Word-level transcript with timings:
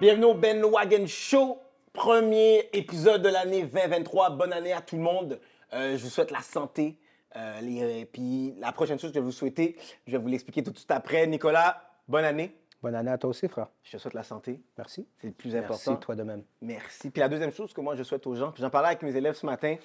Bienvenue 0.00 0.24
au 0.26 0.34
Ben 0.34 0.62
Wagon 0.64 1.06
Show, 1.06 1.58
premier 1.92 2.68
épisode 2.72 3.22
de 3.22 3.28
l'année 3.28 3.62
2023. 3.64 4.30
Bonne 4.30 4.52
année 4.52 4.72
à 4.72 4.80
tout 4.80 4.96
le 4.96 5.02
monde. 5.02 5.38
Euh, 5.72 5.96
je 5.96 6.02
vous 6.04 6.10
souhaite 6.10 6.30
la 6.30 6.40
santé. 6.40 6.98
Euh, 7.36 7.60
les- 7.60 8.06
puis 8.06 8.54
la 8.58 8.72
prochaine 8.72 8.98
chose 8.98 9.10
que 9.10 9.14
je 9.16 9.20
vais 9.20 9.24
vous 9.24 9.30
souhaiter, 9.32 9.76
je 10.06 10.12
vais 10.12 10.18
vous 10.18 10.28
l'expliquer 10.28 10.62
tout 10.62 10.70
de 10.70 10.76
suite 10.78 10.90
après. 10.90 11.26
Nicolas, 11.26 11.82
bonne 12.08 12.24
année. 12.24 12.56
Bonne 12.82 12.94
année 12.94 13.10
à 13.10 13.18
toi 13.18 13.30
aussi, 13.30 13.46
frère. 13.46 13.68
Je 13.82 13.92
te 13.92 13.96
souhaite 13.98 14.14
la 14.14 14.22
santé. 14.22 14.60
Merci. 14.78 15.06
C'est 15.20 15.26
le 15.28 15.32
plus 15.34 15.52
Merci, 15.52 15.64
important. 15.66 15.96
toi 15.96 16.14
de 16.16 16.22
même. 16.22 16.42
Merci. 16.62 17.10
Puis 17.10 17.20
la 17.20 17.28
deuxième 17.28 17.52
chose 17.52 17.72
que 17.74 17.80
moi 17.80 17.94
je 17.94 18.02
souhaite 18.02 18.26
aux 18.26 18.34
gens, 18.34 18.52
puis 18.52 18.62
j'en 18.62 18.70
parlais 18.70 18.88
avec 18.88 19.02
mes 19.02 19.14
élèves 19.14 19.34
ce 19.36 19.44
matin, 19.46 19.76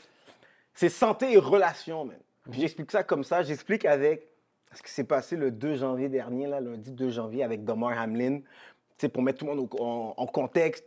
c'est 0.73 0.89
santé 0.89 1.33
et 1.33 1.37
relations. 1.37 2.09
Puis 2.49 2.61
j'explique 2.61 2.91
ça 2.91 3.03
comme 3.03 3.23
ça. 3.25 3.43
J'explique 3.43 3.83
avec 3.85 4.29
ce 4.71 4.81
qui 4.81 4.91
s'est 4.91 5.03
passé 5.03 5.35
le 5.35 5.51
2 5.51 5.75
janvier 5.75 6.09
dernier, 6.09 6.47
là, 6.47 6.59
lundi 6.61 6.91
2 6.91 7.09
janvier, 7.09 7.43
avec 7.43 7.63
Damar 7.65 7.97
Hamlin. 7.97 8.39
Pour 9.11 9.23
mettre 9.23 9.39
tout 9.39 9.45
le 9.45 9.53
monde 9.53 9.69
en, 9.79 10.25
contexte, 10.27 10.85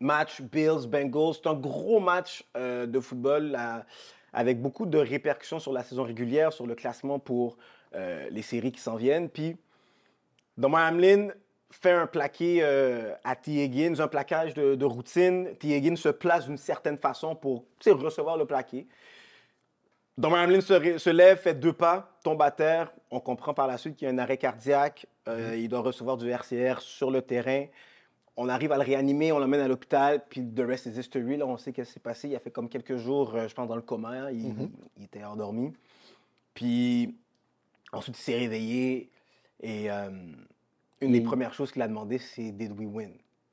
match 0.00 0.40
Bills, 0.42 0.86
Bengals, 0.88 1.34
c'est 1.34 1.46
un 1.46 1.54
gros 1.54 2.00
match 2.00 2.44
euh, 2.56 2.86
de 2.86 2.98
football 3.00 3.56
avec 4.32 4.60
beaucoup 4.60 4.86
de 4.86 4.98
répercussions 4.98 5.60
sur 5.60 5.72
la 5.72 5.82
saison 5.82 6.04
régulière, 6.04 6.52
sur 6.52 6.66
le 6.66 6.74
classement 6.74 7.18
pour 7.18 7.56
euh, 7.94 8.28
les 8.30 8.42
séries 8.42 8.72
qui 8.72 8.80
s'en 8.80 8.96
viennent. 8.96 9.28
Puis 9.28 9.56
Damar 10.56 10.88
Hamlin 10.88 11.28
fait 11.70 11.92
un 11.92 12.06
plaqué 12.06 12.58
euh, 12.62 13.14
à 13.24 13.36
T. 13.36 13.64
Higgins, 13.64 14.00
un 14.00 14.08
plaquage 14.08 14.54
de, 14.54 14.84
routine. 14.84 15.54
T. 15.56 15.68
Higgins 15.68 15.96
se 15.96 16.08
place 16.08 16.46
d'une 16.46 16.56
certaine 16.56 16.98
façon 16.98 17.34
pour 17.34 17.64
recevoir 17.86 18.36
le 18.36 18.46
plaqué. 18.46 18.86
Damar 20.18 20.44
Hamlin 20.44 20.60
se 20.60 21.10
lève, 21.10 21.38
fait 21.38 21.54
deux 21.54 21.72
pas, 21.72 22.18
tombe 22.22 22.42
à 22.42 22.50
terre. 22.50 22.92
On 23.10 23.20
comprend 23.20 23.54
par 23.54 23.66
la 23.66 23.78
suite 23.78 23.96
qu'il 23.96 24.06
y 24.06 24.10
a 24.10 24.14
un 24.14 24.18
arrêt 24.18 24.36
cardiaque. 24.36 25.06
Euh, 25.28 25.56
Il 25.56 25.68
doit 25.68 25.80
recevoir 25.80 26.16
du 26.16 26.28
RCR 26.30 26.80
sur 26.80 27.10
le 27.10 27.22
terrain. 27.22 27.66
On 28.36 28.48
arrive 28.48 28.72
à 28.72 28.76
le 28.78 28.82
réanimer, 28.82 29.30
on 29.30 29.38
l'emmène 29.38 29.60
à 29.60 29.68
l'hôpital, 29.68 30.24
puis 30.28 30.42
the 30.42 30.60
rest 30.60 30.86
is 30.86 30.98
history. 30.98 31.36
Là, 31.36 31.46
on 31.46 31.56
sait 31.58 31.70
ce 31.70 31.82
qui 31.82 31.84
s'est 31.84 32.00
passé. 32.00 32.28
Il 32.28 32.36
a 32.36 32.40
fait 32.40 32.50
comme 32.50 32.68
quelques 32.68 32.96
jours, 32.96 33.34
euh, 33.34 33.46
je 33.46 33.54
pense, 33.54 33.68
dans 33.68 33.76
le 33.76 33.82
coma. 33.82 34.08
hein. 34.10 34.30
Il, 34.30 34.54
il 34.96 35.04
était 35.04 35.22
endormi. 35.24 35.72
Puis 36.54 37.14
ensuite, 37.92 38.18
il 38.18 38.22
s'est 38.22 38.36
réveillé. 38.38 39.10
Et 39.60 39.90
euh, 39.90 40.10
une 41.02 41.12
des 41.12 41.20
premières 41.20 41.52
choses 41.52 41.70
qu'il 41.70 41.82
a 41.82 41.88
demandé, 41.88 42.18
c'est 42.18 42.50
Did 42.52 42.72
we 42.78 42.88
win? 42.90 43.12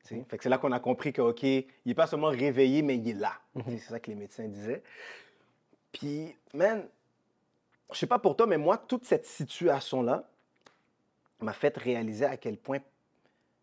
Que 0.10 0.38
c'est 0.42 0.50
là 0.50 0.58
qu'on 0.58 0.72
a 0.72 0.80
compris 0.80 1.14
que, 1.14 1.22
OK, 1.22 1.44
il 1.44 1.66
n'est 1.86 1.94
pas 1.94 2.08
seulement 2.08 2.30
réveillé, 2.30 2.82
mais 2.82 2.96
il 2.98 3.08
est 3.10 3.14
là. 3.14 3.34
C'est 3.68 3.78
ça 3.80 4.00
que 4.00 4.10
les 4.10 4.16
médecins 4.16 4.48
disaient. 4.48 4.82
Puis, 5.92 6.36
man, 6.54 6.88
je 7.92 7.98
sais 7.98 8.08
pas 8.08 8.18
pour 8.18 8.36
toi, 8.36 8.48
mais 8.48 8.58
moi, 8.58 8.78
toute 8.78 9.06
cette 9.06 9.26
situation-là 9.26 10.29
m'a 11.42 11.54
fait 11.54 11.76
réaliser 11.78 12.26
à 12.26 12.38
quel 12.38 12.58
point, 12.58 12.80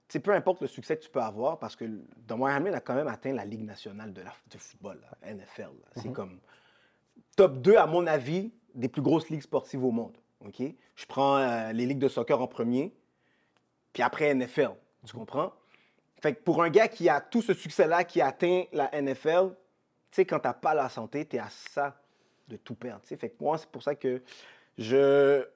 tu 0.09 0.21
peu 0.21 0.33
importe 0.33 0.61
le 0.61 0.67
succès 0.67 0.97
que 0.97 1.03
tu 1.03 1.11
peux 1.11 1.21
avoir, 1.21 1.59
parce 1.59 1.75
que 1.75 1.85
Damar 2.27 2.57
Hamlin 2.57 2.73
a 2.75 2.81
quand 2.81 2.95
même 2.95 3.09
atteint 3.09 3.33
la 3.33 3.45
Ligue 3.45 3.65
nationale 3.65 4.13
de, 4.13 4.23
la, 4.23 4.33
de 4.51 4.59
football, 4.59 5.01
NFL. 5.25 5.71
C'est 5.97 6.13
comme 6.13 6.39
top 7.37 7.61
2, 7.61 7.77
à 7.77 7.87
mon 7.87 8.07
avis, 8.07 8.53
des 8.75 8.89
plus 8.89 9.03
grosses 9.03 9.29
ligues 9.31 9.43
sportives 9.43 9.85
au 9.85 9.91
monde. 9.91 10.17
OK? 10.45 10.63
Je 10.95 11.07
prends 11.07 11.39
euh, 11.39 11.73
les 11.73 11.87
ligues 11.87 11.99
de 11.99 12.09
soccer 12.09 12.41
en 12.41 12.47
premier, 12.47 12.95
puis 13.93 14.03
après 14.03 14.33
NFL. 14.35 14.73
Tu 15.05 15.15
comprends? 15.15 15.53
Fait 16.21 16.35
que 16.35 16.41
pour 16.43 16.63
un 16.63 16.71
gars 16.71 16.89
qui 16.89 17.09
a 17.09 17.21
tout 17.21 17.43
ce 17.43 17.55
succès-là, 17.55 18.05
qui 18.05 18.21
a 18.21 18.29
atteint 18.29 18.65
la 18.73 18.91
NFL, 19.01 19.51
tu 20.11 20.17
sais, 20.17 20.25
quand 20.25 20.41
t'as 20.41 20.55
pas 20.55 20.75
la 20.75 20.89
santé, 20.89 21.25
t'es 21.25 21.39
à 21.39 21.49
ça 21.51 22.01
de 22.49 22.57
tout 22.57 22.75
perdre. 22.75 23.03
Fait 23.05 23.17
que 23.17 23.43
moi, 23.43 23.59
c'est 23.59 23.69
pour 23.69 23.83
ça 23.83 23.95
que 23.95 24.23
je 24.79 25.47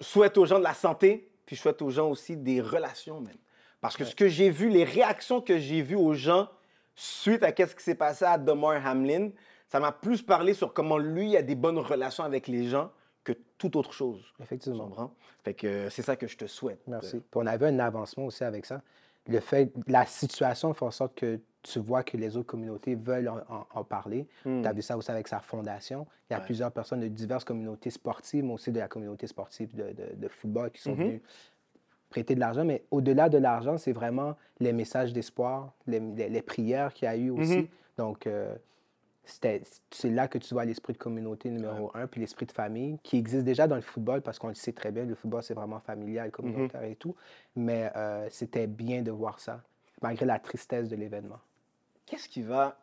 souhaite 0.00 0.38
aux 0.38 0.46
gens 0.46 0.58
de 0.58 0.64
la 0.64 0.74
santé, 0.74 1.30
puis 1.46 1.56
je 1.56 1.60
souhaite 1.60 1.82
aux 1.82 1.90
gens 1.90 2.08
aussi 2.08 2.36
des 2.36 2.60
relations, 2.60 3.20
même. 3.20 3.36
Parce 3.80 3.96
que 3.96 4.04
ce 4.04 4.14
que 4.14 4.28
j'ai 4.28 4.50
vu, 4.50 4.68
les 4.68 4.84
réactions 4.84 5.40
que 5.40 5.58
j'ai 5.58 5.82
vues 5.82 5.96
aux 5.96 6.14
gens 6.14 6.48
suite 6.94 7.42
à 7.42 7.48
ce 7.48 7.74
qui 7.74 7.82
s'est 7.82 7.94
passé 7.94 8.24
à 8.24 8.36
Damar 8.36 8.86
Hamlin, 8.86 9.30
ça 9.68 9.80
m'a 9.80 9.92
plus 9.92 10.22
parlé 10.22 10.52
sur 10.52 10.72
comment 10.72 10.98
lui 10.98 11.36
a 11.36 11.42
des 11.42 11.54
bonnes 11.54 11.78
relations 11.78 12.24
avec 12.24 12.46
les 12.46 12.68
gens 12.68 12.90
que 13.24 13.32
toute 13.56 13.76
autre 13.76 13.92
chose. 13.92 14.22
Effectivement. 14.42 15.14
Fait 15.42 15.54
que 15.54 15.66
euh, 15.66 15.90
c'est 15.90 16.02
ça 16.02 16.16
que 16.16 16.26
je 16.26 16.36
te 16.36 16.46
souhaite. 16.46 16.80
Merci. 16.86 17.20
Puis 17.20 17.24
on 17.34 17.46
avait 17.46 17.68
un 17.68 17.78
avancement 17.78 18.26
aussi 18.26 18.44
avec 18.44 18.66
ça. 18.66 18.82
Le 19.26 19.40
fait, 19.40 19.72
la 19.86 20.06
situation 20.06 20.74
fait 20.74 20.84
en 20.84 20.90
sorte 20.90 21.14
que 21.14 21.40
tu 21.62 21.78
vois 21.78 22.02
que 22.02 22.16
les 22.16 22.36
autres 22.36 22.46
communautés 22.46 22.94
veulent 22.94 23.30
en, 23.74 23.84
parler. 23.84 24.26
Tu 24.44 24.64
as 24.66 24.72
vu 24.72 24.82
ça 24.82 24.96
aussi 24.96 25.10
avec 25.10 25.28
sa 25.28 25.40
fondation. 25.40 26.06
Il 26.28 26.32
y 26.32 26.36
a 26.36 26.38
Ouais. 26.38 26.44
plusieurs 26.44 26.72
personnes 26.72 27.00
de 27.00 27.08
diverses 27.08 27.44
communautés 27.44 27.90
sportives, 27.90 28.44
mais 28.44 28.52
aussi 28.54 28.72
de 28.72 28.78
la 28.78 28.88
communauté 28.88 29.26
sportive 29.26 29.74
de, 29.74 29.92
de- 29.92 30.14
de 30.16 30.28
football 30.28 30.70
qui 30.70 30.80
sont 30.80 30.94
venues 31.04 31.22
prêter 32.08 32.34
de 32.34 32.40
l'argent. 32.40 32.64
Mais 32.64 32.84
au-delà 32.90 33.28
de 33.28 33.38
l'argent, 33.38 33.76
c'est 33.78 33.92
vraiment 33.92 34.36
les 34.58 34.72
messages 34.72 35.12
d'espoir, 35.12 35.72
les, 35.86 36.00
les- 36.00 36.28
les 36.28 36.42
prières 36.42 36.92
qu'il 36.94 37.06
y 37.06 37.08
a 37.08 37.16
eu 37.16 37.30
aussi. 37.30 37.68
Donc, 37.98 38.26
euh, 38.26 38.56
c'est 39.24 40.10
là 40.10 40.26
que 40.26 40.38
tu 40.38 40.54
vois 40.54 40.64
l'esprit 40.64 40.92
de 40.92 40.98
communauté 40.98 41.50
numéro 41.50 41.90
un, 41.94 42.06
puis 42.08 42.20
l'esprit 42.20 42.46
de 42.46 42.52
famille, 42.52 42.98
qui 43.02 43.16
existe 43.18 43.44
déjà 43.44 43.68
dans 43.68 43.76
le 43.76 43.82
football, 43.82 44.22
parce 44.22 44.38
qu'on 44.40 44.48
le 44.48 44.54
sait 44.54 44.72
très 44.72 44.90
bien, 44.90 45.04
le 45.04 45.14
football, 45.14 45.42
c'est 45.42 45.54
vraiment 45.54 45.78
familial, 45.78 46.30
communautaire 46.32 46.82
et 46.82 46.96
tout. 46.96 47.14
Mais 47.54 47.92
euh, 47.94 48.26
c'était 48.30 48.66
bien 48.66 49.02
de 49.02 49.10
voir 49.12 49.38
ça, 49.38 49.62
malgré 50.02 50.26
la 50.26 50.38
tristesse 50.40 50.88
de 50.88 50.96
l'événement. 50.96 51.38
Qu'est-ce 52.10 52.28
qui 52.28 52.42
va. 52.42 52.76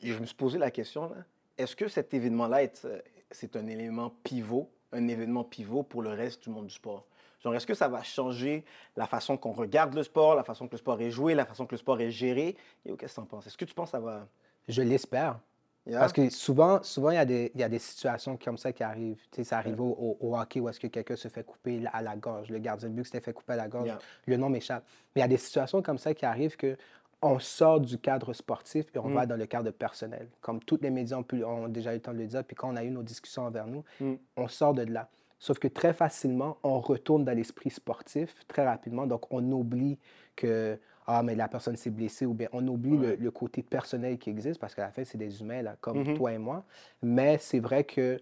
Et 0.00 0.08
je 0.08 0.18
me 0.18 0.24
suis 0.24 0.34
posé 0.34 0.58
la 0.58 0.70
question, 0.70 1.10
là. 1.10 1.16
Est-ce 1.58 1.76
que 1.76 1.88
cet 1.88 2.14
événement-là, 2.14 2.62
est, 2.62 2.84
euh, 2.86 2.98
c'est 3.30 3.54
un 3.56 3.66
élément 3.66 4.14
pivot, 4.24 4.70
un 4.92 5.06
événement 5.08 5.44
pivot 5.44 5.82
pour 5.82 6.00
le 6.00 6.08
reste 6.10 6.44
du 6.44 6.48
monde 6.50 6.66
du 6.68 6.74
sport? 6.74 7.04
Genre, 7.44 7.54
est-ce 7.54 7.66
que 7.66 7.74
ça 7.74 7.88
va 7.88 8.02
changer 8.02 8.64
la 8.96 9.06
façon 9.06 9.36
qu'on 9.36 9.52
regarde 9.52 9.92
le 9.94 10.02
sport, 10.02 10.34
la 10.34 10.44
façon 10.44 10.66
que 10.66 10.72
le 10.72 10.78
sport 10.78 10.98
est 11.02 11.10
joué, 11.10 11.34
la 11.34 11.44
façon 11.44 11.66
que 11.66 11.74
le 11.74 11.78
sport 11.78 12.00
est 12.00 12.10
géré? 12.10 12.56
Et 12.86 12.96
qu'est-ce 12.96 13.12
que 13.12 13.14
tu 13.16 13.20
en 13.20 13.26
penses? 13.26 13.46
Est-ce 13.46 13.58
que 13.58 13.66
tu 13.66 13.74
penses 13.74 13.90
que 13.90 13.98
ça 13.98 14.00
va? 14.00 14.26
Je 14.68 14.80
l'espère. 14.80 15.38
Yeah? 15.86 16.00
Parce 16.00 16.12
que 16.12 16.28
souvent, 16.30 16.82
souvent 16.82 17.10
il, 17.10 17.16
y 17.16 17.18
a 17.18 17.24
des, 17.24 17.50
il 17.54 17.60
y 17.60 17.64
a 17.64 17.68
des 17.68 17.78
situations 17.78 18.36
comme 18.36 18.58
ça 18.58 18.72
qui 18.72 18.82
arrivent. 18.82 19.22
Tu 19.30 19.36
sais, 19.36 19.44
ça 19.44 19.58
arrive 19.58 19.80
au, 19.80 19.88
au- 19.88 20.18
au 20.20 20.38
hockey 20.38 20.60
où 20.60 20.68
est-ce 20.68 20.78
que 20.78 20.86
quelqu'un 20.86 21.16
se 21.16 21.28
fait 21.28 21.42
couper 21.42 21.82
à 21.92 22.02
la 22.02 22.16
gorge. 22.16 22.50
Le 22.50 22.58
gardien 22.58 22.88
de 22.90 22.94
but 22.94 23.04
s'était 23.04 23.20
fait 23.20 23.32
couper 23.32 23.54
à 23.54 23.56
la 23.56 23.68
gorge. 23.68 23.86
Yeah. 23.86 23.98
Le 24.26 24.36
nom 24.36 24.50
m'échappe. 24.50 24.84
Mais 25.14 25.20
il 25.20 25.22
y 25.22 25.24
a 25.24 25.28
des 25.28 25.38
situations 25.38 25.80
comme 25.80 25.98
ça 25.98 26.12
qui 26.12 26.26
arrivent 26.26 26.56
que 26.56 26.76
on 27.22 27.38
sort 27.38 27.80
du 27.80 27.98
cadre 27.98 28.32
sportif 28.32 28.86
et 28.94 28.98
on 28.98 29.08
Mm. 29.08 29.14
va 29.14 29.26
dans 29.26 29.36
le 29.36 29.46
cadre 29.46 29.70
personnel. 29.72 30.28
Comme 30.40 30.60
tous 30.60 30.78
les 30.80 30.90
médias 30.90 31.16
ont, 31.18 31.22
pu- 31.22 31.44
ont 31.44 31.68
déjà 31.68 31.92
eu 31.92 31.96
le 31.96 32.00
temps 32.00 32.12
de 32.14 32.18
le 32.18 32.26
dire, 32.26 32.42
puis 32.44 32.56
quand 32.56 32.72
on 32.72 32.76
a 32.76 32.84
eu 32.84 32.90
nos 32.90 33.02
discussions 33.02 33.42
envers 33.42 33.66
nous, 33.66 33.84
Mm. 34.00 34.14
on 34.36 34.48
sort 34.48 34.72
de 34.74 34.82
là. 34.82 35.08
Sauf 35.38 35.58
que 35.58 35.68
très 35.68 35.92
facilement, 35.94 36.58
on 36.62 36.80
retourne 36.80 37.24
dans 37.24 37.32
l'esprit 37.36 37.70
sportif 37.70 38.34
très 38.46 38.64
rapidement. 38.66 39.06
Donc, 39.06 39.22
on 39.30 39.42
oublie 39.52 39.98
que 40.36 40.78
ah, 41.06 41.22
mais 41.24 41.34
la 41.34 41.48
personne 41.48 41.74
s'est 41.76 41.90
blessée 41.90 42.24
ou 42.24 42.34
bien 42.34 42.48
on 42.52 42.64
oublie 42.68 42.96
le, 42.96 43.16
le 43.16 43.30
côté 43.32 43.62
personnel 43.64 44.16
qui 44.16 44.30
existe 44.30 44.60
parce 44.60 44.74
qu'à 44.76 44.82
la 44.82 44.90
fin, 44.92 45.02
c'est 45.02 45.18
des 45.18 45.40
humains 45.40 45.60
là, 45.62 45.74
comme 45.80 45.98
Mhm. 46.04 46.14
toi 46.16 46.32
et 46.32 46.38
moi. 46.38 46.62
Mais 47.02 47.36
c'est 47.38 47.58
vrai 47.58 47.82
que 47.84 48.20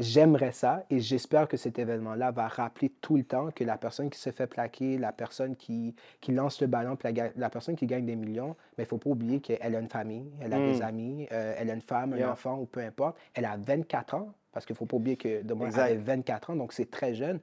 j'aimerais 0.00 0.52
ça 0.52 0.84
et 0.90 0.98
j'espère 1.00 1.46
que 1.46 1.56
cet 1.56 1.78
événement-là 1.78 2.30
va 2.32 2.48
rappeler 2.48 2.90
tout 3.00 3.16
le 3.16 3.24
temps 3.24 3.50
que 3.54 3.62
la 3.64 3.76
personne 3.78 4.10
qui 4.10 4.18
se 4.18 4.30
fait 4.30 4.46
plaquer, 4.46 4.98
la 4.98 5.12
personne 5.12 5.54
qui, 5.56 5.94
qui 6.20 6.32
lance 6.32 6.60
le 6.60 6.66
ballon, 6.66 6.96
puis 6.96 7.12
la, 7.36 7.50
personne 7.50 7.76
qui 7.76 7.86
gagne 7.86 8.06
des 8.06 8.16
millions, 8.16 8.56
mais 8.76 8.84
il 8.84 8.86
ne 8.86 8.88
faut 8.88 8.98
pas 8.98 9.10
oublier 9.10 9.40
qu'elle 9.40 9.76
a 9.76 9.78
une 9.78 9.88
famille, 9.88 10.30
elle 10.40 10.52
a 10.54 10.58
Mm. 10.58 10.72
des 10.72 10.82
amis, 10.82 11.28
euh, 11.32 11.54
elle 11.58 11.70
a 11.70 11.74
une 11.74 11.80
femme, 11.82 12.14
Yeah. 12.16 12.28
un 12.28 12.32
enfant 12.32 12.58
ou 12.58 12.66
peu 12.66 12.80
importe. 12.80 13.16
Elle 13.34 13.44
a 13.44 13.56
24 13.56 14.14
ans 14.14 14.32
parce 14.52 14.66
qu'il 14.66 14.74
ne 14.74 14.78
faut 14.78 14.86
pas 14.86 14.96
oublier 14.96 15.16
que 15.16 15.42
de 15.42 15.54
moi, 15.54 15.68
elle 15.72 15.78
avait 15.80 15.96
24 15.96 16.50
ans, 16.50 16.56
donc 16.56 16.72
c'est 16.72 16.90
très 16.90 17.14
jeune. 17.14 17.38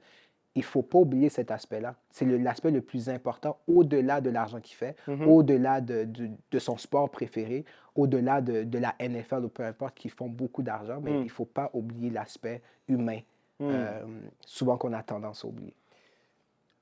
Il 0.58 0.62
ne 0.62 0.64
faut 0.64 0.82
pas 0.82 0.98
oublier 0.98 1.28
cet 1.28 1.52
aspect-là. 1.52 1.94
C'est 2.10 2.24
l'aspect 2.24 2.72
le, 2.72 2.80
plus 2.80 3.08
important 3.08 3.58
au-delà 3.68 4.20
de 4.20 4.28
l'argent 4.28 4.58
qu'il 4.60 4.74
fait, 4.74 4.96
Mhm. 5.06 5.28
au-delà 5.28 5.80
de, 5.80 6.02
de- 6.02 6.30
de 6.50 6.58
son 6.58 6.76
sport 6.76 7.08
préféré, 7.10 7.64
au-delà 7.94 8.40
de, 8.40 8.64
de 8.64 8.78
la 8.78 8.92
NFL 8.98 9.44
ou 9.44 9.48
peu 9.48 9.62
importe, 9.64 9.94
qui 9.94 10.08
font 10.08 10.26
beaucoup 10.28 10.62
d'argent, 10.64 11.00
mais 11.00 11.12
Mm. 11.12 11.16
il 11.20 11.24
ne 11.24 11.28
faut 11.28 11.44
pas 11.44 11.70
oublier 11.74 12.10
l'aspect 12.10 12.60
humain, 12.88 13.20
euh, 13.60 14.02
souvent 14.44 14.76
qu'on 14.76 14.92
a 14.92 15.02
tendance 15.04 15.44
à 15.44 15.48
oublier. 15.48 15.74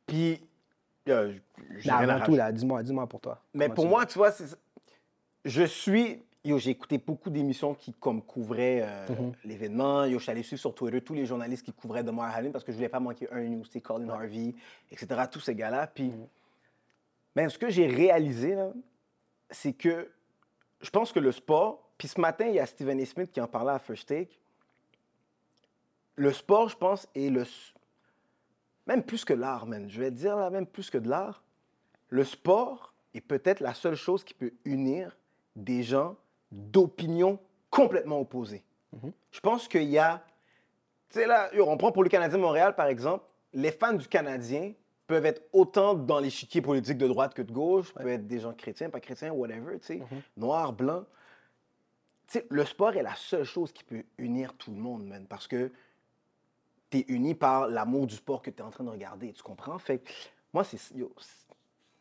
Puis. 0.06 0.40
euh, 1.08 1.34
avant 1.88 2.20
tout, 2.24 2.38
dis-moi, 2.52 2.82
dis-moi 2.82 3.06
pour 3.06 3.20
toi. 3.20 3.42
Mais 3.52 3.68
pour 3.68 3.86
moi, 3.86 4.06
tu 4.06 4.16
vois, 4.18 4.30
je 5.44 5.62
suis. 5.64 6.22
Yo, 6.46 6.58
j'ai 6.58 6.70
écouté 6.70 6.98
beaucoup 6.98 7.28
d'émissions 7.28 7.74
qui 7.74 7.92
comme 7.94 8.22
couvraient 8.22 8.80
euh, 8.84 9.06
Mhm. 9.08 9.32
l'événement. 9.44 10.04
Yo, 10.04 10.18
je 10.18 10.22
suis 10.22 10.30
allé 10.30 10.42
suivre 10.44 10.60
sur 10.60 10.74
Twitter 10.74 11.00
tous 11.00 11.14
les 11.14 11.26
journalistes 11.26 11.64
qui 11.64 11.72
couvraient 11.72 12.04
Damar 12.04 12.34
Hamlin 12.36 12.52
parce 12.52 12.64
que 12.64 12.70
je 12.70 12.76
voulais 12.76 12.88
pas 12.88 13.00
manquer 13.00 13.28
un 13.32 13.42
news, 13.42 13.64
c'est 13.64 13.80
Colin 13.80 14.08
Harvey, 14.10 14.54
etc. 14.90 15.22
Tous 15.30 15.40
ces 15.40 15.54
gars-là. 15.56 15.88
Puis, 15.88 16.12
ben, 17.34 17.48
ce 17.48 17.58
que 17.58 17.68
j'ai 17.68 17.86
réalisé 17.86 18.56
c'est 19.50 19.72
que 19.72 20.10
je 20.80 20.90
pense 20.90 21.12
que 21.12 21.18
le 21.20 21.32
sport. 21.32 21.82
Puis 21.98 22.08
ce 22.08 22.20
matin, 22.20 22.46
il 22.46 22.54
y 22.54 22.60
a 22.60 22.66
Stephen 22.66 23.00
A. 23.00 23.06
Smith 23.06 23.32
qui 23.32 23.40
en 23.40 23.46
parlait 23.48 23.72
à 23.72 23.78
First 23.78 24.08
Take. 24.08 24.38
Le 26.16 26.32
sport, 26.32 26.68
je 26.68 26.76
pense, 26.76 27.08
est 27.14 27.30
le 27.30 27.44
même 28.86 29.02
plus 29.02 29.24
que 29.24 29.32
l'art, 29.34 29.66
man. 29.66 29.88
Je 29.90 30.00
vais 30.00 30.10
te 30.10 30.16
dire 30.16 30.36
là, 30.36 30.48
même 30.50 30.66
plus 30.66 30.90
que 30.90 30.98
de 30.98 31.08
l'art. 31.08 31.42
Le 32.08 32.22
sport 32.24 32.92
est 33.14 33.20
peut-être 33.20 33.60
la 33.60 33.74
seule 33.74 33.96
chose 33.96 34.22
qui 34.24 34.34
peut 34.34 34.52
unir 34.64 35.16
des 35.56 35.82
gens 35.82 36.16
d'opinions 36.50 37.38
complètement 37.70 38.20
opposées. 38.20 38.64
Je 39.30 39.40
pense 39.40 39.68
qu'il 39.68 39.90
y 39.90 39.98
a. 39.98 40.24
Tu 41.10 41.20
sais, 41.20 41.26
là, 41.26 41.50
on 41.60 41.76
prend 41.76 41.92
pour 41.92 42.02
le 42.02 42.08
Canadien 42.08 42.38
de 42.38 42.42
Montréal, 42.42 42.74
par 42.74 42.86
exemple, 42.86 43.24
les 43.52 43.70
fans 43.70 43.92
du 43.92 44.08
Canadien 44.08 44.72
peuvent 45.06 45.26
être 45.26 45.42
autant 45.52 45.94
dans 45.94 46.18
l'échiquier 46.18 46.60
politique 46.60 46.98
de 46.98 47.06
droite 47.06 47.32
que 47.34 47.42
de 47.42 47.52
gauche, 47.52 47.92
peuvent 47.94 48.08
être 48.08 48.26
des 48.26 48.40
gens 48.40 48.52
chrétiens, 48.52 48.90
pas 48.90 49.00
chrétiens, 49.00 49.32
whatever, 49.32 49.78
tu 49.78 49.86
sais, 49.86 49.96
Mhm. 49.96 50.22
noir, 50.36 50.72
blanc. 50.72 51.04
Tu 52.26 52.38
sais, 52.40 52.46
le 52.50 52.64
sport 52.64 52.96
est 52.96 53.02
la 53.02 53.14
seule 53.14 53.44
chose 53.44 53.72
qui 53.72 53.84
peut 53.84 54.02
unir 54.18 54.54
tout 54.54 54.72
le 54.72 54.78
monde, 54.78 55.06
man, 55.06 55.26
parce 55.28 55.46
que 55.46 55.70
tu 56.90 56.98
es 56.98 57.04
uni 57.08 57.34
par 57.34 57.68
l'amour 57.68 58.06
du 58.06 58.16
sport 58.16 58.42
que 58.42 58.50
tu 58.50 58.58
es 58.58 58.62
en 58.62 58.70
train 58.70 58.84
de 58.84 58.90
regarder, 58.90 59.32
tu 59.32 59.42
comprends? 59.42 59.78
Fait 59.78 59.98
que 59.98 60.10
moi, 60.52 60.64
c'est 60.64 60.78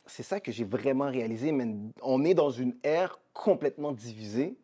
c'est 0.07 0.23
ça 0.23 0.39
que 0.39 0.51
j'ai 0.51 0.63
vraiment 0.63 1.09
réalisé, 1.09 1.51
man. 1.51 1.91
On 2.01 2.23
est 2.25 2.33
dans 2.33 2.49
une 2.51 2.75
ère 2.83 3.19
complètement 3.33 3.91
divisée. 3.91 4.55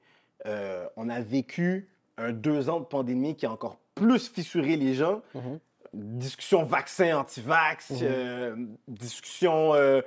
Euh, 0.45 0.87
on 0.95 1.09
a 1.09 1.21
vécu 1.21 1.89
un 2.17 2.31
deux 2.31 2.69
ans 2.69 2.79
de 2.79 2.85
pandémie 2.85 3.35
qui 3.35 3.45
a 3.45 3.51
encore 3.51 3.77
plus 3.95 4.29
fissuré 4.29 4.75
les 4.75 4.93
gens. 4.93 5.21
Mhm. 5.35 5.59
Discussion 5.93 6.63
vaccin, 6.63 7.17
anti-vax, 7.17 7.89
Mhm. 7.91 7.97
euh, 8.03 8.55
discussion 8.87 9.73
euh, 9.73 10.01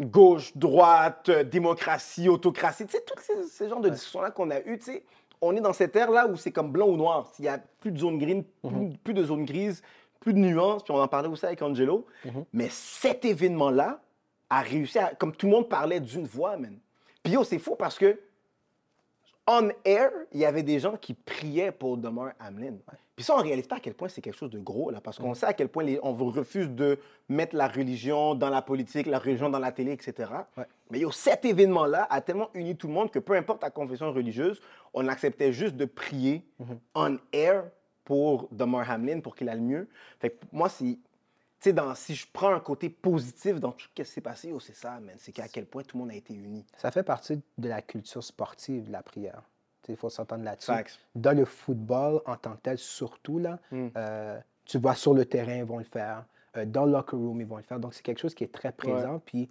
gauche, 0.00 0.56
droite, 0.56 1.30
démocratie, 1.30 2.28
autocratie. 2.28 2.86
Tu 2.86 2.92
sais, 2.96 3.04
tous 3.06 3.20
ces, 3.22 3.42
ces 3.48 3.68
genres 3.68 3.80
de 3.80 3.88
discussions-là 3.88 4.30
qu'on 4.30 4.50
a 4.50 4.60
eues, 4.60 4.78
tu 4.78 4.84
sais, 4.86 5.04
on 5.40 5.54
est 5.56 5.60
dans 5.60 5.72
cette 5.72 5.94
ère-là 5.96 6.26
où 6.28 6.36
c'est 6.36 6.50
comme 6.52 6.70
blanc 6.70 6.88
ou 6.88 6.96
noir. 6.96 7.30
Il 7.38 7.42
n'y 7.42 7.48
a 7.48 7.58
plus 7.80 7.92
de 7.92 7.98
zone 7.98 8.18
green, 8.18 8.44
plus, 8.62 8.90
plus 9.04 9.14
de 9.14 9.24
zone 9.24 9.44
grise, 9.44 9.82
plus 10.20 10.32
de 10.34 10.38
nuances. 10.38 10.82
Puis 10.82 10.92
on 10.92 11.00
en 11.00 11.08
parlait 11.08 11.28
aussi 11.28 11.46
avec 11.46 11.60
Angelo. 11.62 12.06
Mhm. 12.24 12.44
Mais 12.52 12.68
cet 12.70 13.24
événement-là 13.24 14.00
a 14.50 14.60
réussi 14.60 14.98
à. 14.98 15.14
Comme 15.14 15.34
tout 15.34 15.46
le 15.46 15.52
monde 15.52 15.68
parlait 15.68 16.00
d'une 16.00 16.26
voix, 16.26 16.56
man. 16.56 16.78
Puis 17.22 17.32
yo, 17.34 17.44
c'est 17.44 17.58
faux 17.58 17.74
parce 17.76 17.98
que 17.98 18.18
on 19.48 19.68
air, 19.84 20.10
il 20.32 20.40
y 20.40 20.44
avait 20.44 20.64
des 20.64 20.80
gens 20.80 20.96
qui 20.96 21.14
priaient 21.14 21.70
pour 21.70 21.96
Damar 21.96 22.32
Hamlin. 22.40 22.74
Puis 23.14 23.24
ça, 23.24 23.34
on 23.36 23.40
réalise 23.42 23.66
pas 23.68 23.76
à 23.76 23.80
quel 23.80 23.94
point 23.94 24.08
c'est 24.08 24.20
quelque 24.20 24.36
chose 24.36 24.50
de 24.50 24.58
gros, 24.58 24.90
là, 24.90 25.00
parce 25.00 25.18
qu'on 25.18 25.34
sait 25.34 25.46
à 25.46 25.52
quel 25.54 25.68
point 25.68 25.84
les- 25.84 26.00
on 26.02 26.12
refuse 26.12 26.68
de 26.68 26.98
mettre 27.28 27.54
la 27.56 27.68
religion 27.68 28.34
dans 28.34 28.50
la 28.50 28.60
politique, 28.60 29.06
la 29.06 29.18
religion 29.20 29.48
dans 29.48 29.60
la 29.60 29.70
télé, 29.72 29.92
etc. 29.92 30.30
Ouais. 30.58 30.64
Mais 30.90 30.98
yo, 30.98 31.10
cet 31.12 31.44
événement-là 31.44 32.06
a 32.10 32.20
tellement 32.20 32.50
uni 32.54 32.76
tout 32.76 32.88
le 32.88 32.92
monde 32.92 33.10
que 33.10 33.20
peu 33.20 33.34
importe 33.34 33.60
ta 33.60 33.70
confession 33.70 34.12
religieuse, 34.12 34.60
on 34.92 35.06
acceptait 35.08 35.52
juste 35.52 35.76
de 35.76 35.84
prier 35.84 36.44
on 36.94 37.16
air 37.32 37.64
pour 38.06 38.48
Damar 38.52 38.88
Hamlin 38.90 39.20
pour 39.20 39.34
qu'il 39.36 39.50
aille 39.50 39.60
mieux. 39.60 39.86
Fait 40.18 40.30
que 40.30 40.36
moi, 40.52 40.70
c'est. 40.70 40.96
Tu 41.60 41.70
sais, 41.72 41.74
si 41.94 42.14
je 42.14 42.26
prends 42.32 42.54
un 42.54 42.60
côté 42.60 42.88
positif 42.88 43.58
dans 43.58 43.72
tout 43.72 43.86
ce 43.88 44.02
qui 44.02 44.08
s'est 44.08 44.20
passé, 44.20 44.52
oh, 44.54 44.60
c'est 44.60 44.76
ça, 44.76 45.00
man. 45.00 45.14
C'est 45.18 45.32
qu'à 45.32 45.48
quel 45.48 45.66
point 45.66 45.82
tout 45.82 45.96
le 45.96 46.02
monde 46.02 46.12
a 46.12 46.14
été 46.14 46.32
uni. 46.34 46.64
Ça 46.78 46.90
fait 46.90 47.02
partie 47.02 47.40
de 47.58 47.68
la 47.68 47.82
culture 47.82 48.22
sportive, 48.22 48.90
la 48.90 49.02
prière. 49.02 49.42
Il 49.88 49.96
faut 49.96 50.10
s'entendre 50.10 50.44
là-dessus. 50.44 50.70
Dans 51.14 51.36
le 51.36 51.44
football 51.44 52.20
en 52.26 52.36
tant 52.36 52.52
que 52.52 52.60
tel, 52.62 52.78
surtout, 52.78 53.38
là, 53.38 53.58
Mm. 53.70 53.86
euh, 53.96 54.38
tu 54.64 54.78
vois 54.78 54.94
sur 54.94 55.14
le 55.14 55.24
terrain, 55.24 55.56
ils 55.56 55.64
vont 55.64 55.78
le 55.78 55.84
faire. 55.84 56.24
Euh, 56.56 56.64
dans 56.64 56.84
le 56.84 56.92
locker 56.92 57.16
room, 57.16 57.40
ils 57.40 57.46
vont 57.46 57.56
le 57.56 57.62
faire. 57.62 57.80
Donc, 57.80 57.94
c'est 57.94 58.02
quelque 58.02 58.20
chose 58.20 58.34
qui 58.34 58.44
est 58.44 58.52
très 58.52 58.72
présent. 58.72 59.20
Puis, 59.24 59.48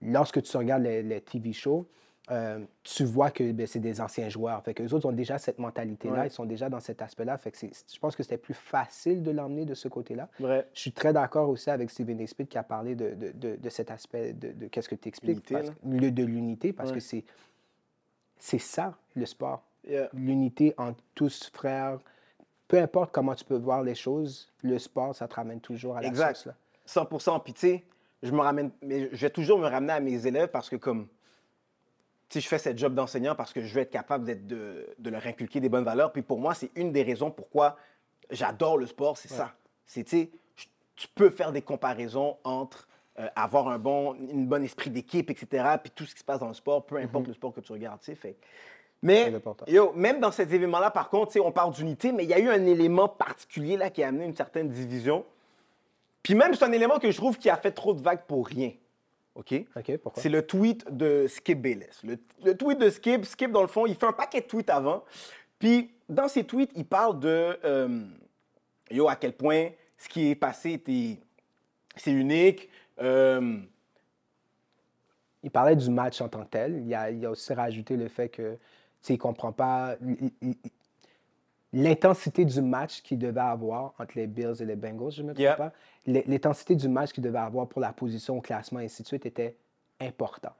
lorsque 0.00 0.42
tu 0.42 0.56
regardes 0.56 0.82
les, 0.82 1.02
les 1.02 1.20
TV 1.20 1.52
shows, 1.52 1.86
euh, 2.30 2.60
tu 2.84 3.04
vois 3.04 3.30
que 3.32 3.50
ben, 3.52 3.66
c'est 3.66 3.80
des 3.80 4.00
anciens 4.00 4.28
joueurs. 4.28 4.62
Fait 4.62 4.74
que 4.74 4.82
les 4.82 4.94
autres 4.94 5.06
ont 5.08 5.12
déjà 5.12 5.38
cette 5.38 5.58
mentalité-là. 5.58 6.20
Ouais. 6.20 6.26
Ils 6.28 6.30
sont 6.30 6.44
déjà 6.44 6.68
dans 6.70 6.78
cet 6.80 7.02
aspect-là. 7.02 7.36
Fait 7.36 7.50
que 7.50 7.58
je 7.60 7.98
pense 7.98 8.14
que 8.14 8.22
c'était 8.22 8.38
plus 8.38 8.54
facile 8.54 9.22
de 9.24 9.30
l'emmener 9.32 9.64
de 9.64 9.74
ce 9.74 9.88
côté-là. 9.88 10.28
Je 10.38 10.62
suis 10.72 10.92
très 10.92 11.12
d'accord 11.12 11.48
aussi 11.48 11.68
avec 11.70 11.90
Steven. 11.90 12.24
Smith 12.26 12.48
qui 12.48 12.58
a 12.58 12.62
parlé 12.62 12.94
de, 12.94 13.14
de- 13.14 13.32
de- 13.32 13.56
de 13.56 13.68
cet 13.68 13.90
aspect 13.90 14.32
de, 14.34 14.68
qu'est-ce 14.68 14.88
que 14.88 14.94
tu 14.94 15.08
expliques. 15.08 15.52
Le, 15.84 16.10
de 16.10 16.24
l'unité, 16.24 16.72
parce 16.72 16.90
Ouais. 16.90 16.96
que 16.96 17.00
c'est 17.00 17.24
c'est 18.38 18.58
ça, 18.58 18.96
le 19.14 19.26
sport. 19.26 19.62
Yeah. 19.88 20.08
L'unité 20.14 20.74
entre 20.78 21.02
tous 21.14 21.50
frères. 21.52 21.98
Peu 22.68 22.78
importe 22.78 23.12
comment 23.12 23.34
tu 23.34 23.44
peux 23.44 23.56
voir 23.56 23.82
les 23.82 23.94
choses, 23.94 24.50
le 24.62 24.78
sport, 24.78 25.14
ça 25.14 25.28
te 25.28 25.34
ramène 25.34 25.60
toujours 25.60 25.96
à 25.96 26.02
la 26.02 26.08
Exact. 26.08 26.36
source. 26.36 26.46
Là. 26.46 26.54
100 27.18 27.40
Puis, 27.40 27.52
tu 27.52 27.60
sais, 27.60 27.84
je 28.22 28.30
me 28.32 28.40
ramène, 28.40 28.70
mais 28.82 29.08
je 29.12 29.16
vais 29.20 29.30
toujours 29.30 29.58
me 29.58 29.66
ramener 29.66 29.92
à 29.92 30.00
mes 30.00 30.26
élèves 30.26 30.48
parce 30.48 30.68
que, 30.70 30.76
comme, 30.76 31.06
sais, 32.34 32.40
je 32.40 32.48
fais 32.48 32.58
cette 32.58 32.78
job 32.78 32.94
d'enseignant 32.94 33.34
parce 33.34 33.52
que 33.52 33.62
je 33.62 33.74
veux 33.74 33.80
être 33.80 33.90
capable 33.90 34.24
d'être 34.24 34.46
de, 34.46 34.86
de 34.98 35.10
leur 35.10 35.26
inculquer 35.26 35.60
des 35.60 35.68
bonnes 35.68 35.84
valeurs. 35.84 36.12
Puis, 36.12 36.22
pour 36.22 36.38
moi, 36.38 36.54
c'est 36.54 36.70
une 36.76 36.92
des 36.92 37.02
raisons 37.02 37.30
pourquoi 37.30 37.76
j'adore 38.30 38.78
le 38.78 38.86
sport, 38.86 39.16
c'est 39.16 39.28
ça. 39.28 39.52
C'est, 39.86 40.04
tu 40.04 41.08
peux 41.14 41.30
faire 41.30 41.52
des 41.52 41.62
comparaisons 41.62 42.36
entre 42.44 42.88
euh, 43.18 43.28
avoir 43.36 43.68
un 43.68 43.78
bon, 43.78 44.14
une 44.14 44.46
bonne 44.46 44.64
esprit 44.64 44.90
d'équipe, 44.90 45.30
etc., 45.30 45.64
puis 45.82 45.92
tout 45.94 46.04
ce 46.04 46.14
qui 46.14 46.20
se 46.20 46.24
passe 46.24 46.40
dans 46.40 46.48
le 46.48 46.54
sport, 46.54 46.86
peu 46.86 46.96
importe 46.96 47.26
le 47.26 47.34
sport 47.34 47.52
que 47.52 47.60
tu 47.60 47.72
regardes, 47.72 48.00
tu 48.00 48.06
sais. 48.06 48.14
Fait. 48.14 48.36
Mais, 49.02 49.32
yo, 49.66 49.92
même 49.94 50.20
dans 50.20 50.30
cet 50.30 50.52
événement-là, 50.52 50.90
par 50.92 51.10
contre, 51.10 51.38
on 51.40 51.50
parle 51.50 51.74
d'unité, 51.74 52.12
mais 52.12 52.22
il 52.22 52.30
y 52.30 52.34
a 52.34 52.38
eu 52.38 52.48
un 52.48 52.64
élément 52.64 53.08
particulier 53.08 53.76
là 53.76 53.90
qui 53.90 54.02
a 54.02 54.08
amené 54.08 54.24
une 54.24 54.36
certaine 54.36 54.68
division. 54.68 55.24
Puis 56.22 56.34
même, 56.34 56.54
c'est 56.54 56.64
un 56.64 56.72
élément 56.72 57.00
que 57.00 57.10
je 57.10 57.16
trouve 57.16 57.36
qui 57.36 57.50
a 57.50 57.56
fait 57.56 57.72
trop 57.72 57.94
de 57.94 58.00
vagues 58.00 58.22
pour 58.28 58.46
rien. 58.46 58.70
OK? 59.34 59.54
OK, 59.76 59.96
pourquoi? 59.98 60.22
C'est 60.22 60.28
le 60.28 60.46
tweet 60.46 60.84
de 60.94 61.26
Skip 61.26 61.60
Bayless. 61.60 62.02
Le, 62.04 62.18
le 62.44 62.56
tweet 62.56 62.78
de 62.78 62.90
Skip, 62.90 63.24
Skip, 63.24 63.50
dans 63.50 63.62
le 63.62 63.68
fond, 63.68 63.86
il 63.86 63.94
fait 63.94 64.06
un 64.06 64.12
paquet 64.12 64.40
de 64.42 64.46
tweets 64.46 64.70
avant. 64.70 65.04
Puis, 65.58 65.90
dans 66.08 66.28
ses 66.28 66.44
tweets, 66.44 66.72
il 66.74 66.84
parle 66.84 67.18
de, 67.20 67.56
euh, 67.64 68.04
yo, 68.90 69.08
à 69.08 69.16
quel 69.16 69.32
point 69.32 69.68
ce 69.96 70.08
qui 70.08 70.30
est 70.30 70.34
passé 70.34 70.72
était, 70.72 71.18
c'est 71.96 72.12
unique. 72.12 72.68
Euh, 73.00 73.58
Il 75.42 75.50
parlait 75.50 75.76
du 75.76 75.90
match 75.90 76.20
en 76.20 76.28
tant 76.28 76.44
que 76.44 76.50
tel. 76.50 76.82
Il 76.84 76.94
a, 76.94 77.10
il 77.10 77.24
a 77.24 77.30
aussi 77.30 77.52
rajouté 77.54 77.96
le 77.96 78.08
fait 78.08 78.28
que, 78.28 78.52
tu 78.52 78.58
sais, 79.00 79.14
il 79.14 79.18
comprend 79.18 79.52
pas 79.52 79.96
l'intensité 81.72 82.44
du 82.44 82.60
match 82.60 83.02
qu'il 83.02 83.18
devait 83.18 83.40
avoir 83.40 83.94
entre 83.98 84.12
les 84.16 84.26
Bills 84.26 84.54
et 84.60 84.64
les 84.64 84.76
Bengals, 84.76 85.10
je 85.12 85.22
ne 85.22 85.28
me 85.28 85.34
trompe 85.34 85.56
pas. 85.56 85.72
L'intensité 86.06 86.74
du 86.74 86.88
match 86.88 87.12
qu'il 87.12 87.22
devait 87.22 87.38
avoir 87.38 87.66
pour 87.68 87.80
la 87.80 87.92
position 87.92 88.36
au 88.38 88.40
classement 88.40 88.80
et 88.80 88.84
ainsi 88.84 89.02
de 89.02 89.08
suite 89.08 89.24
était 89.26 89.56
important. 90.00 90.52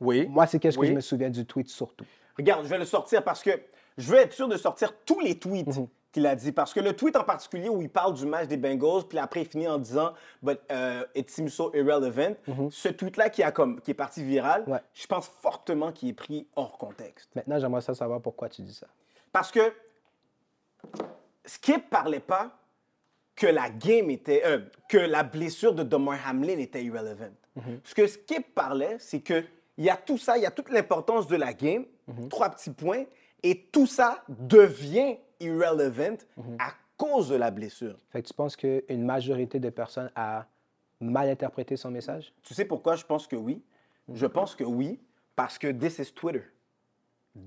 oui. 0.00 0.26
Moi, 0.28 0.46
c'est 0.46 0.58
qu'est-ce 0.58 0.76
que 0.78 0.86
je 0.86 0.92
me 0.92 1.00
souviens 1.00 1.30
du 1.30 1.46
tweet 1.46 1.68
surtout. 1.68 2.04
Regarde, 2.36 2.64
je 2.64 2.68
vais 2.68 2.78
le 2.78 2.84
sortir 2.84 3.22
parce 3.22 3.42
que 3.42 3.50
je 3.96 4.10
veux 4.10 4.18
être 4.18 4.32
sûr 4.32 4.48
de 4.48 4.56
sortir 4.56 4.92
tous 5.06 5.20
les 5.20 5.38
tweets 5.38 5.68
Mhm. 5.68 5.86
qu'il 6.12 6.26
a 6.26 6.34
dit. 6.36 6.52
Parce 6.52 6.74
que 6.74 6.80
le 6.80 6.94
tweet 6.94 7.16
en 7.16 7.24
particulier 7.24 7.68
où 7.68 7.80
il 7.80 7.88
parle 7.88 8.12
du 8.14 8.26
match 8.26 8.48
des 8.48 8.56
Bengals, 8.56 9.04
puis 9.08 9.18
après 9.18 9.42
il 9.42 9.46
finit 9.46 9.68
en 9.68 9.78
disant 9.78 10.12
But 10.42 10.58
uh, 10.70 11.04
it 11.14 11.30
seems 11.30 11.48
so 11.48 11.72
irrelevant. 11.74 12.34
Ce 12.70 12.88
tweet-là 12.88 13.30
qui, 13.30 13.42
a 13.42 13.52
comme, 13.52 13.80
qui 13.80 13.92
est 13.92 13.94
parti 13.94 14.22
viral. 14.22 14.64
Ouais. 14.66 14.80
je 14.92 15.06
pense 15.06 15.28
fortement 15.28 15.92
qu'il 15.92 16.08
est 16.10 16.12
pris 16.12 16.46
hors 16.56 16.76
contexte. 16.76 17.30
Maintenant, 17.36 17.58
j'aimerais 17.58 17.80
ça 17.80 17.94
savoir 17.94 18.20
pourquoi 18.20 18.48
tu 18.48 18.62
dis 18.62 18.74
ça. 18.74 18.88
Parce 19.34 19.50
que 19.50 19.72
Skip 21.44 21.90
parlait 21.90 22.20
pas 22.20 22.56
que 23.34 23.48
la 23.48 23.68
game 23.68 24.08
était. 24.10 24.42
euh, 24.46 24.60
que 24.88 24.96
la 24.96 25.24
blessure 25.24 25.74
de 25.74 25.82
Damar 25.82 26.18
Hamlin 26.28 26.58
était 26.58 26.84
irrelevant. 26.84 27.32
Ce 27.82 27.94
que 27.96 28.06
Skip 28.06 28.54
parlait, 28.54 28.96
c'est 29.00 29.20
que 29.20 29.44
il 29.76 29.84
y 29.84 29.90
a 29.90 29.96
tout 29.96 30.18
ça, 30.18 30.36
il 30.38 30.42
y 30.42 30.46
a 30.46 30.52
toute 30.52 30.70
l'importance 30.70 31.26
de 31.26 31.34
la 31.34 31.52
game, 31.52 31.84
trois 32.30 32.48
petits 32.50 32.70
points, 32.70 33.04
et 33.42 33.66
tout 33.72 33.88
ça 33.88 34.22
devient 34.28 35.16
irrelevant 35.40 36.16
à 36.60 36.70
cause 36.96 37.28
de 37.28 37.34
la 37.34 37.50
blessure. 37.50 37.96
Fait 38.10 38.22
que 38.22 38.28
tu 38.28 38.34
penses 38.34 38.54
qu'une 38.54 39.04
majorité 39.04 39.58
de 39.58 39.70
personnes 39.70 40.12
a 40.14 40.46
mal 41.00 41.28
interprété 41.28 41.76
son 41.76 41.90
message? 41.90 42.32
Tu 42.44 42.54
sais 42.54 42.64
pourquoi 42.64 42.94
je 42.94 43.04
pense 43.04 43.26
que 43.26 43.34
oui? 43.34 43.60
Je 44.12 44.26
pense 44.26 44.54
que 44.54 44.62
oui, 44.62 45.00
parce 45.34 45.58
que 45.58 45.72
this 45.72 45.98
is 45.98 46.12
Twitter. 46.12 46.44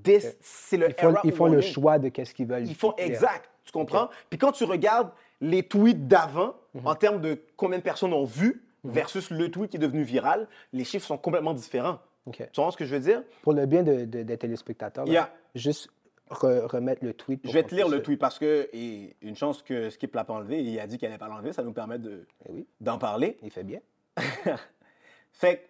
This, 0.03 0.35
c'est 0.41 0.77
le 0.77 0.89
Ils 0.89 0.93
font, 0.95 1.15
ils 1.23 1.31
font 1.31 1.47
le 1.47 1.61
choix 1.61 1.97
de 1.99 2.09
qu'est-ce 2.09 2.33
qu'ils 2.33 2.47
veulent. 2.47 2.67
Ils 2.67 2.75
font 2.75 2.93
exact, 2.97 3.49
tu 3.63 3.71
comprends? 3.71 4.09
Puis 4.29 4.37
quand 4.37 4.51
tu 4.51 4.63
regardes 4.65 5.11
les 5.39 5.63
tweets 5.63 6.07
d'avant, 6.07 6.55
Mhm. 6.73 6.87
en 6.87 6.95
termes 6.95 7.21
de 7.21 7.39
combien 7.55 7.77
de 7.77 7.83
personnes 7.83 8.13
ont 8.13 8.25
vu 8.25 8.63
versus 8.83 9.29
le 9.31 9.49
tweet 9.49 9.71
qui 9.71 9.77
est 9.77 9.79
devenu 9.79 10.03
viral, 10.03 10.47
les 10.73 10.83
chiffres 10.83 11.05
sont 11.07 11.17
complètement 11.17 11.53
différents. 11.53 11.99
Tu 12.31 12.43
vois 12.57 12.71
ce 12.71 12.77
que 12.77 12.83
je 12.85 12.93
veux 12.93 12.99
dire? 13.01 13.23
Pour 13.41 13.53
le 13.53 13.65
bien 13.65 13.83
de- 13.83 14.03
de- 14.05 14.23
des 14.23 14.37
téléspectateurs, 14.37 15.05
là, 15.05 15.11
Yeah. 15.11 15.33
juste 15.55 15.89
re- 16.29 16.65
remettre 16.65 17.05
le 17.05 17.13
tweet. 17.13 17.41
pour 17.41 17.49
Je 17.51 17.57
vais 17.57 17.63
te 17.63 17.73
lire 17.73 17.87
le 17.87 18.01
tweet 18.03 18.19
parce 18.19 18.37
que, 18.37 18.67
et 18.73 19.15
une 19.21 19.37
chance 19.37 19.61
que 19.63 19.89
Skip 19.89 20.13
l'a 20.13 20.25
pas 20.25 20.33
enlevé, 20.33 20.61
il 20.61 20.77
a 20.79 20.85
dit 20.87 20.97
qu'il 20.97 21.07
allait 21.07 21.17
pas 21.17 21.29
l'enlever, 21.29 21.53
ça 21.53 21.63
nous 21.63 21.71
permet 21.71 21.97
de- 21.99 22.25
Eh 22.47 22.51
oui, 22.51 22.67
d'en 22.81 22.97
parler. 22.97 23.37
il 23.43 23.51
fait 23.51 23.63
bien. 23.63 23.79
Fait 25.31 25.57
que, 25.57 25.61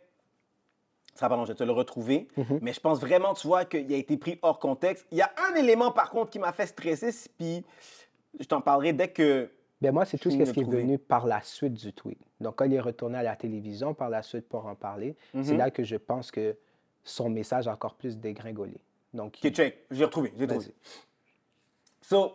ça 1.18 1.28
long, 1.30 1.46
je 1.46 1.52
vais 1.52 1.58
te 1.58 1.64
le 1.64 1.72
retrouver. 1.72 2.28
Mhm. 2.38 2.60
Mais 2.62 2.74
je 2.74 2.80
pense 2.80 3.00
vraiment, 3.00 3.34
tu 3.34 3.48
vois, 3.48 3.66
qu'il 3.66 3.92
a 3.94 3.98
été 3.98 4.18
pris 4.18 4.38
hors 4.42 4.60
contexte. 4.60 5.06
Il 5.12 5.18
y 5.18 5.22
a 5.22 5.32
un 5.52 5.56
élément, 5.56 5.92
par 5.92 6.10
contre, 6.10 6.30
qui 6.30 6.40
m'a 6.40 6.52
fait 6.54 6.68
stresser, 6.68 7.12
c'est- 7.12 7.30
puis 7.38 7.64
je 8.40 8.46
t'en 8.46 8.62
parlerai 8.62 8.94
dès 8.94 9.10
que. 9.10 9.50
Ben 9.82 9.92
moi, 9.92 10.06
c'est 10.06 10.18
tout 10.18 10.32
ce 10.32 10.36
qui 10.36 10.42
est 10.42 10.64
venu 10.64 10.98
par 10.98 11.28
la 11.28 11.42
suite 11.42 11.74
du 11.74 11.94
tweet. 11.94 12.18
Donc, 12.40 12.56
quand 12.56 12.66
il 12.66 12.74
est 12.74 12.80
retourné 12.80 13.18
à 13.20 13.24
la 13.24 13.36
télévision 13.36 13.94
par 13.94 14.10
la 14.10 14.24
suite 14.24 14.48
pour 14.50 14.66
en 14.66 14.74
parler, 14.76 15.16
c'est 15.34 15.52
Mhm. 15.52 15.58
là 15.58 15.70
que 15.72 15.84
je 15.84 15.96
pense 15.98 16.32
que 16.32 16.56
son 17.04 17.30
message 17.30 17.68
a 17.68 17.74
encore 17.74 17.94
plus 17.94 18.18
dégringolé. 18.18 18.78
Donc, 19.14 19.38
Ok, 19.44 19.52
check, 19.52 19.86
j'ai 19.92 20.04
retrouvé, 20.06 20.34
j'ai 20.38 20.48
trouvé. 20.48 20.66
So, 22.02 22.34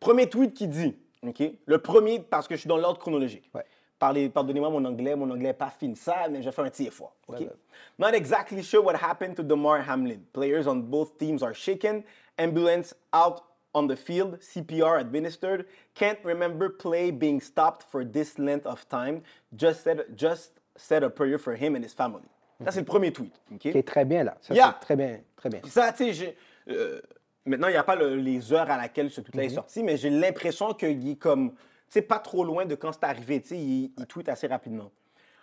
premier 0.00 0.28
tweet 0.28 0.54
qui 0.54 0.66
dit, 0.68 0.96
ok, 1.26 1.42
le 1.66 1.78
premier, 1.78 2.20
parce 2.20 2.48
que 2.48 2.54
je 2.54 2.60
suis 2.60 2.68
dans 2.68 2.76
l'ordre 2.78 2.98
chronologique. 2.98 3.50
Ouais. 3.54 3.64
Parlez- 4.02 4.28
Pardonnez-moi 4.30 4.68
mon 4.68 4.84
anglais, 4.84 5.14
mon 5.14 5.30
anglais 5.30 5.50
n'est 5.50 5.52
pas 5.54 5.70
fin 5.70 5.94
ça, 5.94 6.26
mais 6.28 6.42
je 6.42 6.50
faire 6.50 6.64
un 6.64 6.70
petit 6.70 6.86
effort. 6.88 7.14
ok? 7.28 7.38
Ouais, 7.38 7.44
ouais. 7.46 7.52
Not 8.00 8.14
exactly 8.16 8.60
sure 8.60 8.82
what 8.84 8.96
happened 8.96 9.36
to 9.36 9.44
Damar 9.44 9.80
Hamlin. 9.88 10.18
Players 10.32 10.66
on 10.66 10.80
both 10.80 11.16
teams 11.18 11.40
are 11.40 11.54
shaken. 11.54 12.02
Ambulance 12.36 12.94
out 13.14 13.42
on 13.74 13.86
the 13.86 13.94
field, 13.94 14.38
CPR 14.40 14.98
administered. 14.98 15.66
Can't 15.94 16.18
remember 16.24 16.68
play 16.68 17.12
being 17.12 17.40
stopped 17.40 17.84
for 17.88 18.04
this 18.04 18.38
length 18.40 18.66
of 18.66 18.84
time. 18.88 19.22
Just 19.56 19.84
said, 19.84 20.04
just 20.16 20.50
said 20.76 21.04
a 21.04 21.08
prayer 21.08 21.38
for 21.38 21.54
him 21.54 21.76
and 21.76 21.84
his 21.84 21.94
family. 21.94 22.26
Ça, 22.64 22.72
c'est 22.72 22.80
le 22.80 22.86
premier 22.86 23.12
tweet. 23.12 23.32
OK? 23.52 23.60
Qui 23.60 23.68
est 23.78 23.86
très 23.86 24.04
bien 24.04 24.24
là. 24.24 24.36
Ça, 24.40 24.52
Yeah. 24.52 24.76
c'est 24.80 24.86
très 24.86 24.96
bien, 24.96 25.20
très 25.36 25.48
bien. 25.48 25.60
Puis 25.60 25.70
ça, 25.70 25.92
tu 25.92 26.12
sais, 26.12 26.34
euh, 26.68 27.00
maintenant, 27.46 27.68
il 27.68 27.72
n'y 27.72 27.76
a 27.76 27.84
pas 27.84 27.94
le- 27.96 28.16
les 28.16 28.52
heures 28.52 28.68
à 28.68 28.76
laquelle 28.76 29.10
ce 29.12 29.20
tweet-là 29.20 29.44
est 29.44 29.48
sorti, 29.50 29.84
mais 29.84 29.96
j'ai 29.96 30.10
l'impression 30.10 30.72
qu'il 30.74 31.08
est 31.08 31.14
comme, 31.16 31.52
sais, 31.92 32.02
pas 32.02 32.18
trop 32.18 32.44
loin 32.44 32.66
de 32.66 32.74
quand 32.74 32.92
c'est 32.92 33.04
arrivé, 33.04 33.40
tu 33.40 33.48
sais, 33.48 33.58
il, 33.58 33.92
il 33.96 34.06
tweet 34.06 34.28
assez 34.28 34.46
rapidement. 34.46 34.90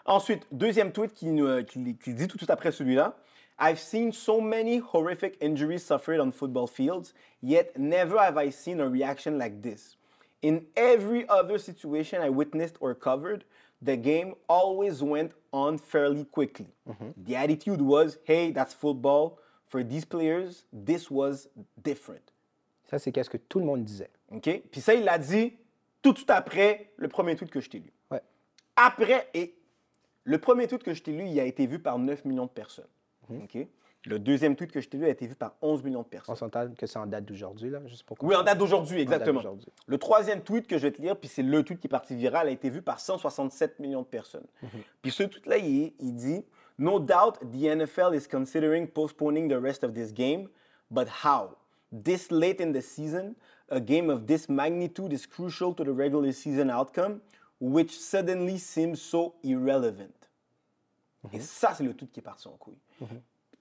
Ensuite, 0.05 0.45
deuxième 0.51 0.91
tweet 0.91 1.13
qui, 1.13 1.27
nous, 1.27 1.45
euh, 1.45 1.63
qui, 1.63 1.95
qui 1.97 2.13
dit 2.13 2.27
tout 2.27 2.37
suite 2.37 2.49
après 2.49 2.71
celui-là. 2.71 3.15
I've 3.61 3.77
seen 3.77 4.13
so 4.13 4.39
many 4.39 4.79
horrific 4.93 5.35
injuries 5.41 5.79
suffered 5.79 6.19
on 6.21 6.31
football 6.31 6.67
fields, 6.67 7.13
yet 7.43 7.77
never 7.77 8.17
have 8.17 8.37
I 8.37 8.51
seen 8.51 8.79
a 8.79 8.87
reaction 8.87 9.37
like 9.37 9.61
this. 9.61 9.97
In 10.41 10.61
every 10.77 11.25
other 11.27 11.59
situation 11.59 12.21
I 12.21 12.29
witnessed 12.29 12.77
or 12.79 12.95
covered, 12.95 13.43
the 13.81 13.97
game 13.97 14.35
always 14.47 15.03
went 15.03 15.33
on 15.51 15.77
fairly 15.77 16.23
quickly. 16.23 16.67
The 17.25 17.35
attitude 17.35 17.81
was, 17.81 18.17
hey, 18.23 18.51
that's 18.51 18.73
football. 18.73 19.39
For 19.67 19.83
these 19.83 20.05
players, 20.05 20.65
this 20.71 21.11
was 21.11 21.49
different. 21.83 22.31
Ça, 22.89 22.97
c'est 22.97 23.11
qu'est-ce 23.11 23.29
que 23.29 23.37
tout 23.37 23.59
le 23.59 23.65
monde 23.65 23.83
disait. 23.83 24.09
OK? 24.31 24.63
Puis 24.71 24.81
ça, 24.81 24.93
il 24.93 25.03
l'a 25.03 25.19
dit 25.19 25.53
tout 26.01 26.11
de 26.13 26.17
suite 26.17 26.29
après 26.31 26.91
le 26.97 27.07
premier 27.07 27.35
tweet 27.35 27.51
que 27.51 27.59
je 27.61 27.69
t'ai 27.69 27.79
lu. 27.79 27.91
Ouais. 28.11 28.21
Après, 28.75 29.27
et 29.33 29.55
le 30.23 30.37
premier 30.37 30.67
tweet 30.67 30.83
que 30.83 30.93
je 30.93 31.03
t'ai 31.03 31.11
lu, 31.11 31.25
il 31.25 31.39
a 31.39 31.45
été 31.45 31.65
vu 31.67 31.79
par 31.79 31.99
9 31.99 32.25
millions 32.25 32.45
de 32.45 32.51
personnes. 32.51 32.87
OK? 33.29 33.57
Le 34.05 34.17
deuxième 34.17 34.55
tweet 34.55 34.71
que 34.71 34.79
je 34.79 34.87
t'ai 34.87 34.97
lu 34.97 35.05
a 35.05 35.09
été 35.09 35.27
vu 35.27 35.35
par 35.35 35.55
11 35.61 35.83
millions 35.83 36.01
de 36.01 36.05
On 36.05 36.09
personnes. 36.09 36.35
s'entend 36.37 36.69
que 36.73 36.87
c'est 36.87 36.97
en 36.99 37.05
date 37.05 37.25
d'aujourd'hui, 37.25 37.69
là, 37.69 37.81
juste 37.85 38.03
pour 38.03 38.17
Oui, 38.21 38.33
en 38.33 38.43
date 38.43 38.57
d'aujourd'hui, 38.57 39.01
exactement. 39.01 39.41
Le 39.87 39.97
troisième 39.97 40.41
tweet 40.41 40.67
que 40.67 40.77
je 40.77 40.83
vais 40.83 40.91
te 40.93 41.01
lire, 41.01 41.17
puis 41.17 41.27
c'est 41.27 41.43
le 41.43 41.63
tweet 41.63 41.79
qui 41.81 41.87
est 41.87 41.89
parti 41.89 42.15
viral, 42.15 42.47
a 42.47 42.51
été 42.51 42.69
vu 42.69 42.81
par 42.81 42.99
167 43.01 43.79
millions 43.79 44.01
de 44.01 44.07
personnes. 44.07 44.47
Puis 45.01 45.11
ce 45.11 45.23
tweet-là, 45.23 45.57
il, 45.57 45.93
il 45.99 46.15
dit 46.15 46.45
No 46.77 46.99
doubt 46.99 47.39
the 47.51 47.75
NFL 47.75 48.15
is 48.15 48.25
considering 48.29 48.87
postponing 48.87 49.49
the 49.49 49.61
rest 49.61 49.83
of 49.83 49.93
this 49.93 50.13
game, 50.13 50.47
but 50.89 51.07
how? 51.25 51.57
This 51.91 52.31
late 52.31 52.61
in 52.61 52.71
the 52.71 52.81
season, 52.81 53.33
a 53.71 53.79
game 53.79 54.09
of 54.09 54.25
this 54.25 54.49
magnitude 54.49 55.13
is 55.13 55.25
crucial 55.25 55.73
to 55.73 55.83
the 55.83 55.91
regular 55.91 56.31
season 56.31 56.69
outcome, 56.69 57.19
which 57.59 57.99
suddenly 57.99 58.57
seems 58.57 59.01
so 59.01 59.35
irrelevant. 59.43 60.13
Et 61.33 61.39
ça, 61.39 61.73
c'est 61.75 61.83
le 61.83 61.93
tweet 61.93 62.11
qui 62.11 62.19
est 62.21 62.23
parti 62.23 62.47
en 62.47 62.57
couille. 62.57 62.77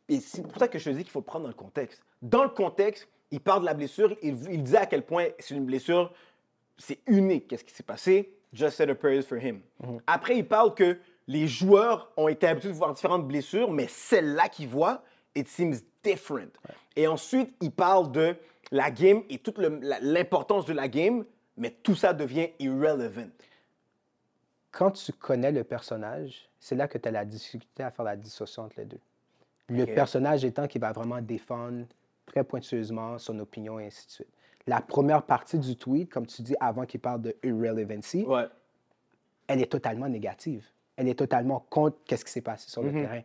Et 0.08 0.20
c'est 0.20 0.42
pour 0.42 0.58
ça 0.58 0.68
que 0.68 0.78
je 0.78 0.84
te 0.84 0.90
dis 0.90 1.02
qu'il 1.02 1.10
faut 1.10 1.20
le 1.20 1.24
prendre 1.24 1.44
dans 1.44 1.48
le 1.50 1.54
contexte. 1.54 2.02
Dans 2.22 2.44
le 2.44 2.50
contexte, 2.50 3.08
il 3.30 3.40
parle 3.40 3.60
de 3.60 3.66
la 3.66 3.74
blessure, 3.74 4.16
il, 4.22 4.36
il 4.50 4.62
dit 4.62 4.76
à 4.76 4.86
quel 4.86 5.02
point 5.04 5.26
c'est 5.38 5.54
une 5.54 5.66
blessure, 5.66 6.12
c'est 6.78 7.00
unique. 7.06 7.48
Qu'est-ce 7.48 7.64
qui 7.64 7.74
s'est 7.74 7.82
passé? 7.82 8.32
Just 8.52 8.76
said 8.76 8.88
a 8.88 8.94
prayer 8.94 9.22
for 9.22 9.38
him. 9.38 9.60
Après, 10.06 10.38
il 10.38 10.46
parle 10.46 10.74
que 10.74 10.98
les 11.26 11.46
joueurs 11.46 12.10
ont 12.16 12.28
été 12.28 12.46
habitués 12.46 12.70
de 12.70 12.74
voir 12.74 12.94
différentes 12.94 13.28
blessures, 13.28 13.70
mais 13.70 13.86
celle-là 13.88 14.48
qu'il 14.48 14.68
voit, 14.68 15.02
it 15.34 15.46
seems 15.48 15.82
different. 16.02 16.52
Et 16.96 17.06
ensuite, 17.06 17.52
il 17.60 17.70
parle 17.70 18.10
de 18.10 18.34
la 18.70 18.90
game 18.90 19.22
et 19.28 19.38
toute 19.38 19.58
l'importance 19.58 20.66
de 20.66 20.72
la 20.72 20.88
game, 20.88 21.24
mais 21.56 21.70
tout 21.82 21.94
ça 21.94 22.12
devient 22.12 22.48
irrelevant. 22.58 23.28
Quand 24.70 24.90
tu 24.92 25.12
connais 25.12 25.50
le 25.52 25.64
personnage, 25.64 26.48
c'est 26.60 26.74
là 26.74 26.86
que 26.88 26.98
tu 26.98 27.08
as 27.08 27.10
la 27.12 27.24
difficulté 27.24 27.82
à 27.82 27.90
faire 27.90 28.04
la 28.04 28.16
dissociation 28.16 28.64
entre 28.64 28.78
les 28.78 28.84
deux. 28.84 29.00
Le 29.68 29.84
personnage 29.86 30.44
étant 30.44 30.66
qui 30.66 30.78
va 30.78 30.92
vraiment 30.92 31.20
défendre 31.20 31.86
très 32.26 32.44
pointueusement 32.44 33.18
son 33.18 33.38
opinion 33.38 33.78
et 33.78 33.86
ainsi 33.86 34.06
de 34.06 34.10
suite. 34.12 34.28
La 34.66 34.80
première 34.82 35.22
partie 35.22 35.58
du 35.58 35.76
tweet, 35.76 36.10
comme 36.10 36.26
tu 36.26 36.42
dis 36.42 36.54
avant 36.60 36.84
qu'il 36.84 37.00
parle 37.00 37.22
de 37.22 37.36
irrelevancy, 37.42 38.24
Ouais. 38.26 38.46
elle 39.46 39.62
est 39.62 39.70
totalement 39.72 40.08
négative. 40.08 40.66
Elle 40.96 41.08
est 41.08 41.18
totalement 41.18 41.60
contre 41.70 41.96
qu'est-ce 42.04 42.24
qui 42.24 42.32
s'est 42.32 42.40
passé 42.42 42.68
sur 42.68 42.82
le 42.82 42.92
terrain. 42.92 43.22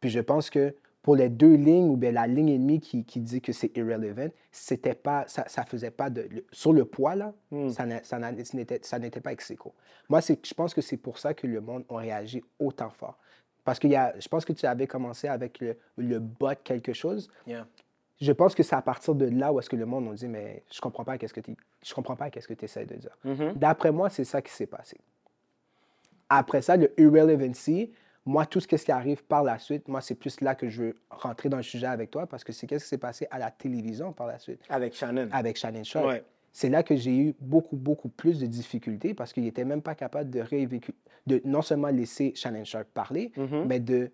Puis 0.00 0.10
je 0.10 0.20
pense 0.20 0.50
que 0.50 0.74
pour 1.02 1.16
les 1.16 1.28
deux 1.30 1.54
lignes, 1.54 1.88
ou 1.88 1.96
bien 1.96 2.12
la 2.12 2.26
ligne 2.26 2.50
et 2.50 2.58
demie 2.58 2.78
qui, 2.80 3.04
qui 3.04 3.20
dit 3.20 3.40
que 3.40 3.52
c'est 3.52 3.74
irrelevant, 3.76 4.28
c'était 4.52 4.94
pas, 4.94 5.24
ça, 5.28 5.44
ça 5.48 5.64
faisait 5.64 5.90
pas 5.90 6.10
de... 6.10 6.22
le- 6.30 6.44
sur 6.52 6.72
le 6.74 6.84
poids, 6.84 7.14
là, 7.14 7.32
ça 7.70 7.86
n'a- 7.86 8.04
ça 8.04 8.18
n'était 8.18 8.80
ça 8.82 8.98
n'était 8.98 9.20
pas 9.20 9.32
ex 9.32 9.50
aequo. 9.50 9.72
Moi, 10.10 10.20
c'est- 10.20 10.44
je 10.46 10.52
pense 10.52 10.74
que 10.74 10.82
c'est 10.82 10.98
pour 10.98 11.18
ça 11.18 11.32
que 11.32 11.46
le 11.46 11.60
monde 11.62 11.84
a 11.88 11.96
réagi 11.96 12.42
autant 12.58 12.90
fort. 12.90 13.16
Parce 13.64 13.78
que 13.78 13.88
je 13.88 14.28
pense 14.28 14.44
que 14.44 14.52
tu 14.52 14.66
avais 14.66 14.86
commencé 14.86 15.28
avec 15.28 15.60
le, 15.60 15.76
le 15.96 16.18
bot 16.18 16.48
quelque 16.64 16.92
chose. 16.92 17.28
Yeah. 17.46 17.66
Je 18.20 18.32
pense 18.32 18.54
que 18.54 18.62
c'est 18.62 18.74
à 18.76 18.82
partir 18.82 19.14
de 19.14 19.24
là 19.26 19.50
où 19.52 19.58
est-ce 19.60 19.70
que 19.70 19.76
le 19.76 19.86
monde 19.86 20.08
a 20.10 20.14
dit, 20.14 20.28
mais 20.28 20.62
je 20.70 20.80
comprends 20.82 21.04
pas 21.04 21.16
qu'est-ce 21.16 21.32
que 21.32 21.40
tu 21.40 21.56
je 21.82 21.94
comprends 21.94 22.16
pas 22.16 22.28
qu'est-ce 22.30 22.46
que 22.48 22.52
tu 22.52 22.66
essaies 22.66 22.84
de 22.84 22.96
dire. 22.96 23.16
D'après 23.54 23.90
moi, 23.92 24.10
c'est 24.10 24.24
ça 24.24 24.42
qui 24.42 24.52
s'est 24.52 24.66
passé. 24.66 24.98
Après 26.28 26.62
ça, 26.62 26.76
le 26.76 26.92
irrelevancy, 27.00 27.90
moi, 28.30 28.46
tout 28.46 28.60
ce 28.60 28.66
qui 28.68 28.92
arrive 28.92 29.24
par 29.24 29.42
la 29.42 29.58
suite, 29.58 29.88
moi, 29.88 30.00
c'est 30.00 30.14
plus 30.14 30.40
là 30.40 30.54
que 30.54 30.68
je 30.68 30.82
veux 30.82 30.96
rentrer 31.10 31.48
dans 31.48 31.56
le 31.56 31.62
sujet 31.62 31.86
avec 31.86 32.10
toi 32.10 32.26
parce 32.26 32.44
que 32.44 32.52
c'est 32.52 32.66
qu'est-ce 32.66 32.84
qui 32.84 32.88
s'est 32.90 32.98
passé 32.98 33.26
à 33.30 33.38
la 33.38 33.50
télévision 33.50 34.12
par 34.12 34.26
la 34.26 34.38
suite 34.38 34.60
Avec 34.68 34.94
Shannon. 34.94 35.28
avec 35.32 35.56
Shannon 35.56 35.84
Sharp. 35.84 36.06
Ouais. 36.06 36.22
C'est 36.52 36.68
là 36.68 36.82
que 36.82 36.96
j'ai 36.96 37.16
eu 37.16 37.34
beaucoup, 37.40 37.76
beaucoup 37.76 38.08
plus 38.08 38.38
de 38.40 38.46
difficultés 38.46 39.14
parce 39.14 39.32
qu'il 39.32 39.44
n'était 39.44 39.64
même 39.64 39.82
pas 39.82 39.94
capable 39.94 40.30
de, 40.30 40.40
révécu- 40.40 40.94
de 41.26 41.40
non 41.44 41.62
seulement 41.62 41.88
laisser 41.88 42.32
Shannon 42.34 42.64
Sharp 42.64 42.88
parler, 42.94 43.32
Mm-hmm. 43.36 43.64
mais 43.66 43.80
de. 43.80 44.10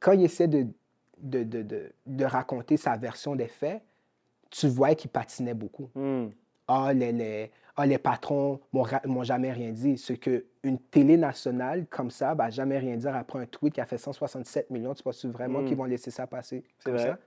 Quand 0.00 0.12
il 0.12 0.22
essaie 0.24 0.48
de, 0.48 0.66
de, 1.18 1.42
de, 1.44 1.62
de- 1.62 1.92
de 2.06 2.24
raconter 2.24 2.76
sa 2.76 2.96
version 2.96 3.34
des 3.34 3.48
faits, 3.48 3.82
tu 4.50 4.68
voyais 4.68 4.94
qu'il 4.96 5.10
patinait 5.10 5.54
beaucoup. 5.54 5.88
Hmm. 5.94 6.28
Ah, 6.68 6.92
les, 6.92 7.12
les, 7.12 7.50
ah, 7.76 7.86
les 7.86 7.98
patrons 7.98 8.60
m'ont 8.72 9.22
jamais 9.22 9.52
rien 9.52 9.70
dit. 9.70 9.98
Ce 9.98 10.12
qu'une 10.14 10.78
télé 10.90 11.16
nationale 11.16 11.86
comme 11.90 12.10
ça 12.10 12.34
va 12.34 12.48
jamais 12.50 12.78
rien 12.78 12.96
dire 12.96 13.14
après 13.14 13.40
un 13.40 13.46
tweet 13.46 13.74
qui 13.74 13.80
a 13.80 13.86
fait 13.86 13.98
167 13.98 14.70
millions. 14.70 14.94
Tu 14.94 15.02
penses 15.02 15.24
vraiment 15.26 15.62
qu'ils 15.64 15.76
vont 15.76 15.84
laisser 15.84 16.10
ça 16.10 16.26
passer 16.26 16.64
comme 16.84 16.94
Mm. 16.94 16.96
vrai. 16.96 17.06
ça? 17.08 17.18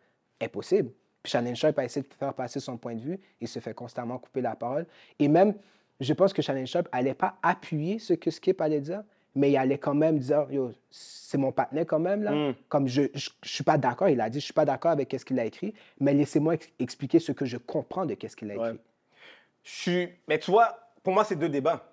Impossible. 0.42 0.90
Puis 1.22 1.32
Shannon 1.32 1.54
Sharp 1.54 1.78
a 1.78 1.84
essayé 1.84 2.06
de 2.08 2.14
faire 2.14 2.34
passer 2.34 2.60
son 2.60 2.78
point 2.78 2.96
de 2.96 3.02
vue. 3.02 3.20
Il 3.42 3.48
se 3.48 3.60
fait 3.60 3.74
constamment 3.74 4.18
couper 4.18 4.42
la 4.42 4.56
parole. 4.56 4.86
Et 5.20 5.28
même, 5.28 5.54
je 6.00 6.14
pense 6.14 6.32
que 6.34 6.42
Shannon 6.42 6.66
Sharp 6.66 6.88
n'allait 6.94 7.14
pas 7.14 7.36
appuyer 7.44 8.00
ce 8.00 8.14
que 8.14 8.32
Skip 8.32 8.62
allait 8.62 8.80
dire, 8.80 9.04
mais 9.36 9.52
il 9.52 9.58
allait 9.58 9.78
quand 9.78 9.94
même 9.94 10.18
dire, 10.18 10.48
yo, 10.50 10.72
c'est 10.90 11.38
mon 11.38 11.52
partenaire 11.52 11.86
quand 11.86 12.00
même, 12.00 12.24
là. 12.24 12.32
Mm. 12.32 12.56
Comme 12.70 12.88
je 12.88 13.02
ne 13.04 13.08
suis 13.44 13.64
pas 13.66 13.78
d'accord, 13.78 14.08
il 14.10 14.20
a 14.22 14.30
dit, 14.30 14.40
je 14.40 14.46
suis 14.46 14.54
pas 14.54 14.66
d'accord 14.66 14.92
avec 14.92 15.14
ce 15.18 15.24
qu'il 15.26 15.38
a 15.40 15.46
écrit, 15.46 15.74
mais 16.00 16.14
laissez-moi 16.14 16.56
ex- 16.56 16.70
expliquer 16.80 17.20
ce 17.20 17.34
que 17.34 17.46
je 17.46 17.58
comprends 17.58 18.06
de 18.06 18.16
ce 18.28 18.36
qu'il 18.36 18.50
a 18.52 18.56
Ouais. 18.58 18.72
Écrit. 19.64 19.72
Je 19.72 19.82
suis. 19.82 20.10
Mais 20.28 20.40
tu 20.40 20.52
vois, 20.52 20.78
pour 21.04 21.14
moi, 21.14 21.24
c'est 21.24 21.36
deux 21.36 21.50
débats. 21.50 21.86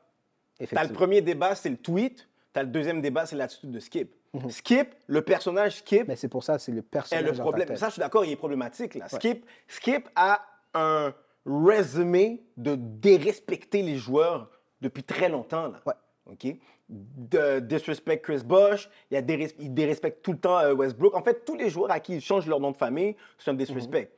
Tu 0.59 0.67
as 0.75 0.85
le 0.85 0.93
premier 0.93 1.21
débat, 1.21 1.55
c'est 1.55 1.69
le 1.71 1.77
tweet. 1.77 2.29
Tu 2.55 2.61
as 2.61 2.63
le 2.63 2.69
deuxième 2.71 3.01
débat, 3.03 3.27
c'est 3.27 3.37
l'attitude 3.37 3.71
de 3.71 3.79
Skip. 3.81 4.15
Skip, 4.49 4.95
le 5.07 5.23
personnage 5.23 5.77
Skip, 5.79 6.09
Mais 6.09 6.17
c'est 6.17 6.29
pour 6.29 6.45
ça, 6.45 6.59
c'est 6.59 6.73
le 6.73 6.79
est 6.79 6.83
personnage. 6.83 7.25
le 7.25 7.31
dans 7.33 7.37
ta 7.37 7.43
problème. 7.43 7.77
Ça, 7.77 7.87
je 7.89 7.93
suis 7.93 8.01
d'accord, 8.01 8.25
il 8.25 8.33
est 8.33 8.37
problématique. 8.37 8.95
Là. 8.95 9.09
Skip, 9.09 9.47
Skip 9.69 10.09
a 10.15 10.43
un 10.75 11.15
résumé 11.47 12.43
de 12.57 12.75
dérespecter 12.77 13.83
les 13.83 13.97
joueurs 13.97 14.51
depuis 14.81 15.03
très 15.03 15.29
longtemps. 15.29 15.69
Là. 15.69 15.81
Ouais. 15.87 15.95
OK? 16.33 16.57
De 16.89 17.61
disrespect 17.61 18.19
Chris 18.23 18.43
Bosh, 18.45 18.89
il, 19.11 19.17
a 19.17 19.23
déres- 19.23 19.55
il 19.59 19.73
dérespecte 19.75 20.23
tout 20.23 20.33
le 20.33 20.39
temps 20.39 20.59
euh, 20.59 20.75
Westbrook. 20.75 21.15
En 21.15 21.23
fait, 21.23 21.45
tous 21.45 21.57
les 21.57 21.71
joueurs 21.71 21.91
à 21.91 21.99
qui 22.01 22.15
il 22.15 22.21
change 22.21 22.47
leur 22.47 22.61
nom 22.61 22.71
de 22.73 22.77
famille, 22.77 23.17
c'est 23.39 23.51
un 23.51 23.55
disrespect. 23.55 24.11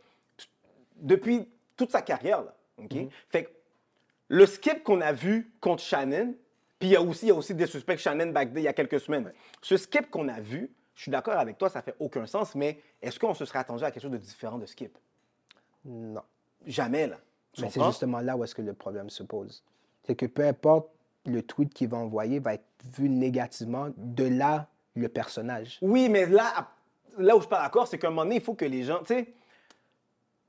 Depuis 0.96 1.48
toute 1.76 1.90
sa 1.92 2.02
carrière. 2.02 2.42
Là. 2.42 2.54
OK? 2.78 2.96
Fait 3.28 3.44
que 3.44 3.50
le 4.28 4.46
skip 4.46 4.82
qu'on 4.82 5.00
a 5.00 5.12
vu 5.12 5.50
contre 5.60 5.82
Shannon, 5.82 6.34
puis 6.78 6.90
il 6.90 6.92
y 6.92 6.96
a 6.96 7.02
aussi, 7.02 7.26
il 7.26 7.28
y 7.28 7.32
a 7.32 7.34
aussi 7.34 7.54
des 7.54 7.66
suspects 7.66 7.96
Shannon 7.96 8.30
back 8.30 8.52
day, 8.52 8.60
il 8.60 8.64
y 8.64 8.68
a 8.68 8.72
quelques 8.72 9.00
semaines. 9.00 9.32
Ce 9.62 9.76
skip 9.76 10.10
qu'on 10.10 10.28
a 10.28 10.40
vu, 10.40 10.70
je 10.94 11.02
suis 11.02 11.10
d'accord 11.10 11.34
avec 11.34 11.58
toi, 11.58 11.68
ça 11.68 11.82
fait 11.82 11.94
aucun 11.98 12.26
sens, 12.26 12.54
mais 12.54 12.80
est-ce 13.02 13.18
qu'on 13.18 13.34
se 13.34 13.44
serait 13.44 13.60
attendu 13.60 13.84
à 13.84 13.90
quelque 13.90 14.02
chose 14.02 14.12
de 14.12 14.18
différent 14.18 14.58
de 14.58 14.66
skip? 14.66 14.96
Non. 15.84 16.22
Jamais, 16.66 17.06
là. 17.06 17.16
Tu 17.52 17.62
Mais 17.62 17.70
c'est 17.70 17.82
justement 17.84 18.20
là 18.20 18.36
où 18.36 18.44
est-ce 18.44 18.54
que 18.54 18.62
le 18.62 18.74
problème 18.74 19.10
se 19.10 19.22
pose. 19.22 19.62
C'est 20.04 20.14
que 20.14 20.26
peu 20.26 20.46
importe 20.46 20.90
le 21.24 21.42
tweet 21.42 21.72
qu'il 21.72 21.88
va 21.88 21.98
envoyer, 21.98 22.38
va 22.38 22.54
être 22.54 22.64
vu 22.96 23.08
négativement 23.08 23.88
de 23.96 24.24
là 24.24 24.68
le 24.94 25.08
personnage. 25.08 25.78
Oui, 25.82 26.08
mais 26.08 26.26
là, 26.26 26.68
là 27.16 27.34
où 27.34 27.38
je 27.38 27.44
suis 27.44 27.50
pas 27.50 27.62
d'accord, 27.62 27.86
c'est 27.86 27.98
qu'à 27.98 28.08
un 28.08 28.10
moment 28.10 28.24
donné, 28.24 28.36
il 28.36 28.42
faut 28.42 28.54
que 28.54 28.64
les 28.64 28.82
gens, 28.84 28.98
tu 29.00 29.14
sais, 29.14 29.32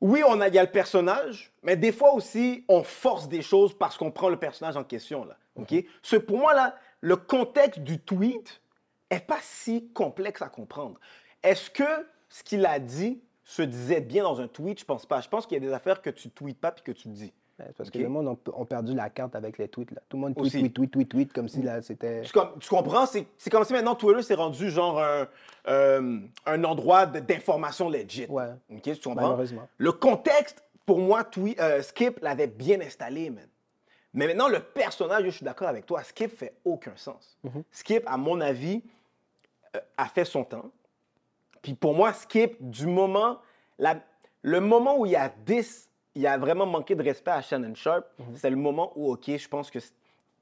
oui, 0.01 0.23
on 0.25 0.39
a, 0.39 0.47
il 0.47 0.53
y 0.53 0.59
a 0.59 0.63
le 0.63 0.71
personnage, 0.71 1.51
mais 1.61 1.75
des 1.75 1.91
fois 1.91 2.13
aussi, 2.13 2.63
on 2.67 2.83
force 2.83 3.27
des 3.27 3.41
choses 3.41 3.77
parce 3.77 3.97
qu'on 3.97 4.11
prend 4.11 4.29
le 4.29 4.37
personnage 4.37 4.77
en 4.77 4.83
question, 4.83 5.25
là. 5.25 5.37
OK? 5.55 5.73
Ce, 6.01 6.15
pour 6.15 6.37
moi, 6.37 6.53
là, 6.53 6.75
le 7.01 7.17
contexte 7.17 7.81
du 7.81 7.99
tweet 7.99 8.61
est 9.09 9.19
pas 9.19 9.39
si 9.41 9.89
complexe 9.91 10.41
à 10.41 10.49
comprendre. 10.49 10.99
Est-ce 11.43 11.69
que 11.69 12.07
ce 12.29 12.43
qu'il 12.43 12.65
a 12.65 12.79
dit 12.79 13.21
se 13.43 13.61
disait 13.61 14.01
bien 14.01 14.23
dans 14.23 14.39
un 14.39 14.47
tweet? 14.47 14.79
Je 14.79 14.85
pense 14.85 15.05
pas. 15.05 15.19
Je 15.21 15.27
pense 15.27 15.45
qu'il 15.45 15.61
y 15.61 15.65
a 15.65 15.67
des 15.67 15.73
affaires 15.73 16.01
que 16.01 16.09
tu 16.09 16.29
tweets 16.29 16.59
pas 16.59 16.71
puis 16.71 16.83
que 16.83 16.91
tu 16.91 17.09
dis. 17.09 17.33
Parce 17.77 17.89
Ok. 17.89 17.93
que 17.95 17.99
le 17.99 18.09
monde 18.09 18.37
a, 18.59 18.65
perdu 18.65 18.93
la 18.93 19.09
carte 19.09 19.35
avec 19.35 19.57
les 19.57 19.67
tweets. 19.67 19.91
Là. 19.91 20.01
Tout 20.09 20.17
le 20.17 20.21
monde 20.21 20.35
tweet, 20.35 20.51
tweet, 20.51 20.73
tweet, 20.73 20.91
tweet, 20.91 21.09
tweet, 21.09 21.33
comme 21.33 21.47
si 21.47 21.61
là, 21.61 21.81
c'était... 21.81 22.21
Tu, 22.21 22.31
com- 22.31 22.51
tu 22.59 22.69
comprends? 22.69 23.05
C'est 23.05 23.49
comme 23.49 23.63
si 23.63 23.73
maintenant 23.73 23.95
Twitter 23.95 24.21
s'est 24.21 24.35
rendu 24.35 24.69
genre 24.69 24.99
un, 25.01 25.27
euh, 25.67 26.19
un 26.45 26.63
endroit 26.63 27.05
d'information 27.05 27.89
legit. 27.89 28.25
Ouais. 28.27 28.45
OK, 28.71 28.81
tu 28.81 28.95
comprends? 28.95 29.15
Malheureusement. 29.23 29.67
Le 29.77 29.91
contexte, 29.91 30.63
pour 30.85 30.99
moi, 30.99 31.23
Twi- 31.23 31.55
euh, 31.59 31.81
Skip 31.81 32.19
l'avait 32.21 32.47
bien 32.47 32.79
installé, 32.81 33.29
man. 33.29 33.47
Mais 34.13 34.25
maintenant, 34.25 34.47
le 34.47 34.59
personnage, 34.59 35.23
je 35.25 35.29
suis 35.29 35.45
d'accord 35.45 35.67
avec 35.67 35.85
toi, 35.85 36.01
Skip 36.03 36.31
fait 36.35 36.53
aucun 36.65 36.93
sens. 36.95 37.37
Skip, 37.71 38.03
à 38.07 38.17
mon 38.17 38.41
avis, 38.41 38.81
euh, 39.75 39.79
a 39.97 40.05
fait 40.05 40.25
son 40.25 40.43
temps. 40.43 40.71
Puis 41.61 41.73
pour 41.73 41.93
moi, 41.93 42.13
Skip, 42.13 42.55
du 42.59 42.87
moment, 42.87 43.37
la- 43.77 43.99
le 44.41 44.61
moment 44.61 44.97
où 44.97 45.05
il 45.05 45.15
a, 45.15 45.29
dis- 45.45 45.88
il 46.15 46.25
a 46.27 46.37
vraiment 46.37 46.65
manqué 46.65 46.95
de 46.95 47.03
respect 47.03 47.31
à 47.31 47.41
Shannon 47.41 47.75
Sharp, 47.75 48.05
c'est 48.35 48.49
le 48.49 48.55
moment 48.55 48.91
où, 48.95 49.11
OK, 49.11 49.25
je 49.35 49.47
pense 49.47 49.69
que 49.71 49.79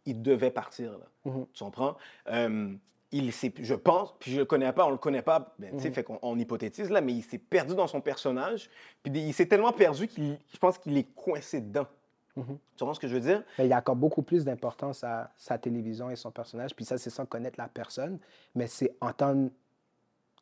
il 0.06 0.22
devait 0.22 0.52
partir. 0.52 0.94
Là. 0.94 1.32
Tu 1.54 1.64
comprends? 1.64 1.98
Euh, 2.30 2.74
il 3.12 3.32
je 3.32 3.74
pense, 3.74 4.14
puis 4.20 4.32
je 4.32 4.40
le 4.40 4.46
connais 4.46 4.72
pas, 4.74 4.86
on 4.86 4.92
le 4.92 4.98
connaît 4.98 5.22
pas, 5.22 5.54
ben, 5.60 5.72
tu 5.78 5.82
sais, 5.84 5.92
fait 5.92 6.04
qu'on 6.04 6.20
on 6.22 6.38
hypothétise 6.38 6.90
là, 6.90 7.00
mais 7.02 7.14
il 7.14 7.22
s'est 7.24 7.38
perdu 7.38 7.74
dans 7.76 7.88
son 7.88 8.02
personnage. 8.02 8.70
Puis 9.04 9.12
il 9.14 9.34
s'est 9.34 9.46
tellement 9.46 9.72
perdu 9.72 10.08
qu'il, 10.08 10.38
je 10.54 10.58
pense 10.58 10.78
qu'il 10.78 10.98
est 10.98 11.08
coincé 11.16 11.62
dedans. 11.62 11.88
Tu 12.36 12.44
comprends 12.80 12.94
ce 12.94 13.00
que 13.00 13.08
je 13.08 13.16
veux 13.16 13.22
dire? 13.22 13.44
Mais 13.58 13.66
il 13.66 13.74
accorde 13.74 13.98
beaucoup 14.00 14.22
plus 14.22 14.46
d'importance 14.46 15.04
à 15.04 15.32
sa 15.38 15.58
télévision 15.58 16.10
et 16.12 16.16
son 16.16 16.30
personnage. 16.32 16.76
Puis 16.76 16.86
ça, 16.86 16.98
c'est 17.00 17.10
sans 17.10 17.26
connaître 17.26 17.58
la 17.58 17.68
personne. 17.68 18.20
Mais 18.54 18.68
c'est 18.68 18.96
entendre 19.02 19.50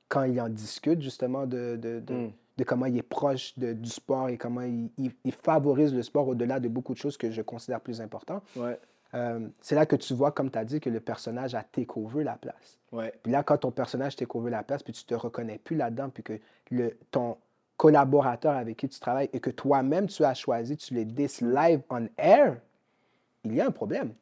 quand 0.10 0.24
il 0.24 0.40
en 0.42 0.50
discute, 0.50 1.02
justement, 1.02 1.46
de, 1.48 1.78
de, 1.78 2.00
de- 2.02 2.14
Mm. 2.14 2.32
De 2.58 2.64
comment 2.64 2.86
il 2.86 2.98
est 2.98 3.02
proche 3.04 3.58
de- 3.58 3.74
du 3.74 3.90
sport 3.90 4.30
et 4.30 4.38
comment 4.38 4.62
il, 4.62 4.90
il- 4.98 5.14
il 5.24 5.32
favorise 5.32 5.94
le 5.94 6.04
sport 6.04 6.28
au-delà 6.28 6.60
de 6.60 6.68
beaucoup 6.68 6.94
de 6.94 6.98
choses 7.00 7.18
que 7.18 7.30
je 7.32 7.42
considère 7.42 7.82
plus 7.82 8.02
importantes. 8.02 8.44
Ouais. 8.56 8.80
Euh, 9.14 9.48
c'est 9.62 9.76
là 9.76 9.86
que 9.86 9.96
tu 9.96 10.14
vois, 10.14 10.32
comme 10.32 10.50
tu 10.52 10.58
as 10.58 10.66
dit, 10.66 10.80
que 10.80 10.90
le 10.90 11.00
personnage 11.00 11.56
a 11.56 11.64
over 11.96 12.24
la 12.24 12.36
place. 12.36 12.78
Ouais. 12.92 13.14
Puis 13.24 13.32
là, 13.32 13.44
quand 13.44 13.58
ton 13.60 13.72
personnage 13.72 14.16
take 14.16 14.32
over 14.38 14.52
la 14.52 14.64
place, 14.64 14.84
puis 14.84 14.94
tu 14.94 15.06
te 15.06 15.16
reconnais 15.16 15.58
plus 15.58 15.76
là-dedans, 15.76 16.10
puis 16.10 16.24
que 16.24 16.40
le, 16.72 16.98
ton 17.12 17.38
collaborateur 17.78 18.56
avec 18.56 18.78
qui 18.78 18.90
tu 18.90 19.00
travailles 19.00 19.30
et 19.34 19.40
que 19.40 19.50
toi-même 19.50 20.08
tu 20.08 20.24
as 20.24 20.34
choisi, 20.34 20.78
tu 20.78 20.94
les 20.94 21.06
dis 21.06 21.28
live 21.42 21.82
on 21.90 22.08
air, 22.18 22.58
il 23.44 23.54
y 23.56 23.62
a 23.62 23.68
un 23.68 23.72
problème. 23.72 24.14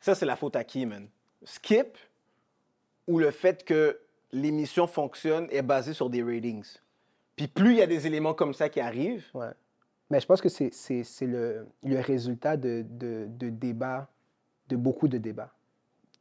Ça, 0.00 0.14
c'est 0.14 0.26
la 0.26 0.36
faute 0.36 0.56
à 0.56 0.64
qui, 0.64 0.84
man? 0.86 1.08
Skip 1.44 1.96
ou 3.06 3.18
le 3.18 3.30
fait 3.30 3.64
que 3.64 3.98
l'émission 4.32 4.86
fonctionne 4.86 5.48
est 5.50 5.62
basée 5.62 5.92
sur 5.94 6.08
des 6.10 6.22
ratings? 6.22 6.76
Puis 7.36 7.48
plus 7.48 7.72
il 7.72 7.76
y 7.78 7.82
a 7.82 7.86
des 7.86 8.06
éléments 8.06 8.34
comme 8.34 8.54
ça 8.54 8.68
qui 8.68 8.80
arrivent, 8.80 9.24
Ouais. 9.34 9.50
Mais 10.10 10.20
je 10.20 10.26
pense 10.26 10.42
que 10.42 10.50
c'est, 10.50 10.70
le, 11.22 11.66
le 11.82 12.00
résultat 12.00 12.58
de, 12.58 12.84
de, 12.88 13.26
de 13.26 13.48
débats, 13.48 14.06
de 14.68 14.76
beaucoup 14.76 15.08
de 15.08 15.16
débats. 15.16 15.50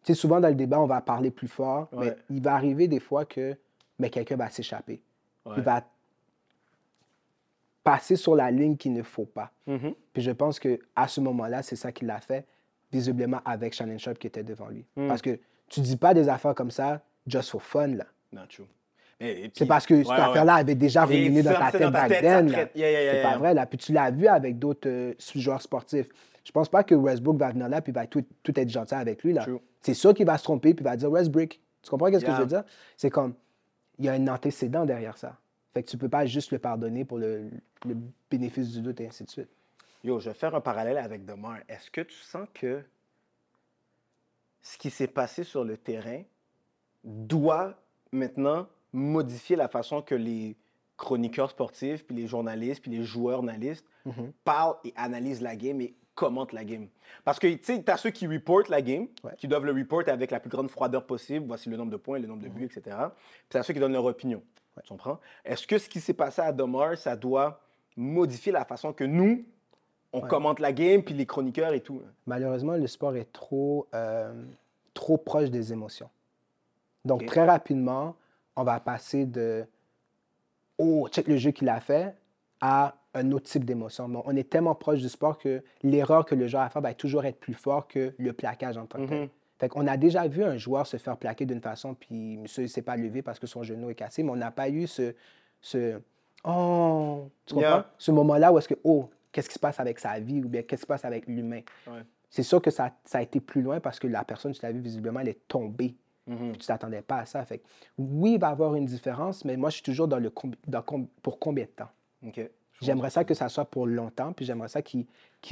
Tu 0.03 0.13
sais, 0.13 0.19
souvent 0.19 0.39
dans 0.39 0.47
le 0.47 0.55
débat, 0.55 0.79
on 0.79 0.85
va 0.85 1.01
parler 1.01 1.31
plus 1.31 1.49
fort, 1.49 1.89
mais 1.91 2.15
il 2.29 2.41
va 2.41 2.55
arriver 2.55 2.87
des 2.87 3.01
fois 3.01 3.25
que 3.25 3.57
mais 3.99 4.09
quelqu'un 4.09 4.37
va 4.37 4.49
s'échapper. 4.49 5.01
Ouais. 5.45 5.55
Il 5.57 5.63
va 5.63 5.85
passer 7.83 8.15
sur 8.15 8.35
la 8.35 8.49
ligne 8.49 8.77
qu'il 8.77 8.93
ne 8.93 9.03
faut 9.03 9.25
pas. 9.25 9.51
Mhm. 9.67 9.93
Puis 10.13 10.23
je 10.23 10.31
pense 10.31 10.59
qu'à 10.59 11.07
ce 11.07 11.21
moment-là, 11.21 11.61
c'est 11.61 11.75
ça 11.75 11.91
qu'il 11.91 12.09
a 12.09 12.19
fait, 12.19 12.45
visiblement 12.91 13.41
avec 13.43 13.73
Shannon 13.73 13.97
Sharp 13.97 14.17
qui 14.17 14.27
était 14.27 14.43
devant 14.43 14.69
lui. 14.69 14.85
Mm. 14.95 15.07
Parce 15.07 15.21
que 15.21 15.39
tu 15.67 15.81
dis 15.81 15.97
pas 15.97 16.13
des 16.13 16.29
affaires 16.29 16.55
comme 16.55 16.71
ça 16.71 17.01
just 17.27 17.49
for 17.49 17.61
fun, 17.61 17.87
là. 17.87 18.05
not 18.31 18.47
true. 18.47 18.67
C'est 19.53 19.65
parce 19.65 19.85
que 19.85 19.95
cette 19.97 20.07
Ouais, 20.07 20.13
ouais. 20.15 20.21
affaire-là 20.21 20.55
avait 20.55 20.75
déjà 20.75 21.05
ruminé 21.05 21.41
dans 21.43 21.53
ta 21.53 21.71
tête 21.71 21.89
back 21.91 22.09
then. 22.21 22.47
là. 22.47 22.51
traite. 22.53 22.71
Yeah, 22.75 22.91
yeah, 22.91 23.03
yeah, 23.03 23.13
C'est 23.13 23.21
pas 23.23 23.37
vrai, 23.37 23.53
là. 23.53 23.65
Puis 23.65 23.77
tu 23.77 23.91
l'as 23.93 24.11
vu 24.11 24.27
avec 24.27 24.59
d'autres 24.59 24.89
euh, 24.89 25.13
joueurs 25.35 25.61
sportifs. 25.61 26.07
Je 26.43 26.51
pense 26.51 26.67
pas 26.69 26.83
que 26.83 26.93
Westbrook 26.95 27.37
va 27.37 27.51
venir 27.51 27.69
là 27.69 27.81
puis 27.81 27.91
va 27.93 28.05
tout, 28.05 28.23
tout 28.43 28.59
être 28.59 28.69
gentil 28.69 28.95
avec 28.95 29.23
lui, 29.23 29.33
là. 29.33 29.45
C'est 29.81 29.93
sûr 29.93 30.13
qu'il 30.13 30.25
va 30.25 30.37
se 30.37 30.43
tromper 30.43 30.73
puis 30.73 30.83
va 30.83 30.95
dire 30.97 31.09
Westbrook. 31.11 31.59
Tu 31.81 31.89
comprends 31.89 32.09
qu'est-ce 32.11 32.25
que 32.25 32.31
je 32.33 32.37
veux 32.41 32.45
dire? 32.47 32.63
C'est 32.97 33.09
comme, 33.09 33.33
il 33.99 34.05
y 34.05 34.09
a 34.09 34.13
un 34.13 34.27
antécédent 34.27 34.85
derrière 34.85 35.17
ça. 35.17 35.37
Fait 35.73 35.83
que 35.83 35.89
tu 35.89 35.97
peux 35.97 36.09
pas 36.09 36.25
juste 36.25 36.51
le 36.51 36.59
pardonner 36.59 37.03
pour 37.05 37.17
le, 37.17 37.49
le 37.85 37.95
bénéfice 38.29 38.71
du 38.71 38.81
doute 38.81 39.01
et 39.01 39.07
ainsi 39.07 39.23
de 39.23 39.29
suite. 39.29 39.49
Yo, 40.03 40.19
je 40.19 40.29
vais 40.29 40.35
faire 40.35 40.53
un 40.53 40.61
parallèle 40.61 40.97
avec 40.97 41.25
Demar. 41.25 41.57
Est-ce 41.67 41.89
que 41.89 42.01
tu 42.01 42.15
sens 42.15 42.47
que 42.53 42.81
ce 44.61 44.77
qui 44.77 44.89
s'est 44.89 45.07
passé 45.07 45.43
sur 45.43 45.63
le 45.63 45.77
terrain 45.77 46.21
doit 47.03 47.73
maintenant 48.11 48.67
modifier 48.93 49.55
la 49.55 49.67
façon 49.67 50.01
que 50.01 50.15
les 50.15 50.55
chroniqueurs 50.97 51.49
sportifs, 51.49 52.05
puis 52.05 52.15
les 52.15 52.27
journalistes, 52.27 52.81
puis 52.81 52.91
les 52.91 53.03
joueurs 53.03 53.39
analystes 53.39 53.85
Mhm. 54.05 54.31
parlent 54.43 54.75
et 54.85 54.93
analysent 54.95 55.41
la 55.41 55.55
game 55.55 55.81
et 55.81 55.93
commentent 56.15 56.53
la 56.53 56.63
game? 56.63 56.87
Parce 57.25 57.39
que, 57.39 57.47
tu 57.47 57.59
sais, 57.63 57.83
tu 57.83 57.91
as 57.91 57.97
ceux 57.97 58.11
qui 58.11 58.27
reportent 58.27 58.69
la 58.69 58.81
game, 58.81 59.07
Ouais. 59.23 59.31
qui 59.37 59.47
doivent 59.47 59.65
le 59.65 59.71
report 59.71 60.03
avec 60.07 60.29
la 60.29 60.39
plus 60.39 60.49
grande 60.49 60.69
froideur 60.69 61.05
possible. 61.05 61.45
Voici 61.47 61.69
le 61.69 61.77
nombre 61.77 61.91
de 61.91 61.97
points, 61.97 62.19
le 62.19 62.27
nombre 62.27 62.43
de 62.43 62.49
buts, 62.49 62.65
etc. 62.65 62.81
Puis 63.09 63.45
tu 63.49 63.57
as 63.57 63.63
ceux 63.63 63.73
qui 63.73 63.79
donnent 63.79 63.93
leur 63.93 64.05
opinion. 64.05 64.41
Tu 64.83 64.89
comprends? 64.89 65.19
Est-ce 65.45 65.65
que 65.67 65.77
ce 65.77 65.87
qui 65.89 65.99
s'est 65.99 66.13
passé 66.13 66.41
à 66.41 66.51
Domar, 66.51 66.97
ça 66.97 67.15
doit 67.15 67.59
modifier 67.95 68.51
la 68.51 68.65
façon 68.65 68.91
que 68.93 69.03
nous, 69.03 69.43
on 70.11 70.21
Ouais. 70.21 70.27
commente 70.27 70.59
la 70.59 70.71
game, 70.73 71.01
puis 71.03 71.13
les 71.15 71.25
chroniqueurs 71.25 71.73
et 71.73 71.79
tout? 71.81 72.01
Malheureusement, 72.27 72.73
le 72.75 72.87
sport 72.87 73.15
est 73.15 73.31
trop, 73.31 73.87
euh, 73.95 74.31
trop 74.93 75.17
proche 75.17 75.49
des 75.49 75.71
émotions. 75.73 76.09
Donc, 77.05 77.25
très 77.25 77.45
rapidement, 77.45 78.15
on 78.55 78.63
va 78.63 78.79
passer 78.79 79.25
de 79.25 79.65
Oh, 80.79 81.07
check 81.09 81.27
le 81.27 81.37
jeu 81.37 81.51
qu'il 81.51 81.69
a 81.69 81.79
fait 81.79 82.15
à 82.59 82.95
un 83.13 83.31
autre 83.31 83.45
type 83.45 83.63
d'émotion. 83.63 84.09
On 84.25 84.35
est 84.35 84.49
tellement 84.49 84.73
proche 84.73 84.99
du 84.99 85.09
sport 85.09 85.37
que 85.37 85.63
l'erreur 85.83 86.25
que 86.25 86.33
le 86.33 86.47
joueur 86.47 86.63
a 86.63 86.69
fait 86.69 86.81
va 86.81 86.93
toujours 86.93 87.25
être 87.25 87.39
plus 87.39 87.53
fort 87.53 87.87
que 87.87 88.13
le 88.17 88.33
plaquage 88.33 88.77
en 88.77 88.85
tant 88.85 88.99
que 88.99 89.09
tel. 89.09 89.21
Mhm. 89.21 89.29
Fait 89.59 89.69
qu'on 89.69 89.85
a 89.85 89.97
déjà 89.97 90.27
vu 90.27 90.43
un 90.43 90.57
joueur 90.57 90.87
se 90.87 90.97
faire 90.97 91.15
plaquer 91.17 91.45
d'une 91.45 91.61
façon, 91.61 91.93
puis 91.93 92.37
monsieur 92.37 92.63
ne 92.63 92.67
s'est 92.67 92.81
pas 92.81 92.97
levé 92.97 93.21
parce 93.21 93.39
que 93.39 93.45
son 93.45 93.61
genou 93.63 93.89
est 93.91 93.95
cassé, 93.95 94.23
mais 94.23 94.31
on 94.31 94.35
n'a 94.35 94.51
pas 94.51 94.69
eu 94.69 94.87
ce, 94.87 95.13
ce 95.61 96.01
Oh, 96.43 97.29
tu 97.45 97.53
comprends? 97.53 97.69
Yeah. 97.69 97.91
Ce 97.97 98.11
moment-là 98.11 98.51
où 98.51 98.57
est-ce 98.57 98.67
que, 98.67 98.79
oh, 98.83 99.09
qu'est-ce 99.31 99.47
qui 99.47 99.53
se 99.53 99.59
passe 99.59 99.79
avec 99.79 99.99
sa 99.99 100.19
vie 100.19 100.43
ou 100.43 100.49
bien 100.49 100.63
qu'est-ce 100.63 100.81
qui 100.81 100.85
se 100.85 100.87
passe 100.87 101.05
avec 101.05 101.27
l'humain? 101.27 101.61
Ouais. 101.87 102.01
C'est 102.29 102.43
sûr 102.43 102.61
que 102.61 102.71
ça, 102.71 102.91
ça 103.05 103.19
a 103.19 103.21
été 103.21 103.39
plus 103.39 103.61
loin 103.61 103.79
parce 103.79 103.99
que 103.99 104.07
la 104.07 104.23
personne, 104.25 104.51
tu 104.53 104.61
l'as 104.63 104.71
vu 104.71 104.81
visiblement, 104.81 105.19
elle 105.21 105.29
est 105.29 105.47
tombée. 105.47 105.95
Mhm. 106.27 106.51
Puis 106.51 106.59
tu 106.59 106.67
t'attendais 106.67 107.01
pas 107.01 107.17
à 107.19 107.25
ça. 107.25 107.43
Fait 107.45 107.57
que, 107.59 107.63
oui, 107.97 108.33
il 108.33 108.39
va 108.39 108.49
y 108.49 108.51
avoir 108.51 108.75
une 108.75 108.85
différence, 108.85 109.43
mais 109.43 109.57
moi, 109.57 109.69
je 109.69 109.75
suis 109.75 109.83
toujours 109.83 110.07
dans 110.07 110.19
le 110.19 110.29
combi- 110.29 110.57
dans 110.67 110.81
com- 110.81 111.07
pour 111.21 111.37
combien 111.39 111.65
de 111.65 111.69
temps? 111.69 111.89
OK. 112.25 112.35
Je 112.37 112.85
J'aimerais 112.85 113.09
ça 113.11 113.23
que 113.23 113.33
ça 113.33 113.49
soit 113.49 113.65
pour 113.65 113.85
longtemps, 113.87 114.33
puis 114.33 114.45
j'aimerais 114.45 114.67
ça 114.67 114.81
qu'ils 114.81 115.05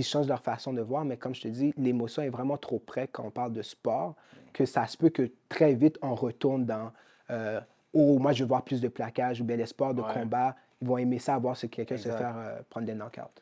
changent 0.04 0.28
leur 0.28 0.42
façon 0.42 0.74
de 0.74 0.82
voir, 0.82 1.06
mais 1.06 1.18
comme 1.18 1.36
je 1.36 1.42
te 1.42 1.48
dis, 1.48 1.74
l'émotion 1.78 2.22
est 2.24 2.30
vraiment 2.30 2.58
trop 2.58 2.80
près 2.80 3.08
quand 3.08 3.24
on 3.26 3.32
parle 3.32 3.54
de 3.54 3.62
sport, 3.62 4.16
que 4.54 4.66
ça 4.66 4.86
se 4.88 4.98
peut 4.98 5.10
que 5.10 5.30
très 5.48 5.74
vite, 5.76 5.98
on 6.02 6.16
retourne 6.16 6.66
dans 6.66 6.92
euh, 7.30 7.62
Oh, 7.94 8.18
moi, 8.20 8.32
je 8.32 8.44
veux 8.44 8.48
voir 8.48 8.64
plus 8.64 8.80
de 8.80 8.88
plaquage, 8.88 9.42
ou 9.42 9.44
bien 9.44 9.58
les 9.58 9.66
sports 9.66 9.94
de 9.94 10.02
Ouais. 10.02 10.14
combat, 10.14 10.56
ils 10.82 10.88
vont 10.88 10.98
aimer 10.98 11.20
ça, 11.20 11.38
voir 11.38 11.56
si 11.58 11.70
quelqu'un 11.70 11.98
se 11.98 12.08
faire 12.10 12.36
euh, 12.38 12.60
prendre 12.70 12.86
des 12.88 12.94
knockouts. 12.96 13.42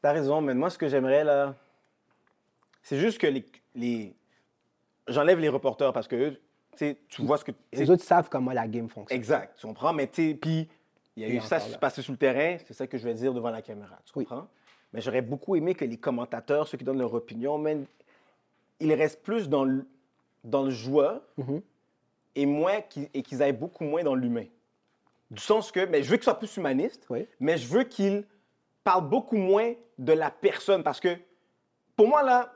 T'as 0.00 0.12
raison, 0.12 0.40
mais 0.40 0.54
moi, 0.54 0.70
ce 0.70 0.78
que 0.78 0.88
j'aimerais, 0.88 1.24
là, 1.24 1.54
c'est 2.82 2.98
juste 2.98 3.18
que 3.20 3.26
les... 3.26 3.44
les... 3.74 4.14
J'enlève 5.08 5.38
les 5.38 5.48
reporters 5.48 5.92
parce 5.92 6.06
que, 6.08 6.38
tu 6.76 6.96
vois 7.22 7.36
ce 7.38 7.44
que... 7.44 7.52
Les 7.72 7.90
autres 7.90 8.04
savent 8.04 8.28
comment 8.28 8.52
la 8.52 8.66
game 8.68 8.88
fonctionne. 8.88 9.16
Exact, 9.18 9.56
tu 9.58 9.66
comprends? 9.66 9.92
Mais 9.92 10.06
tu 10.06 10.30
sais, 10.30 10.34
puis 10.34 10.68
il 11.16 11.22
y 11.22 11.26
a 11.26 11.28
eu 11.28 11.40
ça 11.40 11.58
qui 11.60 11.68
là. 11.68 11.74
se 11.74 11.78
passait 11.78 12.02
sur 12.02 12.12
le 12.12 12.18
terrain, 12.18 12.56
c'est 12.66 12.72
ça 12.74 12.86
que 12.86 12.96
je 12.98 13.04
vais 13.04 13.14
dire 13.14 13.34
devant 13.34 13.50
la 13.50 13.62
caméra, 13.62 13.98
tu 14.04 14.12
Oui. 14.16 14.24
comprends? 14.24 14.48
Mais 14.92 15.00
j'aurais 15.00 15.22
beaucoup 15.22 15.56
aimé 15.56 15.74
que 15.74 15.84
les 15.84 15.96
commentateurs, 15.96 16.68
ceux 16.68 16.76
qui 16.78 16.84
donnent 16.84 16.98
leur 16.98 17.14
opinion, 17.14 17.58
man, 17.58 17.84
ils 18.80 18.92
restent 18.94 19.22
plus 19.22 19.48
dans 19.48 19.64
le, 19.64 19.86
dans 20.44 20.62
le 20.62 20.70
joueur 20.70 21.20
Mhm. 21.38 21.62
et, 22.36 22.46
moins 22.46 22.80
et 23.14 23.22
qu'ils 23.22 23.42
aillent 23.42 23.52
beaucoup 23.52 23.84
moins 23.84 24.02
dans 24.02 24.14
l'humain. 24.14 24.46
Du 25.30 25.40
sens 25.42 25.72
que, 25.72 25.84
mais 25.86 26.02
je 26.02 26.10
veux 26.10 26.16
qu'ils 26.16 26.24
soient 26.24 26.38
plus 26.38 26.54
humanistes, 26.56 27.06
Oui. 27.10 27.26
mais 27.40 27.56
je 27.56 27.66
veux 27.66 27.84
qu'ils 27.84 28.24
parlent 28.84 29.08
beaucoup 29.08 29.36
moins 29.36 29.72
de 29.98 30.12
la 30.12 30.30
personne 30.30 30.82
parce 30.82 31.00
que 31.00 31.16
pour 31.96 32.06
moi, 32.08 32.22
là, 32.22 32.52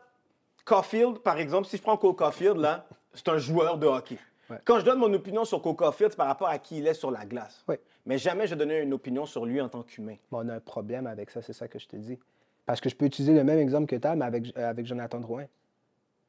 Caulfield, 0.66 1.20
par 1.20 1.38
exemple, 1.38 1.68
si 1.68 1.76
je 1.76 1.82
prends 1.82 1.96
Cole 1.96 2.16
Caulfield, 2.16 2.56
là, 2.56 2.86
c'est 3.14 3.28
un 3.28 3.38
joueur 3.38 3.78
de 3.78 3.86
hockey. 3.86 4.18
Ouais. 4.50 4.58
Quand 4.64 4.80
je 4.80 4.84
donne 4.84 4.98
mon 4.98 5.12
opinion 5.14 5.44
sur 5.44 5.62
Cole 5.62 5.76
Caulfield, 5.76 6.10
c'est 6.10 6.16
par 6.16 6.26
rapport 6.26 6.48
à 6.48 6.58
qui 6.58 6.78
il 6.78 6.86
est 6.86 6.94
sur 6.94 7.10
la 7.10 7.24
glace. 7.24 7.64
Oui. 7.68 7.76
Mais 8.04 8.18
jamais 8.18 8.48
je 8.48 8.54
donner 8.56 8.80
une 8.80 8.92
opinion 8.92 9.26
sur 9.26 9.46
lui 9.46 9.60
en 9.60 9.68
tant 9.68 9.82
qu'humain. 9.82 10.16
On 10.32 10.48
a 10.48 10.54
un 10.54 10.60
problème 10.60 11.06
avec 11.06 11.30
ça, 11.30 11.40
c'est 11.40 11.52
ça 11.52 11.68
que 11.68 11.78
je 11.78 11.86
te 11.86 11.96
dis. 11.96 12.18
Parce 12.66 12.80
que 12.80 12.88
je 12.88 12.96
peux 12.96 13.06
utiliser 13.06 13.32
le 13.32 13.44
même 13.44 13.60
exemple 13.60 13.86
que 13.86 13.94
tu 13.94 14.06
as, 14.06 14.16
mais 14.16 14.24
avec, 14.24 14.56
euh, 14.58 14.68
avec 14.68 14.86
Jonathan 14.86 15.20
Drouin. 15.20 15.44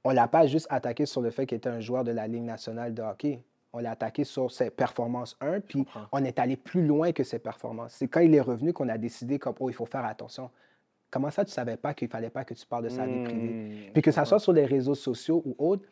On 0.04 0.12
ne 0.12 0.15
l'a 0.15 0.28
pas 0.28 0.45
juste 0.45 0.67
attaqué 0.69 1.08
sur 1.08 1.21
le 1.21 1.32
fait 1.32 1.47
qu'il 1.47 1.58
était 1.58 1.69
un 1.69 1.80
joueur 1.80 2.04
de 2.04 2.12
la 2.12 2.28
Ligue 2.28 2.43
nationale 2.43 2.93
de 2.93 3.02
hockey. 3.02 3.41
On 3.73 3.80
l'a 3.80 3.91
attaqué 3.91 4.23
sur 4.23 4.52
ses 4.52 4.69
performances 4.69 5.36
1, 5.41 5.62
puis 5.62 5.86
on 6.12 6.23
est 6.23 6.39
allé 6.39 6.56
plus 6.56 6.86
loin 6.86 7.12
que 7.12 7.23
ses 7.23 7.39
performances. 7.39 7.95
C'est 7.95 8.08
quand 8.08 8.21
il 8.21 8.34
est 8.34 8.41
revenu 8.41 8.71
qu'on 8.71 8.88
a 8.88 8.97
décidé 8.97 9.39
comme, 9.39 9.56
oh, 9.60 9.69
il 9.69 9.73
faut 9.73 9.86
faire 9.86 10.06
attention. 10.06 10.52
Comment 11.10 11.32
ça, 11.32 11.46
tu 11.46 11.50
ne 11.50 11.54
savais 11.54 11.78
pas 11.78 11.93
qu'il 11.93 12.10
fallait 12.10 12.30
pas 12.30 12.43
que 12.43 12.54
tu 12.54 12.65
parles 12.65 12.84
de 12.84 12.89
sa 12.89 13.06
vie 13.06 13.24
privée? 13.24 13.54
Hmm, 13.54 13.93
Puis 13.93 14.02
que 14.02 14.12
ça 14.12 14.26
soit 14.26 14.39
sur 14.39 14.52
les 14.54 14.65
réseaux 14.65 14.96
sociaux 14.96 15.41
ou 15.46 15.56
autres, 15.58 15.86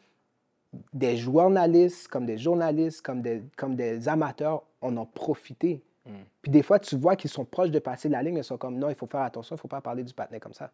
des 0.94 1.16
journalistes, 1.18 2.08
comme 2.10 2.26
des 2.26 2.38
journalistes, 2.38 3.02
comme 3.02 3.22
des, 3.22 3.44
comme 3.56 3.76
des 3.76 4.10
amateurs, 4.10 4.64
en 4.82 4.96
ont 4.98 5.06
profité. 5.06 5.82
Mm. 6.06 6.12
Puis 6.42 6.52
des 6.52 6.62
fois, 6.62 6.80
tu 6.80 6.98
vois 6.98 7.16
qu'ils 7.16 7.30
sont 7.30 7.46
proches 7.46 7.72
de 7.72 7.80
passer 7.80 8.10
la 8.10 8.22
ligne, 8.22 8.38
ils 8.38 8.44
sont 8.44 8.58
comme 8.58 8.78
non, 8.78 8.90
il 8.90 8.96
faut 8.96 9.08
faire 9.08 9.22
attention, 9.22 9.56
il 9.56 9.58
ne 9.58 9.62
faut 9.62 9.68
pas 9.70 9.82
parler 9.82 10.04
du 10.04 10.14
patinet 10.14 10.40
comme 10.40 10.54
ça. 10.54 10.72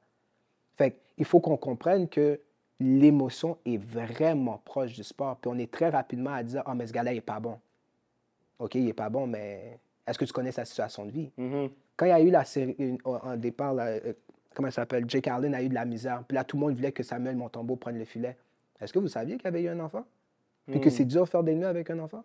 Fait 0.76 1.00
il 1.18 1.26
faut 1.26 1.40
qu'on 1.40 1.58
comprenne 1.58 2.08
que 2.08 2.40
l'émotion 2.80 3.58
est 3.66 3.78
vraiment 3.78 4.60
proche 4.66 4.94
du 4.94 5.04
sport. 5.04 5.38
Puis 5.38 5.52
on 5.54 5.58
est 5.60 5.72
très 5.72 5.90
rapidement 5.90 6.34
à 6.34 6.44
dire 6.44 6.64
Ah, 6.66 6.74
mais 6.74 6.88
ce 6.88 6.94
gars-là, 6.94 7.12
il 7.12 7.16
n'est 7.16 7.22
pas 7.22 7.40
bon. 7.40 7.60
OK, 8.60 8.76
il 8.76 8.86
n'est 8.86 8.94
pas 8.94 9.10
bon, 9.10 9.28
mais 9.28 9.80
est-ce 10.08 10.18
que 10.18 10.26
tu 10.26 10.34
connais 10.34 10.52
sa 10.52 10.66
situation 10.66 11.06
de 11.06 11.12
vie? 11.12 11.32
Mhm. 11.38 11.70
quand 11.96 12.06
il 12.06 12.10
y 12.10 12.14
a 12.14 12.22
eu 12.22 12.32
la 12.32 12.44
série, 12.44 12.98
en 13.04 13.38
départ, 13.38 13.76
là, 13.76 13.86
euh, 13.86 14.14
comment 14.54 14.70
ça 14.70 14.82
s'appelle, 14.84 15.06
Jake 15.08 15.28
Allen 15.28 15.54
a 15.56 15.62
eu 15.64 15.70
de 15.70 15.74
la 15.74 15.86
misère. 15.86 16.24
Puis 16.28 16.36
là, 16.36 16.44
tout 16.44 16.58
le 16.58 16.62
monde 16.62 16.76
voulait 16.76 16.92
que 16.92 17.04
Samuel 17.04 17.36
Montembeau 17.36 17.76
prenne 17.76 17.98
le 17.98 18.06
filet. 18.06 18.38
Est-ce 18.80 18.92
que 18.94 19.00
vous 19.00 19.08
saviez 19.08 19.36
qu'il 19.38 19.46
y 19.46 19.48
avait 19.48 19.64
eu 19.64 19.68
un 19.70 19.80
enfant? 19.80 20.06
Puis 20.68 20.80
que 20.80 20.88
Hmm. 20.90 20.92
c'est 20.92 21.06
dur 21.06 21.24
de 21.24 21.30
faire 21.30 21.44
des 21.44 21.56
nœuds 21.56 21.68
avec 21.68 21.90
un 21.90 22.00
enfant? 22.00 22.24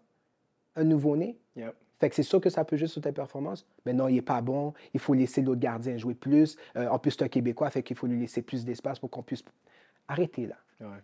Un 0.77 0.85
nouveau-né? 0.85 1.39
Yep. 1.57 1.75
Fait 1.99 2.11
que 2.11 2.15
c'est 2.15 2.23
sûr 2.23 2.41
que 2.41 2.51
ça 2.51 2.65
peut 2.65 2.77
juste 2.77 2.93
sur 2.93 3.01
tes 3.03 3.13
performances. 3.13 3.67
Mais 3.87 3.95
non, 3.95 4.09
il 4.09 4.17
n'est 4.17 4.23
pas 4.23 4.43
bon. 4.43 4.75
Il 4.93 5.01
faut 5.01 5.15
laisser 5.15 5.41
l'autre 5.41 5.61
gardien 5.61 5.97
jouer 5.97 6.15
plus. 6.15 6.57
Euh, 6.77 6.89
en 6.89 6.99
plus, 6.99 7.13
c'est 7.13 7.23
un 7.23 7.29
Québécois, 7.29 7.71
fait 7.71 7.83
qu'il 7.83 7.97
faut 7.97 8.07
lui 8.07 8.21
laisser 8.21 8.43
plus 8.43 8.65
d'espace 8.67 8.99
pour 8.99 9.09
qu'on 9.11 9.23
puisse. 9.23 9.43
Arrêtez 10.07 10.47
là. 10.47 10.57
Ouais. 10.81 10.99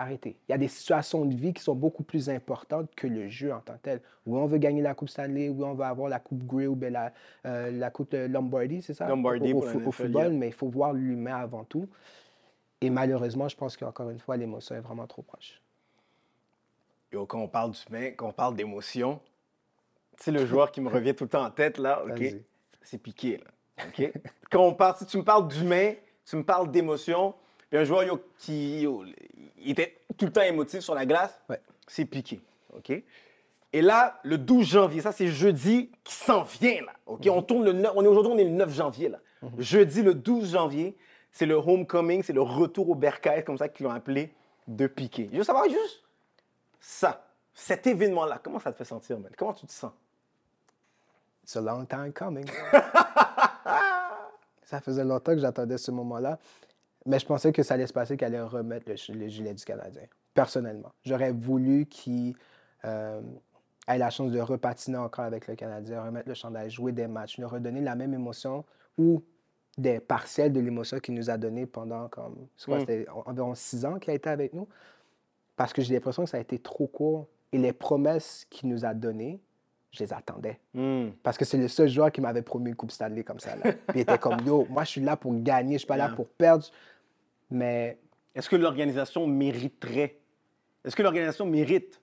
Arrêtez. 0.00 0.36
Il 0.48 0.52
y 0.52 0.54
a 0.54 0.58
des 0.58 0.68
situations 0.68 1.24
de 1.24 1.34
vie 1.34 1.52
qui 1.52 1.60
sont 1.60 1.74
beaucoup 1.74 2.04
plus 2.04 2.30
importantes 2.30 2.88
que 2.94 3.08
le 3.08 3.28
jeu 3.28 3.52
en 3.52 3.58
tant 3.58 3.72
que 3.74 3.82
tel. 3.82 4.00
Oui, 4.26 4.38
on 4.38 4.46
veut 4.46 4.58
gagner 4.58 4.80
la 4.80 4.94
Coupe 4.94 5.08
Stanley, 5.08 5.48
oui, 5.48 5.64
on 5.64 5.74
veut 5.74 5.84
avoir 5.84 6.08
la 6.08 6.20
Coupe 6.20 6.44
Grey 6.44 6.68
ou 6.68 6.76
bien 6.76 6.90
la, 6.90 7.12
euh, 7.46 7.72
la 7.72 7.90
Coupe 7.90 8.14
euh, 8.14 8.28
Lombardi, 8.28 8.80
c'est 8.80 8.94
ça? 8.94 9.08
Lombardi 9.08 9.52
au, 9.52 9.60
football, 9.90 10.34
mais 10.34 10.48
il 10.48 10.52
faut 10.52 10.68
voir 10.68 10.92
l'humain 10.92 11.38
avant 11.38 11.64
tout. 11.64 11.88
Et 12.80 12.90
malheureusement, 12.90 13.48
je 13.48 13.56
pense 13.56 13.76
qu'encore 13.76 14.10
une 14.10 14.20
fois, 14.20 14.36
l'émotion 14.36 14.76
est 14.76 14.80
vraiment 14.80 15.08
trop 15.08 15.22
proche. 15.22 15.60
Yo, 17.10 17.26
quand 17.26 17.40
on 17.40 17.48
parle 17.48 17.72
d'humain, 17.72 18.12
quand 18.16 18.28
on 18.28 18.32
parle 18.32 18.54
d'émotion, 18.54 19.18
tu 20.16 20.22
sais, 20.22 20.30
le 20.30 20.46
joueur 20.46 20.70
qui 20.70 20.80
me 20.80 20.90
revient 20.90 21.14
tout 21.16 21.24
le 21.24 21.30
temps 21.30 21.44
en 21.44 21.50
tête, 21.50 21.76
là, 21.76 22.04
OK? 22.08 22.22
C'est 22.82 22.98
piqué, 22.98 23.38
là. 23.38 23.84
OK? 23.88 24.12
quand 24.48 24.62
on 24.62 24.74
parle, 24.74 24.96
si 24.96 25.06
tu 25.06 25.16
me 25.16 25.24
parles 25.24 25.48
d'humain, 25.48 25.94
tu 26.24 26.36
me 26.36 26.44
parles 26.44 26.70
d'émotion, 26.70 27.34
puis 27.70 27.78
un 27.78 27.84
joueur 27.84 28.04
yo, 28.04 28.20
qui 28.38 28.80
yo, 28.82 29.04
il 29.58 29.70
était 29.70 29.96
tout 30.16 30.26
le 30.26 30.32
temps 30.32 30.42
émotif 30.42 30.80
sur 30.80 30.94
la 30.94 31.04
glace, 31.06 31.40
Ouais. 31.48 31.60
c'est 31.86 32.04
piqué. 32.04 32.40
OK? 32.76 32.92
Et 33.72 33.82
là, 33.82 34.18
le 34.22 34.38
12 34.38 34.66
janvier, 34.66 35.00
ça 35.02 35.12
c'est 35.12 35.28
jeudi 35.28 35.90
qui 36.04 36.14
s'en 36.14 36.42
vient, 36.42 36.80
là. 36.82 36.92
OK? 37.06 37.26
On 37.30 37.42
tourne 37.42 37.64
le 37.64 37.72
9, 37.72 37.92
on 37.96 38.04
est 38.04 38.08
aujourd'hui, 38.08 38.32
on 38.32 38.38
est 38.38 38.44
le 38.44 38.50
9 38.50 38.72
janvier, 38.74 39.08
là. 39.10 39.18
Jeudi, 39.58 40.02
le 40.02 40.14
12 40.14 40.52
janvier, 40.52 40.96
c'est 41.30 41.46
le 41.46 41.54
homecoming, 41.54 42.22
c'est 42.22 42.32
le 42.32 42.40
retour 42.42 42.88
au 42.90 42.94
bercail, 42.94 43.44
comme 43.44 43.58
ça 43.58 43.68
qu'ils 43.68 43.84
l'ont 43.86 43.92
appelé, 43.92 44.32
de 44.66 44.86
Piqué. 44.86 45.28
Je 45.32 45.38
veux 45.38 45.44
savoir 45.44 45.64
juste 45.68 46.02
ça, 46.80 47.26
cet 47.54 47.86
événement-là, 47.86 48.40
comment 48.42 48.58
ça 48.58 48.72
te 48.72 48.76
fait 48.78 48.84
sentir, 48.84 49.18
man? 49.18 49.30
Comment 49.36 49.52
tu 49.52 49.66
te 49.66 49.72
sens? 49.72 49.92
It's 51.42 51.56
a 51.56 51.60
long 51.60 51.84
time 51.84 52.12
coming. 52.12 52.46
ça 54.64 54.80
faisait 54.80 55.04
longtemps 55.04 55.32
que 55.34 55.40
j'attendais 55.40 55.78
ce 55.78 55.90
moment-là. 55.90 56.38
Mais 57.06 57.18
je 57.18 57.26
pensais 57.26 57.52
que 57.52 57.62
ça 57.62 57.74
allait 57.74 57.86
se 57.86 57.92
passer, 57.92 58.16
qu'elle 58.16 58.34
allait 58.34 58.42
remettre 58.42 58.88
le, 58.88 59.28
gilet 59.28 59.54
du 59.54 59.64
Canadien, 59.64 60.02
personnellement. 60.34 60.92
J'aurais 61.04 61.32
voulu 61.32 61.86
qu'il 61.86 62.34
euh, 62.84 63.20
ait 63.86 63.98
la 63.98 64.10
chance 64.10 64.30
de 64.30 64.40
repatiner 64.40 64.98
encore 64.98 65.24
avec 65.24 65.46
le 65.46 65.54
Canadien, 65.54 66.02
remettre 66.02 66.28
le 66.28 66.34
chandail, 66.34 66.70
jouer 66.70 66.92
des 66.92 67.06
matchs, 67.06 67.38
nous 67.38 67.48
redonner 67.48 67.80
la 67.80 67.94
même 67.94 68.14
émotion 68.14 68.64
ou 68.98 69.22
des 69.78 70.00
partiels 70.00 70.52
de 70.52 70.60
l'émotion 70.60 70.98
qu'il 70.98 71.14
nous 71.14 71.30
a 71.30 71.36
donné 71.36 71.64
pendant 71.64 72.08
comme, 72.08 72.48
Mm. 72.66 72.80
c'était 72.80 73.06
environ 73.26 73.54
six 73.54 73.84
ans 73.84 73.98
qu'il 73.98 74.10
a 74.10 74.14
été 74.14 74.28
avec 74.28 74.52
nous. 74.52 74.68
Parce 75.56 75.72
que 75.72 75.82
j'ai 75.82 75.94
l'impression 75.94 76.24
que 76.24 76.30
ça 76.30 76.36
a 76.36 76.40
été 76.40 76.58
trop 76.58 76.86
court. 76.86 77.28
Et 77.52 77.58
les 77.58 77.72
promesses 77.72 78.46
qu'il 78.50 78.68
nous 78.68 78.84
a 78.84 78.92
données, 78.92 79.40
je 79.90 80.04
les 80.04 80.12
attendais. 80.12 80.58
Hmm. 80.74 81.08
Parce 81.22 81.38
que 81.38 81.44
c'est 81.44 81.56
le 81.58 81.68
seul 81.68 81.88
joueur 81.88 82.12
qui 82.12 82.20
m'avait 82.20 82.42
promis 82.42 82.68
une 82.70 82.76
Coupe 82.76 82.90
Stanley 82.92 83.24
comme 83.24 83.40
ça. 83.40 83.56
Là. 83.56 83.72
Puis 83.72 83.80
il 83.96 84.00
était 84.00 84.18
comme, 84.18 84.36
yo, 84.46 84.66
moi 84.70 84.84
je 84.84 84.90
suis 84.90 85.00
là 85.00 85.16
pour 85.16 85.32
gagner, 85.42 85.74
je 85.74 85.78
suis 85.78 85.86
pas 85.86 85.96
là 85.96 86.08
pour 86.10 86.28
perdre. 86.28 86.64
Mais 87.50 87.98
Est-ce 88.34 88.48
que 88.50 88.56
l'organisation 88.56 89.26
mériterait, 89.26 90.16
est-ce 90.84 90.94
que 90.94 91.02
l'organisation 91.02 91.46
mérite 91.46 92.00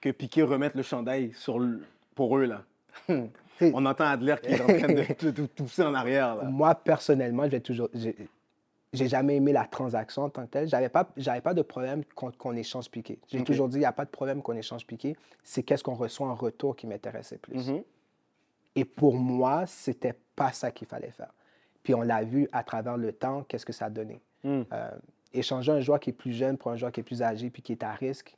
que 0.00 0.10
Piqué 0.10 0.42
remette 0.42 0.74
le 0.74 0.82
chandail 0.82 1.32
sur 1.34 1.58
le- 1.58 1.82
pour 2.14 2.36
eux, 2.38 2.44
là? 2.46 2.64
Hey. 3.08 3.70
On 3.74 3.84
entend 3.86 4.04
Adler 4.06 4.36
qui 4.42 4.48
est 4.48 4.60
en 4.60 4.66
train 4.66 4.88
de, 4.88 5.24
de- 5.26 5.30
de 5.30 5.46
tousser 5.46 5.82
en 5.82 5.94
arrière, 5.94 6.34
là. 6.36 6.44
moi, 6.44 6.74
personnellement, 6.74 7.44
je 7.44 7.50
vais 7.50 7.60
toujours. 7.60 7.88
J'ai 8.92 9.06
jamais 9.06 9.36
aimé 9.36 9.52
la 9.52 9.66
transaction 9.66 10.22
en 10.22 10.30
tant 10.30 10.46
que 10.46 10.50
telle. 10.50 10.68
J'avais 10.68 10.88
pas, 10.88 11.08
j'avais 11.16 11.40
pas 11.40 11.54
de 11.54 11.62
problème 11.62 12.02
qu'on 12.14 12.56
échange 12.56 12.90
piqué. 12.90 13.20
J'ai 13.28 13.44
toujours 13.44 13.68
dit, 13.68 13.76
il 13.76 13.80
n'y 13.80 13.84
a 13.84 13.92
pas 13.92 14.04
de 14.04 14.10
problème 14.10 14.42
qu'on 14.42 14.56
échange 14.56 14.84
piqué. 14.84 15.16
C'est 15.44 15.62
qu'est-ce 15.62 15.84
qu'on 15.84 15.94
reçoit 15.94 16.26
en 16.26 16.34
retour 16.34 16.74
qui 16.74 16.88
m'intéressait 16.88 17.38
plus. 17.38 17.68
Mhm. 17.68 17.84
Et 18.76 18.84
pour 18.84 19.14
moi, 19.14 19.66
c'était 19.66 20.14
pas 20.34 20.52
ça 20.52 20.70
qu'il 20.70 20.88
fallait 20.88 21.10
faire. 21.10 21.32
Puis 21.82 21.94
on 21.94 22.02
l'a 22.02 22.22
vu 22.22 22.48
à 22.52 22.62
travers 22.62 22.96
le 22.96 23.12
temps, 23.12 23.44
qu'est-ce 23.44 23.66
que 23.66 23.72
ça 23.72 23.86
a 23.86 23.90
donné. 23.90 24.20
Mm. 24.44 24.62
Euh, 24.72 24.90
échanger 25.32 25.72
un 25.72 25.80
joueur 25.80 26.00
qui 26.00 26.10
est 26.10 26.14
plus 26.14 26.32
jeune 26.32 26.56
pour 26.56 26.70
un 26.70 26.76
joueur 26.76 26.92
qui 26.92 27.00
est 27.00 27.04
plus 27.04 27.22
âgé 27.22 27.50
puis 27.50 27.62
qui 27.62 27.72
est 27.72 27.82
à 27.82 27.92
risque, 27.92 28.36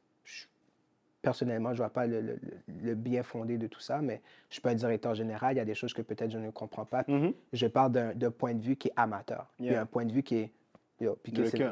personnellement, 1.22 1.70
je 1.70 1.74
ne 1.74 1.86
vois 1.86 1.90
pas 1.90 2.06
le, 2.06 2.20
le- 2.20 2.38
le- 2.42 2.58
le 2.82 2.94
bien 2.94 3.22
fondé 3.22 3.56
de 3.56 3.66
tout 3.68 3.80
ça, 3.80 4.02
mais 4.02 4.20
je 4.48 4.54
suis 4.54 4.60
pas 4.60 4.70
un 4.70 4.74
directeur 4.74 5.14
général. 5.14 5.54
Il 5.54 5.58
y 5.58 5.60
a 5.60 5.64
des 5.64 5.74
choses 5.74 5.94
que 5.94 6.02
peut-être 6.02 6.30
je 6.30 6.38
ne 6.38 6.50
comprends 6.50 6.84
pas. 6.84 7.04
Mhm. 7.08 7.32
Je 7.52 7.66
parle 7.68 7.92
d'un 7.92 8.30
point 8.30 8.54
de 8.54 8.60
vue 8.62 8.76
qui 8.76 8.88
est 8.88 8.92
amateur. 8.96 9.46
Puis 9.56 9.66
Yeah. 9.66 9.82
un 9.82 9.86
point 9.86 10.04
de 10.04 10.12
vue 10.12 10.22
qui 10.22 10.36
est. 10.36 10.52
Yo, 11.00 11.18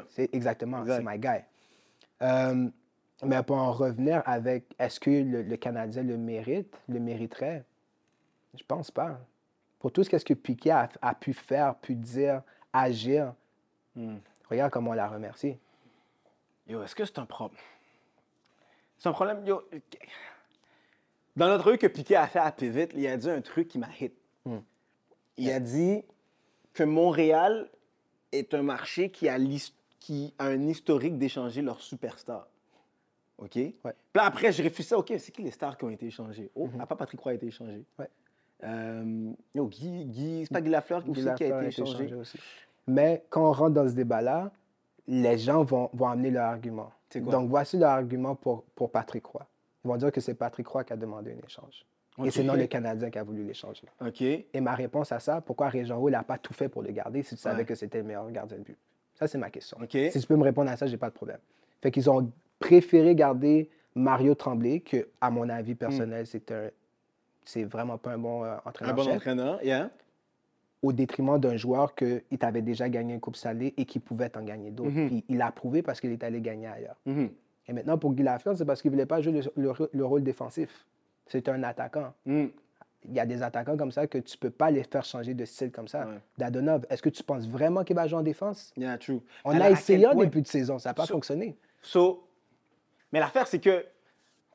c'est- 0.09 0.33
exactement, 0.33 0.81
Exact. 0.81 0.97
c'est 0.97 1.03
my 1.09 1.19
guy. 1.19 1.43
Euh, 2.21 2.69
mais 3.23 3.43
pour 3.43 3.57
en 3.57 3.71
revenir 3.71 4.21
avec 4.25 4.65
est-ce 4.79 4.99
que 4.99 5.09
le, 5.09 5.41
le 5.43 5.57
Canadien 5.57 6.03
le 6.03 6.17
mérite, 6.17 6.75
le 6.89 6.99
mériterait, 6.99 7.63
je 8.57 8.63
pense 8.63 8.91
pas. 8.91 9.19
Pour 9.79 9.91
tout 9.91 10.03
ce 10.03 10.09
qu'est-ce 10.09 10.25
que 10.25 10.33
Piqué 10.33 10.71
a, 10.71 10.89
a 11.01 11.15
pu 11.15 11.33
faire, 11.33 11.75
pu 11.75 11.95
dire, 11.95 12.41
agir, 12.73 13.33
Mm. 13.95 14.17
regarde 14.49 14.71
comment 14.71 14.91
on 14.91 14.93
l'a 14.93 15.07
remercié. 15.07 15.59
Yo, 16.67 16.81
est-ce 16.83 16.95
que 16.95 17.03
c'est 17.05 17.19
un 17.19 17.25
problème? 17.25 17.59
C'est 19.01 19.09
un 19.09 19.13
problème, 19.13 19.43
yo. 19.47 19.63
Dans 21.35 21.47
notre 21.47 21.71
rue 21.71 21.77
que 21.79 21.87
Piqué 21.87 22.15
a 22.15 22.27
fait 22.27 22.37
à 22.37 22.51
Pivot, 22.51 22.85
il 22.95 23.07
a 23.07 23.17
dit 23.17 23.31
un 23.31 23.41
truc 23.41 23.67
qui 23.67 23.79
m'a 23.79 23.87
hit. 23.99 24.13
Hmm. 24.45 24.59
Il 25.37 25.49
a 25.49 25.59
dit 25.59 26.03
que 26.73 26.83
Montréal 26.83 27.67
est 28.31 28.53
un 28.53 28.61
marché 28.61 29.09
qui 29.09 29.27
a, 29.27 29.39
l'his- 29.39 29.73
qui 29.99 30.35
a 30.37 30.45
un 30.45 30.67
historique 30.67 31.17
d'échanger 31.17 31.63
leurs 31.63 31.81
superstars. 31.81 32.47
OK? 33.39 33.53
Puis 33.53 33.73
là, 34.13 34.25
après, 34.25 34.51
je 34.51 34.61
réfléchissais, 34.61 34.93
OK, 34.93 35.11
c'est 35.17 35.31
qui 35.31 35.41
les 35.41 35.49
stars 35.49 35.75
qui 35.79 35.85
ont 35.85 35.89
été 35.89 36.05
échangées? 36.05 36.51
Oh, 36.53 36.69
à 36.79 36.85
part 36.85 36.97
Patrick 36.97 37.21
Roy 37.21 37.31
a 37.31 37.35
été 37.35 37.47
échangé. 37.47 37.83
Ouais. 37.97 38.07
Euh, 38.63 39.31
yo, 39.55 39.65
Guy, 39.65 40.05
Guy, 40.05 40.45
c'est 40.45 40.53
pas 40.53 40.61
Guy 40.61 40.69
Lafleur 40.69 41.01
Guy 41.01 41.09
aussi 41.09 41.21
qui 41.23 41.27
a 41.29 41.33
été 41.33 41.51
a 41.51 41.57
été 41.61 41.67
échangé. 41.69 41.91
échangé 42.03 42.13
aussi. 42.13 42.37
Mais 42.85 43.25
quand 43.31 43.49
on 43.49 43.51
rentre 43.51 43.73
dans 43.73 43.89
ce 43.89 43.93
débat-là, 43.95 44.51
les 45.07 45.39
gens 45.39 45.63
vont, 45.63 45.89
vont 45.91 46.07
amener 46.07 46.29
leur 46.29 46.45
argument. 46.45 46.91
Quoi? 47.19 47.31
Donc, 47.31 47.49
voici 47.49 47.77
leur 47.77 47.89
argument 47.91 48.35
pour, 48.35 48.63
pour 48.75 48.91
Patrick 48.91 49.25
Roy. 49.25 49.45
Ils 49.83 49.87
vont 49.87 49.97
dire 49.97 50.11
que 50.11 50.21
c'est 50.21 50.35
Patrick 50.35 50.67
Roy 50.67 50.83
qui 50.83 50.93
a 50.93 50.95
demandé 50.95 51.31
un 51.33 51.45
échange. 51.45 51.85
Et 52.23 52.29
c'est 52.29 52.43
non 52.43 52.53
le 52.53 52.67
Canadien 52.67 53.09
qui 53.09 53.17
a 53.17 53.23
voulu 53.23 53.43
l'échanger. 53.43 53.87
OK. 54.05 54.21
Et 54.21 54.61
ma 54.61 54.75
réponse 54.75 55.11
à 55.11 55.19
ça, 55.19 55.41
pourquoi 55.41 55.69
Régent 55.69 55.97
Roux 55.97 56.09
n'a 56.09 56.23
pas 56.23 56.37
tout 56.37 56.53
fait 56.53 56.69
pour 56.69 56.83
le 56.83 56.91
garder 56.91 57.23
si 57.23 57.35
tu 57.35 57.41
savais 57.41 57.59
Ouais. 57.59 57.65
que 57.65 57.73
c'était 57.73 57.99
le 57.99 58.03
meilleur 58.03 58.29
gardien 58.31 58.57
de 58.57 58.63
but? 58.63 58.77
Ça, 59.15 59.27
c'est 59.27 59.37
ma 59.37 59.49
question. 59.49 59.77
Si 59.89 60.11
tu 60.19 60.27
peux 60.27 60.35
me 60.35 60.43
répondre 60.43 60.69
à 60.69 60.77
ça, 60.77 60.85
j'ai 60.87 60.97
pas 60.97 61.09
de 61.09 61.15
problème. 61.15 61.39
Fait 61.81 61.89
qu'ils 61.89 62.09
ont 62.09 62.31
préféré 62.59 63.15
garder 63.15 63.69
Mario 63.95 64.35
Tremblay, 64.35 64.81
que, 64.81 65.07
à 65.19 65.31
mon 65.31 65.49
avis 65.49 65.75
personnel, 65.75 66.27
c'est 66.27 66.51
un. 66.51 66.69
C'est 67.43 67.63
vraiment 67.63 67.97
pas 67.97 68.11
un 68.11 68.17
bon 68.19 68.43
euh, 68.43 68.53
Un 68.53 68.69
entraîneur 68.69 68.95
bon 68.95 69.07
entraîneur, 69.09 69.63
yeah. 69.63 69.89
Au 70.81 70.93
détriment 70.93 71.37
d'un 71.39 71.57
joueur 71.57 71.93
qui 71.95 72.21
t'avait 72.39 72.61
déjà 72.61 72.89
gagné 72.89 73.13
une 73.13 73.19
Coupe 73.19 73.35
Stanley 73.35 73.73
et 73.77 73.85
qui 73.85 73.99
pouvait 73.99 74.29
t'en 74.29 74.41
gagner 74.43 74.71
d'autres. 74.71 74.89
Mhm. 74.91 75.07
Puis 75.07 75.25
il 75.29 75.37
l'a 75.37 75.51
prouvé 75.51 75.81
parce 75.81 75.99
qu'il 76.01 76.11
est 76.11 76.23
allé 76.23 76.41
gagner 76.41 76.67
ailleurs. 76.67 76.95
Mhm. 77.05 77.29
Et 77.67 77.73
maintenant, 77.73 77.97
pour 77.97 78.13
Guy 78.13 78.23
Lafleur, 78.23 78.57
c'est 78.57 78.65
parce 78.65 78.81
qu'il 78.81 78.89
ne 78.91 78.95
voulait 78.95 79.05
pas 79.05 79.21
jouer 79.21 79.33
le, 79.33 79.41
le- 79.55 79.89
le 79.93 80.05
rôle 80.05 80.23
défensif. 80.23 80.87
C'est 81.27 81.47
un 81.47 81.61
attaquant. 81.63 82.13
Mm. 82.25 82.45
Il 83.07 83.13
y 83.15 83.19
a 83.19 83.25
des 83.25 83.41
attaquants 83.41 83.77
comme 83.77 83.91
ça 83.91 84.05
que 84.07 84.17
tu 84.17 84.35
ne 84.35 84.39
peux 84.39 84.49
pas 84.49 84.69
les 84.71 84.83
faire 84.83 85.03
changer 85.05 85.33
de 85.33 85.45
style 85.45 85.71
comme 85.71 85.87
ça. 85.87 86.05
Ouais. 86.07 86.17
Dadonov, 86.37 86.85
est-ce 86.89 87.01
que 87.01 87.09
tu 87.09 87.23
penses 87.23 87.47
vraiment 87.47 87.83
qu'il 87.83 87.95
va 87.95 88.07
jouer 88.07 88.19
en 88.19 88.23
défense? 88.23 88.73
Yeah, 88.75 88.97
true. 88.97 89.21
On 89.45 89.51
Alors, 89.51 89.67
a 89.67 89.71
essayé 89.71 90.05
en 90.07 90.15
début 90.15 90.41
de 90.41 90.47
saison, 90.47 90.77
ça 90.79 90.89
n'a 90.89 90.93
pas 90.95 91.05
So- 91.05 91.13
fonctionné. 91.13 91.55
So, 91.81 92.27
mais 93.11 93.19
l'affaire, 93.19 93.47
c'est 93.47 93.59
que. 93.59 93.85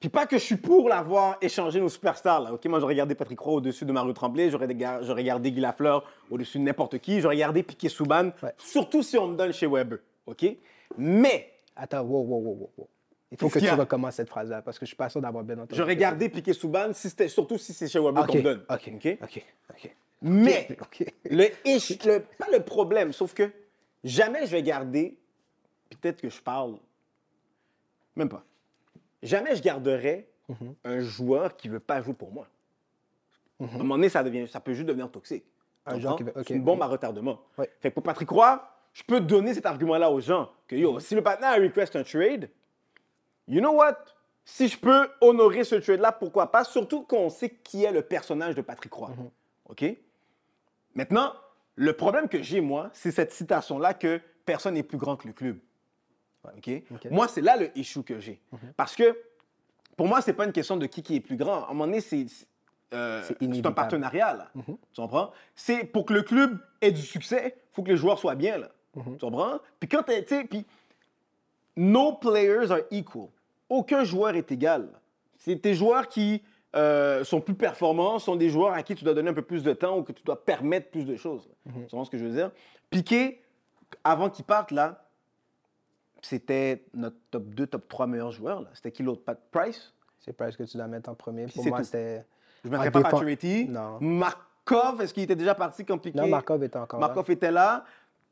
Puis 0.06 0.10
pas 0.12 0.24
que 0.24 0.38
je 0.38 0.44
suis 0.44 0.56
pour 0.56 0.88
l'avoir 0.88 1.36
échangé 1.40 1.80
nos 1.80 1.88
superstars, 1.88 2.40
là. 2.40 2.52
OK, 2.54 2.64
moi, 2.66 2.78
j'aurais 2.78 2.94
gardé 2.94 3.16
Patrick 3.16 3.40
Roy 3.40 3.54
au-dessus 3.54 3.84
de 3.84 3.90
Mario 3.90 4.12
Tremblay, 4.12 4.50
j'aurais 4.50 4.72
ga- 4.72 5.02
j'aurais 5.02 5.24
gardé 5.24 5.50
Guy 5.50 5.58
Lafleur 5.58 6.04
au-dessus 6.30 6.60
de 6.60 6.62
n'importe 6.62 6.98
qui, 7.00 7.20
j'aurais 7.20 7.36
gardé 7.38 7.64
Piqué 7.64 7.88
Souban, 7.88 8.30
Ouais. 8.40 8.54
surtout 8.56 9.02
si 9.02 9.18
on 9.18 9.26
me 9.26 9.36
donne 9.36 9.52
chez 9.52 9.66
Weber. 9.66 9.98
OK? 10.26 10.46
Mais 10.96 11.52
Attends, 11.74 12.02
wow, 12.02 12.20
wow, 12.22 12.38
wow, 12.40 12.70
wow. 12.78 12.88
Il 13.32 13.36
faut 13.36 13.48
que 13.48 13.58
tu 13.58 13.68
recommences 13.68 14.14
cette 14.14 14.28
phrase-là 14.28 14.62
parce 14.62 14.78
que 14.78 14.86
je 14.86 14.90
suis 14.90 14.96
pas 14.96 15.08
sûr 15.08 15.20
d'avoir 15.20 15.42
bien 15.42 15.56
entendu. 15.56 15.74
j'aurais 15.74 15.96
gardé 15.96 16.28
Piqué 16.28 16.52
Souban, 16.52 16.92
si 16.92 17.10
surtout 17.28 17.58
si 17.58 17.72
c'est 17.74 17.88
chez 17.88 17.98
Weber 17.98 18.28
qu'on 18.28 18.36
me 18.36 18.42
donne. 18.42 18.62
OK, 18.70 18.92
OK? 18.94 19.18
OK, 19.24 19.44
OK. 19.70 19.90
Mais, 20.22 20.68
le, 21.28 21.46
ish- 21.64 21.98
le- 22.06 22.20
pas 22.38 22.46
le 22.52 22.60
problème, 22.60 23.12
sauf 23.12 23.34
que 23.34 23.50
jamais 24.04 24.46
je 24.46 24.52
vais 24.52 24.62
garder, 24.62 25.18
peut-être 26.00 26.20
que 26.20 26.28
je 26.30 26.40
parle, 26.40 26.76
même 28.14 28.28
pas, 28.28 28.44
jamais 29.22 29.54
je 29.56 29.62
garderai 29.62 30.28
Mhm. 30.48 30.74
un 30.84 31.00
joueur 31.00 31.56
qui 31.56 31.68
veut 31.68 31.80
pas 31.80 32.00
jouer 32.02 32.14
pour 32.14 32.30
moi. 32.30 32.46
À 33.60 33.64
un 33.64 33.78
moment 33.78 33.96
donné, 33.96 34.08
ça, 34.08 34.22
devient, 34.22 34.46
ça 34.46 34.60
peut 34.60 34.74
juste 34.74 34.86
devenir 34.86 35.10
toxique. 35.10 35.44
Un 35.86 35.94
Tu 35.96 36.02
joueur 36.02 36.16
comprends? 36.16 36.16
qui 36.26 36.32
veut- 36.34 36.40
ok, 36.40 36.44
C'est 36.48 36.54
une 36.54 36.62
bombe 36.62 36.82
à 36.82 36.86
retardement. 36.86 37.40
Ouais. 37.58 37.70
Fait 37.80 37.88
que 37.90 37.94
pour 37.94 38.02
Patrick 38.02 38.28
Roy, 38.28 38.62
je 38.92 39.02
peux 39.02 39.20
donner 39.20 39.54
cet 39.54 39.66
argument-là 39.66 40.10
aux 40.10 40.20
gens. 40.20 40.50
Que 40.68 40.76
yo, 40.76 41.00
si 41.00 41.14
le 41.14 41.22
partenaire 41.22 41.60
request 41.60 41.96
un 41.96 42.02
trade, 42.04 42.50
you 43.48 43.60
know 43.60 43.72
what? 43.72 43.96
Si 44.44 44.68
je 44.68 44.78
peux 44.78 45.08
honorer 45.20 45.64
ce 45.64 45.74
trade-là, 45.76 46.12
pourquoi 46.12 46.52
pas? 46.52 46.62
Surtout 46.64 47.02
qu'on 47.02 47.28
sait 47.30 47.50
qui 47.50 47.82
est 47.82 47.90
le 47.92 48.02
personnage 48.02 48.54
de 48.54 48.60
Patrick 48.62 48.92
Roy. 48.92 49.08
Mhm. 49.08 49.30
OK? 49.70 49.84
Maintenant, 50.94 51.32
le 51.74 51.92
problème 51.92 52.28
que 52.28 52.42
j'ai, 52.42 52.60
moi, 52.60 52.90
c'est 52.92 53.10
cette 53.10 53.32
citation-là 53.32 53.94
que 53.94 54.20
personne 54.44 54.74
n'est 54.74 54.82
plus 54.84 54.98
grand 54.98 55.16
que 55.16 55.26
le 55.26 55.32
club. 55.34 55.58
Moi, 57.10 57.28
c'est 57.28 57.40
là 57.40 57.56
le 57.56 57.76
issue 57.76 58.02
que 58.02 58.18
j'ai. 58.20 58.40
Parce 58.76 58.94
que 58.94 59.16
pour 59.96 60.06
moi, 60.06 60.20
c'est 60.20 60.34
pas 60.34 60.44
une 60.44 60.52
question 60.52 60.76
de 60.76 60.86
qui 60.86 61.02
qui 61.02 61.16
est 61.16 61.20
plus 61.20 61.36
grand. 61.36 61.64
À 61.64 61.66
un 61.66 61.68
moment 61.68 61.86
donné, 61.86 62.00
c'est 62.00 62.26
euh, 62.92 63.22
un 63.40 63.72
partenariat. 63.72 64.34
Là. 64.34 64.50
Mhm. 64.54 64.76
Tu 64.92 65.00
comprends? 65.00 65.32
C'est 65.54 65.84
pour 65.84 66.04
que 66.04 66.12
le 66.12 66.22
club 66.22 66.58
ait 66.80 66.92
du 66.92 67.02
succès, 67.02 67.54
il 67.56 67.74
faut 67.74 67.82
que 67.82 67.90
les 67.90 67.96
joueurs 67.96 68.18
soient 68.18 68.34
bien. 68.34 68.58
Là. 68.58 68.68
Mhm. 68.94 69.16
Tu 69.18 69.18
comprends? 69.18 69.58
Puis 69.80 69.88
quand 69.88 70.02
tu 70.02 70.46
puis 70.46 70.66
no 71.76 72.12
players 72.12 72.70
are 72.70 72.82
equal. 72.90 73.28
Aucun 73.68 74.04
joueur 74.04 74.36
est 74.36 74.52
égal. 74.52 74.88
C'est 75.38 75.60
tes 75.60 75.74
joueurs 75.74 76.08
qui 76.08 76.42
euh, 76.74 77.24
sont 77.24 77.40
plus 77.40 77.54
performants, 77.54 78.18
sont 78.18 78.36
des 78.36 78.50
joueurs 78.50 78.74
à 78.74 78.82
qui 78.82 78.94
tu 78.94 79.04
dois 79.04 79.14
donner 79.14 79.30
un 79.30 79.34
peu 79.34 79.42
plus 79.42 79.62
de 79.62 79.72
temps 79.72 79.98
ou 79.98 80.02
que 80.02 80.12
tu 80.12 80.22
dois 80.22 80.44
permettre 80.44 80.90
plus 80.90 81.04
de 81.04 81.16
choses. 81.16 81.48
Mhm. 81.64 81.72
Tu 81.74 81.90
comprends 81.90 82.04
ce 82.04 82.10
que 82.10 82.18
je 82.18 82.24
veux 82.24 82.32
dire? 82.32 82.50
Piqué, 82.90 83.42
avant 84.04 84.30
qu'il 84.30 84.44
parte, 84.44 84.70
là, 84.70 85.05
c'était 86.26 86.84
notre 86.94 87.16
top 87.30 87.44
2, 87.46 87.66
top 87.66 87.88
3 87.88 88.06
meilleurs 88.06 88.32
joueurs. 88.32 88.60
là. 88.62 88.68
C'était 88.74 88.92
qui 88.92 89.02
l'autre? 89.02 89.22
Pat 89.24 89.38
Price? 89.50 89.92
C'est 90.20 90.32
Price 90.32 90.56
que 90.56 90.64
tu 90.64 90.76
dois 90.76 90.86
mettre 90.88 91.08
en 91.10 91.14
premier. 91.14 91.46
Pour 91.46 91.66
moi, 91.66 91.82
c'était. 91.84 92.24
Je 92.64 92.68
ne 92.68 92.72
mettrais 92.72 92.90
pas 92.90 93.02
Pacioretty. 93.02 93.66
Non. 93.68 93.98
Markov, 94.00 95.00
est-ce 95.00 95.14
qu'il 95.14 95.22
était 95.22 95.36
déjà 95.36 95.54
parti 95.54 95.84
quand 95.84 95.98
Piqué? 95.98 96.18
Non, 96.18 96.26
Markov 96.26 96.64
était 96.64 96.78
encore 96.78 96.98
là. 97.00 97.06
Markov 97.06 97.30
était 97.30 97.50
là. 97.52 97.84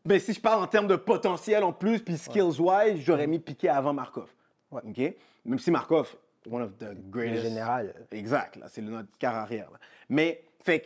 Mais 0.05 0.19
si 0.19 0.33
je 0.35 0.41
parle 0.41 0.63
en 0.63 0.67
termes 0.67 0.87
de 0.89 0.97
potentiel 0.97 1.63
en 1.65 1.73
plus, 1.73 2.01
puis 2.01 2.19
skills-wise, 2.19 3.01
j'aurais 3.01 3.27
mis 3.27 3.39
Piqué 3.39 3.69
avant 3.69 3.93
Markov. 3.93 4.29
Ouais. 4.71 4.83
OK? 4.87 5.15
Même 5.47 5.59
si 5.59 5.71
Markov, 5.71 6.15
one 6.51 6.63
of 6.63 6.77
the 6.79 6.83
Le 6.89 6.95
greatest. 7.11 7.43
général. 7.45 7.95
Exact, 8.11 8.57
là, 8.57 8.67
c'est 8.69 8.81
le- 8.83 8.91
notre 8.91 9.17
quart 9.19 9.37
arrière. 9.37 9.71
là. 9.71 9.79
Mais, 10.09 10.43
fait 10.63 10.81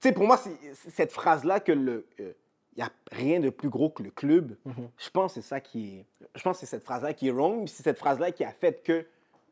tu 0.00 0.08
sais, 0.08 0.12
pour 0.12 0.26
moi, 0.26 0.38
cette 0.72 1.12
phrase-là 1.12 1.60
que 1.60 1.72
le. 1.72 2.06
il 2.18 2.34
n'y 2.78 2.84
a 2.84 2.92
rien 3.12 3.40
de 3.40 3.50
plus 3.50 3.68
gros 3.68 3.90
que 3.90 4.02
le 4.02 4.10
club. 4.10 4.56
Mhm. 4.64 4.88
Je 4.98 5.10
pense 5.10 5.34
que 5.34 5.40
c'est 5.40 5.48
ça 5.48 5.60
qui 5.60 5.98
est. 5.98 6.06
Je 6.34 6.42
pense 6.42 6.58
c'est 6.58 6.66
cette 6.66 6.84
phrase-là 6.84 7.14
qui 7.14 7.28
est 7.28 7.30
wrong, 7.30 7.66
c'est 7.68 7.82
cette 7.82 7.98
phrase-là 7.98 8.32
qui 8.32 8.44
a 8.44 8.52
fait 8.52 8.82
que 8.82 9.06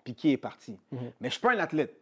Piqué 0.04 0.32
est 0.32 0.36
parti. 0.36 0.78
Mhm. 0.92 1.12
Mais 1.20 1.28
je 1.28 1.34
suis 1.34 1.40
pas 1.40 1.52
un 1.52 1.58
athlète. 1.58 1.96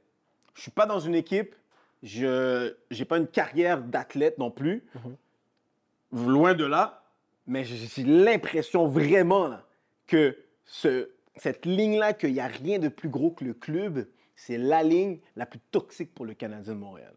Je 0.55 0.63
suis 0.63 0.71
pas 0.71 0.87
dans 0.87 1.01
une 1.01 1.15
équipe. 1.15 1.55
Je 2.03 2.75
n'ai 2.91 3.05
pas 3.05 3.19
une 3.19 3.29
carrière 3.29 3.81
d'athlète 3.81 4.39
non 4.39 4.51
plus. 4.51 4.83
Mhm. 4.95 6.27
Loin 6.33 6.55
de 6.55 6.65
là. 6.65 7.05
Mais 7.47 7.65
j'ai 7.65 7.77
j'ai 7.77 8.05
l'impression 8.05 8.87
vraiment 8.87 9.49
là, 9.49 9.67
que 10.07 10.37
ce, 10.65 11.11
cette 11.37 11.67
ligne-là, 11.67 12.13
qu'il 12.13 12.33
n'y 12.33 12.41
a 12.41 12.47
rien 12.47 12.79
de 12.79 12.89
plus 12.89 13.09
gros 13.09 13.31
que 13.31 13.45
le 13.45 13.55
club, 13.55 14.07
c'est 14.37 14.59
la 14.59 14.83
ligne 14.83 15.19
la 15.37 15.47
plus 15.47 15.59
toxique 15.71 16.15
pour 16.15 16.25
le 16.25 16.35
Canadien 16.35 16.75
de 16.75 16.79
Montréal. 16.79 17.15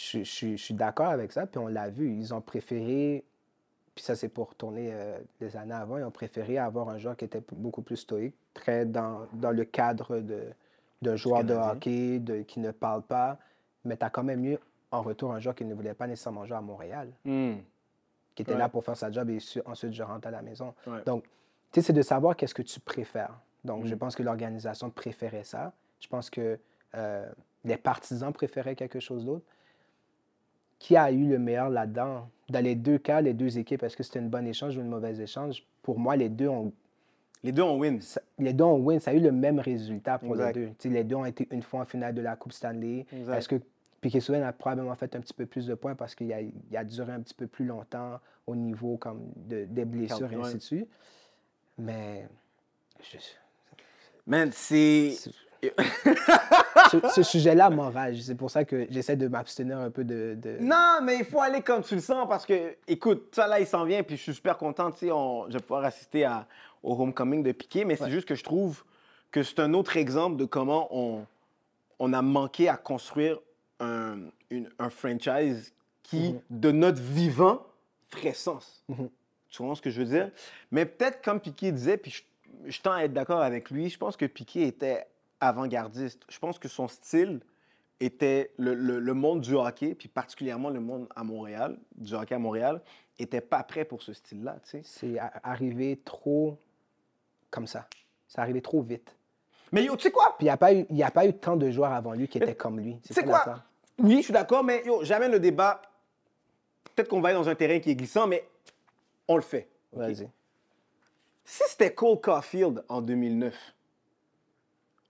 Je, 0.00 0.18
je- 0.22 0.50
je 0.52 0.56
suis 0.56 0.74
d'accord 0.74 1.08
avec 1.08 1.32
ça, 1.32 1.46
puis 1.46 1.58
on 1.58 1.66
l'a 1.66 1.88
vu. 1.90 2.12
Ils 2.12 2.32
ont 2.34 2.40
préféré, 2.40 3.24
puis 3.94 4.04
ça 4.04 4.14
c'est 4.14 4.28
pour 4.28 4.50
retourner 4.50 4.90
euh, 4.92 5.18
les 5.40 5.56
années 5.56 5.74
avant, 5.74 5.98
ils 5.98 6.04
ont 6.04 6.10
préféré 6.10 6.56
avoir 6.58 6.88
un 6.88 6.98
joueur 6.98 7.16
qui 7.16 7.24
était 7.24 7.42
beaucoup 7.52 7.82
plus 7.82 7.96
stoïque, 7.96 8.34
très 8.54 8.84
dans, 8.86 9.26
dans 9.32 9.50
le 9.50 9.64
cadre 9.64 10.18
de, 10.20 10.44
d'un 11.02 11.16
joueur 11.16 11.42
de 11.44 11.54
hockey, 11.54 12.18
de, 12.20 12.42
qui 12.42 12.60
ne 12.60 12.70
parle 12.70 13.02
pas, 13.02 13.38
mais 13.84 13.96
tu 13.96 14.04
as 14.04 14.10
quand 14.10 14.22
même 14.22 14.44
eu 14.44 14.56
en 14.92 15.02
retour 15.02 15.32
un 15.32 15.40
joueur 15.40 15.54
qui 15.54 15.64
ne 15.64 15.74
voulait 15.74 15.94
pas 15.94 16.06
nécessairement 16.06 16.44
jouer 16.46 16.56
à 16.56 16.60
Montréal, 16.62 17.10
qui 17.24 18.42
était 18.42 18.52
Ouais. 18.52 18.58
là 18.58 18.68
pour 18.68 18.84
faire 18.84 18.96
sa 18.96 19.10
job 19.10 19.28
et 19.30 19.40
su- 19.40 19.60
ensuite 19.66 19.92
je 19.92 20.02
rentre 20.02 20.28
à 20.28 20.30
la 20.30 20.42
maison. 20.42 20.74
Ouais. 20.86 21.02
Donc, 21.04 21.24
tu 21.72 21.80
sais, 21.80 21.86
c'est 21.88 21.92
de 21.92 22.02
savoir 22.02 22.36
qu'est-ce 22.36 22.54
que 22.54 22.62
tu 22.62 22.78
préfères. 22.80 23.34
Donc, 23.64 23.84
je 23.86 23.94
Mm. 23.94 23.98
pense 23.98 24.14
que 24.16 24.22
l'organisation 24.22 24.90
préférait 24.90 25.44
ça. 25.44 25.72
Je 26.00 26.06
pense 26.08 26.30
que 26.30 26.58
euh, 26.94 27.28
les 27.64 27.76
partisans 27.76 28.32
préféraient 28.32 28.76
quelque 28.76 29.00
chose 29.00 29.24
d'autre. 29.24 29.44
Qui 30.78 30.96
a 30.96 31.10
eu 31.10 31.26
le 31.28 31.38
meilleur 31.38 31.70
là-dedans? 31.70 32.28
Dans 32.48 32.64
les 32.64 32.74
deux 32.74 32.98
cas, 32.98 33.20
les 33.20 33.34
deux 33.34 33.58
équipes, 33.58 33.82
est-ce 33.82 33.96
que 33.96 34.02
c'était 34.02 34.20
une 34.20 34.28
bonne 34.30 34.46
échange 34.46 34.76
ou 34.76 34.80
une 34.80 34.88
mauvaise 34.88 35.20
échange? 35.20 35.64
Pour 35.82 35.98
moi, 35.98 36.16
les 36.16 36.28
deux 36.28 36.48
ont, 36.48 36.72
Les 37.42 37.52
deux 37.52 37.62
ont 37.62 37.76
win. 37.78 38.00
ça- 38.00 38.22
les 38.38 38.52
deux 38.52 38.64
ont 38.64 38.78
win. 38.78 39.00
Ça 39.00 39.10
a 39.10 39.14
eu 39.14 39.20
le 39.20 39.32
même 39.32 39.58
résultat 39.58 40.18
pour 40.18 40.30
Exact. 40.30 40.56
les 40.56 40.66
deux. 40.84 40.88
Les 40.90 41.04
deux 41.04 41.16
ont 41.16 41.24
été 41.24 41.46
une 41.50 41.62
fois 41.62 41.80
en 41.80 41.84
finale 41.84 42.14
de 42.14 42.20
la 42.22 42.36
Coupe 42.36 42.52
Stanley. 42.52 43.06
Est-ce 43.12 43.48
que 43.48 43.56
Piquet 44.00 44.20
Souven 44.20 44.42
a 44.44 44.52
probablement 44.52 44.94
fait 44.94 45.14
un 45.16 45.20
petit 45.20 45.34
peu 45.34 45.44
plus 45.46 45.66
de 45.66 45.74
points 45.74 45.94
parce 45.96 46.14
qu'il 46.14 46.32
a, 46.32 46.40
il 46.40 46.76
a 46.76 46.84
duré 46.84 47.12
un 47.12 47.20
petit 47.20 47.34
peu 47.34 47.48
plus 47.48 47.64
longtemps 47.64 48.20
au 48.46 48.54
niveau 48.54 48.96
comme 48.96 49.20
de, 49.36 49.64
des 49.64 49.84
blessures 49.84 50.32
et 50.32 50.36
ainsi 50.36 50.54
de 50.56 50.62
suite. 50.62 50.88
Mais 51.76 52.26
je- 53.02 53.18
Man, 54.26 54.50
c'est. 54.52 55.16
Ce, 56.90 56.98
ce 57.14 57.22
sujet-là 57.22 57.70
m'enrage. 57.70 58.20
C'est 58.22 58.34
pour 58.34 58.50
ça 58.50 58.64
que 58.64 58.86
j'essaie 58.90 59.16
de 59.16 59.28
m'abstenir 59.28 59.78
un 59.78 59.90
peu 59.90 60.04
de. 60.04 60.34
de- 60.40 60.58
Non, 60.60 60.98
mais 61.02 61.18
il 61.18 61.24
faut 61.24 61.40
aller 61.40 61.62
comme 61.62 61.82
tu 61.82 61.94
le 61.94 62.00
sens 62.00 62.28
parce 62.28 62.46
que, 62.46 62.76
écoute, 62.86 63.34
ça 63.34 63.46
là, 63.46 63.60
il 63.60 63.66
s'en 63.66 63.84
vient, 63.84 64.02
puis 64.02 64.16
je 64.16 64.22
suis 64.22 64.34
super 64.34 64.56
content, 64.58 64.90
tu 64.90 64.98
sais, 65.06 65.10
on- 65.12 65.46
je 65.48 65.54
vais 65.54 65.60
pouvoir 65.60 65.84
assister 65.84 66.24
à- 66.24 66.46
au 66.82 66.94
homecoming 67.00 67.42
de 67.42 67.52
Piqué, 67.52 67.84
mais 67.84 67.96
c'est 67.96 68.10
juste 68.10 68.28
que 68.28 68.34
je 68.34 68.44
trouve 68.44 68.84
que 69.30 69.42
c'est 69.42 69.58
un 69.60 69.74
autre 69.74 69.96
exemple 69.96 70.36
de 70.36 70.44
comment 70.44 70.88
on, 70.90 71.26
on 71.98 72.12
a 72.12 72.22
manqué 72.22 72.68
à 72.68 72.76
construire 72.76 73.38
un, 73.80 74.18
une- 74.50 74.70
un 74.78 74.88
franchise 74.90 75.72
qui, 76.02 76.32
Mhm. 76.32 76.40
de 76.50 76.70
notre 76.70 77.00
vivant, 77.02 77.62
ferait 78.10 78.32
sens. 78.32 78.82
Mhm. 78.88 79.08
Tu 79.50 79.58
comprends 79.58 79.74
ce 79.74 79.82
que 79.82 79.90
je 79.90 79.98
veux 80.00 80.06
dire? 80.08 80.30
Mais 80.70 80.84
peut-être, 80.86 81.22
comme 81.22 81.40
Piqué 81.40 81.72
disait, 81.72 81.96
puis 81.96 82.10
je, 82.10 82.22
je 82.70 82.80
tends 82.80 82.92
à 82.92 83.02
être 83.04 83.12
d'accord 83.12 83.40
avec 83.42 83.70
lui, 83.70 83.88
je 83.90 83.98
pense 83.98 84.16
que 84.16 84.24
Piqué 84.26 84.66
était 84.66 85.06
avant-gardiste. 85.40 86.22
Je 86.28 86.38
pense 86.38 86.58
que 86.58 86.68
son 86.68 86.88
style 86.88 87.40
était 88.00 88.52
le, 88.58 88.74
le- 88.74 89.00
le 89.00 89.14
monde 89.14 89.40
du 89.40 89.54
hockey, 89.54 89.94
puis 89.94 90.08
particulièrement 90.08 90.70
le 90.70 90.80
monde 90.80 91.08
à 91.16 91.24
Montréal, 91.24 91.78
du 91.96 92.14
hockey 92.14 92.34
à 92.34 92.38
Montréal, 92.38 92.80
était 93.18 93.40
pas 93.40 93.62
prêt 93.64 93.84
pour 93.84 94.02
ce 94.02 94.12
style-là. 94.12 94.56
C'est 94.84 95.16
arrivé 95.42 96.00
trop 96.04 96.56
comme 97.50 97.66
ça. 97.66 97.88
C'est 98.28 98.40
arrivé 98.40 98.60
trop 98.62 98.82
vite. 98.82 99.16
Mais 99.72 99.84
yo, 99.84 99.96
tu 99.96 100.04
sais 100.04 100.10
quoi? 100.10 100.34
Puis 100.38 100.46
il 100.46 100.94
n'y 100.94 101.02
a, 101.02 101.06
a 101.06 101.10
pas 101.10 101.26
eu 101.26 101.32
tant 101.34 101.56
de 101.56 101.70
joueurs 101.70 101.92
avant 101.92 102.12
lui 102.12 102.28
qui 102.28 102.38
Mais 102.38 102.44
étaient 102.46 102.54
comme 102.56 102.78
lui. 102.78 102.98
C'est 103.04 103.14
ça 103.14 103.22
quoi? 103.22 103.32
l'affaire. 103.38 103.64
Oui, 103.98 104.18
je 104.18 104.22
suis 104.22 104.32
d'accord, 104.32 104.62
mais 104.62 104.82
yo, 104.86 105.02
jamais 105.04 105.28
le 105.28 105.40
débat. 105.40 105.82
Peut-être 106.94 107.08
qu'on 107.08 107.20
va 107.20 107.30
aller 107.30 107.38
dans 107.38 107.48
un 107.48 107.54
terrain 107.54 107.78
qui 107.80 107.90
est 107.90 107.96
glissant, 107.96 108.26
mais 108.26 108.46
on 109.26 109.36
le 109.36 109.42
fait. 109.42 109.68
Vas-y. 109.92 110.28
Si 111.44 111.62
c'était 111.66 111.92
Cole 111.94 112.20
Caulfield 112.20 112.84
en 112.88 113.00
2009, 113.00 113.54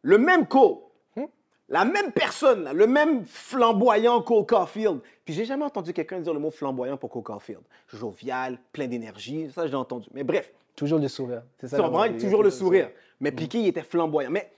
le 0.03 0.19
même 0.19 0.47
Cole, 0.47 0.77
Hmm? 1.17 1.25
la 1.69 1.85
même 1.85 2.13
personne, 2.13 2.65
là, 2.65 2.73
le 2.73 2.87
même 2.87 3.25
flamboyant 3.27 4.23
Cole 4.23 4.47
Caulfield, 4.47 5.01
puis 5.25 5.35
j'ai 5.35 5.45
jamais 5.45 5.65
entendu 5.65 5.93
quelqu'un 5.93 6.21
dire 6.21 6.33
le 6.35 6.41
mot 6.41 6.51
flamboyant 6.51 6.97
pour 6.97 7.11
Cole 7.11 7.23
Caulfield. 7.23 7.63
Jovial, 7.89 8.59
plein 8.73 8.87
d'énergie, 8.87 9.51
ça 9.53 9.67
j'ai 9.67 9.75
entendu. 9.75 10.09
Mais 10.13 10.25
bref, 10.25 10.53
Toujours 10.77 11.01
le 11.01 11.09
sourire. 11.09 11.43
C'est 11.59 11.67
ça. 11.67 11.77
tu 11.77 11.83
comprends, 11.83 12.07
toujours 12.17 12.45
le 12.45 12.51
sourire. 12.51 12.91
Mais 13.19 13.33
Piqué, 13.33 13.59
il 13.59 13.67
était 13.67 13.83
flamboyant. 13.83 14.31
Mais 14.31 14.53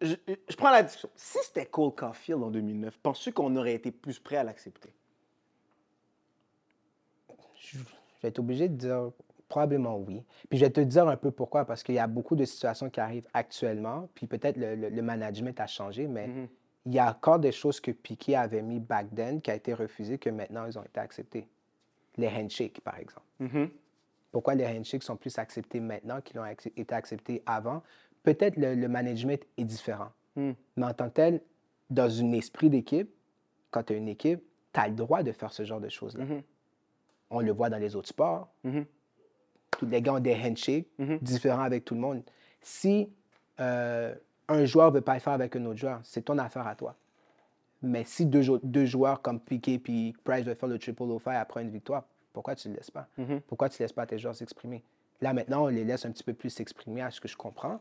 je, 0.00 0.16
je 0.48 0.56
prends 0.56 0.70
la 0.70 0.82
discussion. 0.82 1.08
Si 1.14 1.38
c'était 1.42 1.66
Cole 1.66 1.94
Caulfield 1.94 2.42
en 2.42 2.50
2009, 2.50 2.98
penses-tu 2.98 3.32
qu'on 3.32 3.54
aurait 3.54 3.74
été 3.74 3.92
plus 3.92 4.18
prêt 4.18 4.36
à 4.36 4.42
l'accepter? 4.42 4.92
Je 7.54 7.78
je 7.78 8.22
vais 8.22 8.28
être 8.30 8.38
obligé 8.40 8.68
de 8.68 8.74
dire 8.74 9.10
probablement 9.50 9.98
oui. 9.98 10.22
Puis 10.48 10.58
je 10.58 10.64
vais 10.64 10.70
te 10.70 10.80
dire 10.80 11.06
un 11.06 11.16
peu 11.18 11.30
pourquoi, 11.30 11.66
parce 11.66 11.82
qu'il 11.82 11.94
y 11.96 11.98
a 11.98 12.06
beaucoup 12.06 12.34
de 12.36 12.46
situations 12.46 12.88
qui 12.88 13.00
arrivent 13.00 13.28
actuellement, 13.34 14.08
puis 14.14 14.26
peut-être 14.26 14.56
le, 14.56 14.74
le- 14.74 14.88
le 14.88 15.02
management 15.02 15.60
a 15.60 15.66
changé, 15.66 16.06
mais 16.06 16.28
Mhm. 16.28 16.48
il 16.86 16.94
y 16.94 16.98
a 16.98 17.10
encore 17.10 17.38
des 17.38 17.52
choses 17.52 17.78
que 17.80 17.90
Piquet 17.90 18.36
avait 18.36 18.62
mis 18.62 18.80
back 18.80 19.14
then 19.14 19.42
qui 19.42 19.50
a 19.50 19.54
été 19.54 19.74
refusé, 19.74 20.16
que 20.16 20.30
maintenant 20.30 20.64
ils 20.64 20.78
ont 20.78 20.82
été 20.84 20.98
acceptés. 21.00 21.46
Les 22.16 22.28
handshakes, 22.28 22.80
par 22.80 22.98
exemple. 22.98 23.26
Mhm. 23.40 23.68
Pourquoi 24.32 24.54
les 24.54 24.66
handshakes 24.66 25.02
sont 25.02 25.16
plus 25.16 25.36
acceptés 25.38 25.80
maintenant 25.80 26.20
qu'ils 26.22 26.38
ont 26.40 26.44
ac- 26.44 26.72
été 26.76 26.94
acceptés 26.94 27.42
avant? 27.44 27.82
Peut-être 28.22 28.56
le, 28.56 28.74
le 28.74 28.88
management 28.88 29.42
est 29.58 29.64
différent. 29.64 30.10
Mm. 30.36 30.50
Mais 30.76 30.86
en 30.86 30.94
tant 30.94 31.08
que 31.08 31.14
tel, 31.14 31.40
dans 31.90 32.20
un 32.22 32.32
esprit 32.32 32.70
d'équipe, 32.70 33.10
quand 33.72 33.82
tu 33.82 33.92
as 33.94 33.96
une 33.96 34.08
équipe, 34.08 34.42
tu 34.72 34.78
as 34.80 34.86
le 34.88 34.94
droit 34.94 35.22
de 35.24 35.32
faire 35.32 35.52
ce 35.52 35.64
genre 35.64 35.80
de 35.80 35.88
choses-là. 35.88 36.24
Mhm. 36.24 36.42
On 37.30 37.40
le 37.40 37.50
voit 37.52 37.70
dans 37.70 37.78
les 37.78 37.96
autres 37.96 38.08
sports. 38.08 38.52
Tous 39.80 39.86
les 39.86 40.02
gars 40.02 40.12
ont 40.12 40.20
des 40.20 40.34
handshakes 40.34 40.84
Mhm. 40.98 41.18
différents 41.22 41.62
avec 41.62 41.86
tout 41.86 41.94
le 41.94 42.00
monde. 42.02 42.22
Si 42.60 43.08
euh, 43.60 44.14
un 44.48 44.64
joueur 44.66 44.90
ne 44.90 44.96
veut 44.96 45.00
pas 45.00 45.14
le 45.14 45.20
faire 45.20 45.32
avec 45.32 45.56
un 45.56 45.64
autre 45.64 45.78
joueur, 45.78 46.00
c'est 46.02 46.20
ton 46.22 46.36
affaire 46.36 46.66
à 46.66 46.74
toi. 46.74 46.94
Mais 47.82 48.04
si 48.04 48.26
deux, 48.26 48.42
jou- 48.42 48.60
deux 48.62 48.84
joueurs 48.84 49.22
comme 49.22 49.40
Piquet 49.40 49.80
et 49.88 50.12
Price 50.22 50.44
veulent 50.44 50.54
faire 50.54 50.68
le 50.68 50.78
triple 50.78 51.02
o 51.04 51.18
five 51.18 51.32
après 51.34 51.62
une 51.62 51.70
victoire, 51.70 52.04
pourquoi 52.34 52.54
tu 52.56 52.68
ne 52.68 52.74
le 52.74 52.78
laisses 52.80 52.90
pas? 52.90 53.08
Mhm. 53.16 53.40
Pourquoi 53.48 53.70
tu 53.70 53.80
ne 53.80 53.84
laisses 53.84 53.92
pas 53.94 54.04
tes 54.04 54.18
joueurs 54.18 54.34
s'exprimer? 54.34 54.82
Là, 55.22 55.32
maintenant, 55.32 55.64
on 55.64 55.68
les 55.68 55.84
laisse 55.84 56.04
un 56.04 56.10
petit 56.10 56.24
peu 56.24 56.34
plus 56.34 56.50
s'exprimer 56.50 57.00
à 57.00 57.10
ce 57.10 57.20
que 57.22 57.28
je 57.28 57.36
comprends. 57.38 57.80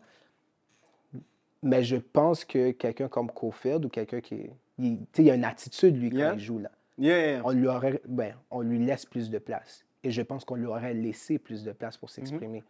Mais 1.61 1.83
je 1.83 1.97
pense 1.97 2.45
que 2.45 2.71
quelqu'un 2.71 3.09
comme 3.09 3.29
Cofield 3.31 3.83
ou 3.85 3.89
quelqu'un 3.89 4.21
qui. 4.21 4.35
est- 4.35 4.53
Il, 4.77 4.99
tu 4.99 5.05
sais, 5.13 5.23
il 5.23 5.31
a 5.31 5.35
une 5.35 5.43
attitude, 5.43 5.97
lui, 5.97 6.09
quand 6.09 6.17
Yeah. 6.17 6.33
il 6.35 6.39
joue 6.39 6.59
là. 6.59 6.71
Yeah. 6.97 7.41
On 7.43 7.51
lui, 7.51 7.67
aurait, 7.67 8.01
ben, 8.07 8.33
on 8.49 8.61
lui 8.61 8.79
laisse 8.85 9.05
plus 9.05 9.29
de 9.29 9.37
place. 9.37 9.83
Et 10.03 10.11
je 10.11 10.21
pense 10.21 10.45
qu'on 10.45 10.55
lui 10.55 10.65
aurait 10.65 10.93
laissé 10.93 11.37
plus 11.39 11.63
de 11.63 11.71
place 11.71 11.97
pour 11.97 12.09
s'exprimer. 12.09 12.63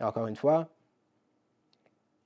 Et 0.00 0.04
encore 0.04 0.26
une 0.26 0.36
fois, 0.36 0.68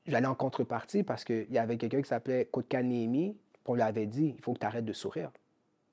j'allais 0.06 0.26
en 0.26 0.34
contrepartie 0.34 1.02
parce 1.02 1.24
qu'il 1.24 1.50
y 1.50 1.58
avait 1.58 1.76
quelqu'un 1.76 2.02
qui 2.02 2.08
s'appelait 2.08 2.46
Kotkaniemi, 2.46 3.32
puis 3.52 3.60
on 3.66 3.74
lui 3.74 3.82
avait 3.82 4.06
dit 4.06 4.34
il 4.36 4.42
faut 4.42 4.52
que 4.54 4.58
tu 4.58 4.66
arrêtes 4.66 4.84
de 4.84 4.92
sourire. 4.92 5.30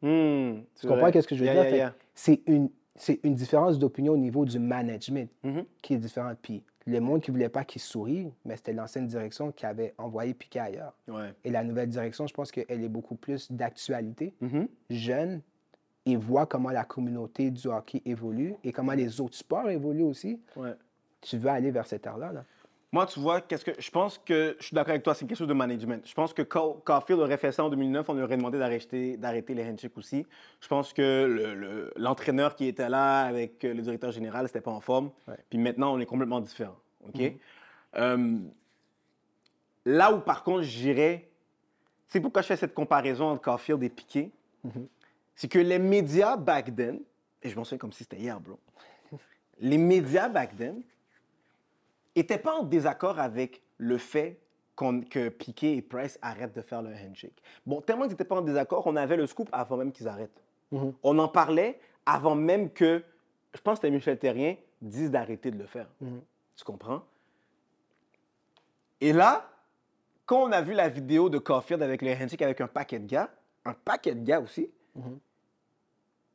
Hmm, 0.01 0.61
Tu 0.79 0.87
comprends 0.87 1.11
qu'est-ce 1.11 1.27
que 1.27 1.35
je 1.35 1.41
veux 1.41 1.45
Yeah, 1.47 1.53
dire? 1.63 1.69
yeah, 1.69 1.77
yeah. 1.77 1.95
C'est 2.13 2.41
une, 2.47 2.69
c'est 2.95 3.19
une 3.23 3.35
différence 3.35 3.79
d'opinion 3.79 4.13
au 4.13 4.17
niveau 4.17 4.45
du 4.45 4.59
management 4.59 5.29
Mhm. 5.43 5.65
qui 5.81 5.95
est 5.95 5.97
différente. 5.97 6.37
Puis 6.41 6.63
le 6.85 6.99
monde 7.01 7.21
qui 7.21 7.31
voulait 7.31 7.49
pas 7.49 7.65
qu'il 7.65 7.81
sourie, 7.81 8.31
mais 8.45 8.55
c'était 8.55 8.73
l'ancienne 8.73 9.07
direction 9.07 9.51
qui 9.51 9.65
avait 9.65 9.93
envoyé 9.97 10.33
Piqué 10.33 10.59
ailleurs. 10.59 10.93
Ouais. 11.07 11.33
Et 11.43 11.49
la 11.51 11.63
nouvelle 11.63 11.89
direction, 11.89 12.27
je 12.27 12.33
pense 12.33 12.51
qu'elle 12.51 12.65
est 12.83 12.89
beaucoup 12.89 13.15
plus 13.15 13.51
d'actualité, 13.51 14.33
Mhm. 14.39 14.67
jeune, 14.89 15.41
et 16.07 16.15
voit 16.15 16.45
comment 16.45 16.69
la 16.71 16.83
communauté 16.85 17.51
du 17.51 17.67
hockey 17.67 18.01
évolue 18.05 18.55
et 18.63 18.71
comment 18.71 18.93
les 18.93 19.19
autres 19.21 19.35
sports 19.35 19.69
évoluent 19.69 20.03
aussi. 20.03 20.39
Ouais. 20.55 20.73
Tu 21.21 21.37
veux 21.37 21.49
aller 21.49 21.69
vers 21.71 21.85
cette 21.85 22.05
ère-là. 22.05 22.31
Là. 22.31 22.43
Moi, 22.93 23.05
tu 23.05 23.19
vois, 23.19 23.41
qu'est-ce 23.41 23.65
que 23.65 23.71
je 23.77 23.91
pense 23.91 24.17
que 24.17 24.55
je 24.59 24.65
suis 24.67 24.73
d'accord 24.75 24.91
avec 24.91 25.03
toi, 25.03 25.13
c'est 25.13 25.25
quelque 25.27 25.37
chose 25.37 25.47
de 25.49 25.53
management. 25.53 26.01
Je 26.07 26.13
pense 26.13 26.33
que 26.33 26.43
Ca- 26.49 26.73
Caulfield 26.85 27.19
aurait 27.19 27.35
fait 27.37 27.51
ça 27.51 27.65
en 27.65 27.69
2009, 27.69 28.07
on 28.07 28.13
lui 28.13 28.21
aurait 28.23 28.37
demandé 28.37 28.57
d'arrêter, 28.57 29.17
d'arrêter 29.17 29.53
les 29.53 29.65
handshakes 29.65 29.97
aussi. 29.97 30.25
Je 30.61 30.67
pense 30.69 30.93
que 30.93 31.25
le- 31.25 31.53
le- 31.53 31.93
l'entraîneur 31.97 32.55
qui 32.55 32.65
était 32.67 32.87
là 32.87 33.23
avec 33.25 33.65
euh, 33.65 33.73
le 33.73 33.81
directeur 33.81 34.11
général, 34.11 34.47
c'était 34.47 34.61
pas 34.61 34.71
en 34.71 34.79
forme. 34.79 35.11
Ouais. 35.27 35.35
Puis 35.49 35.59
maintenant, 35.59 35.93
on 35.93 35.99
est 35.99 36.05
complètement 36.05 36.39
différent. 36.39 36.77
OK? 37.05 37.21
Euh, 37.97 38.37
là 39.85 40.13
où, 40.13 40.19
par 40.19 40.43
contre, 40.43 40.61
j'irais. 40.63 41.27
Tu 42.07 42.13
sais 42.13 42.21
pourquoi 42.21 42.41
je 42.41 42.47
fais 42.47 42.55
cette 42.55 42.73
comparaison 42.73 43.25
entre 43.31 43.41
Caulfield 43.41 43.83
et 43.83 43.89
Piqué? 43.89 44.31
C'est 45.37 45.47
que 45.47 45.59
les 45.59 45.77
médias 45.77 46.35
back 46.35 46.75
then, 46.75 46.99
et 47.43 47.49
je 47.49 47.55
m'en 47.55 47.63
souviens 47.63 47.77
comme 47.77 47.93
si 47.93 48.03
c'était 48.03 48.17
hier, 48.17 48.39
bro. 48.41 48.59
Les 49.59 49.77
médias 49.77 50.29
back 50.29 50.57
then 50.57 50.81
n'étaient 52.15 52.39
pas 52.39 52.55
en 52.55 52.63
désaccord 52.63 53.19
avec 53.19 53.61
le 53.77 53.99
fait 53.99 54.39
que 54.75 55.29
Piqué 55.29 55.77
et 55.77 55.81
Price 55.83 56.17
arrêtent 56.23 56.55
de 56.55 56.61
faire 56.61 56.81
leur 56.81 56.93
handshake. 56.99 57.39
Bon, 57.67 57.81
tellement 57.81 58.03
qu'ils 58.03 58.11
n'étaient 58.11 58.25
pas 58.25 58.37
en 58.37 58.41
désaccord, 58.41 58.85
on 58.87 58.95
avait 58.95 59.15
le 59.15 59.27
scoop 59.27 59.47
avant 59.51 59.77
même 59.77 59.91
qu'ils 59.91 60.07
arrêtent. 60.07 60.41
Mhm. 60.71 60.93
On 61.03 61.19
en 61.19 61.27
parlait 61.27 61.79
avant 62.07 62.35
même 62.35 62.71
que, 62.71 63.03
je 63.53 63.61
pense 63.61 63.79
que 63.79 63.85
c'était 63.85 63.95
Michel 63.95 64.17
Terrien, 64.17 64.55
dise 64.81 65.11
d'arrêter 65.11 65.51
de 65.51 65.57
le 65.59 65.67
faire. 65.67 65.87
Mhm. 66.01 66.21
Tu 66.55 66.63
comprends? 66.63 67.03
Et 69.01 69.13
là, 69.13 69.51
quand 70.25 70.43
on 70.43 70.51
a 70.51 70.61
vu 70.61 70.73
la 70.73 70.89
vidéo 70.89 71.29
de 71.29 71.37
Caulfield 71.37 71.83
avec 71.83 72.01
le 72.01 72.11
handshake 72.11 72.41
avec 72.41 72.59
un 72.59 72.67
paquet 72.67 72.97
de 72.97 73.05
gars, 73.05 73.29
un 73.65 73.73
paquet 73.73 74.15
de 74.15 74.23
gars 74.23 74.41
aussi, 74.41 74.71
Mhm. 74.97 75.19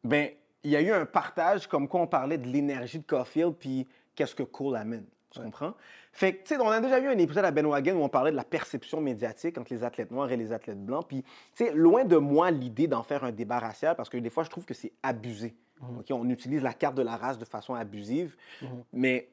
Ben, 0.05 0.31
il 0.65 0.71
y 0.71 0.77
a 0.77 0.81
eu 0.81 0.91
un 0.93 1.07
partage 1.07 1.67
comme 1.67 1.89
quoi 1.89 2.01
on 2.01 2.07
parlait 2.07 2.39
de 2.39 2.47
l'énergie 2.49 2.99
de 2.99 3.05
Caulfield 3.05 3.55
puis 3.59 3.87
qu'est-ce 4.15 4.35
que 4.35 4.43
Cole 4.43 4.77
amène. 4.77 5.05
Tu 5.31 5.41
comprends? 5.41 5.73
Fait 6.13 6.35
que, 6.35 6.43
tu 6.47 6.55
sais, 6.55 6.61
on 6.61 6.69
a 6.69 6.79
déjà 6.81 7.01
vu 7.01 7.09
un 7.09 7.17
épisode 7.17 7.45
à 7.47 7.51
Ben 7.51 7.67
Wagon 7.67 7.95
où 7.95 8.03
on 8.03 8.09
parlait 8.11 8.31
de 8.33 8.37
la 8.37 8.45
perception 8.45 9.01
médiatique 9.01 9.57
entre 9.57 9.73
les 9.73 9.83
athlètes 9.83 10.11
noirs 10.11 10.31
et 10.31 10.37
les 10.37 10.53
athlètes 10.53 10.85
blancs. 10.85 11.07
Puis, 11.09 11.23
tu 11.23 11.65
sais, 11.65 11.73
loin 11.73 12.05
de 12.05 12.19
moi 12.19 12.51
l'idée 12.51 12.87
d'en 12.87 13.03
faire 13.03 13.25
un 13.25 13.33
débat 13.33 13.59
racial 13.59 13.97
parce 13.97 14.11
que 14.11 14.19
des 14.19 14.29
fois, 14.29 14.45
je 14.45 14.51
trouve 14.51 14.67
que 14.67 14.75
c'est 14.75 14.93
abusé. 15.03 15.55
OK? 15.99 16.07
On 16.11 16.29
utilise 16.29 16.63
la 16.63 16.75
carte 16.75 16.95
de 16.97 17.03
la 17.03 17.17
race 17.17 17.39
de 17.39 17.47
façon 17.47 17.75
abusive. 17.75 18.37
Mais 18.93 19.29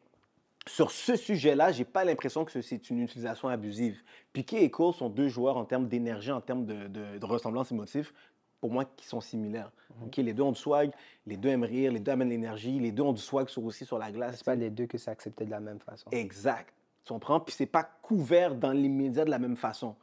sur 0.67 0.91
ce 0.91 1.15
sujet-là, 1.17 1.71
j'ai 1.73 1.83
pas 1.85 2.05
l'impression 2.05 2.45
que 2.45 2.61
c'est 2.61 2.89
une 2.89 3.01
utilisation 3.01 3.49
abusive. 3.49 4.01
Piquet 4.31 4.63
et 4.63 4.71
Cole 4.71 4.93
sont 4.93 5.09
deux 5.09 5.27
joueurs 5.27 5.57
en 5.57 5.65
termes 5.65 5.87
d'énergie, 5.87 6.31
en 6.31 6.41
termes 6.41 6.65
de, 6.65 6.87
de- 6.87 7.17
de 7.17 7.25
ressemblance 7.25 7.71
émotive, 7.71 8.13
pour 8.59 8.71
moi, 8.71 8.85
qui 8.85 9.05
sont 9.05 9.21
similaires. 9.21 9.71
OK? 10.05 10.17
Les 10.17 10.33
deux 10.33 10.43
ont 10.43 10.51
du 10.51 10.59
swag, 10.59 10.91
les 11.25 11.37
deux 11.37 11.49
aiment 11.49 11.63
rire, 11.63 11.91
les 11.91 11.99
deux 11.99 12.11
amènent 12.11 12.29
l'énergie, 12.29 12.79
les 12.79 12.91
deux 12.91 13.03
ont 13.03 13.13
du 13.13 13.21
swag 13.21 13.49
sur, 13.49 13.63
aussi 13.63 13.85
sur 13.85 13.97
la 13.97 14.11
glace. 14.11 14.37
C'est 14.37 14.45
pas 14.45 14.55
les 14.55 14.69
deux 14.69 14.85
que 14.85 14.97
c'est 14.97 15.11
accepté 15.11 15.45
de 15.45 15.51
la 15.51 15.59
même 15.59 15.79
façon. 15.79 16.09
Exact. 16.11 16.73
Tu 17.05 17.13
comprends? 17.13 17.39
Puis 17.39 17.55
c'est 17.57 17.65
pas 17.65 17.83
couvert 17.83 18.55
dans 18.55 18.71
les 18.71 18.89
médias 18.89 19.25
de 19.25 19.29
la 19.29 19.39
même 19.39 19.55
façon. 19.55 19.95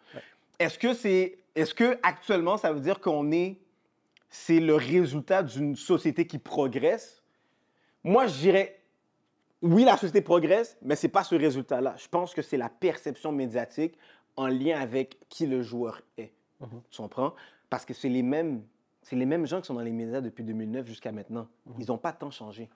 Est-ce 0.59 0.79
que 0.79 0.95
c'est. 0.95 1.39
Est-ce 1.55 1.75
que 1.75 1.99
actuellement, 2.03 2.57
ça 2.57 2.73
veut 2.73 2.81
dire 2.81 3.01
qu'on 3.01 3.31
est. 3.33 3.59
C'est 4.29 4.61
le 4.61 4.75
résultat 4.75 5.43
d'une 5.43 5.77
société 5.77 6.27
qui 6.27 6.39
progresse? 6.39 7.23
Moi, 8.03 8.27
je 8.27 8.39
dirais. 8.39 8.81
Oui, 9.63 9.85
la 9.85 9.97
société 9.97 10.21
progresse, 10.21 10.77
mais 10.83 10.97
c'est 10.97 11.09
pas 11.09 11.25
ce 11.25 11.35
résultat-là. 11.35 11.95
Je 11.97 12.09
pense 12.09 12.35
que 12.35 12.43
c'est 12.43 12.59
la 12.59 12.69
perception 12.69 13.33
médiatique 13.33 13.97
en 14.37 14.49
lien 14.49 14.79
avec 14.79 15.17
qui 15.29 15.47
le 15.47 15.63
joueur 15.63 16.03
est. 16.19 16.33
Tu 16.91 16.97
comprends? 16.97 17.35
Parce 17.71 17.85
que 17.85 17.95
c'est 17.95 18.09
les 18.09 18.23
mêmes. 18.23 18.63
C'est 19.03 19.17
les 19.17 19.27
mêmes 19.27 19.47
gens 19.47 19.61
qui 19.61 19.67
sont 19.69 19.75
dans 19.75 19.81
les 19.83 19.93
médias 19.93 20.21
depuis 20.21 20.43
2009 20.43 20.87
jusqu'à 20.87 21.13
maintenant. 21.13 21.47
Ils 21.79 21.87
n'ont 21.87 21.99
pas 21.99 22.13
tant 22.13 22.31
changé. 22.31 22.69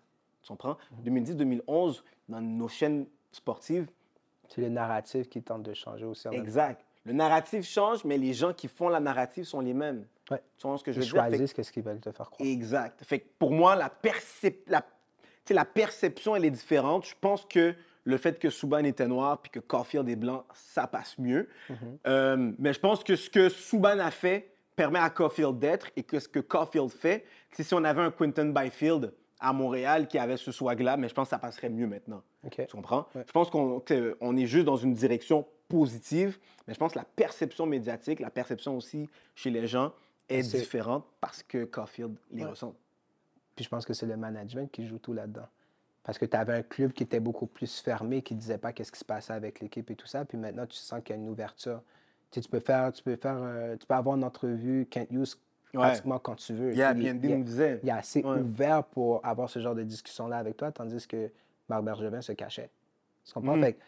Tu 0.43 0.49
comprends? 0.49 0.77
2010-2011, 1.05 2.03
dans 2.29 2.41
nos 2.41 2.69
chaînes 2.69 3.07
sportives, 3.33 3.89
C'est 4.49 4.61
le 4.61 4.69
narratif 4.69 5.29
qui 5.29 5.43
tente 5.43 5.63
de 5.65 5.75
changer 5.75 6.05
aussi. 6.05 6.29
en 6.29 6.33
exact. 6.33 6.85
Le 7.05 7.13
narratif 7.13 7.65
change, 7.67 8.05
mais 8.05 8.17
les 8.19 8.33
gens 8.33 8.53
qui 8.53 8.69
font 8.69 8.89
la 8.89 9.01
narrative 9.01 9.45
sont 9.45 9.61
les 9.61 9.75
mêmes. 9.75 10.07
Ouais. 10.31 10.41
Tu 10.59 10.67
vois 10.67 10.77
ce 10.79 10.85
que 10.85 10.93
je 10.93 10.99
Ils 10.99 11.01
veux 11.01 11.13
dire? 11.13 11.23
Que- 11.25 11.29
choisissent 11.31 11.53
qu'est-ce 11.55 11.73
qu'ils 11.73 11.83
veulent 11.83 12.01
te 12.01 12.13
faire 12.13 12.31
croire. 12.31 12.49
Exact. 12.49 13.03
Fait 13.05 13.21
que 13.21 13.29
pour 13.39 13.51
moi, 13.53 13.75
la, 13.75 13.89
percep- 13.91 14.63
la, 14.69 14.85
la 15.51 15.65
perception, 15.65 16.37
elle 16.37 16.45
est 16.45 16.51
différente. 16.51 17.07
Je 17.07 17.15
pense 17.21 17.45
que 17.47 17.75
le 18.05 18.17
fait 18.19 18.39
que 18.39 18.51
Subban 18.51 18.85
était 18.85 19.09
noir 19.09 19.41
puis 19.43 19.51
que 19.51 19.61
Caulfield 19.61 20.09
est 20.09 20.17
blanc, 20.17 20.45
ça 20.55 20.87
passe 20.87 21.19
mieux. 21.19 21.49
Euh, 22.07 22.53
mais 22.59 22.73
je 22.73 22.81
pense 22.81 23.03
que 23.03 23.17
ce 23.17 23.29
que 23.31 23.49
Subban 23.49 23.99
a 23.99 24.11
fait 24.11 24.50
permet 24.81 24.99
à 24.99 25.11
Caulfield 25.11 25.59
d'être 25.59 25.91
et 25.95 26.03
que 26.03 26.19
ce 26.19 26.27
que 26.27 26.41
Caulfield 26.41 26.89
fait, 26.89 27.27
c'est 27.53 27.63
si 27.63 27.75
on 27.75 27.85
avait 27.85 28.01
un 28.01 28.11
Quinton 28.11 28.47
Byfield 28.47 29.13
à 29.39 29.53
Montréal 29.53 30.09
qui 30.09 30.17
avait 30.19 30.39
ce 30.39 30.53
swag-là, 30.53 30.97
mais 30.97 31.07
je 31.07 31.13
pense 31.15 31.27
que 31.27 31.31
ça 31.31 31.39
passerait 31.39 31.69
mieux 31.69 31.87
maintenant. 31.87 32.23
Tu 32.51 32.67
comprends? 32.73 33.07
Ouais. 33.15 33.25
Je 33.27 33.33
pense 33.33 33.51
qu'on 33.51 33.83
on 34.23 34.37
est 34.39 34.47
juste 34.47 34.65
dans 34.65 34.79
une 34.79 34.95
direction 34.95 35.47
positive, 35.69 36.39
mais 36.67 36.73
je 36.73 36.79
pense 36.79 36.93
que 36.95 36.99
la 36.99 37.05
perception 37.05 37.67
médiatique, 37.67 38.21
la 38.21 38.31
perception 38.31 38.75
aussi 38.75 39.07
chez 39.35 39.51
les 39.51 39.67
gens 39.67 39.93
est 40.31 40.41
différente 40.57 41.05
parce 41.21 41.43
que 41.43 41.65
Caulfield 41.65 42.17
les 42.33 42.45
Ouais. 42.45 42.49
ressent. 42.51 42.75
Puis 43.57 43.67
je 43.67 43.69
pense 43.69 43.85
que 43.85 43.93
c'est 43.93 44.07
le 44.07 44.17
management 44.17 44.71
qui 44.73 44.87
joue 44.87 44.99
tout 44.99 45.13
là-dedans. 45.13 45.47
Parce 46.05 46.17
que 46.19 46.25
tu 46.25 46.37
avais 46.39 46.55
un 46.55 46.63
club 46.63 46.93
qui 46.93 47.03
était 47.03 47.21
beaucoup 47.21 47.47
plus 47.47 47.81
fermé, 47.81 48.23
qui 48.23 48.35
ne 48.35 48.41
disait 48.41 48.57
pas 48.57 48.73
qu'est-ce 48.73 48.91
qui 48.93 48.99
se 49.01 49.05
passait 49.05 49.35
avec 49.35 49.61
l'équipe 49.61 49.91
et 49.91 49.95
tout 49.95 50.07
ça. 50.07 50.25
Puis 50.25 50.39
maintenant, 50.39 50.65
tu 50.67 50.79
sens 50.79 51.03
qu'il 51.05 51.15
y 51.15 51.19
a 51.19 51.23
une 51.23 51.29
ouverture. 51.29 51.83
Tu, 52.31 52.37
sais, 52.37 52.41
tu 52.43 52.49
peux 52.51 52.61
faire, 52.61 52.93
tu 52.93 53.03
peux 53.03 53.17
faire, 53.17 53.39
euh, 53.41 53.77
tu 53.77 53.87
peux 53.87 53.95
avoir 53.95 54.17
une 54.17 54.25
entrevue 54.25 54.87
Kent 54.91 55.09
Hughes 55.11 55.35
Ouais. 55.73 55.81
pratiquement 55.83 56.19
quand 56.19 56.35
tu 56.35 56.53
veux. 56.53 56.75
Yeah, 56.75 56.93
BND 56.95 57.25
il, 57.29 57.39
nous 57.39 57.45
disait. 57.45 57.79
il 57.85 57.89
est 57.89 57.93
assez 57.93 58.25
Ouais. 58.25 58.39
ouvert 58.41 58.83
pour 58.83 59.25
avoir 59.25 59.49
ce 59.49 59.61
genre 59.61 59.75
de 59.77 59.85
discussion-là 59.85 60.37
avec 60.39 60.57
toi, 60.57 60.73
tandis 60.73 61.07
que 61.07 61.31
Marc 61.69 61.85
Bergevin 61.85 62.21
se 62.21 62.33
cachait. 62.33 62.71
Tu 63.25 63.33
comprends? 63.35 63.61
Fait 63.61 63.75
que 63.75 63.79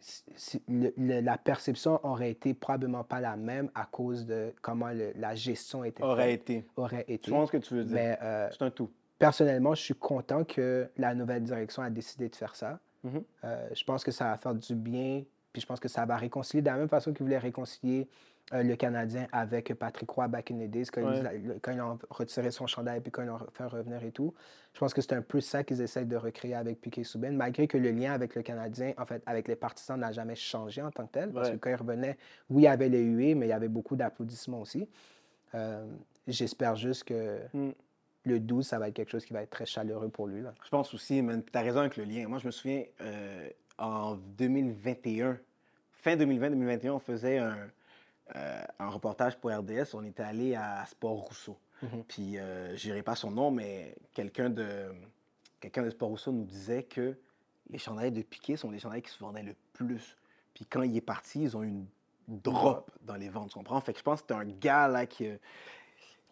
si- 0.00 0.24
si- 0.36 0.62
le- 0.68 0.92
le- 0.98 1.20
la 1.20 1.38
perception 1.38 1.98
aurait 2.04 2.30
été 2.30 2.52
probablement 2.54 3.04
pas 3.04 3.20
la 3.20 3.36
même 3.36 3.70
à 3.74 3.86
cause 3.86 4.26
de 4.26 4.52
comment 4.62 4.88
le- 4.90 5.12
la 5.16 5.34
gestion 5.34 5.84
était 5.84 6.02
Aurait 6.02 6.32
faite. 6.32 6.40
été. 6.50 6.66
aurait 6.76 7.04
Je 7.08 7.14
été. 7.14 7.30
pense 7.30 7.48
ce 7.48 7.52
que 7.52 7.62
tu 7.62 7.74
veux 7.74 7.84
dire. 7.84 7.94
Mais 7.94 8.18
euh, 8.22 8.48
C'est 8.50 8.62
un 8.62 8.70
tout. 8.70 8.90
personnellement, 9.18 9.74
je 9.74 9.82
suis 9.82 9.94
content 9.94 10.44
que 10.44 10.88
la 10.98 11.14
nouvelle 11.14 11.42
direction 11.42 11.82
a 11.82 11.90
décidé 11.90 12.28
de 12.28 12.36
faire 12.36 12.54
ça. 12.54 12.78
Mhm. 13.04 13.22
Euh, 13.44 13.68
je 13.74 13.84
pense 13.84 14.04
que 14.04 14.10
ça 14.10 14.24
va 14.26 14.36
faire 14.36 14.54
du 14.54 14.74
bien, 14.74 15.22
puis 15.52 15.60
je 15.62 15.66
pense 15.66 15.80
que 15.80 15.88
ça 15.88 16.04
va 16.06 16.16
réconcilier 16.16 16.62
de 16.62 16.66
la 16.66 16.76
même 16.76 16.88
façon 16.88 17.12
qu'ils 17.12 17.24
voulaient 17.24 17.38
réconcilier 17.38 18.08
euh, 18.52 18.62
le 18.64 18.74
Canadien 18.74 19.28
avec 19.30 19.72
Patrick 19.74 20.10
Roy 20.10 20.26
back 20.26 20.50
in 20.50 20.56
the 20.58 20.68
days, 20.70 20.86
quand, 20.86 21.02
Ouais. 21.02 21.20
ils, 21.36 21.46
le- 21.46 21.58
quand 21.62 21.70
ils 21.72 21.80
ont 21.80 21.98
retiré 22.10 22.50
son 22.50 22.66
chandail 22.66 23.00
puis 23.00 23.12
quand 23.12 23.22
ils 23.22 23.26
l'ont 23.28 23.38
fait 23.52 23.64
revenir 23.64 24.02
et 24.02 24.10
tout. 24.10 24.34
Je 24.74 24.80
pense 24.80 24.92
que 24.92 25.00
c'est 25.00 25.12
un 25.12 25.22
peu 25.22 25.40
ça 25.40 25.62
qu'ils 25.62 25.80
essayent 25.82 26.06
de 26.06 26.16
recréer 26.16 26.54
avec 26.54 26.80
Piquet 26.80 27.04
Souben, 27.04 27.36
malgré 27.36 27.68
que 27.68 27.78
le 27.78 27.90
lien 27.92 28.12
avec 28.12 28.34
le 28.34 28.42
Canadien, 28.42 28.92
en 28.98 29.06
fait, 29.06 29.22
avec 29.26 29.46
les 29.46 29.54
partisans 29.56 29.98
n'a 30.00 30.10
jamais 30.10 30.34
changé 30.34 30.82
en 30.82 30.90
tant 30.90 31.06
que 31.06 31.12
tel, 31.12 31.30
parce 31.32 31.48
Ouais. 31.48 31.54
que 31.54 31.58
quand 31.60 31.70
ils 31.70 31.76
revenaient, 31.76 32.16
oui, 32.48 32.62
il 32.62 32.64
y 32.64 32.68
avait 32.68 32.88
les 32.88 33.02
huées, 33.02 33.34
mais 33.36 33.46
il 33.46 33.50
y 33.50 33.52
avait 33.52 33.68
beaucoup 33.68 33.94
d'applaudissements 33.94 34.60
aussi. 34.60 34.88
Euh, 35.54 35.86
J'espère 36.28 36.76
juste 36.76 37.04
que 37.04 37.38
Mm. 37.54 37.70
le 38.24 38.40
12, 38.40 38.66
ça 38.66 38.78
va 38.78 38.88
être 38.88 38.94
quelque 38.94 39.10
chose 39.10 39.24
qui 39.24 39.32
va 39.32 39.42
être 39.42 39.50
très 39.50 39.66
chaleureux 39.66 40.08
pour 40.10 40.26
lui. 40.28 40.42
Là. 40.42 40.54
Je 40.64 40.68
pense 40.68 40.92
aussi, 40.94 41.24
tu 41.24 41.58
as 41.58 41.62
raison 41.62 41.80
avec 41.80 41.96
le 41.96 42.04
lien. 42.04 42.28
Moi, 42.28 42.38
je 42.38 42.46
me 42.46 42.50
souviens, 42.52 42.84
euh, 43.00 43.48
en 43.80 44.14
2021, 44.14 45.38
fin 45.92 46.16
2020-2021, 46.16 46.90
on 46.90 46.98
faisait 46.98 47.38
un, 47.38 47.56
euh, 48.36 48.62
un 48.78 48.88
reportage 48.88 49.36
pour 49.36 49.50
RDS. 49.50 49.94
On 49.94 50.04
était 50.04 50.22
allé 50.22 50.54
à 50.54 50.84
Sport 50.86 51.16
Rousseau. 51.16 51.58
Mhm. 51.82 52.04
Puis, 52.06 52.38
euh, 52.38 52.76
je 52.76 52.82
dirai 52.82 53.02
pas 53.02 53.16
son 53.16 53.30
nom, 53.30 53.50
mais 53.50 53.96
quelqu'un 54.12 54.50
de, 54.50 54.92
quelqu'un 55.58 55.82
de 55.82 55.90
Sport 55.90 56.10
Rousseau 56.10 56.30
nous 56.30 56.44
disait 56.44 56.84
que 56.84 57.16
les 57.70 57.78
chandails 57.78 58.12
de 58.12 58.22
Piquet 58.22 58.56
sont 58.56 58.70
les 58.70 58.78
chandails 58.78 59.02
qui 59.02 59.10
se 59.10 59.18
vendaient 59.18 59.42
le 59.42 59.56
plus. 59.72 60.16
Puis, 60.54 60.66
quand 60.66 60.82
il 60.82 60.96
est 60.96 61.00
parti, 61.00 61.42
ils 61.42 61.56
ont 61.56 61.62
eu 61.62 61.68
une 61.68 61.86
drop 62.28 62.90
dans 63.02 63.16
les 63.16 63.28
ventes, 63.28 63.48
tu 63.48 63.54
comprends? 63.54 63.80
Fait 63.80 63.92
que 63.92 63.98
je 63.98 64.04
pense 64.04 64.22
que 64.22 64.28
c'était 64.28 64.40
un 64.40 64.44
gars 64.44 64.86
là 64.86 65.06
qui. 65.06 65.26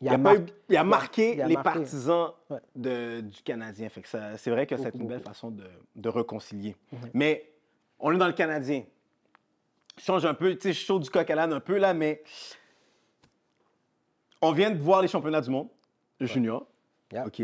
Il, 0.00 0.08
a, 0.08 0.16
pas 0.18 0.36
eu- 0.36 0.46
il 0.68 0.76
a 0.76 0.84
marqué 0.84 1.34
il 1.34 1.42
a 1.42 1.48
les 1.48 1.54
marqué. 1.54 1.70
partisans 1.80 2.30
Ouais. 2.50 2.58
de- 2.76 3.20
du 3.22 3.42
Canadien. 3.42 3.88
Fait 3.88 4.00
que 4.02 4.08
ça- 4.08 4.36
c'est 4.38 4.50
vrai 4.50 4.66
que 4.66 4.76
c'est 4.76 4.94
une 4.94 5.08
belle 5.08 5.20
façon 5.20 5.50
de, 5.50 5.64
de 5.96 6.08
réconcilier. 6.08 6.76
Mhm. 6.92 7.10
Mais 7.14 7.50
on 7.98 8.12
est 8.12 8.18
dans 8.18 8.28
le 8.28 8.32
Canadien. 8.32 8.84
Je 9.98 10.04
change 10.04 10.24
un 10.24 10.34
peu, 10.34 10.54
tu 10.54 10.60
sais, 10.62 10.72
je 10.72 10.78
chaud 10.84 11.00
du 11.00 11.10
coq 11.10 11.28
à 11.28 11.34
l'âne 11.34 11.52
un 11.52 11.58
peu 11.60 11.76
là, 11.78 11.94
mais 11.94 12.22
on 14.40 14.52
vient 14.52 14.70
de 14.70 14.78
voir 14.80 15.02
les 15.02 15.08
championnats 15.08 15.40
du 15.40 15.50
monde, 15.50 15.68
junior. 16.20 16.66
Yeah. 17.12 17.26
OK. 17.26 17.42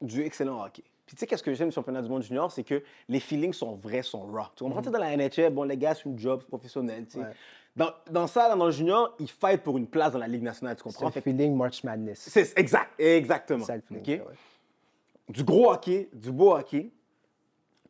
Du 0.00 0.22
excellent 0.22 0.62
hockey. 0.64 0.84
Puis 1.04 1.16
tu 1.16 1.20
sais, 1.20 1.26
qu'est-ce 1.26 1.42
que 1.42 1.52
j'aime 1.52 1.68
du 1.68 1.74
championnat 1.74 2.00
du 2.02 2.08
monde 2.08 2.22
junior, 2.22 2.50
c'est 2.52 2.62
que 2.64 2.82
les 3.08 3.20
feelings 3.20 3.52
sont 3.52 3.74
vrais, 3.74 4.02
sont 4.02 4.20
raw. 4.26 4.44
Tu 4.56 4.64
comprends? 4.64 4.80
Tu 4.80 4.86
sais, 4.86 4.92
Dans 4.92 4.98
la 5.00 5.14
NHL, 5.16 5.52
bon, 5.52 5.64
les 5.64 5.76
gars, 5.76 5.94
c'est 5.94 6.04
une 6.06 6.18
job 6.18 6.44
professionnelle. 6.44 7.04
tu 7.06 7.12
sais. 7.12 7.18
Ouais. 7.18 7.32
Dans, 7.80 7.94
dans 8.10 8.26
ça, 8.26 8.46
là, 8.46 8.56
dans 8.56 8.66
le 8.66 8.72
junior, 8.72 9.14
ils 9.18 9.30
fight 9.30 9.62
pour 9.62 9.78
une 9.78 9.86
place 9.86 10.12
dans 10.12 10.18
la 10.18 10.28
Ligue 10.28 10.42
nationale, 10.42 10.76
tu 10.76 10.82
C'est 10.82 10.90
comprends? 10.92 11.06
le 11.06 11.12
que 11.12 11.20
feeling 11.22 11.56
March 11.56 11.82
Madness. 11.82 12.18
C'est 12.28 12.52
exact, 12.58 12.92
exactement. 13.00 13.60
C'est 13.64 13.72
ça 13.72 13.76
le 13.76 13.80
feeling. 14.02 14.20
OK? 14.20 14.28
ouais. 14.28 14.34
Du 15.30 15.42
gros 15.44 15.70
hockey, 15.72 16.10
du 16.12 16.30
beau 16.30 16.54
hockey. 16.54 16.90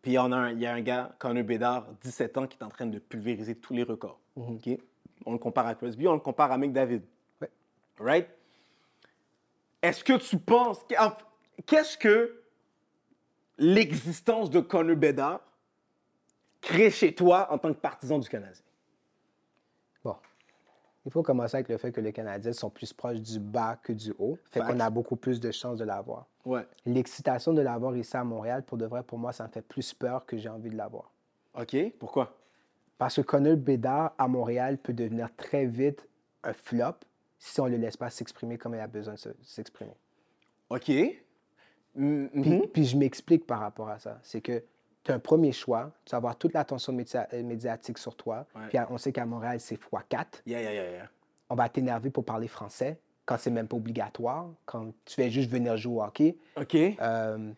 Puis 0.01 0.13
il 0.13 0.15
y, 0.15 0.19
en 0.19 0.31
a 0.31 0.37
un, 0.37 0.51
il 0.53 0.61
y 0.61 0.67
a 0.67 0.73
un 0.75 0.81
gars, 0.81 1.11
Connor 1.19 1.43
Bédard, 1.43 1.87
17 2.03 2.39
ans, 2.39 2.47
qui 2.47 2.57
est 2.57 2.63
en 2.63 2.69
train 2.69 2.87
de 2.87 3.01
pulvériser 3.01 3.57
tous 3.57 3.75
les 3.75 3.83
records. 3.83 4.21
OK? 4.37 4.69
On 5.27 5.33
le 5.33 5.39
compare 5.39 5.67
à 5.67 5.75
Crosby, 5.75 6.07
on 6.07 6.15
le 6.15 6.21
compare 6.21 6.53
à 6.53 6.57
McDavid. 6.57 7.03
Ouais. 7.41 7.51
Right? 7.99 8.29
Est-ce 9.83 10.05
que 10.05 10.13
tu 10.19 10.39
penses... 10.39 10.85
que- 10.89 10.95
en- 11.05 11.13
Qu'est-ce 11.67 11.99
que 11.99 12.43
l'existence 13.59 14.51
de 14.51 14.61
Connor 14.61 14.97
Bédard 14.97 15.41
crée 16.61 16.91
chez 16.91 17.13
toi 17.15 17.49
en 17.51 17.59
tant 17.59 17.73
que 17.75 17.79
partisan 17.81 18.19
du 18.21 18.29
Canadien? 18.29 18.63
Il 21.11 21.13
faut 21.13 21.25
commencer 21.25 21.57
avec 21.57 21.69
le 21.69 21.77
fait 21.77 21.91
que 21.91 22.01
les 22.01 22.13
Canadiens 22.13 22.53
sont 22.53 22.71
plus 22.71 22.93
proches 22.93 23.21
du 23.21 23.41
bas 23.41 23.75
que 23.83 23.93
du 23.93 24.15
haut. 24.21 24.39
Fait 24.53 24.61
qu'on 24.61 24.79
a 24.79 24.91
beaucoup 24.91 25.17
plus 25.17 25.41
de 25.41 25.51
chances 25.51 25.77
de 25.79 25.85
l'avoir. 25.85 26.27
Ouais. 26.45 26.65
L'excitation 26.87 27.53
de 27.53 27.61
l'avoir 27.61 27.97
ici 27.97 28.17
à 28.17 28.23
Montréal, 28.23 28.63
pour 28.63 28.79
de 28.79 28.87
vrai, 28.87 29.03
pour 29.03 29.19
moi, 29.19 29.33
ça 29.33 29.43
me 29.45 29.49
fait 29.49 29.61
plus 29.61 29.93
peur 29.93 30.25
que 30.25 30.37
j'ai 30.37 30.49
envie 30.49 30.71
de 30.71 30.77
l'avoir. 30.77 31.11
OK. 31.61 31.77
Pourquoi? 31.99 32.37
Parce 32.97 33.17
que 33.17 33.23
Connor 33.23 33.57
Bédard 33.57 34.13
à 34.19 34.29
Montréal 34.29 34.79
peut 34.79 34.93
devenir 34.93 35.35
très 35.35 35.67
vite 35.67 36.07
un 36.45 36.53
flop 36.53 36.95
si 37.41 37.61
on 37.61 37.65
ne 37.67 37.71
le 37.71 37.79
laisse 37.79 37.97
pas 37.97 38.09
s'exprimer 38.09 38.57
comme 38.57 38.75
il 38.77 38.81
a 38.81 38.87
besoin 38.87 39.15
de 39.15 39.19
se- 39.19 39.29
s'exprimer. 39.43 39.97
OK. 40.69 40.93
Mm, 41.97 42.27
Puis, 42.41 42.67
puis 42.73 42.85
je 42.85 42.97
m'explique 42.97 43.49
par 43.49 43.59
rapport 43.59 43.89
à 43.89 43.99
ça. 43.99 44.21
C'est 44.23 44.41
que 44.41 44.63
tu 45.11 45.13
as 45.13 45.17
un 45.17 45.19
premier 45.21 45.53
choix, 45.53 45.91
tu 46.05 46.11
vas 46.13 46.19
avoir 46.19 46.37
toute 46.37 46.53
l'attention 46.55 46.97
euh, 46.97 47.43
médiatique 47.43 47.99
sur 47.99 48.15
toi. 48.17 48.47
Ouais. 48.55 48.63
Puis 48.69 48.79
on 48.91 48.99
sait 48.99 49.13
qu'à 49.13 49.27
Montréal, 49.27 49.59
c'est 49.61 49.77
x4. 49.81 50.27
Yeah, 50.47 50.61
yeah, 50.63 50.73
yeah, 50.73 50.91
yeah. 50.91 51.09
On 51.49 51.55
va 51.55 51.69
t'énerver 51.69 52.11
pour 52.11 52.25
parler 52.25 52.49
français 52.49 52.99
quand 53.27 53.37
c'est 53.39 53.51
même 53.51 53.69
pas 53.69 53.77
obligatoire, 53.77 54.47
quand 54.67 54.93
tu 55.05 55.15
fais 55.15 55.31
juste 55.31 55.51
venir 55.51 55.77
jouer 55.77 55.97
au 55.97 56.03
hockey. 56.03 56.37
OK. 56.57 56.75
Euh, 56.75 57.53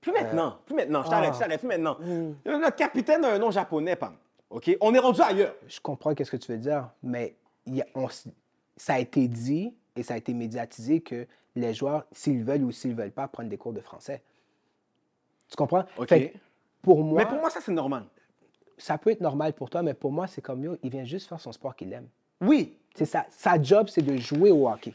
Plus 0.00 0.12
maintenant, 0.12 0.58
plus 0.64 0.74
maintenant. 0.74 1.02
Je 1.02 1.10
t'arrête, 1.10 1.30
ah. 1.32 1.34
je 1.34 1.38
t'arrête, 1.40 1.60
plus 1.60 1.68
maintenant. 1.68 1.96
Mm. 2.00 2.32
Notre 2.46 2.76
capitaine 2.76 3.24
a 3.24 3.32
un 3.34 3.38
nom 3.38 3.50
japonais, 3.50 3.96
Pam. 3.96 4.16
OK? 4.48 4.74
On 4.80 4.94
est 4.94 4.98
rendu 4.98 5.20
ailleurs. 5.20 5.54
je 5.68 5.80
comprends 5.80 6.14
qu'est-ce 6.14 6.30
que 6.30 6.36
tu 6.38 6.50
veux 6.52 6.58
dire, 6.58 6.88
mais 7.02 7.36
il 7.66 7.76
y 7.76 7.82
a- 7.82 7.86
on 7.94 8.08
s- 8.08 8.26
ça 8.76 8.94
a 8.94 8.98
été 8.98 9.28
dit 9.28 9.74
et 9.96 10.02
ça 10.02 10.14
a 10.14 10.16
été 10.16 10.32
médiatisé 10.32 11.00
que 11.02 11.26
les 11.56 11.74
joueurs, 11.74 12.06
s'ils 12.12 12.42
veulent 12.42 12.64
ou 12.64 12.72
s'ils 12.72 12.94
veulent 12.94 13.10
pas, 13.12 13.28
prennent 13.28 13.48
des 13.50 13.58
cours 13.58 13.72
de 13.74 13.80
français. 13.80 14.22
Tu 15.50 15.56
comprends? 15.56 15.84
OK. 15.98 16.08
Fait 16.08 16.32
pour 16.82 17.02
moi, 17.02 17.18
Mais 17.22 17.26
pour 17.28 17.38
moi, 17.40 17.50
ça, 17.50 17.60
c'est 17.60 17.72
normal. 17.72 18.04
ça 18.78 18.96
peut 18.98 19.10
être 19.10 19.20
normal 19.20 19.52
pour 19.52 19.68
toi, 19.70 19.82
mais 19.82 19.94
pour 19.94 20.12
moi, 20.12 20.26
c'est 20.26 20.40
comme 20.40 20.62
yo, 20.64 20.76
il 20.82 20.90
vient 20.90 21.04
juste 21.04 21.28
faire 21.28 21.40
son 21.40 21.52
sport 21.52 21.74
qu'il 21.76 21.92
aime. 21.92 22.08
Oui. 22.40 22.76
C'est 22.94 23.04
ça. 23.04 23.26
Sa 23.30 23.60
job, 23.62 23.88
c'est 23.88 24.02
de 24.02 24.16
jouer 24.16 24.50
au 24.50 24.68
hockey. 24.68 24.94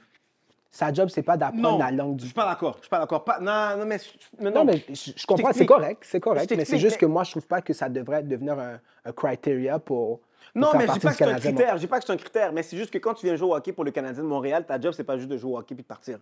Sa 0.71 0.91
job, 0.91 1.07
c'est 1.09 1.23
pas 1.23 1.37
d'apprendre 1.37 1.79
la 1.79 1.91
langue 1.91 2.17
Je 2.17 2.23
du 2.23 2.25
suis 2.25 2.33
pas 2.33 2.45
d'accord. 2.45 2.75
Je 2.77 2.81
suis 2.81 2.89
pas 2.89 2.99
d'accord. 2.99 3.23
Pas... 3.23 3.39
Non, 3.39 3.77
non, 3.77 3.85
mais. 3.85 3.97
mais 4.39 4.51
Non, 4.51 4.65
mais 4.65 4.83
je, 4.89 5.11
je 5.15 5.25
comprends, 5.25 5.53
c'est 5.53 5.65
correct, 5.65 6.03
c'est 6.05 6.17
Je 6.17 6.21
correct, 6.21 6.53
mais 6.57 6.65
c'est 6.65 6.79
juste 6.79 6.97
que 6.97 7.05
moi, 7.05 7.23
je 7.23 7.31
trouve 7.31 7.47
pas 7.47 7.61
que 7.61 7.71
ça 7.71 7.87
devrait 7.87 8.23
devenir 8.23 8.59
un, 8.59 8.79
un 9.05 9.11
criteria 9.13 9.79
pour, 9.79 10.19
Non, 10.53 10.71
mais 10.75 10.87
je 10.87 10.93
dis 10.93 10.99
pas 10.99 11.11
que 11.11 11.15
c'est 11.17 11.23
un 11.25 11.39
critère. 11.39 11.75
Je 11.75 11.79
dis 11.81 11.87
pas 11.87 11.99
que 11.99 12.05
c'est 12.05 12.11
un 12.13 12.17
critère, 12.17 12.51
mais 12.51 12.63
c'est 12.63 12.75
juste 12.75 12.91
que 12.91 12.97
quand 12.97 13.13
tu 13.13 13.25
viens 13.25 13.35
jouer 13.37 13.49
au 13.51 13.55
hockey 13.55 13.71
pour 13.71 13.85
le 13.85 13.91
Canadien 13.91 14.23
de 14.23 14.27
Montréal, 14.27 14.65
ta 14.65 14.79
job, 14.81 14.93
c'est 14.93 15.03
pas 15.05 15.17
juste 15.17 15.29
de 15.29 15.37
jouer 15.37 15.53
au 15.53 15.57
hockey 15.59 15.75
puis 15.75 15.83
de 15.83 15.87
partir. 15.87 16.19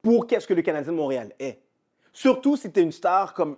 Pour 0.00 0.26
qu'est-ce 0.26 0.46
que 0.46 0.54
le 0.54 0.62
Canadien 0.62 0.92
de 0.92 0.96
Montréal 0.96 1.32
est. 1.38 1.58
Surtout 2.12 2.56
si 2.56 2.72
tu 2.72 2.80
es 2.80 2.82
une 2.82 2.92
star 2.92 3.34
comme 3.34 3.56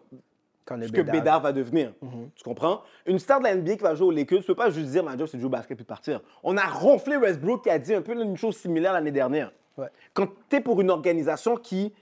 Quand 0.65 0.81
ce 0.83 0.91
que 0.91 1.03
Bédard 1.03 1.41
va 1.43 1.53
devenir. 1.53 1.93
Tu 2.37 2.43
comprends? 2.45 2.83
Une 3.07 3.19
star 3.19 3.39
de 3.39 3.45
la 3.45 3.55
NBA 3.55 3.77
qui 3.77 3.83
va 3.83 3.95
jouer 3.95 4.07
aux 4.07 4.11
Lakers, 4.11 4.41
tu 4.41 4.47
peux 4.47 4.55
pas 4.55 4.71
juste 4.71 4.91
dire 4.91 5.05
ma 5.05 5.17
job 5.17 5.27
c'est 5.31 5.37
de 5.37 5.43
jouer 5.43 5.49
au 5.49 5.51
basket 5.51 5.77
puis 5.77 5.85
partir. 5.85 6.21
On 6.43 6.57
a 6.57 6.65
ronflé 6.67 7.17
Westbrook 7.17 7.65
qui 7.65 7.71
a 7.71 7.79
dit 7.79 7.95
un 7.95 8.01
peu 8.03 8.13
une 8.15 8.37
chose 8.37 8.57
similaire 8.57 8.93
l'année 8.95 9.11
dernière. 9.11 9.53
Ouais. 9.77 9.89
Quand 10.15 10.29
tu 10.49 10.57
es 10.57 10.61
pour 10.61 10.81
une 10.81 10.89
organisation 10.91 11.57
qui, 11.57 11.93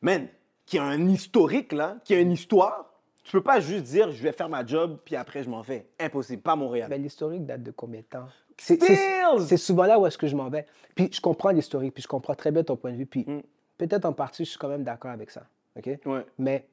man, 0.00 0.26
qui 0.64 0.78
a 0.78 0.84
un 0.84 1.06
historique 1.08 1.72
là, 1.72 1.96
qui 2.04 2.14
a 2.14 2.20
une 2.20 2.32
histoire, 2.32 2.86
tu 3.24 3.32
peux 3.32 3.42
pas 3.42 3.60
juste 3.60 3.84
dire 3.84 4.10
je 4.10 4.22
vais 4.22 4.32
faire 4.32 4.48
ma 4.48 4.64
job 4.64 4.98
puis 5.04 5.14
après 5.16 5.42
je 5.42 5.50
m'en 5.50 5.60
vais. 5.60 5.86
Impossible, 6.00 6.40
pas 6.40 6.56
Montréal. 6.56 6.88
Mais 6.88 6.96
l'historique 6.98 7.44
date 7.44 7.62
de 7.62 7.70
combien 7.72 8.00
de 8.00 8.06
temps? 8.06 8.26
C'est 8.56 9.56
souvent 9.58 9.84
là 9.84 9.98
où 9.98 10.06
est-ce 10.06 10.16
que 10.18 10.26
je 10.26 10.34
m'en 10.34 10.48
vais. 10.48 10.64
Puis 10.94 11.10
je 11.12 11.20
comprends 11.20 11.50
l'historique, 11.50 11.92
puis 11.94 12.02
je 12.02 12.08
comprends 12.08 12.34
très 12.34 12.50
bien 12.50 12.64
ton 12.64 12.76
point 12.76 12.90
de 12.92 12.96
vue, 12.96 13.06
puis 13.06 13.24
Mm. 13.28 13.40
peut-être 13.76 14.04
en 14.06 14.12
partie, 14.12 14.44
je 14.44 14.50
suis 14.50 14.58
quand 14.58 14.68
même 14.68 14.82
d'accord 14.82 15.10
avec 15.10 15.30
ça. 15.30 15.42
OK? 15.76 15.90
Ouais. 16.06 16.26
Mais 16.38 16.66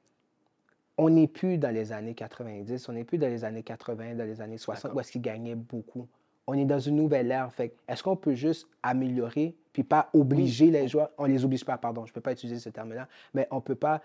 on 0.97 1.09
n'est 1.09 1.27
plus 1.27 1.57
dans 1.57 1.73
les 1.73 1.91
années 1.91 2.13
90, 2.13 2.87
on 2.89 2.93
n'est 2.93 3.03
plus 3.03 3.17
dans 3.17 3.27
les 3.27 3.43
années 3.43 3.63
80, 3.63 4.15
dans 4.15 4.23
les 4.23 4.41
années 4.41 4.57
60, 4.57 4.93
où 4.93 4.99
est-ce 4.99 5.11
qu'ils 5.11 5.21
gagnaient 5.21 5.55
beaucoup. 5.55 6.07
On 6.47 6.53
est 6.53 6.65
dans 6.65 6.79
une 6.79 6.95
nouvelle 6.95 7.31
ère. 7.31 7.51
Fait 7.51 7.75
est-ce 7.87 8.03
qu'on 8.03 8.15
peut 8.15 8.35
juste 8.35 8.67
améliorer, 8.83 9.55
puis 9.73 9.83
pas 9.83 10.09
obliger 10.13 10.71
les 10.71 10.87
joueurs, 10.87 11.09
on 11.17 11.25
les 11.25 11.43
oblige 11.43 11.65
pas, 11.65 11.77
pardon, 11.77 12.05
je 12.05 12.13
peux 12.13 12.21
pas 12.21 12.31
utiliser 12.31 12.59
ce 12.59 12.69
terme-là, 12.69 13.07
mais 13.33 13.47
on 13.51 13.61
peut 13.61 13.75
pas 13.75 14.01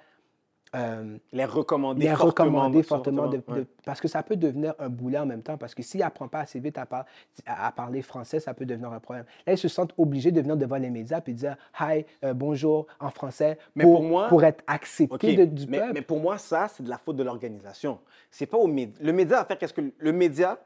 euh, 0.77 1.17
Les 1.33 1.45
recommander 1.45 2.03
les 2.09 2.15
fortement. 2.15 2.29
recommander 2.61 2.83
fortement, 2.85 3.27
de- 3.27 3.43
ouais. 3.49 3.59
de- 3.61 3.67
parce 3.85 4.01
que 4.01 4.07
ça 4.07 4.23
peut 4.23 4.37
devenir 4.37 4.75
un 4.79 4.89
boulet 4.89 5.19
en 5.19 5.27
même 5.27 5.43
temps, 5.43 5.57
parce 5.57 5.75
que 5.75 5.83
s'il 5.83 5.99
n'apprend 6.01 6.29
pas 6.29 6.41
assez 6.41 6.61
vite 6.61 6.79
à, 6.79 6.87
par- 6.87 7.07
à- 7.45 7.67
à 7.67 7.73
parler 7.73 8.03
français, 8.03 8.39
ça 8.39 8.55
peut 8.55 8.65
devenir 8.67 8.93
un 8.93 9.01
problème. 9.01 9.25
Là, 9.47 9.55
ils 9.55 9.59
se 9.59 9.67
sentent 9.69 9.93
obligés 9.99 10.31
de 10.31 10.41
venir 10.41 10.57
devant 10.57 10.77
les 10.77 10.91
médias 10.91 11.21
et 11.27 11.33
dire 11.33 11.57
«Hi, 11.81 12.05
euh, 12.25 12.35
bonjour» 12.35 12.87
en 13.01 13.11
français 13.11 13.59
Mais 13.75 13.83
pour, 13.83 13.95
pour 13.97 14.03
moi- 14.05 14.29
pour 14.29 14.45
être 14.45 14.63
accepté 14.69 15.37
de- 15.37 15.45
du 15.45 15.67
mais, 15.67 15.79
peuple. 15.81 15.93
mais 15.95 16.03
pour 16.03 16.21
moi, 16.21 16.39
ça, 16.39 16.69
c'est 16.69 16.85
de 16.85 16.89
la 16.89 16.99
faute 16.99 17.17
de 17.17 17.25
l'organisation. 17.25 17.99
C'est 18.31 18.47
pas 18.47 18.59
au 18.59 18.69
média. 18.69 18.95
Le 19.01 19.13
média 19.13 19.39
va 19.39 19.45
faire 19.45 19.59
qu'est-ce 19.59 19.75
que 19.75 19.83
le 19.99 20.13
média 20.13 20.57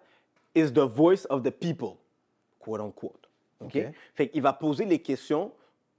is 0.55 0.71
the 0.71 0.81
voice 0.81 1.27
of 1.31 1.43
the 1.43 1.51
people, 1.51 1.95
quote 2.61 2.81
unquote. 2.81 3.29
OK? 3.61 3.75
OK. 3.77 3.87
Fait 4.15 4.29
qu'il 4.29 4.43
va 4.43 4.53
poser 4.53 4.85
les 4.85 4.99
questions. 4.99 5.51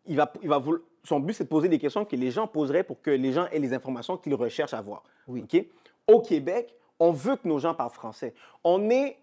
Il 0.07 0.15
va, 0.15 0.31
il 0.41 0.49
va 0.49 0.61
son 1.03 1.19
but, 1.19 1.33
c'est 1.33 1.43
de 1.43 1.49
poser 1.49 1.69
des 1.69 1.79
questions 1.79 2.05
que 2.05 2.15
les 2.15 2.31
gens 2.31 2.47
poseraient 2.47 2.83
pour 2.83 3.01
que 3.01 3.11
les 3.11 3.31
gens 3.31 3.47
aient 3.51 3.59
les 3.59 3.73
informations 3.73 4.17
qu'ils 4.17 4.33
recherchent 4.35 4.73
à 4.73 4.79
avoir. 4.79 5.03
Oui. 5.27 5.45
Au 6.07 6.21
Québec, 6.21 6.75
on 6.99 7.11
veut 7.11 7.35
que 7.35 7.47
nos 7.47 7.59
gens 7.59 7.73
parlent 7.73 7.91
français. 7.91 8.33
On 8.63 8.89
est, 8.89 9.17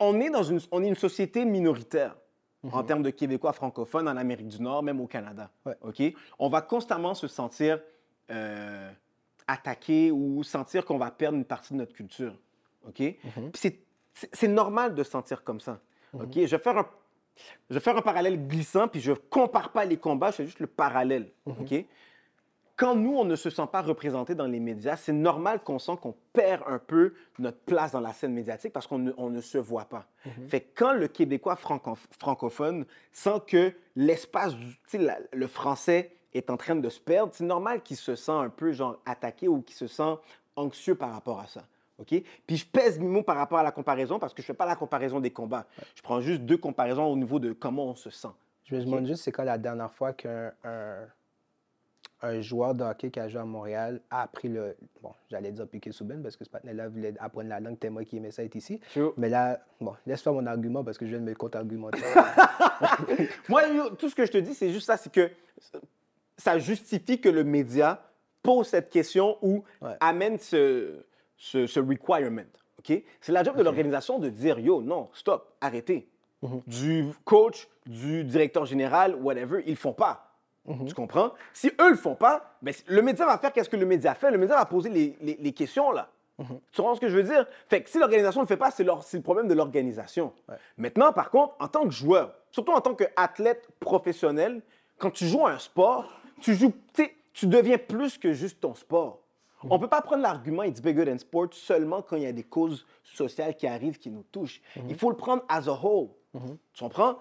on 0.00 0.20
est 0.20 0.30
dans 0.30 0.42
une, 0.42 0.60
on 0.70 0.82
est 0.82 0.88
une 0.88 0.94
société 0.94 1.44
minoritaire 1.44 2.16
en 2.72 2.82
termes 2.82 3.02
de 3.02 3.10
Québécois 3.10 3.52
francophones 3.52 4.08
en 4.08 4.16
Amérique 4.16 4.48
du 4.48 4.62
Nord, 4.62 4.82
même 4.82 5.00
au 5.00 5.06
Canada. 5.06 5.50
Ouais. 5.66 6.14
On 6.38 6.48
va 6.48 6.62
constamment 6.62 7.14
se 7.14 7.28
sentir 7.28 7.80
euh, 8.30 8.90
attaqué 9.46 10.10
ou 10.10 10.42
sentir 10.42 10.84
qu'on 10.84 10.96
va 10.96 11.10
perdre 11.10 11.36
une 11.36 11.44
partie 11.44 11.74
de 11.74 11.78
notre 11.78 11.92
culture. 11.92 12.34
OK? 12.88 12.96
Puis 12.96 13.78
c'est- 14.32 14.48
normal 14.48 14.94
de 14.94 15.02
se 15.02 15.10
sentir 15.10 15.44
comme 15.44 15.60
ça. 15.60 15.78
OK? 16.14 16.32
Je 16.34 16.56
vais 16.56 16.58
faire 16.62 16.78
un 16.78 16.86
je 17.68 17.74
vais 17.74 17.80
faire 17.80 17.96
un 17.96 18.02
parallèle 18.02 18.46
glissant, 18.46 18.88
puis 18.88 19.00
je 19.00 19.10
ne 19.12 19.16
compare 19.16 19.70
pas 19.72 19.84
les 19.84 19.96
combats, 19.96 20.30
je 20.30 20.36
fais 20.36 20.46
juste 20.46 20.60
le 20.60 20.66
parallèle. 20.66 21.30
OK? 21.46 21.84
Quand 22.76 22.96
nous, 22.96 23.16
on 23.16 23.24
ne 23.24 23.36
se 23.36 23.50
sent 23.50 23.66
pas 23.70 23.82
représenté 23.82 24.34
dans 24.34 24.48
les 24.48 24.58
médias, 24.58 24.96
c'est 24.96 25.12
normal 25.12 25.60
qu'on 25.62 25.78
sent 25.78 25.96
qu'on 26.02 26.16
perd 26.32 26.62
un 26.66 26.80
peu 26.80 27.14
notre 27.38 27.58
place 27.60 27.92
dans 27.92 28.00
la 28.00 28.12
scène 28.12 28.32
médiatique 28.32 28.72
parce 28.72 28.88
qu'on 28.88 28.98
ne, 28.98 29.40
se 29.40 29.58
voit 29.58 29.84
pas. 29.84 30.06
Fait 30.48 30.60
que 30.60 30.70
quand 30.74 30.92
le 30.92 31.06
Québécois 31.06 31.54
franco- 31.54 31.96
francophone 32.18 32.84
sent 33.12 33.42
que 33.46 33.72
l'espace, 33.94 34.54
le 35.32 35.46
français 35.46 36.16
est 36.32 36.50
en 36.50 36.56
train 36.56 36.74
de 36.74 36.88
se 36.88 36.98
perdre, 36.98 37.32
c'est 37.32 37.44
normal 37.44 37.80
qu'il 37.80 37.96
se 37.96 38.16
sent 38.16 38.32
un 38.32 38.48
peu 38.50 38.72
genre 38.72 38.98
attaqué 39.06 39.46
ou 39.46 39.62
qu'il 39.62 39.76
se 39.76 39.86
sent 39.86 40.16
anxieux 40.56 40.96
par 40.96 41.12
rapport 41.12 41.38
à 41.38 41.46
ça. 41.46 41.62
OK? 41.98 42.22
Puis 42.46 42.56
je 42.56 42.66
pèse 42.66 42.98
mes 42.98 43.06
mots 43.06 43.22
par 43.22 43.36
rapport 43.36 43.58
à 43.58 43.62
la 43.62 43.70
comparaison 43.72 44.18
parce 44.18 44.34
que 44.34 44.42
je 44.42 44.46
ne 44.46 44.48
fais 44.48 44.54
pas 44.54 44.66
la 44.66 44.76
comparaison 44.76 45.20
des 45.20 45.30
combats. 45.30 45.66
Je 45.94 46.02
prends 46.02 46.20
juste 46.20 46.42
deux 46.42 46.58
comparaisons 46.58 47.04
au 47.06 47.16
niveau 47.16 47.38
de 47.38 47.52
comment 47.52 47.86
on 47.86 47.94
se 47.94 48.10
sent. 48.10 48.28
Je 48.64 48.74
me 48.76 48.84
demande 48.84 49.06
juste, 49.06 49.22
c'est 49.22 49.32
quand 49.32 49.44
la 49.44 49.58
dernière 49.58 49.92
fois 49.92 50.12
qu'un 50.12 50.52
un, 50.64 50.96
un 52.22 52.40
joueur 52.40 52.74
de 52.74 52.82
hockey 52.82 53.10
qui 53.10 53.20
a 53.20 53.28
joué 53.28 53.40
à 53.40 53.44
Montréal 53.44 54.00
a 54.10 54.22
appris 54.22 54.48
le... 54.48 54.74
Bon, 55.02 55.12
j'allais 55.30 55.52
dire 55.52 55.68
piquer 55.68 55.92
sous 55.92 56.04
ben 56.04 56.22
parce 56.22 56.36
que 56.36 56.44
ce 56.44 56.50
patin-là 56.50 56.88
voulait 56.88 57.14
apprendre 57.20 57.48
la 57.50 57.60
langue, 57.60 57.78
t'es 57.78 57.90
moi 57.90 58.04
qui 58.04 58.16
aimais 58.16 58.30
ça 58.30 58.42
être 58.42 58.54
ici. 58.56 58.80
Sure. 58.88 59.12
Mais 59.18 59.28
là, 59.28 59.60
bon, 59.80 59.94
laisse 60.06 60.22
faire 60.22 60.32
mon 60.32 60.46
argument 60.46 60.82
parce 60.82 60.96
que 60.96 61.04
je 61.04 61.10
viens 61.10 61.20
de 61.20 61.24
me 61.26 61.34
contre-argumenter. 61.34 62.00
Moi, 63.48 63.62
tout 63.98 64.08
ce 64.08 64.14
que 64.14 64.24
je 64.26 64.32
te 64.32 64.38
dis, 64.38 64.54
c'est 64.54 64.70
juste 64.72 64.86
ça, 64.86 64.96
c'est 64.96 65.12
que 65.12 65.30
ça 66.36 66.58
justifie 66.58 67.20
que 67.20 67.28
le 67.28 67.44
média 67.44 68.02
pose 68.42 68.66
cette 68.68 68.90
question 68.90 69.36
ou 69.42 69.62
Ouais. 69.80 69.94
amène 70.00 70.38
ce, 70.38 71.04
ce, 71.36 71.66
ce 71.66 71.80
requirement. 71.80 72.42
OK? 72.78 73.02
C'est 73.20 73.32
la 73.32 73.42
job 73.42 73.56
de 73.56 73.62
l'organisation 73.62 74.18
de 74.18 74.28
dire, 74.28 74.58
yo, 74.58 74.82
non, 74.82 75.08
stop, 75.12 75.54
arrêtez. 75.60 76.08
Mhm. 76.42 76.62
Du 76.66 77.06
coach, 77.24 77.68
du 77.86 78.24
directeur 78.24 78.66
général, 78.66 79.14
whatever, 79.16 79.62
ils 79.66 79.70
le 79.70 79.76
font 79.76 79.92
pas. 79.94 80.30
Mhm. 80.66 80.86
Tu 80.86 80.94
comprends? 80.94 81.32
Si 81.52 81.70
eux 81.80 81.90
le 81.90 81.96
font 81.96 82.14
pas, 82.14 82.56
ben, 82.62 82.74
le 82.86 83.02
média 83.02 83.26
va 83.26 83.38
faire 83.38 83.52
qu'est-ce 83.52 83.68
que 83.68 83.76
le 83.76 83.86
média 83.86 84.14
fait. 84.14 84.30
Le 84.30 84.38
média 84.38 84.56
va 84.56 84.64
poser 84.64 84.90
les, 84.90 85.16
les- 85.20 85.38
les 85.40 85.52
questions, 85.52 85.90
là. 85.92 86.10
Mhm. 86.38 86.58
Tu 86.72 86.76
comprends 86.80 86.94
ce 86.96 87.00
que 87.00 87.08
je 87.08 87.16
veux 87.16 87.22
dire? 87.22 87.46
Fait 87.68 87.82
que 87.82 87.88
si 87.88 87.98
l'organisation 87.98 88.40
ne 88.40 88.44
le 88.44 88.48
fait 88.48 88.56
pas, 88.56 88.70
c'est, 88.70 88.82
le 88.84 89.20
problème 89.22 89.46
de 89.48 89.54
l'organisation. 89.54 90.32
Ouais. 90.48 90.56
Maintenant, 90.76 91.12
par 91.12 91.30
contre, 91.30 91.54
en 91.60 91.68
tant 91.68 91.84
que 91.84 91.90
joueur, 91.90 92.34
surtout 92.50 92.72
en 92.72 92.80
tant 92.80 92.94
qu'athlète 92.94 93.68
professionnel, 93.78 94.60
quand 94.98 95.10
tu 95.10 95.26
joues 95.26 95.46
à 95.46 95.52
un 95.52 95.58
sport, 95.58 96.10
tu 96.40 96.54
joues, 96.54 96.72
tu 97.32 97.46
deviens 97.46 97.78
plus 97.78 98.18
que 98.18 98.32
juste 98.32 98.60
ton 98.60 98.74
sport. 98.74 99.20
On 99.70 99.76
ne 99.76 99.80
peut 99.80 99.88
pas 99.88 100.02
prendre 100.02 100.22
l'argument 100.22 100.62
It's 100.62 100.80
bigger 100.82 101.04
than 101.04 101.18
sport 101.18 101.48
seulement 101.52 102.02
quand 102.02 102.16
il 102.16 102.22
y 102.22 102.26
a 102.26 102.32
des 102.32 102.42
causes 102.42 102.86
sociales 103.02 103.56
qui 103.56 103.66
arrivent, 103.66 103.98
qui 103.98 104.10
nous 104.10 104.24
touchent. 104.30 104.60
Il 104.88 104.96
faut 104.96 105.10
le 105.10 105.16
prendre 105.16 105.42
as 105.48 105.68
a 105.68 105.72
whole. 105.72 106.08
Tu 106.72 106.82
comprends? 106.84 107.18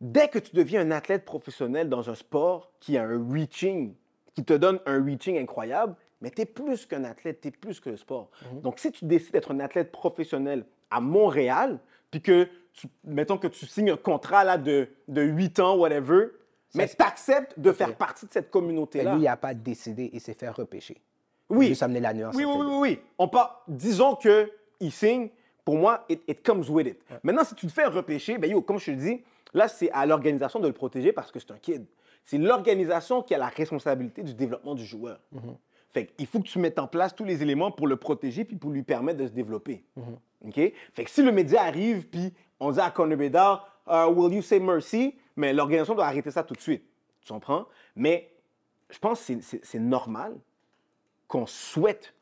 Dès 0.00 0.28
que 0.28 0.38
tu 0.38 0.54
deviens 0.54 0.80
un 0.82 0.90
athlète 0.90 1.24
professionnel 1.24 1.88
dans 1.88 2.10
un 2.10 2.14
sport 2.14 2.70
qui 2.80 2.98
a 2.98 3.04
un 3.04 3.26
reaching, 3.32 3.94
qui 4.34 4.44
te 4.44 4.52
donne 4.52 4.78
un 4.86 5.02
reaching 5.02 5.38
incroyable, 5.38 5.94
mais 6.20 6.30
tu 6.30 6.42
es 6.42 6.46
plus 6.46 6.84
qu'un 6.86 7.04
athlète, 7.04 7.40
tu 7.40 7.48
es 7.48 7.50
plus 7.50 7.80
que 7.80 7.90
le 7.90 7.96
sport. 7.96 8.30
Donc, 8.62 8.78
si 8.78 8.90
tu 8.92 9.04
décides 9.04 9.32
d'être 9.32 9.52
un 9.52 9.60
athlète 9.60 9.92
professionnel 9.92 10.64
à 10.90 11.00
Montréal, 11.00 11.78
puis 12.10 12.20
que, 12.20 12.48
tu- 12.72 12.88
mettons 13.04 13.38
que 13.38 13.46
tu 13.48 13.66
signes 13.66 13.90
un 13.90 13.96
contrat 13.96 14.44
là, 14.44 14.58
de, 14.58 14.88
de 15.08 15.22
8 15.22 15.60
ans, 15.60 15.76
whatever, 15.76 16.28
mais 16.74 16.86
tu 16.88 17.02
acceptes 17.02 17.58
de 17.58 17.72
faire 17.72 17.96
partie 17.96 18.26
de 18.26 18.32
cette 18.32 18.50
communauté-là. 18.50 19.12
lui, 19.14 19.22
il 19.22 19.24
n'a 19.24 19.36
pas 19.36 19.54
décidé 19.54 20.10
et 20.12 20.18
s'est 20.18 20.34
fait 20.34 20.48
repêcher. 20.50 21.00
Oui. 21.48 21.68
Juste 21.68 21.82
amener 21.82 22.00
la 22.00 22.14
nuance. 22.14 22.34
Oui, 22.36 22.44
oui, 22.44 22.66
oui. 22.80 23.00
On 23.18 23.28
part, 23.28 23.62
disons 23.68 24.16
qu'il 24.16 24.92
signe, 24.92 25.28
pour 25.64 25.76
moi, 25.76 26.04
it, 26.08 26.22
it 26.28 26.42
comes 26.44 26.68
with 26.68 26.86
it. 26.86 26.98
Maintenant, 27.22 27.44
si 27.44 27.54
tu 27.54 27.66
te 27.66 27.72
fais 27.72 27.86
repêcher, 27.86 28.38
ben 28.38 28.50
yo, 28.50 28.62
comme 28.62 28.78
je 28.78 28.86
te 28.86 28.90
le 28.90 28.96
dis, 28.96 29.22
là, 29.52 29.68
c'est 29.68 29.90
à 29.92 30.06
l'organisation 30.06 30.60
de 30.60 30.66
le 30.66 30.72
protéger 30.72 31.12
parce 31.12 31.30
que 31.30 31.38
c'est 31.38 31.50
un 31.50 31.58
kid. 31.58 31.84
C'est 32.24 32.38
l'organisation 32.38 33.22
qui 33.22 33.34
a 33.34 33.38
la 33.38 33.48
responsabilité 33.48 34.22
du 34.22 34.34
développement 34.34 34.74
du 34.74 34.84
joueur. 34.84 35.20
Mhm. 35.32 35.56
Fait 35.92 36.06
qu'il 36.06 36.26
faut 36.26 36.40
que 36.40 36.48
tu 36.48 36.58
mettes 36.58 36.78
en 36.78 36.88
place 36.88 37.14
tous 37.14 37.24
les 37.24 37.42
éléments 37.42 37.70
pour 37.70 37.86
le 37.86 37.96
protéger 37.96 38.44
puis 38.44 38.56
pour 38.56 38.70
lui 38.70 38.82
permettre 38.82 39.18
de 39.18 39.26
se 39.26 39.32
développer. 39.32 39.84
Mhm. 39.96 40.48
OK? 40.48 40.72
Fait 40.92 41.04
que 41.04 41.10
si 41.10 41.22
le 41.22 41.32
média 41.32 41.62
arrive 41.62 42.08
puis 42.08 42.32
on 42.58 42.72
dit 42.72 42.80
à 42.80 42.90
Conor 42.90 43.16
Bedard, 43.16 43.70
Uh, 43.86 44.08
will 44.08 44.32
you 44.32 44.40
say 44.40 44.58
mercy? 44.58 45.14
Mais 45.36 45.52
l'organisation 45.52 45.94
doit 45.94 46.06
arrêter 46.06 46.30
ça 46.30 46.42
tout 46.42 46.54
de 46.54 46.60
suite. 46.60 46.84
Tu 47.20 47.32
comprends? 47.32 47.66
Mais 47.94 48.30
je 48.88 48.98
pense 48.98 49.26
que 49.26 49.34
c'est 49.62 49.78
normal 49.78 50.36
qu'on 51.34 51.46
souhaite 51.46 52.14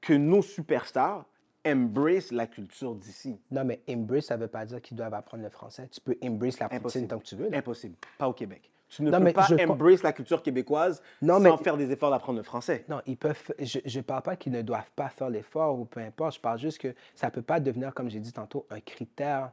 que 0.00 0.12
nos 0.12 0.42
superstars 0.42 1.24
embrace 1.66 2.30
la 2.30 2.46
culture 2.46 2.94
d'ici. 2.94 3.40
Non, 3.50 3.64
mais 3.64 3.80
embrace, 3.90 4.26
ça 4.26 4.36
ne 4.36 4.42
veut 4.42 4.48
pas 4.48 4.64
dire 4.64 4.80
qu'ils 4.80 4.96
doivent 4.96 5.12
apprendre 5.12 5.42
le 5.42 5.50
français. 5.50 5.88
Tu 5.90 6.00
peux 6.00 6.16
embrace 6.22 6.58
la 6.60 6.68
poutine 6.68 6.78
Impossible. 6.78 7.08
tant 7.08 7.18
que 7.18 7.24
tu 7.24 7.34
veux. 7.36 7.48
là. 7.50 7.58
Impossible. 7.58 7.96
Pas 8.16 8.28
au 8.28 8.32
Québec. 8.32 8.70
Tu 8.88 9.02
ne 9.02 9.10
Non, 9.10 9.18
peux 9.18 9.24
mais 9.24 9.32
pas 9.32 9.46
je- 9.48 9.68
embrace 9.68 10.02
la 10.04 10.12
culture 10.12 10.40
québécoise 10.42 11.02
Non, 11.20 11.34
sans 11.34 11.40
mais- 11.58 11.64
faire 11.64 11.76
des 11.76 11.90
efforts 11.90 12.10
d'apprendre 12.12 12.38
le 12.38 12.44
français. 12.44 12.84
Non, 12.88 13.00
ils 13.06 13.16
peuvent. 13.16 13.42
Je 13.58 13.98
ne 13.98 14.02
parle 14.02 14.22
pas 14.22 14.36
qu'ils 14.36 14.52
ne 14.52 14.62
doivent 14.62 14.90
pas 14.94 15.08
faire 15.08 15.30
l'effort 15.30 15.78
ou 15.78 15.84
peu 15.84 16.00
importe. 16.00 16.36
Je 16.36 16.40
parle 16.40 16.58
juste 16.60 16.78
que 16.78 16.94
ça 17.16 17.26
ne 17.26 17.32
peut 17.32 17.42
pas 17.42 17.58
devenir, 17.60 17.92
comme 17.92 18.08
j'ai 18.08 18.20
dit 18.20 18.32
tantôt, 18.32 18.66
un 18.70 18.80
critère. 18.80 19.50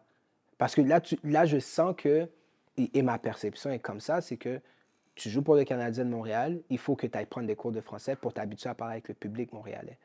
Parce 0.59 0.75
que 0.75 0.81
là, 0.81 1.01
tu, 1.01 1.17
là 1.23 1.45
je 1.45 1.57
sens 1.59 1.95
que, 1.97 2.27
et 2.77 3.01
ma 3.01 3.17
perception 3.17 3.71
est 3.71 3.79
comme 3.79 3.99
ça, 3.99 4.21
c'est 4.21 4.37
que 4.37 4.61
tu 5.17 5.29
joues 5.29 5.41
pour 5.41 5.55
le 5.55 5.63
Canadien 5.63 6.05
de 6.05 6.09
Montréal, 6.09 6.59
il 6.69 6.77
faut 6.77 6.95
que 6.95 7.07
tu 7.07 7.17
ailles 7.17 7.25
prendre 7.25 7.47
des 7.47 7.55
cours 7.55 7.71
de 7.71 7.81
français 7.81 8.15
pour 8.15 8.33
t'habituer 8.33 8.69
à 8.69 8.73
parler 8.73 8.93
avec 8.93 9.07
le 9.09 9.13
public 9.13 9.51
montréalais. 9.53 9.97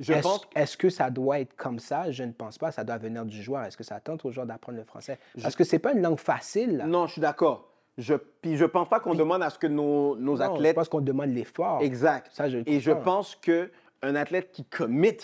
Je 0.00 0.12
Est-ce 0.12 0.22
pense 0.22 0.48
est-ce 0.56 0.76
que 0.76 0.90
ça 0.90 1.10
doit 1.10 1.40
être 1.40 1.54
comme 1.54 1.78
ça? 1.78 2.10
Je 2.10 2.24
ne 2.24 2.32
pense 2.32 2.58
pas. 2.58 2.72
Ça 2.72 2.82
doit 2.82 2.98
venir 2.98 3.24
du 3.24 3.40
joueur. 3.40 3.62
Est-ce 3.64 3.76
que 3.76 3.84
ça 3.84 4.00
tente 4.00 4.24
aux 4.24 4.30
joueurs 4.32 4.46
d'apprendre 4.46 4.78
le 4.78 4.84
français? 4.84 5.18
Parce 5.40 5.54
que 5.54 5.64
c'est 5.64 5.78
pas 5.78 5.92
une 5.92 6.02
langue 6.02 6.18
facile. 6.18 6.78
Là. 6.78 6.86
Non, 6.86 7.06
je 7.06 7.12
suis 7.12 7.20
d'accord. 7.20 7.68
Je, 7.98 8.14
puis 8.14 8.56
je 8.56 8.64
pense 8.64 8.88
pas 8.88 9.00
qu'on 9.00 9.14
demande 9.14 9.42
à 9.42 9.50
ce 9.50 9.58
que 9.58 9.66
nos, 9.66 10.16
nos 10.16 10.38
Non, 10.38 10.40
athlètes. 10.40 10.72
Je 10.72 10.76
pense 10.76 10.88
qu'on 10.88 11.02
demande 11.02 11.30
l'effort. 11.30 11.82
Exact. 11.82 12.30
Ça, 12.32 12.48
je 12.48 12.58
Et 12.66 12.80
je 12.80 12.90
pense 12.90 13.36
qu'un 13.36 13.68
athlète 14.16 14.50
qui 14.50 14.64
commit 14.64 15.18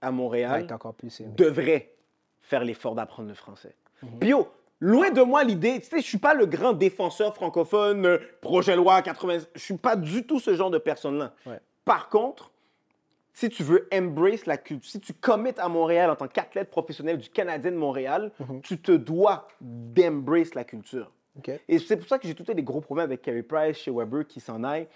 à 0.00 0.10
Montréal 0.10 0.66
encore 0.72 0.94
plus 0.94 1.22
devrait 1.36 1.92
faire 2.40 2.64
l'effort 2.64 2.94
d'apprendre 2.94 3.28
le 3.28 3.34
français. 3.34 3.76
Mhm. 4.02 4.18
Puis 4.18 4.30
yo, 4.30 4.48
loin 4.82 5.10
de 5.10 5.22
moi 5.22 5.44
l'idée, 5.44 5.80
tu 5.80 5.86
sais, 5.88 5.98
je 6.00 6.06
suis 6.06 6.18
pas 6.18 6.34
le 6.34 6.44
grand 6.44 6.72
défenseur 6.72 7.34
francophone, 7.34 8.04
euh, 8.04 8.18
projet 8.40 8.74
loi 8.74 9.00
80, 9.00 9.38
je 9.54 9.60
suis 9.60 9.76
pas 9.76 9.94
du 9.94 10.26
tout 10.26 10.40
ce 10.40 10.54
genre 10.54 10.70
de 10.70 10.78
personne-là. 10.78 11.32
Ouais. 11.46 11.60
Par 11.84 12.08
contre, 12.08 12.50
si 13.32 13.48
tu 13.48 13.62
veux 13.62 13.88
embrace 13.94 14.44
la 14.44 14.56
culture, 14.58 14.90
si 14.90 15.00
tu 15.00 15.14
commits 15.14 15.54
à 15.56 15.68
Montréal 15.68 16.10
en 16.10 16.16
tant 16.16 16.26
qu'athlète 16.28 16.68
professionnel 16.68 17.16
du 17.18 17.30
Canadien 17.30 17.70
de 17.70 17.76
Montréal, 17.76 18.32
Mhm. 18.40 18.60
tu 18.62 18.76
te 18.78 18.92
dois 18.92 19.46
d'embrace 19.60 20.54
la 20.54 20.64
culture. 20.64 21.10
Et 21.68 21.78
c'est 21.78 21.96
pour 21.96 22.06
ça 22.08 22.18
que 22.18 22.26
j'ai 22.28 22.34
tout 22.34 22.42
des 22.52 22.62
gros 22.62 22.80
problèmes 22.82 23.04
avec 23.06 23.22
Carey 23.22 23.42
Price, 23.42 23.78
chez 23.78 23.90
Weber, 23.90 24.26
qui 24.26 24.38
s'en 24.40 24.62
aille. 24.64 24.86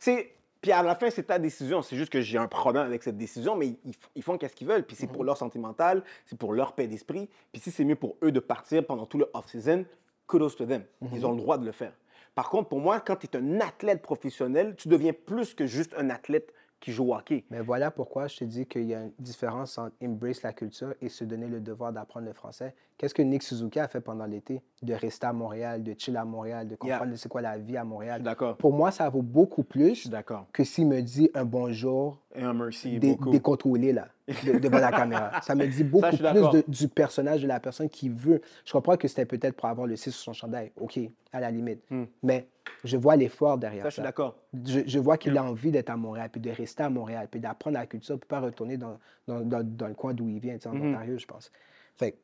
Tu 0.00 0.12
sais, 0.12 0.35
puis 0.60 0.72
à 0.72 0.82
la 0.82 0.94
fin, 0.94 1.10
c'est 1.10 1.24
ta 1.24 1.38
décision. 1.38 1.82
C'est 1.82 1.96
juste 1.96 2.10
que 2.10 2.20
j'ai 2.20 2.38
un 2.38 2.48
problème 2.48 2.84
avec 2.84 3.02
cette 3.02 3.16
décision, 3.16 3.56
mais 3.56 3.68
ils, 3.68 3.94
ils 4.14 4.22
font 4.22 4.38
qu'est-ce 4.38 4.54
qu'ils 4.54 4.66
veulent. 4.66 4.84
Puis 4.84 4.96
c'est 4.96 5.06
pour 5.06 5.24
leur 5.24 5.36
santé 5.36 5.58
mentale, 5.58 6.02
c'est 6.24 6.38
pour 6.38 6.52
leur 6.52 6.74
paix 6.74 6.86
d'esprit. 6.86 7.28
Puis 7.52 7.62
si 7.62 7.70
c'est 7.70 7.84
mieux 7.84 7.96
pour 7.96 8.16
eux 8.22 8.32
de 8.32 8.40
partir 8.40 8.84
pendant 8.84 9.06
tout 9.06 9.18
le 9.18 9.28
off-season, 9.34 9.84
kudos 10.26 10.50
to 10.50 10.66
them. 10.66 10.82
Ils 11.12 11.24
ont 11.26 11.32
le 11.32 11.38
droit 11.38 11.58
de 11.58 11.64
le 11.64 11.72
faire. 11.72 11.92
Par 12.34 12.50
contre, 12.50 12.68
pour 12.68 12.80
moi, 12.80 13.00
quand 13.00 13.16
tu 13.16 13.26
es 13.26 13.36
un 13.36 13.60
athlète 13.60 14.02
professionnel, 14.02 14.74
tu 14.76 14.88
deviens 14.88 15.12
plus 15.12 15.54
que 15.54 15.66
juste 15.66 15.94
un 15.96 16.10
athlète 16.10 16.52
qui 16.80 16.92
joue 16.92 17.10
au 17.10 17.14
hockey. 17.14 17.44
Mais 17.50 17.60
voilà 17.60 17.90
pourquoi 17.90 18.26
je 18.26 18.36
te 18.36 18.44
dis 18.44 18.66
qu'il 18.66 18.84
y 18.84 18.94
a 18.94 19.00
une 19.00 19.12
différence 19.18 19.78
entre 19.78 19.94
embrace 20.02 20.42
la 20.42 20.52
culture 20.52 20.94
et 21.00 21.08
se 21.08 21.24
donner 21.24 21.46
le 21.46 21.60
devoir 21.60 21.92
d'apprendre 21.92 22.26
le 22.26 22.34
français. 22.34 22.74
Qu'est-ce 22.98 23.12
que 23.12 23.20
Nick 23.20 23.42
Suzuki 23.42 23.78
a 23.78 23.88
fait 23.88 24.00
pendant 24.00 24.24
l'été? 24.24 24.62
De 24.80 24.94
rester 24.94 25.26
à 25.26 25.32
Montréal, 25.34 25.82
de 25.82 25.94
chill 25.98 26.16
à 26.16 26.24
Montréal, 26.24 26.66
de 26.66 26.76
comprendre 26.76 27.14
c'est 27.16 27.28
quoi 27.28 27.42
la 27.42 27.58
vie 27.58 27.76
à 27.76 27.84
Montréal. 27.84 28.22
d'accord. 28.22 28.56
Pour 28.56 28.72
moi, 28.72 28.90
ça 28.90 29.08
vaut 29.10 29.20
beaucoup 29.22 29.64
plus 29.64 30.08
que 30.52 30.64
s'il 30.64 30.86
me 30.88 31.02
dit 31.02 31.30
un 31.34 31.44
bonjour 31.44 32.18
Et 32.34 32.42
un 32.42 32.54
merci 32.54 32.98
dé- 32.98 33.10
beaucoup. 33.10 33.30
décontrôlé 33.30 33.92
là, 33.92 34.08
de- 34.46 34.58
devant 34.58 34.78
la 34.78 34.90
caméra. 34.92 35.40
Ça 35.42 35.54
me 35.54 35.66
dit 35.66 35.84
beaucoup 35.84 36.08
plus 36.08 36.18
de- 36.20 36.64
du 36.68 36.88
personnage 36.88 37.42
de 37.42 37.46
la 37.48 37.60
personne 37.60 37.90
qui 37.90 38.08
veut. 38.08 38.40
Je 38.64 38.72
comprends 38.72 38.96
que 38.96 39.08
c'était 39.08 39.26
peut-être 39.26 39.56
pour 39.56 39.68
avoir 39.68 39.86
le 39.86 39.96
6 39.96 40.12
sur 40.12 40.22
son 40.24 40.32
chandail. 40.32 40.72
OK, 40.80 40.98
à 41.32 41.40
la 41.40 41.50
limite. 41.50 41.82
Mais 42.22 42.48
je 42.82 42.96
vois 42.96 43.16
l'effort 43.16 43.58
derrière 43.58 43.82
Hmm. 43.84 43.86
Ça, 43.86 43.90
je 43.90 43.94
suis 43.94 44.02
d'accord. 44.02 44.36
je, 44.64 44.80
je 44.86 44.98
vois 44.98 45.18
qu'il 45.18 45.36
a 45.36 45.44
envie 45.44 45.70
d'être 45.70 45.90
à 45.90 45.96
Montréal, 45.98 46.30
puis 46.32 46.40
de 46.40 46.50
rester 46.50 46.82
à 46.82 46.88
Montréal, 46.90 47.28
puis 47.30 47.40
d'apprendre 47.40 47.74
la 47.76 47.86
culture, 47.86 48.18
puis 48.18 48.26
pas 48.26 48.40
retourner 48.40 48.78
dans, 48.78 48.98
dans, 49.28 49.40
dans- 49.40 49.62
dans 49.62 49.88
le 49.88 49.94
coin 49.94 50.14
d'où 50.14 50.28
il 50.28 50.38
vient, 50.40 50.56
en 50.64 50.70
Mhm. 50.72 50.90
Ontario, 50.94 51.18
je 51.18 51.26
pense. 51.26 51.50
Fait 51.94 52.12
que 52.12 52.16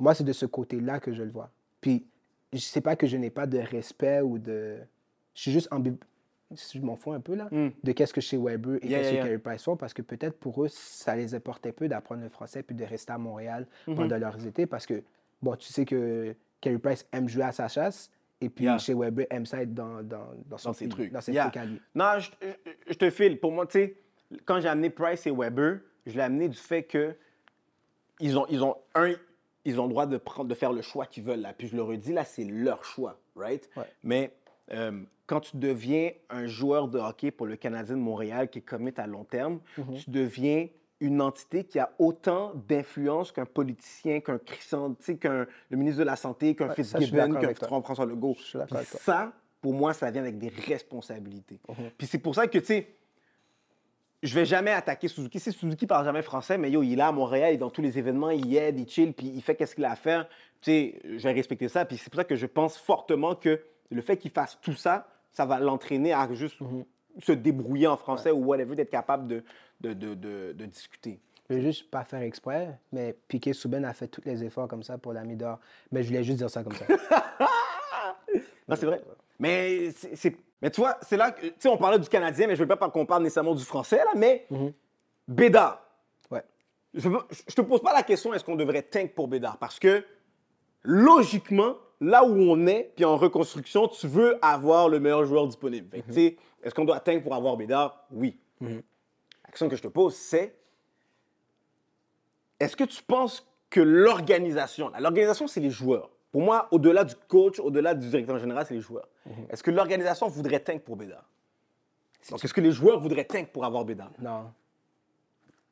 moi, 0.00 0.14
c'est 0.14 0.24
de 0.24 0.32
ce 0.32 0.46
côté-là 0.46 0.98
que 1.00 1.12
je 1.12 1.22
le 1.22 1.30
vois. 1.30 1.50
Puis, 1.80 2.04
je 2.52 2.58
sais 2.58 2.80
pas 2.80 2.96
que 2.96 3.06
je 3.06 3.16
n'ai 3.16 3.30
pas 3.30 3.46
de 3.46 3.58
respect 3.58 4.20
ou 4.20 4.38
de... 4.38 4.78
Je 5.34 5.40
suis 5.42 5.52
juste 5.52 5.68
ambi... 5.70 5.92
Je 6.52 6.80
m'en 6.80 6.96
fous 6.96 7.12
un 7.12 7.20
peu, 7.20 7.36
là, 7.36 7.46
Mm. 7.52 7.68
de 7.84 7.92
qu'est-ce 7.92 8.12
que 8.12 8.20
chez 8.20 8.36
Weber 8.36 8.78
et 8.82 8.88
Yeah, 8.88 8.98
qu'est-ce 8.98 9.02
yeah, 9.02 9.10
que 9.10 9.14
yeah. 9.14 9.22
Carey 9.24 9.38
Price 9.38 9.62
font, 9.62 9.76
parce 9.76 9.94
que 9.94 10.02
peut-être 10.02 10.36
pour 10.36 10.64
eux, 10.64 10.68
ça 10.68 11.14
les 11.14 11.32
importait 11.36 11.70
peu 11.70 11.86
d'apprendre 11.86 12.22
le 12.24 12.28
français, 12.28 12.64
puis 12.64 12.74
de 12.74 12.84
rester 12.84 13.12
à 13.12 13.18
Montréal 13.18 13.68
Mhm. 13.86 13.94
pendant 13.94 14.18
leurs 14.18 14.44
étés, 14.44 14.66
parce 14.66 14.84
que, 14.84 15.00
bon, 15.40 15.54
tu 15.54 15.72
sais 15.72 15.84
que 15.84 16.34
Carey 16.60 16.78
Price 16.78 17.06
aime 17.12 17.28
jouer 17.28 17.44
à 17.44 17.52
sa 17.52 17.68
chasse, 17.68 18.10
et 18.40 18.48
puis 18.48 18.66
chez 18.80 18.94
Weber 18.94 19.26
aime 19.30 19.46
ça 19.46 19.62
être 19.62 19.72
dans, 19.72 20.02
dans, 20.02 20.26
dans, 20.46 20.58
son 20.58 20.70
Dans 20.70 20.72
ses 20.74 20.88
trucs. 20.88 21.12
Dans 21.12 21.20
ses 21.20 21.34
trucs 21.34 21.56
à 21.56 21.64
lui. 21.64 21.80
Non, 21.94 22.14
je 22.18 22.94
te 22.94 23.10
file. 23.10 23.38
Pour 23.38 23.52
moi, 23.52 23.66
tu 23.66 23.72
sais, 23.74 23.96
quand 24.44 24.58
j'ai 24.60 24.68
amené 24.68 24.90
Price 24.90 25.24
et 25.28 25.30
Weber, 25.30 25.78
je 26.04 26.14
l'ai 26.14 26.22
amené 26.22 26.48
du 26.48 26.56
fait 26.58 26.82
que 26.82 27.14
ils 28.18 28.36
ont, 28.36 28.46
ils 28.48 28.64
ont 28.64 28.74
un, 28.96 29.12
ils 29.64 29.78
ont 29.80 29.84
le 29.84 29.90
droit 29.90 30.06
de 30.06 30.16
prendre, 30.16 30.48
de 30.48 30.54
faire 30.54 30.72
le 30.72 30.82
choix 30.82 31.06
qu'ils 31.06 31.22
veulent 31.24 31.40
là. 31.40 31.52
Puis 31.56 31.68
je 31.68 31.76
le 31.76 31.82
redis 31.82 32.12
là, 32.12 32.24
c'est 32.24 32.44
leur 32.44 32.84
choix, 32.84 33.18
right? 33.36 33.68
Ouais. 33.76 33.84
Mais 34.02 34.32
euh, 34.72 35.02
quand 35.26 35.40
tu 35.40 35.56
deviens 35.56 36.10
un 36.30 36.46
joueur 36.46 36.88
de 36.88 36.98
hockey 36.98 37.30
pour 37.30 37.46
le 37.46 37.56
Canadien 37.56 37.96
de 37.96 38.00
Montréal 38.00 38.48
qui 38.48 38.58
est 38.60 38.62
commit 38.62 38.92
à 38.96 39.06
long 39.06 39.24
terme, 39.24 39.60
Mm-hmm. 39.78 40.04
tu 40.04 40.10
deviens 40.10 40.68
une 41.00 41.22
entité 41.22 41.64
qui 41.64 41.78
a 41.78 41.90
autant 41.98 42.52
d'influence 42.68 43.32
qu'un 43.32 43.46
politicien, 43.46 44.20
qu'un 44.20 44.38
Christian, 44.38 44.94
qu'un 45.18 45.46
le 45.70 45.76
ministre 45.76 46.00
de 46.00 46.04
la 46.04 46.16
Santé, 46.16 46.54
qu'un 46.54 46.68
Ouais, 46.68 46.74
Fitzgibbon, 46.74 47.34
qu'un. 47.40 47.54
François 47.82 48.04
Legault. 48.04 48.36
Ça, 48.84 49.32
pour 49.62 49.72
moi, 49.72 49.94
ça 49.94 50.10
vient 50.10 50.20
avec 50.22 50.38
des 50.38 50.48
responsabilités. 50.48 51.58
Mhm. 51.68 51.90
Puis 51.96 52.06
c'est 52.06 52.18
pour 52.18 52.34
ça 52.34 52.46
que, 52.46 52.58
tu 52.58 52.64
sais, 52.66 52.86
je 54.22 54.34
vais 54.34 54.44
jamais 54.44 54.70
attaquer 54.72 55.08
Suzuki. 55.08 55.40
Si 55.40 55.52
Suzuki 55.52 55.86
parle 55.86 56.04
jamais 56.04 56.22
français, 56.22 56.58
mais 56.58 56.70
yo, 56.70 56.82
il 56.82 56.92
est 56.92 56.96
là 56.96 57.08
à 57.08 57.12
Montréal, 57.12 57.52
il 57.52 57.54
est 57.54 57.58
dans 57.58 57.70
tous 57.70 57.82
les 57.82 57.98
événements, 57.98 58.30
il 58.30 58.54
aide, 58.56 58.78
il 58.78 58.88
chill, 58.88 59.12
puis 59.12 59.26
il 59.34 59.42
fait 59.42 59.54
qu'est-ce 59.54 59.74
qu'il 59.74 59.84
a 59.84 59.92
à 59.92 59.96
faire. 59.96 60.28
Tu 60.60 60.70
sais, 60.70 61.00
je 61.04 61.18
vais 61.22 61.32
respecter 61.32 61.68
ça. 61.68 61.84
Puis 61.84 61.96
c'est 61.96 62.10
pour 62.10 62.18
ça 62.18 62.24
que 62.24 62.36
je 62.36 62.46
pense 62.46 62.76
fortement 62.76 63.34
que 63.34 63.60
le 63.90 64.02
fait 64.02 64.16
qu'il 64.16 64.30
fasse 64.30 64.58
tout 64.60 64.74
ça, 64.74 65.08
ça 65.32 65.46
va 65.46 65.58
l'entraîner 65.58 66.12
à 66.12 66.28
juste 66.32 66.60
Mhm. 66.60 66.84
se 67.22 67.32
débrouiller 67.32 67.86
en 67.86 67.96
français 67.96 68.30
ou 68.30 68.44
whatever, 68.44 68.76
d'être 68.76 68.90
capable 68.90 69.26
de, 69.26 69.42
de, 69.80 69.92
de, 69.94 70.14
de- 70.14 70.52
de 70.52 70.66
discuter. 70.66 71.18
Je 71.48 71.56
veux 71.56 71.60
juste 71.62 71.90
pas 71.90 72.04
faire 72.04 72.20
exprès, 72.22 72.78
mais 72.92 73.16
Piquet 73.26 73.52
Souben 73.52 73.84
a 73.84 73.92
fait 73.94 74.06
tous 74.06 74.22
les 74.24 74.44
efforts 74.44 74.68
comme 74.68 74.82
ça 74.84 74.98
pour 74.98 75.12
l'ami 75.12 75.34
d'or. 75.34 75.58
Mais 75.90 76.02
je 76.02 76.08
voulais 76.08 76.22
juste 76.22 76.38
dire 76.38 76.50
ça 76.50 76.62
comme 76.62 76.74
ça. 76.74 76.84
Non, 78.68 78.76
c'est 78.76 78.86
vrai. 78.86 79.00
Mais, 79.40 79.90
c'est- 79.90 80.36
mais 80.62 80.70
tu 80.70 80.80
vois, 80.80 80.96
c'est 81.02 81.16
là 81.16 81.30
que, 81.32 81.46
tu 81.46 81.54
sais, 81.58 81.68
on 81.68 81.76
parlait 81.76 81.98
du 81.98 82.08
Canadien, 82.08 82.46
mais 82.46 82.56
je 82.56 82.62
veux 82.62 82.68
pas 82.76 82.88
qu'on 82.90 83.06
parle 83.06 83.22
nécessairement 83.22 83.54
du 83.54 83.64
français, 83.64 83.98
là, 83.98 84.12
mais 84.16 84.46
Mhm. 84.50 84.72
Bédard. 85.28 85.82
Ouais. 86.30 86.42
Je, 86.94 87.08
je 87.48 87.54
te 87.54 87.60
pose 87.60 87.80
pas 87.82 87.92
la 87.92 88.02
question 88.02 88.34
est-ce 88.34 88.44
qu'on 88.44 88.56
devrait 88.56 88.82
tank 88.82 89.14
pour 89.14 89.28
Bédard? 89.28 89.58
Parce 89.58 89.78
que 89.78 90.04
logiquement, 90.82 91.76
là 92.00 92.24
où 92.24 92.32
on 92.40 92.66
est, 92.66 92.92
puis 92.96 93.04
en 93.04 93.16
reconstruction, 93.16 93.86
tu 93.88 94.06
veux 94.08 94.38
avoir 94.44 94.88
le 94.88 94.98
meilleur 95.00 95.24
joueur 95.24 95.46
disponible. 95.46 95.88
Que, 95.90 96.06
tu 96.06 96.12
sais, 96.12 96.36
Est-ce 96.62 96.74
qu'on 96.74 96.84
doit 96.84 97.00
tank 97.00 97.22
pour 97.22 97.34
avoir 97.34 97.56
Bédard? 97.56 98.04
Oui. 98.10 98.38
Mhm. 98.60 98.82
La 99.44 99.50
question 99.50 99.68
que 99.68 99.76
je 99.76 99.82
te 99.82 99.88
pose, 99.88 100.14
c'est 100.14 100.54
est-ce 102.58 102.76
que 102.76 102.84
tu 102.84 103.02
penses 103.02 103.46
que 103.70 103.80
l'organisation, 103.80 104.90
l'organisation, 104.98 105.46
c'est 105.46 105.60
les 105.60 105.70
joueurs. 105.70 106.10
Pour 106.32 106.42
moi, 106.42 106.68
au-delà 106.70 107.04
du 107.04 107.14
coach, 107.28 107.58
au-delà 107.58 107.94
du 107.94 108.08
directeur 108.08 108.38
général, 108.38 108.64
c'est 108.66 108.74
les 108.74 108.80
joueurs. 108.80 109.08
Est-ce 109.48 109.62
que 109.62 109.70
l'organisation 109.70 110.28
voudrait 110.28 110.60
tank 110.60 110.82
pour 110.82 110.96
Bédard? 110.96 111.28
Donc, 112.30 112.44
est-ce 112.44 112.54
que 112.54 112.60
les 112.60 112.70
joueurs 112.72 113.00
voudraient 113.00 113.24
tank 113.24 113.48
pour 113.48 113.64
avoir 113.64 113.84
Bédard? 113.84 114.12
Non. 114.20 114.52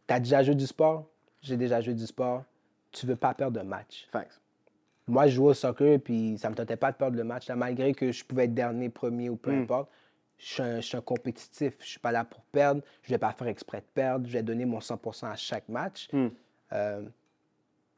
Tu 0.07 0.15
as 0.15 0.21
déjà 0.21 0.43
joué 0.43 0.55
du 0.55 0.67
sport? 0.67 1.07
J'ai 1.43 1.57
déjà 1.57 1.81
joué 1.81 1.95
du 1.95 2.07
sport. 2.07 2.43
Tu 2.91 3.07
veux 3.07 3.17
pas 3.17 3.35
perdre 3.35 3.61
un 3.61 3.65
match. 3.65 4.09
Facts. 4.11 4.41
Moi, 5.07 5.27
je 5.29 5.37
jouais 5.37 5.51
au 5.51 5.55
soccer, 5.55 5.99
puis 6.01 6.37
ça 6.39 6.51
me 6.51 6.55
tentait 6.55 6.77
pas 6.77 6.91
de 6.91 6.97
perdre 6.97 7.17
le 7.17 7.25
match. 7.25 7.47
Là, 7.49 7.55
malgré 7.57 7.93
que 7.95 8.11
je 8.11 8.25
pouvais 8.25 8.45
être 8.45 8.55
dernier, 8.55 8.89
premier 8.89 9.29
ou 9.31 9.37
peu 9.37 9.53
Mm. 9.53 9.63
importe, 9.63 9.91
je 10.39 10.47
suis, 10.47 10.63
un, 10.63 10.77
je 10.81 10.87
suis 10.87 10.97
un 10.97 11.01
compétitif. 11.03 11.75
Je 11.81 11.87
suis 11.87 12.01
pas 12.01 12.13
là 12.13 12.25
pour 12.25 12.41
perdre. 12.45 12.83
Je 13.03 13.11
vais 13.11 13.19
pas 13.19 13.33
faire 13.33 13.47
exprès 13.47 13.79
de 13.81 13.87
perdre. 13.95 14.27
Je 14.27 14.33
vais 14.33 14.43
donner 14.43 14.65
mon 14.65 14.81
100% 14.81 15.27
à 15.31 15.37
chaque 15.37 15.69
match. 15.69 16.09
Mm. 16.13 16.27
Euh, 16.73 17.03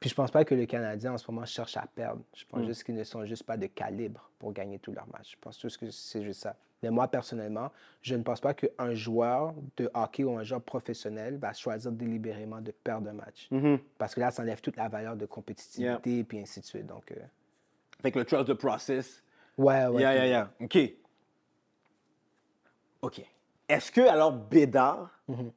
puis 0.01 0.09
je 0.11 0.15
pense 0.15 0.31
pas 0.31 0.45
que 0.45 0.55
le 0.55 0.65
Canadien, 0.67 1.13
en 1.13 1.19
ce 1.19 1.31
moment, 1.31 1.45
cherche 1.47 1.77
à 1.77 1.87
perdre. 1.95 2.23
Je 2.35 2.45
Mm. 2.45 2.49
pense 2.49 2.67
juste 2.67 2.85
qu'ils 2.85 2.95
ne 2.97 3.05
sont 3.05 3.25
juste 3.27 3.45
pas 3.45 3.57
de 3.59 3.67
calibre 3.67 4.31
pour 4.39 4.53
gagner 4.53 4.79
tous 4.79 4.93
leurs 4.93 5.07
matchs. 5.09 5.33
Je 5.33 5.37
pense 5.41 5.61
juste 5.61 5.77
que 5.79 5.91
c'est 5.91 6.23
juste 6.23 6.41
ça. 6.41 6.57
Mais 6.83 6.89
moi, 6.91 7.07
personnellement, 7.09 7.71
je 8.01 8.15
ne 8.15 8.23
pense 8.23 8.41
pas 8.41 8.55
qu'un 8.55 8.95
joueur 8.95 9.53
de 9.77 9.91
hockey 9.93 10.25
ou 10.25 10.39
un 10.39 10.43
joueur 10.45 10.63
professionnel 10.63 11.37
va 11.37 11.53
choisir 11.53 11.93
délibérément 11.93 12.63
de 12.63 12.71
perdre 12.71 13.11
un 13.11 13.13
match. 13.13 13.49
Mhm. 13.51 13.79
Parce 13.99 14.15
que 14.15 14.21
là, 14.21 14.31
ça 14.31 14.41
enlève 14.43 14.63
toute 14.63 14.77
la 14.77 14.89
valeur 14.89 15.15
de 15.15 15.27
compétitivité, 15.27 16.25
puis 16.25 16.39
ainsi 16.41 16.61
de 16.61 16.65
suite. 16.65 16.87
Donc, 16.87 17.13
euh, 17.13 17.17
Fait 18.01 18.11
que 18.11 18.19
le 18.19 18.25
trust 18.25 18.47
the 18.49 18.55
process. 18.55 19.23
ouais, 19.59 19.87
ouais. 19.89 20.01
yeah, 20.01 20.15
yeah, 20.15 20.27
yeah. 20.27 20.51
OK. 20.61 20.79
OK. 23.03 23.23
Est-ce 23.69 23.93
que, 23.93 24.01
alors, 24.01 24.33
Bédard, 24.33 25.11
Mhm. 25.29 25.53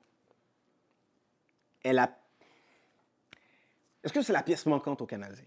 elle 1.84 2.00
a. 2.00 2.10
Est-ce 4.04 4.14
que 4.14 4.22
c'est 4.22 4.34
la 4.34 4.43
pièce 4.43 4.66
manquante 4.66 5.01
au 5.01 5.06
Canadien? 5.06 5.45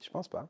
Je 0.00 0.10
pense 0.10 0.28
pas. 0.28 0.48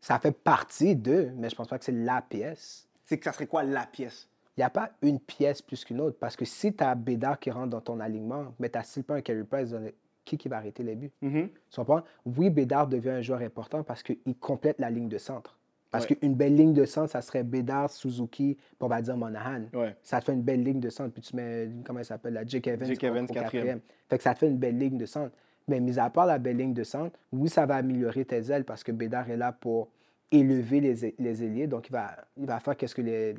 Ça 0.00 0.18
fait 0.18 0.32
partie 0.32 0.96
d'eux, 0.96 1.30
mais 1.36 1.48
je 1.48 1.54
pense 1.54 1.68
pas 1.68 1.78
que 1.78 1.84
c'est 1.84 1.92
la 1.92 2.22
pièce. 2.22 2.88
C'est 3.04 3.18
que 3.18 3.24
ça 3.24 3.32
serait 3.32 3.46
quoi 3.46 3.62
la 3.62 3.86
pièce? 3.86 4.28
Il 4.56 4.60
n'y 4.60 4.64
a 4.64 4.70
pas 4.70 4.90
une 5.00 5.20
pièce 5.20 5.62
plus 5.62 5.84
qu'une 5.84 6.00
autre. 6.00 6.18
Parce 6.18 6.36
que 6.36 6.44
si 6.44 6.74
tu 6.74 6.82
as 6.82 6.94
Bédard 6.94 7.38
qui 7.38 7.50
rentre 7.50 7.68
dans 7.70 7.80
ton 7.80 8.00
alignement, 8.00 8.54
mais 8.58 8.68
tu 8.68 8.78
n'as 8.78 8.84
still 8.84 9.04
pas 9.04 9.14
un 9.14 9.20
carry 9.20 9.44
price, 9.44 9.70
le- 9.70 9.94
qui, 10.24 10.36
qui 10.38 10.48
va 10.48 10.56
arrêter 10.58 10.82
les 10.82 10.94
buts? 10.94 11.10
Mhm. 11.20 11.48
Tu 11.70 11.76
comprends? 11.76 12.02
Oui, 12.26 12.50
Bédard 12.50 12.86
devient 12.88 13.10
un 13.10 13.22
joueur 13.22 13.40
important 13.40 13.82
parce 13.82 14.02
qu'il 14.02 14.18
complète 14.40 14.78
la 14.78 14.90
ligne 14.90 15.08
de 15.08 15.18
centre. 15.18 15.58
Parce 15.90 16.06
Ouais. 16.08 16.16
qu'une 16.16 16.34
belle 16.34 16.54
ligne 16.56 16.72
de 16.72 16.84
centre, 16.86 17.10
ça 17.10 17.20
serait 17.22 17.42
Bédard, 17.42 17.90
Suzuki, 17.90 18.54
puis 18.54 18.76
on 18.80 18.86
va 18.88 19.02
dire 19.02 19.16
Monahan. 19.16 19.64
Ouais. 19.74 19.94
Ça 20.02 20.20
te 20.20 20.24
fait 20.26 20.32
une 20.32 20.42
belle 20.42 20.62
ligne 20.64 20.80
de 20.80 20.88
centre. 20.90 21.12
Puis 21.12 21.22
tu 21.22 21.36
mets, 21.36 21.68
comment 21.84 21.98
il 21.98 22.04
s'appelle, 22.04 22.32
la 22.34 22.46
Jake 22.46 22.66
Evans, 22.66 22.88
Jake 22.88 23.04
Evans, 23.04 23.26
quatrième. 23.26 23.80
Fait 24.08 24.16
que 24.16 24.22
ça 24.24 24.32
te 24.34 24.38
fait 24.40 24.48
une 24.48 24.58
belle 24.58 24.78
ligne 24.78 24.96
de 24.96 25.06
centre. 25.06 25.34
Mais 25.68 25.80
mis 25.80 25.98
à 25.98 26.10
part 26.10 26.26
la 26.26 26.38
belle 26.38 26.56
ligne 26.56 26.74
de 26.74 26.84
centre, 26.84 27.16
oui, 27.32 27.48
ça 27.48 27.66
va 27.66 27.76
améliorer 27.76 28.24
tes 28.24 28.50
ailes 28.50 28.64
parce 28.64 28.82
que 28.82 28.92
Bédard 28.92 29.30
est 29.30 29.36
là 29.36 29.52
pour 29.52 29.88
élever 30.30 30.80
les, 30.80 31.14
les 31.18 31.44
ailiers. 31.44 31.66
Donc, 31.66 31.88
il 31.88 31.92
va, 31.92 32.16
il 32.36 32.46
va 32.46 32.58
faire 32.60 32.76
qu'est-ce 32.76 32.94
que 32.94 33.02
les. 33.02 33.34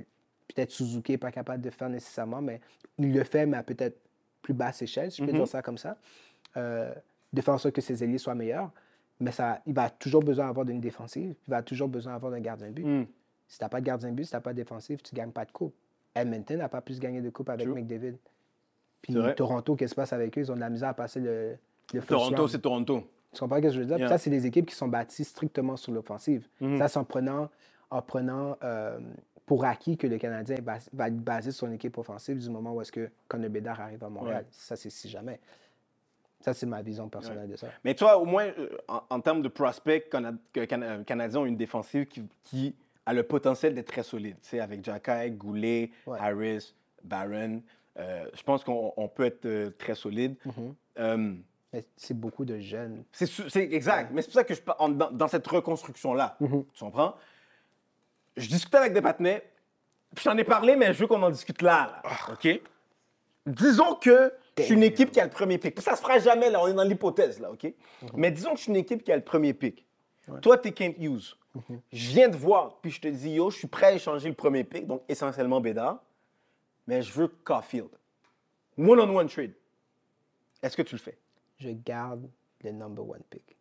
Peut-être 0.48 0.72
Suzuki 0.72 1.14
n'est 1.14 1.18
pas 1.18 1.32
capable 1.32 1.62
de 1.64 1.70
faire 1.70 1.90
nécessairement, 1.90 2.42
mais 2.42 2.60
il 2.98 3.14
le 3.14 3.24
fait, 3.24 3.46
mais 3.46 3.58
à 3.58 3.64
peut-être 3.64 3.98
plus 4.42 4.54
basse 4.54 4.82
échelle, 4.82 5.12
si 5.12 5.22
je 5.22 5.26
peux 5.26 5.32
Mhm. 5.32 5.38
dire 5.40 5.48
ça 5.48 5.62
comme 5.62 5.78
ça. 5.78 5.98
Euh, 6.58 6.94
de 7.32 7.42
faire 7.42 7.54
en 7.56 7.58
sorte 7.58 7.74
que 7.74 7.82
ses 7.82 8.04
ailiers 8.04 8.18
soient 8.20 8.36
meilleurs. 8.36 8.72
Mais 9.20 9.32
ça, 9.32 9.62
il 9.66 9.74
va 9.74 9.90
toujours 9.90 10.22
besoin 10.24 10.46
d'avoir 10.48 10.66
d'une 10.66 10.82
défensive. 10.82 11.34
Il 11.48 11.50
va 11.50 11.64
toujours 11.64 11.88
besoin 11.88 12.14
d'avoir 12.14 12.32
d'un 12.32 12.42
gardien 12.42 12.68
de 12.68 12.74
but. 12.74 12.86
Mm. 12.86 13.06
Si 13.48 13.58
tu 13.58 13.64
n'as 13.64 13.70
pas 13.70 13.80
de 13.80 13.86
gardien 13.86 14.10
de 14.10 14.16
but, 14.16 14.26
si 14.26 14.30
tu 14.32 14.36
n'as 14.36 14.42
pas 14.42 14.52
de 14.54 14.58
défensive, 14.58 15.02
tu 15.02 15.16
ne 15.16 15.18
gagnes 15.18 15.32
pas 15.32 15.46
de 15.46 15.52
coupe. 15.52 15.74
Edmonton 16.16 16.58
n'a 16.58 16.70
pas 16.70 16.82
plus 16.82 17.00
gagné 17.00 17.22
de 17.22 17.30
coupe 17.30 17.50
avec 17.50 17.66
True. 17.68 17.76
McDavid. 17.76 18.16
Puis. 19.02 19.16
Toronto, 19.36 19.76
qu'est-ce 19.76 19.92
qui 19.92 19.96
se 19.96 19.96
passe 19.96 20.14
avec 20.14 20.38
eux? 20.38 20.42
Ils 20.42 20.52
ont 20.52 20.56
de 20.56 20.60
la 20.60 20.70
misère 20.70 20.90
à 20.90 20.94
passer 20.94 21.20
le, 21.20 21.58
Toronto, 22.08 22.48
c'est 22.48 22.60
Toronto. 22.60 23.04
Tu 23.34 23.40
comprends 23.40 23.58
ce 23.58 23.62
que 23.64 23.70
je 23.72 23.80
veux 23.80 23.86
dire? 23.86 23.98
Yeah. 23.98 24.10
Ça, 24.10 24.18
c'est 24.18 24.30
des 24.30 24.46
équipes 24.46 24.68
qui 24.68 24.76
sont 24.76 24.88
bâties 24.88 25.24
strictement 25.24 25.76
sur 25.76 25.92
l'offensive. 25.92 26.48
Mhm. 26.62 26.78
Ça, 26.78 26.88
c'est 26.88 27.00
en 27.00 27.04
prenant, 27.04 27.50
en 27.90 28.02
prenant 28.02 28.58
euh, 28.64 29.00
pour 29.46 29.66
acquis 29.66 29.98
que 29.98 30.06
le 30.08 30.18
Canadien 30.18 30.58
va, 30.64 30.78
être 31.08 31.16
basé 31.18 31.52
sur 31.52 31.68
une 31.68 31.74
équipe 31.74 31.98
offensive 31.98 32.38
du 32.38 32.50
moment 32.50 32.74
où 32.74 32.82
est-ce 32.82 32.92
que 32.92 33.10
Conor 33.28 33.50
Bédard 33.50 33.82
arrive 33.82 34.04
à 34.04 34.10
Montréal. 34.10 34.44
Ouais. 34.44 34.48
Ça, 34.52 34.76
c'est 34.76 34.90
si 34.90 35.10
jamais. 35.10 35.40
Ça, 36.42 36.54
c'est 36.54 36.66
ma 36.66 36.82
vision 36.82 37.08
personnelle 37.10 37.48
de 37.50 37.56
ça. 37.56 37.68
Mais 37.84 37.96
toi, 37.96 38.18
au 38.18 38.26
moins, 38.26 38.46
euh, 38.60 38.70
en, 38.88 39.02
en 39.10 39.20
termes 39.22 39.42
de 39.42 39.48
prospects, 39.48 40.10
Cana- 40.10 40.34
Cana- 40.54 40.86
euh, 40.86 41.04
Canadiens 41.04 41.40
ont 41.42 41.46
une 41.46 41.56
défensive 41.58 42.06
qui, 42.06 42.24
qui 42.44 42.76
a 43.06 43.14
le 43.14 43.24
potentiel 43.24 43.74
d'être 43.74 43.88
très 43.88 44.04
solide. 44.04 44.36
Tu 44.44 44.50
sais, 44.50 44.60
avec 44.60 44.84
Jacky, 44.84 45.32
Goulet, 45.32 45.90
Ouais. 46.06 46.20
Harris, 46.20 46.74
Barron. 47.04 47.62
Euh, 47.98 48.26
je 48.34 48.44
pense 48.44 48.64
qu'on 48.64 48.92
on 48.98 49.08
peut 49.08 49.24
être 49.26 49.46
euh, 49.46 49.70
très 49.78 49.96
solide. 49.96 50.36
Mhm. 50.46 50.76
Mais 51.74 51.84
c'est 51.98 52.14
beaucoup 52.18 52.46
de 52.46 52.60
jeunes. 52.60 53.04
c'est 53.12 53.56
exact. 53.74 54.12
Mais 54.14 54.22
c'est 54.22 54.28
pour 54.28 54.36
ça 54.36 54.44
que 54.44 54.54
je 54.54 54.62
en- 54.80 54.90
dans, 54.90 55.10
dans 55.12 55.28
cette 55.28 55.46
reconstruction-là, 55.48 56.38
Mhm. 56.40 56.66
tu 56.74 56.84
comprends? 56.84 57.16
Je 58.38 58.48
discutais 58.48 58.78
avec 58.78 58.94
des 58.94 59.02
patinets, 59.02 59.44
puis 60.16 60.24
j'en 60.24 60.38
ai 60.38 60.44
parlé, 60.44 60.76
mais 60.76 60.94
je 60.94 61.00
veux 61.00 61.08
qu'on 61.08 61.22
en 61.24 61.30
discute 61.32 61.62
là. 61.64 62.02
là. 62.04 62.34
OK? 62.34 62.62
Disons 63.48 63.96
que 63.96 64.32
je 64.58 64.64
suis 64.64 64.74
une 64.76 64.84
équipe 64.84 65.12
qui 65.12 65.20
a 65.20 65.26
le 65.26 65.32
premier 65.32 65.58
pick. 65.58 65.80
Ça 65.82 65.96
se 65.96 66.02
fera 66.02 66.20
jamais, 66.20 66.50
là. 66.52 66.62
On 66.62 66.68
est 66.68 66.74
dans 66.74 66.84
l'hypothèse, 66.84 67.40
là, 67.40 67.52
OK? 67.52 67.66
Mais 68.14 68.30
disons 68.32 68.52
que 68.52 68.58
je 68.58 68.62
suis 68.64 68.72
une 68.72 68.78
équipe 68.78 69.04
qui 69.04 69.12
a 69.12 69.16
le 69.16 69.24
premier 69.24 69.54
pick. 69.54 69.86
Toi, 70.42 70.58
tu 70.60 70.70
es 70.70 70.72
Kent 70.72 70.96
Hughes. 71.00 71.36
Je 71.92 72.10
viens 72.12 72.30
de 72.30 72.38
voir, 72.38 72.78
puis 72.82 72.90
je 72.92 73.02
te 73.02 73.08
dis, 73.08 73.32
yo, 73.32 73.50
je 73.52 73.58
suis 73.58 73.68
prêt 73.68 73.88
à 73.88 73.92
échanger 73.94 74.30
le 74.30 74.36
premier 74.36 74.64
pick, 74.64 74.88
donc 74.88 75.04
essentiellement 75.10 75.60
Bédard, 75.60 76.02
mais 76.88 77.02
je 77.02 77.12
veux 77.14 77.28
Caulfield. 77.28 77.90
One-on-one 78.78 79.28
trade. 79.28 79.54
Est-ce 80.64 80.78
que 80.78 80.82
tu 80.84 80.96
le 80.96 81.00
fais? 81.02 81.18
Je 81.64 81.70
garde 81.70 82.30
le 82.61 82.72
number 82.72 83.07
one 83.07 83.24
pick. 83.30 83.55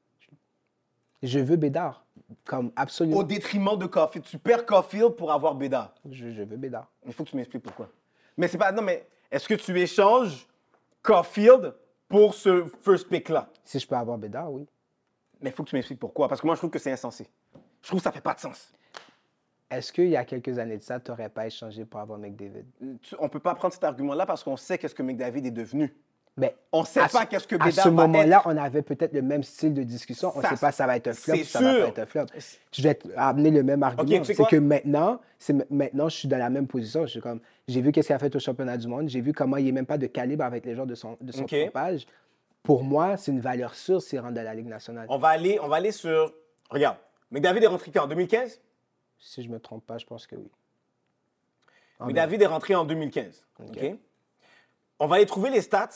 Je 1.22 1.38
veux 1.38 1.54
Bédard. 1.54 2.04
Comme 2.44 2.72
absolument. 2.74 3.18
Au 3.18 3.22
détriment 3.22 3.78
de 3.78 3.86
Caulfield. 3.86 4.26
Tu 4.26 4.38
perds 4.38 4.66
Caulfield 4.66 5.12
pour 5.12 5.30
avoir 5.30 5.54
Bédard. 5.54 5.94
Je, 6.10 6.32
je 6.32 6.42
veux 6.42 6.56
Bédard. 6.56 6.90
Il 7.06 7.12
faut 7.12 7.22
que 7.22 7.30
tu 7.30 7.36
m'expliques 7.36 7.62
pourquoi. 7.62 7.88
Mais 8.36 8.48
c'est 8.48 8.58
pas. 8.58 8.72
Non, 8.72 8.82
mais 8.82 9.06
est-ce 9.30 9.46
que 9.46 9.54
tu 9.54 9.78
échanges 9.78 10.48
Caulfield 11.00 11.76
pour 12.08 12.34
ce 12.34 12.64
first 12.82 13.08
pick-là? 13.08 13.48
Si 13.64 13.78
je 13.78 13.86
peux 13.86 13.94
avoir 13.94 14.18
Bédard, 14.18 14.52
oui. 14.52 14.66
Mais 15.40 15.50
il 15.50 15.52
faut 15.52 15.62
que 15.62 15.70
tu 15.70 15.76
m'expliques 15.76 16.00
pourquoi. 16.00 16.26
Parce 16.26 16.40
que 16.40 16.46
moi, 16.46 16.56
je 16.56 16.60
trouve 16.60 16.70
que 16.70 16.80
c'est 16.80 16.90
insensé. 16.90 17.28
Je 17.82 17.86
trouve 17.86 18.00
que 18.00 18.04
ça 18.04 18.10
fait 18.10 18.20
pas 18.20 18.34
de 18.34 18.40
sens. 18.40 18.72
Est-ce 19.70 19.92
qu'il 19.92 20.08
y 20.08 20.16
a 20.16 20.24
quelques 20.24 20.58
années 20.58 20.76
de 20.76 20.82
ça, 20.82 20.98
tu 20.98 21.12
n'aurais 21.12 21.28
pas 21.28 21.46
échangé 21.46 21.84
pour 21.84 22.00
avoir 22.00 22.18
McDavid? 22.18 22.64
On 23.20 23.28
peut 23.28 23.40
pas 23.40 23.54
prendre 23.54 23.72
cet 23.72 23.84
argument-là 23.84 24.26
parce 24.26 24.42
qu'on 24.42 24.56
sait 24.56 24.76
qu'est-ce 24.76 24.94
que 24.94 25.04
McDavid 25.04 25.46
est 25.46 25.52
devenu. 25.52 25.94
Mais 26.38 26.56
On 26.72 26.82
sait 26.84 27.00
à 27.00 27.08
pas 27.08 27.22
ce- 27.22 27.26
qu'est-ce 27.26 27.46
que 27.46 27.56
À 27.56 27.58
Bédard 27.66 27.84
ce 27.84 27.88
va 27.90 28.06
moment-là, 28.06 28.42
on 28.46 28.56
avait 28.56 28.80
peut-être 28.80 29.12
le 29.12 29.20
même 29.20 29.42
style 29.42 29.74
de 29.74 29.82
discussion. 29.82 30.32
On 30.34 30.38
ne 30.40 30.46
sait 30.46 30.56
pas 30.56 30.72
si 30.72 30.78
ça 30.78 30.86
va 30.86 30.96
être 30.96 31.08
un 31.08 31.12
flop 31.12 31.36
ça 31.44 31.60
va 31.60 31.72
sûr. 31.74 31.82
pas 31.82 31.88
être 31.88 31.98
un 31.98 32.06
flop. 32.06 32.24
Je 32.72 32.82
vais 32.82 32.98
amener 33.16 33.50
le 33.50 33.62
même 33.62 33.82
argument. 33.82 34.24
c'est 34.24 34.34
que 34.46 34.56
maintenant, 34.56 35.20
c'est 35.38 35.70
maintenant, 35.70 36.08
je 36.08 36.16
suis 36.16 36.28
dans 36.28 36.38
la 36.38 36.48
même 36.48 36.66
position. 36.66 37.02
Je 37.02 37.10
suis 37.10 37.20
comme, 37.20 37.40
j'ai 37.68 37.82
vu 37.82 37.92
qu'est-ce 37.92 38.06
qu'il 38.06 38.16
a 38.16 38.18
fait 38.18 38.34
au 38.34 38.38
championnat 38.38 38.78
du 38.78 38.88
monde. 38.88 39.08
J'ai 39.10 39.20
vu 39.20 39.34
comment 39.34 39.58
il 39.58 39.66
n'est 39.66 39.72
même 39.72 39.84
pas 39.86 39.98
de 39.98 40.06
calibre 40.06 40.44
avec 40.44 40.64
les 40.64 40.74
joueurs 40.74 40.86
de 40.86 40.94
son, 40.94 41.18
de 41.20 41.32
son 41.32 41.42
OK. 41.42 41.54
propage. 41.64 42.06
Pour 42.62 42.82
moi, 42.82 43.18
c'est 43.18 43.30
une 43.32 43.40
valeur 43.40 43.74
sûre 43.74 44.00
s'il 44.00 44.20
rentre 44.20 44.34
dans 44.34 44.44
la 44.44 44.54
Ligue 44.54 44.68
nationale. 44.68 45.06
On 45.10 45.18
va 45.18 45.28
aller, 45.28 45.58
on 45.60 45.68
va 45.68 45.76
aller 45.76 45.92
sur. 45.92 46.32
Regarde. 46.70 46.96
McDavid 47.30 47.64
est 47.64 47.66
rentré 47.66 47.90
quand? 47.90 48.04
En 48.04 48.08
2015? 48.08 48.58
Si 49.18 49.42
je 49.42 49.48
ne 49.48 49.54
me 49.54 49.60
trompe 49.60 49.84
pas, 49.86 49.98
je 49.98 50.06
pense 50.06 50.26
que 50.26 50.36
oui. 50.36 50.50
En 51.98 52.06
McDavid 52.06 52.40
est 52.42 52.46
rentré 52.46 52.74
en 52.74 52.84
2015. 52.84 53.44
OK? 53.60 53.78
On 54.98 55.06
va 55.06 55.16
aller 55.16 55.26
trouver 55.26 55.50
les 55.50 55.60
stats. 55.60 55.88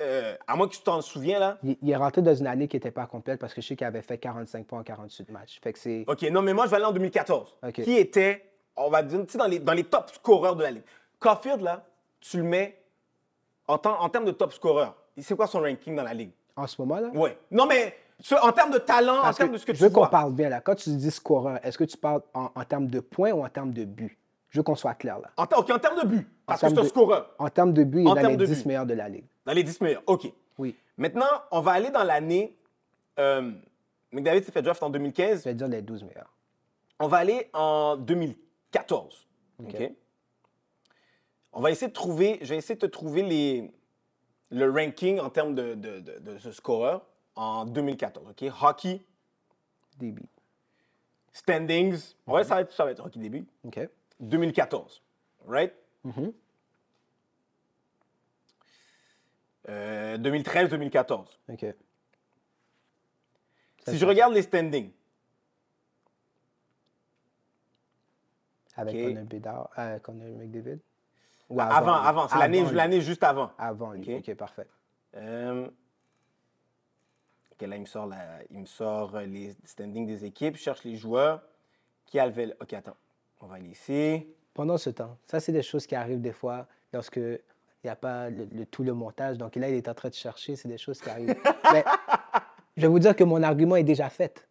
Euh, 0.00 0.36
à 0.46 0.56
moins 0.56 0.68
que 0.68 0.74
tu 0.74 0.80
t'en 0.82 1.00
souviens, 1.00 1.38
là. 1.38 1.58
Il, 1.62 1.76
il 1.82 1.90
est 1.90 1.96
rentré 1.96 2.22
dans 2.22 2.34
une 2.34 2.46
année 2.46 2.68
qui 2.68 2.76
n'était 2.76 2.90
pas 2.90 3.06
complète 3.06 3.40
parce 3.40 3.54
que 3.54 3.60
je 3.60 3.66
sais 3.68 3.76
qu'il 3.76 3.86
avait 3.86 4.02
fait 4.02 4.18
45 4.18 4.66
points 4.66 4.80
en 4.80 4.82
48 4.82 5.30
matchs. 5.30 5.60
Fait 5.62 5.72
que 5.72 5.78
c'est. 5.78 6.04
OK, 6.06 6.22
non, 6.30 6.42
mais 6.42 6.52
moi, 6.52 6.66
je 6.66 6.70
vais 6.70 6.76
aller 6.76 6.84
en 6.86 6.92
2014. 6.92 7.56
OK. 7.66 7.72
Qui 7.82 7.96
était, 7.96 8.44
on 8.76 8.90
va 8.90 9.02
dire, 9.02 9.20
tu 9.26 9.32
sais, 9.32 9.38
dans 9.38 9.46
les, 9.46 9.58
dans 9.58 9.72
les 9.72 9.84
top 9.84 10.10
scoreurs 10.10 10.56
de 10.56 10.62
la 10.62 10.70
Ligue. 10.72 10.82
Caulfield, 11.18 11.60
là, 11.62 11.84
tu 12.20 12.36
le 12.38 12.42
mets 12.44 12.78
en, 13.66 13.78
temps- 13.78 14.00
en 14.00 14.08
termes 14.08 14.24
de 14.24 14.30
top 14.32 14.52
scoreur. 14.52 14.96
C'est 15.18 15.36
quoi 15.36 15.46
son 15.46 15.60
ranking 15.60 15.94
dans 15.96 16.04
la 16.04 16.14
Ligue? 16.14 16.30
En 16.56 16.66
ce 16.66 16.80
moment-là? 16.82 17.08
Ouais. 17.14 17.38
Non, 17.50 17.66
mais 17.66 17.94
en 18.42 18.50
termes 18.52 18.72
de 18.72 18.78
talent, 18.78 19.20
Parce 19.22 19.36
en 19.36 19.38
termes 19.38 19.52
de 19.52 19.58
ce 19.58 19.66
que 19.66 19.72
je 19.72 19.78
tu 19.78 19.84
veux 19.84 19.90
qu'on 19.90 20.06
parle 20.06 20.32
bien 20.32 20.48
là. 20.48 20.60
Quand 20.60 20.74
tu 20.74 20.90
dis 20.90 21.10
scoreur, 21.10 21.58
est-ce 21.64 21.78
que 21.78 21.84
tu 21.84 21.96
parles 21.96 22.22
en, 22.34 22.50
en 22.54 22.64
termes 22.64 22.88
de 22.88 22.98
points 23.00 23.30
ou 23.32 23.44
en 23.44 23.48
termes 23.48 23.72
de 23.72 23.84
buts? 23.84 24.18
Je 24.50 24.58
veux 24.58 24.62
qu'on 24.62 24.74
soit 24.74 24.94
clair 24.94 25.18
là. 25.20 25.30
En, 25.36 25.44
OK, 25.44 25.70
en 25.70 25.78
termes 25.78 26.00
de 26.02 26.06
but. 26.06 26.26
Parce 26.46 26.62
que 26.62 26.68
c'est 26.68 26.78
un 26.78 26.84
scoreur. 26.84 27.30
En 27.38 27.48
termes 27.48 27.72
de 27.72 27.84
buts, 27.84 28.02
il 28.02 28.10
est 28.10 28.22
dans 28.22 28.28
les 28.28 28.36
de 28.36 28.46
10 28.46 28.62
buts. 28.62 28.68
meilleurs 28.68 28.86
de 28.86 28.94
la 28.94 29.08
Ligue. 29.08 29.26
Dans 29.48 29.54
les 29.54 29.64
10 29.64 29.80
meilleurs. 29.80 30.02
OK. 30.06 30.30
Oui. 30.58 30.76
Maintenant, 30.98 31.24
on 31.50 31.62
va 31.62 31.72
aller 31.72 31.88
dans 31.88 32.04
l'année. 32.04 32.54
Euh, 33.18 33.50
McDavid 34.12 34.44
s'est 34.44 34.52
fait 34.52 34.60
draft 34.60 34.82
en 34.82 34.90
2015. 34.90 35.38
Je 35.40 35.44
vais 35.48 35.54
dire 35.54 35.68
les 35.68 35.80
12 35.80 36.02
meilleurs. 36.04 36.30
On 36.98 37.08
va 37.08 37.16
aller 37.16 37.48
en 37.54 37.96
2014. 37.96 39.26
OK. 39.64 39.90
On 41.54 41.62
va 41.62 41.70
essayer 41.70 41.88
de 41.88 41.94
trouver, 41.94 42.38
je 42.42 42.48
vais 42.50 42.56
essayer 42.58 42.74
de 42.74 42.80
te 42.86 42.90
trouver 42.92 43.22
les, 43.22 43.72
le 44.50 44.70
ranking 44.70 45.18
en 45.18 45.30
termes 45.30 45.54
de, 45.54 45.74
de, 45.74 46.00
de- 46.00 46.18
de 46.18 46.36
ce 46.38 46.52
scoreur 46.52 47.06
en 47.34 47.64
2014. 47.64 48.28
OK? 48.28 48.44
Hockey, 48.62 49.00
DB. 49.98 50.20
standings. 51.32 52.14
Ouais, 52.26 52.44
ça 52.44 52.56
va 52.56 52.60
être, 52.60 52.72
ça 52.72 52.84
va 52.84 52.90
être 52.90 53.00
hockey 53.04 53.18
début. 53.18 53.46
OK. 53.64 53.80
2014. 54.20 55.02
Right? 55.46 55.72
Mhm. 56.04 56.32
Euh, 59.68 60.16
2013-2014. 60.18 61.26
OK. 61.50 61.66
Ça, 63.84 63.92
Si 63.92 63.98
je 63.98 64.06
regarde 64.06 64.32
les 64.32 64.42
standings, 64.42 64.90
Avec 68.76 68.94
OK. 68.94 69.02
Connor 69.02 69.24
Bedard, 69.24 69.70
euh, 69.78 69.98
Connor 69.98 70.28
McDavid? 70.36 70.78
Ou 71.50 71.60
Avant, 71.60 71.94
avant. 71.94 72.28
C'est 72.28 72.38
l'année 72.38 73.00
juste 73.00 73.24
avant. 73.24 73.50
Avant, 73.58 73.92
lui. 73.92 74.14
Ok. 74.16 74.22
OK, 74.28 74.34
parfait. 74.36 74.66
Euh, 75.16 75.66
ok, 77.52 77.62
là, 77.66 77.76
il 77.76 77.80
me 77.80 77.86
sort, 77.86 78.06
la- 78.06 78.42
il 78.50 78.60
me 78.60 78.66
sort 78.66 79.16
euh, 79.16 79.24
les 79.24 79.54
standings 79.64 80.06
des 80.06 80.24
équipes. 80.24 80.56
Je 80.56 80.62
cherche 80.62 80.84
les 80.84 80.96
joueurs. 80.96 81.42
Qui 82.06 82.18
a 82.18 82.26
levé... 82.26 82.46
le- 82.46 82.56
Ok, 82.60 82.72
attends. 82.72 82.96
On 83.40 83.46
va 83.46 83.56
aller 83.56 83.68
ici. 83.70 84.26
Pendant 84.54 84.78
ce 84.78 84.90
temps, 84.90 85.16
ça, 85.26 85.40
c'est 85.40 85.52
des 85.52 85.62
choses 85.62 85.86
qui 85.86 85.94
arrivent 85.94 86.20
des 86.20 86.32
fois 86.32 86.66
lorsque 86.92 87.20
il 87.84 87.86
n'y 87.86 87.90
a 87.90 87.96
pas 87.96 88.28
le, 88.30 88.66
tout 88.66 88.82
le 88.82 88.92
montage. 88.92 89.38
Donc 89.38 89.56
là, 89.56 89.68
il 89.68 89.76
est 89.76 89.88
en 89.88 89.94
train 89.94 90.08
de 90.08 90.14
chercher, 90.14 90.56
c'est 90.56 90.68
des 90.68 90.78
choses 90.78 91.00
qui 91.00 91.08
arrivent. 91.08 91.36
Mais 91.72 91.84
je 92.76 92.82
vais 92.82 92.88
vous 92.88 92.98
dire 92.98 93.14
que 93.14 93.24
mon 93.24 93.42
argument 93.42 93.76
est 93.76 93.84
déjà 93.84 94.08
fait. 94.08 94.46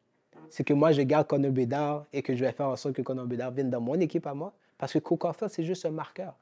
C'est 0.49 0.63
que 0.63 0.73
moi, 0.73 0.93
je 0.93 1.01
garde 1.01 1.27
Conor 1.27 1.51
Bedard 1.51 2.05
et 2.13 2.21
que 2.21 2.35
je 2.35 2.45
vais 2.45 2.51
faire 2.53 2.69
en 2.69 2.75
sorte 2.75 2.95
que 2.95 3.01
Conor 3.01 3.25
Bedard 3.25 3.51
vienne 3.51 3.69
dans 3.69 3.81
mon 3.81 3.99
équipe 3.99 4.25
à 4.27 4.33
moi. 4.33 4.53
Parce 4.77 4.93
que 4.93 4.99
Coca 4.99 5.33
c'est 5.49 5.63
juste 5.63 5.85
un 5.85 5.91
marqueur. 5.91 6.35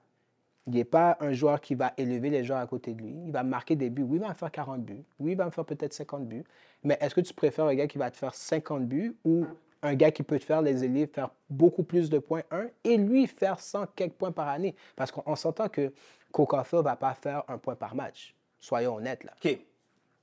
Il 0.68 0.74
n'est 0.74 0.84
pas 0.84 1.18
un 1.20 1.32
joueur 1.32 1.62
qui 1.62 1.76
va 1.76 1.94
élever 1.98 2.30
les 2.30 2.44
joueurs 2.44 2.60
à 2.60 2.68
côté 2.68 2.94
de 2.94 3.02
lui. 3.02 3.16
Il 3.26 3.32
va 3.32 3.44
marquer 3.44 3.76
des 3.76 3.90
buts. 3.90 4.04
Oui, 4.04 4.18
il 4.18 4.22
va 4.22 4.30
me 4.30 4.34
faire 4.34 4.52
40 4.52 4.84
buts. 4.84 5.04
Oui, 5.20 5.32
il 5.34 5.38
va 5.38 5.46
me 5.46 5.52
faire 5.52 5.66
peut-être 5.66 5.94
50 5.94 6.28
buts. 6.28 6.44
Mais 6.84 6.98
est-ce 7.02 7.14
que 7.14 7.22
tu 7.22 7.34
préfères 7.34 7.66
un 7.66 7.76
gars 7.76 7.88
qui 7.88 7.98
va 7.98 8.10
te 8.10 8.18
faire 8.18 8.34
50 8.34 8.88
buts 8.88 9.16
ou 9.24 9.46
un 9.86 9.96
gars 9.96 10.12
qui 10.12 10.24
peut 10.24 10.40
te 10.40 10.46
faire 10.46 10.62
les 10.62 10.84
élèves 10.84 11.10
faire 11.14 11.30
beaucoup 11.50 11.84
plus 11.84 12.10
de 12.10 12.20
points, 12.20 12.44
un, 12.52 12.68
et 12.84 12.98
lui 12.98 13.28
faire 13.28 13.60
100 13.60 13.88
quelques 13.96 14.14
points 14.14 14.32
par 14.32 14.48
année? 14.48 14.76
Parce 14.96 15.12
qu'on 15.12 15.24
on 15.26 15.36
s'entend 15.36 15.70
que 15.70 15.94
Coca 16.32 16.64
ne 16.74 16.82
va 16.82 16.96
pas 16.96 17.14
faire 17.14 17.44
un 17.48 17.58
point 17.58 17.76
par 17.76 17.96
match. 17.96 18.36
Soyons 18.60 18.96
honnêtes, 18.96 19.24
là. 19.24 19.32
Ok, 19.44 19.58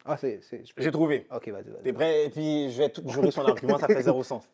Ah, 0.04 0.16
c'est... 0.16 0.40
j'ai 0.76 0.90
trouvé. 0.90 1.26
OK, 1.34 1.48
vas-y, 1.48 1.62
vas-y. 1.70 1.82
T'es 1.84 1.92
prêt? 1.92 2.26
Et 2.26 2.30
puis, 2.30 2.70
je 2.72 2.78
vais 2.78 2.88
tout 2.90 3.08
jurer 3.08 3.30
son 3.30 3.44
argument, 3.44 3.78
ça 3.78 3.86
fait 3.86 4.02
zéro 4.02 4.22
sens. 4.22 4.48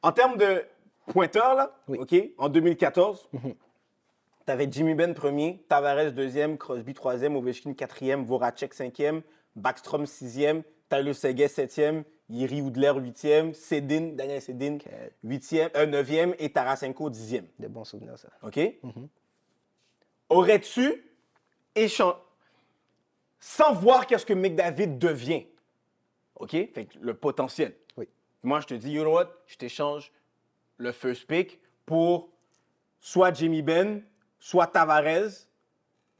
En 0.00 0.12
termes 0.12 0.36
de 0.36 0.64
pointeurs, 1.06 1.54
là, 1.56 1.74
Oui. 1.88 1.98
OK, 1.98 2.14
en 2.38 2.48
2014, 2.48 3.28
tu 3.32 4.52
avais 4.52 4.68
Jimmy 4.70 4.94
Ben 4.94 5.12
premier, 5.12 5.62
Tavares 5.68 6.12
deuxième, 6.12 6.56
Crosby 6.56 6.94
troisième, 6.94 7.34
Ovechkin 7.36 7.74
quatrième, 7.74 8.24
Voracek 8.24 8.72
cinquième, 8.74 9.22
Backstrom 9.56 10.06
sixième, 10.06 10.62
Tyler 10.88 11.14
Seguin 11.14 11.48
septième, 11.48 12.04
Yuri 12.30 12.60
Udler 12.60 12.92
huitième, 12.96 13.54
Sedin, 13.54 14.12
Daniel 14.12 14.42
Sedin 14.42 14.78
huitième, 15.24 15.70
euh, 15.76 15.86
neuvième 15.86 16.34
et 16.38 16.50
Tarasenko 16.50 17.08
dixième. 17.10 17.46
Des 17.58 17.68
bons 17.68 17.84
souvenirs, 17.84 18.18
ça. 18.18 18.28
OK? 18.42 18.60
Aurais-tu 20.28 21.04
échangé 21.74 22.16
sans 23.40 23.72
voir 23.72 24.06
qu'est-ce 24.06 24.26
que 24.26 24.34
McDavid 24.34 24.98
devient? 24.98 25.46
OK? 26.34 26.50
Fait 26.50 26.86
que 26.86 26.98
le 26.98 27.14
potentiel. 27.14 27.74
Oui. 27.96 28.08
Moi, 28.42 28.60
je 28.60 28.66
te 28.66 28.74
dis, 28.74 28.92
you 28.92 29.02
know 29.02 29.14
what? 29.14 29.30
Je 29.46 29.56
t'échange 29.56 30.12
le 30.76 30.92
first 30.92 31.26
pick 31.26 31.60
pour 31.86 32.30
soit 33.00 33.32
Jimmy 33.32 33.62
Ben, 33.62 34.02
soit 34.38 34.66
Tavares, 34.66 35.46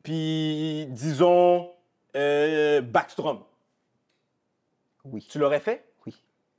puis 0.03 0.87
disons 0.91 1.73
euh, 2.17 2.81
Backstrom. 2.81 3.45
Oui. 5.05 5.27
Tu 5.29 5.39
l'aurais 5.39 5.61
fait? 5.61 5.88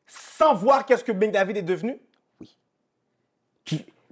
Oui. 0.09 0.15
Sans 0.37 0.53
voir 0.55 0.85
qu'est-ce 0.85 1.03
que 1.03 1.11
McDavid 1.11 1.57
est 1.57 1.61
devenu? 1.63 1.99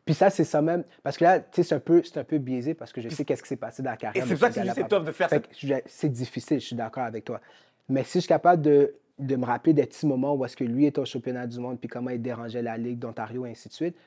Puis 0.06 0.14
ça, 0.14 0.30
c'est 0.30 0.45
ça 0.45 0.62
même. 0.62 0.84
Parce 1.04 1.18
que 1.18 1.26
là, 1.26 1.39
tu 1.41 1.48
sais, 1.52 1.64
c'est 1.64 1.76
un, 1.76 1.80
peu- 1.80 2.02
un 2.16 2.24
peu 2.24 2.38
biaisé 2.38 2.74
parce 2.74 2.93
que 2.93 3.02
je 3.02 3.10
sais 3.10 3.26
qu'est-ce 3.26 3.41
qui 3.43 3.50
s'est 3.50 3.58
passé 3.58 3.84
dans 3.84 3.91
la 3.91 3.98
carrière. 3.98 4.24
Et 4.24 4.26
de 4.30 4.36
c'est 4.36 4.39
ça 4.39 4.50
que 4.50 4.66
je 4.66 4.72
c'est 4.74 4.88
tough 4.88 5.04
de 5.04 5.12
faire 5.12 5.28
je- 5.58 5.74
C'est 5.86 6.10
difficile, 6.10 6.62
je 6.62 6.66
suis 6.68 6.76
d'accord 6.78 7.04
avec 7.04 7.26
toi. 7.26 7.41
Mais 7.89 8.04
si 8.06 8.14
je 8.14 8.20
suis 8.22 8.28
capable 8.30 8.62
de, 8.62 8.95
de 9.20 9.36
me 9.36 9.45
rappeler 9.45 9.74
des 9.74 9.86
petits 9.86 10.06
moments 10.06 10.34
où 10.34 10.45
est-ce 10.45 10.56
que 10.56 10.64
lui 10.64 10.86
était 10.86 11.00
au 11.00 11.06
championnat 11.06 11.45
du 11.45 11.60
monde, 11.60 11.78
puis 11.80 11.89
comment 11.89 12.10
il 12.12 12.22
dérangeait 12.22 12.62
la 12.62 12.78
Ligue 12.78 13.00
d'Ontario, 13.00 13.45
et 13.45 13.52
ainsi 13.52 13.68
de 13.68 13.74
suite, 13.74 13.98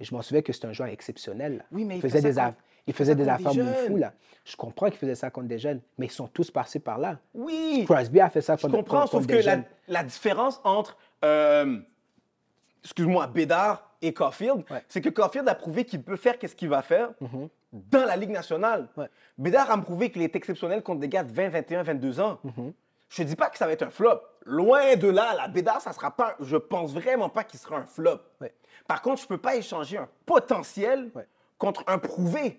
je 0.00 0.14
m'en 0.14 0.20
souviens 0.20 0.42
que 0.42 0.52
c'est 0.52 0.66
un 0.66 0.72
joueur 0.74 0.90
exceptionnel. 0.90 1.58
là. 1.58 1.64
Oui, 1.72 1.84
mais 1.86 1.96
il 1.96 2.02
faisait 2.02 2.20
des, 2.20 2.32
ça 2.34 2.46
contre- 2.46 2.58
il 2.88 2.92
faisait 2.92 3.12
ça 3.12 3.16
des 3.16 3.28
affaires 3.28 3.52
jeunes. 3.52 3.74
fou, 3.86 3.96
là. 3.96 4.12
Je 4.44 4.56
comprends 4.56 4.88
qu'il 4.90 4.98
faisait 4.98 5.14
ça 5.14 5.30
contre 5.30 5.46
des 5.48 5.58
jeunes, 5.58 5.80
mais 5.96 6.06
ils 6.06 6.10
sont 6.12 6.26
tous 6.26 6.50
passés 6.50 6.80
par 6.80 6.98
là. 6.98 7.18
Oui! 7.32 7.84
Crosby 7.86 8.20
a 8.20 8.28
fait 8.28 8.40
ça 8.42 8.56
Je 8.56 8.62
contre, 8.62 8.74
comprends, 8.76 9.00
contre- 9.02 9.12
sauf 9.12 9.26
que 9.26 9.36
la 9.88 10.02
différence 10.04 10.60
entre, 10.64 10.98
euh, 11.24 11.78
excuse-moi, 12.82 13.26
Bédard 13.28 13.90
et 14.00 14.12
Caulfield, 14.12 14.64
Ouais. 14.70 14.84
c'est 14.88 15.00
que 15.00 15.08
Caulfield 15.08 15.48
a 15.48 15.54
prouvé 15.54 15.84
qu'il 15.84 16.02
peut 16.02 16.16
faire 16.16 16.38
qu'est-ce 16.38 16.56
qu'il 16.56 16.68
va 16.68 16.82
faire 16.82 17.10
dans 17.72 18.04
la 18.04 18.16
Ligue 18.16 18.30
nationale. 18.30 18.88
Ouais. 18.96 19.08
Bédard 19.38 19.70
a 19.70 19.78
prouvé 19.78 20.10
qu'il 20.10 20.22
est 20.22 20.34
exceptionnel 20.36 20.82
contre 20.82 21.00
des 21.00 21.08
gars 21.08 21.22
de 21.22 21.32
20, 21.32 21.48
21, 21.48 21.82
22 21.84 22.20
ans. 22.20 22.38
Je 23.08 23.22
ne 23.22 23.28
dis 23.28 23.36
pas 23.36 23.48
que 23.50 23.58
ça 23.58 23.66
va 23.66 23.72
être 23.72 23.82
un 23.82 23.90
flop. 23.90 24.20
Loin 24.46 24.96
de 24.96 25.08
là, 25.08 25.34
la 25.36 25.46
Bédard, 25.48 25.80
ça 25.80 25.92
sera 25.92 26.10
pas, 26.10 26.34
je 26.40 26.56
pense 26.56 26.92
vraiment 26.92 27.28
pas 27.28 27.44
qu'il 27.44 27.60
sera 27.60 27.76
un 27.76 27.84
flop. 27.86 28.18
Ouais. 28.40 28.52
Par 28.88 29.00
contre, 29.02 29.18
je 29.20 29.24
ne 29.24 29.28
peux 29.28 29.38
pas 29.38 29.54
échanger 29.54 29.98
un 29.98 30.08
potentiel 30.26 31.10
contre 31.58 31.84
un 31.86 31.98
prouvé. 31.98 32.58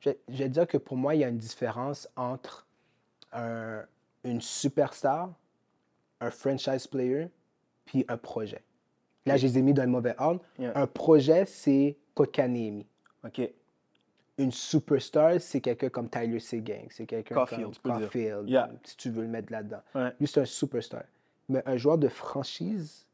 Je, 0.00 0.10
je 0.28 0.36
vais 0.42 0.48
dire 0.50 0.66
que 0.66 0.76
pour 0.76 0.96
moi, 0.98 1.14
il 1.14 1.20
y 1.22 1.24
a 1.24 1.28
une 1.28 1.38
différence 1.38 2.06
entre 2.16 2.66
un- 3.32 3.82
une 4.24 4.40
superstar, 4.42 5.30
un 6.20 6.30
franchise 6.30 6.86
player, 6.86 7.28
puis 7.86 8.04
un 8.08 8.18
projet. 8.18 8.62
Là, 9.24 9.36
je 9.36 9.46
les 9.46 9.58
ai 9.58 9.62
mis 9.62 9.72
dans 9.72 9.82
le 9.84 9.88
mauvais 9.90 10.14
ordre. 10.18 10.40
Yeah. 10.58 10.72
Un 10.78 10.86
projet, 10.86 11.46
c'est 11.46 11.96
Kotkaniemi. 12.14 12.86
OK. 13.24 13.40
Une 14.38 14.52
superstar, 14.52 15.40
c'est 15.40 15.60
quelqu'un 15.60 15.88
comme 15.88 16.08
Tyler 16.10 16.38
Seguin. 16.40 16.82
C'est 16.90 17.06
quelqu'un 17.06 17.34
comme. 17.46 17.72
Caulfield, 17.82 18.48
Yeah. 18.48 18.70
si 18.84 18.96
tu 18.98 19.10
veux 19.10 19.22
le 19.22 19.28
mettre 19.28 19.50
là-dedans. 19.50 19.80
Ouais. 19.94 20.10
Lui, 20.20 20.28
c'est 20.28 20.40
un 20.40 20.44
superstar. 20.44 21.04
Mais 21.48 21.62
un 21.66 21.76
joueur 21.76 21.96
de 21.98 22.08
franchise, 22.08 23.06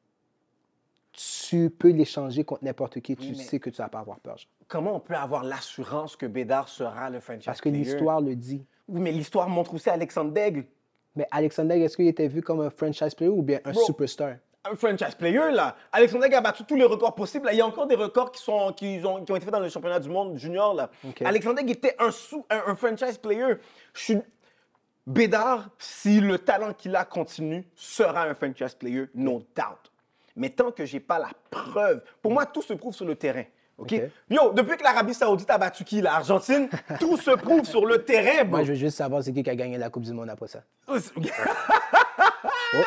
tu 1.13 1.71
peux 1.71 1.91
l'échanger 1.91 2.45
contre 2.45 2.65
n'importe 2.65 3.01
qui. 3.01 3.17
tu 3.17 3.35
sais 3.35 3.59
que 3.61 3.71
tu 3.71 3.77
vas 3.77 3.89
pas 3.89 4.01
avoir 4.01 4.19
peur. 4.21 4.37
Comment 4.69 4.97
on 4.97 5.01
peut 5.01 5.15
avoir 5.15 5.45
l'assurance 5.45 6.17
que 6.17 6.27
Bédard 6.27 6.69
sera 6.69 7.11
le 7.11 7.21
franchise 7.21 7.45
Parce 7.45 7.61
que 7.61 7.69
player? 7.69 7.85
l'histoire 7.85 8.21
le 8.21 8.35
dit. 8.35 8.65
Oui, 8.89 9.01
mais 9.01 9.13
l'histoire 9.13 9.49
montre 9.49 9.75
aussi 9.75 9.91
Alexandre 9.91 10.33
Daigle. 10.33 10.65
Mais 11.15 11.27
Alexander, 11.31 11.79
est-ce 11.79 11.97
qu'il 11.97 12.07
était 12.09 12.29
vu 12.29 12.41
comme 12.43 12.61
un 12.63 12.71
franchise 12.71 13.15
player 13.15 13.31
ou 13.31 13.43
bien 13.43 13.61
un 13.67 13.73
Bro. 13.73 13.83
superstar? 13.85 14.37
Un 14.65 14.77
franchise 14.77 15.15
player, 15.17 15.51
là. 15.51 15.75
Alexandre 15.91 16.27
a 16.33 16.41
battu 16.41 16.65
tous 16.65 16.77
les 16.77 16.85
records 16.85 17.15
possibles. 17.15 17.47
Là. 17.47 17.53
Il 17.53 17.59
y 17.59 17.61
a 17.61 17.67
encore 17.67 17.87
des 17.87 17.97
records 17.97 18.31
qui, 18.31 18.41
sont, 18.41 18.73
qui, 18.73 19.01
ont, 19.05 19.25
qui 19.25 19.33
ont 19.33 19.37
été 19.37 19.45
faits 19.45 19.53
dans 19.53 19.61
le 19.61 19.69
championnat 19.69 19.99
du 19.99 20.09
monde 20.09 20.37
junior. 20.39 20.73
Là. 20.75 20.89
Ok. 21.07 21.21
Alexandre 21.23 21.61
était 21.67 21.97
un, 21.99 22.13
sous, 22.13 22.47
un, 22.49 22.63
un 22.69 22.77
franchise 22.77 23.19
player. 23.19 23.57
Je 23.93 24.01
suis... 24.01 24.19
Bédard, 25.05 25.69
si 25.79 26.21
le 26.21 26.39
talent 26.39 26.73
qu'il 26.75 26.95
a 26.95 27.05
continue, 27.05 27.65
sera 27.75 28.23
un 28.23 28.35
franchise 28.35 28.75
player, 28.75 29.07
no 29.15 29.43
doubt. 29.57 29.91
Mais 30.37 30.51
tant 30.51 30.71
que 30.71 30.87
j'ai 30.87 31.01
pas 31.01 31.19
la 31.19 31.31
preuve, 31.51 32.03
pour 32.23 32.31
moi, 32.33 32.47
tout 32.47 32.63
se 32.63 32.73
prouve 32.75 32.95
sur 32.95 33.05
le 33.05 33.17
terrain. 33.17 33.45
OK? 33.79 33.93
Ok. 33.95 34.11
Yo, 34.31 34.53
depuis 34.53 34.77
que 34.77 34.85
l'Arabie 34.85 35.15
Saoudite 35.15 35.51
a 35.51 35.59
battu 35.59 35.83
qui, 35.83 36.01
l'Argentine, 36.01 36.69
tout 37.01 37.17
se 37.17 37.33
prouve 37.33 37.65
sur 37.65 37.85
le 37.85 38.05
terrain. 38.05 38.45
Moi, 38.45 38.63
je 38.63 38.69
veux 38.69 38.79
juste 38.79 38.97
savoir 38.97 39.25
c'est 39.25 39.33
qui 39.33 39.43
qui 39.43 39.51
a 39.51 39.57
gagné 39.57 39.77
la 39.77 39.91
Coupe 39.91 40.05
du 40.05 40.13
Monde 40.13 40.31
après 40.31 40.47
ça. 40.47 40.61
Oh, 42.45 42.83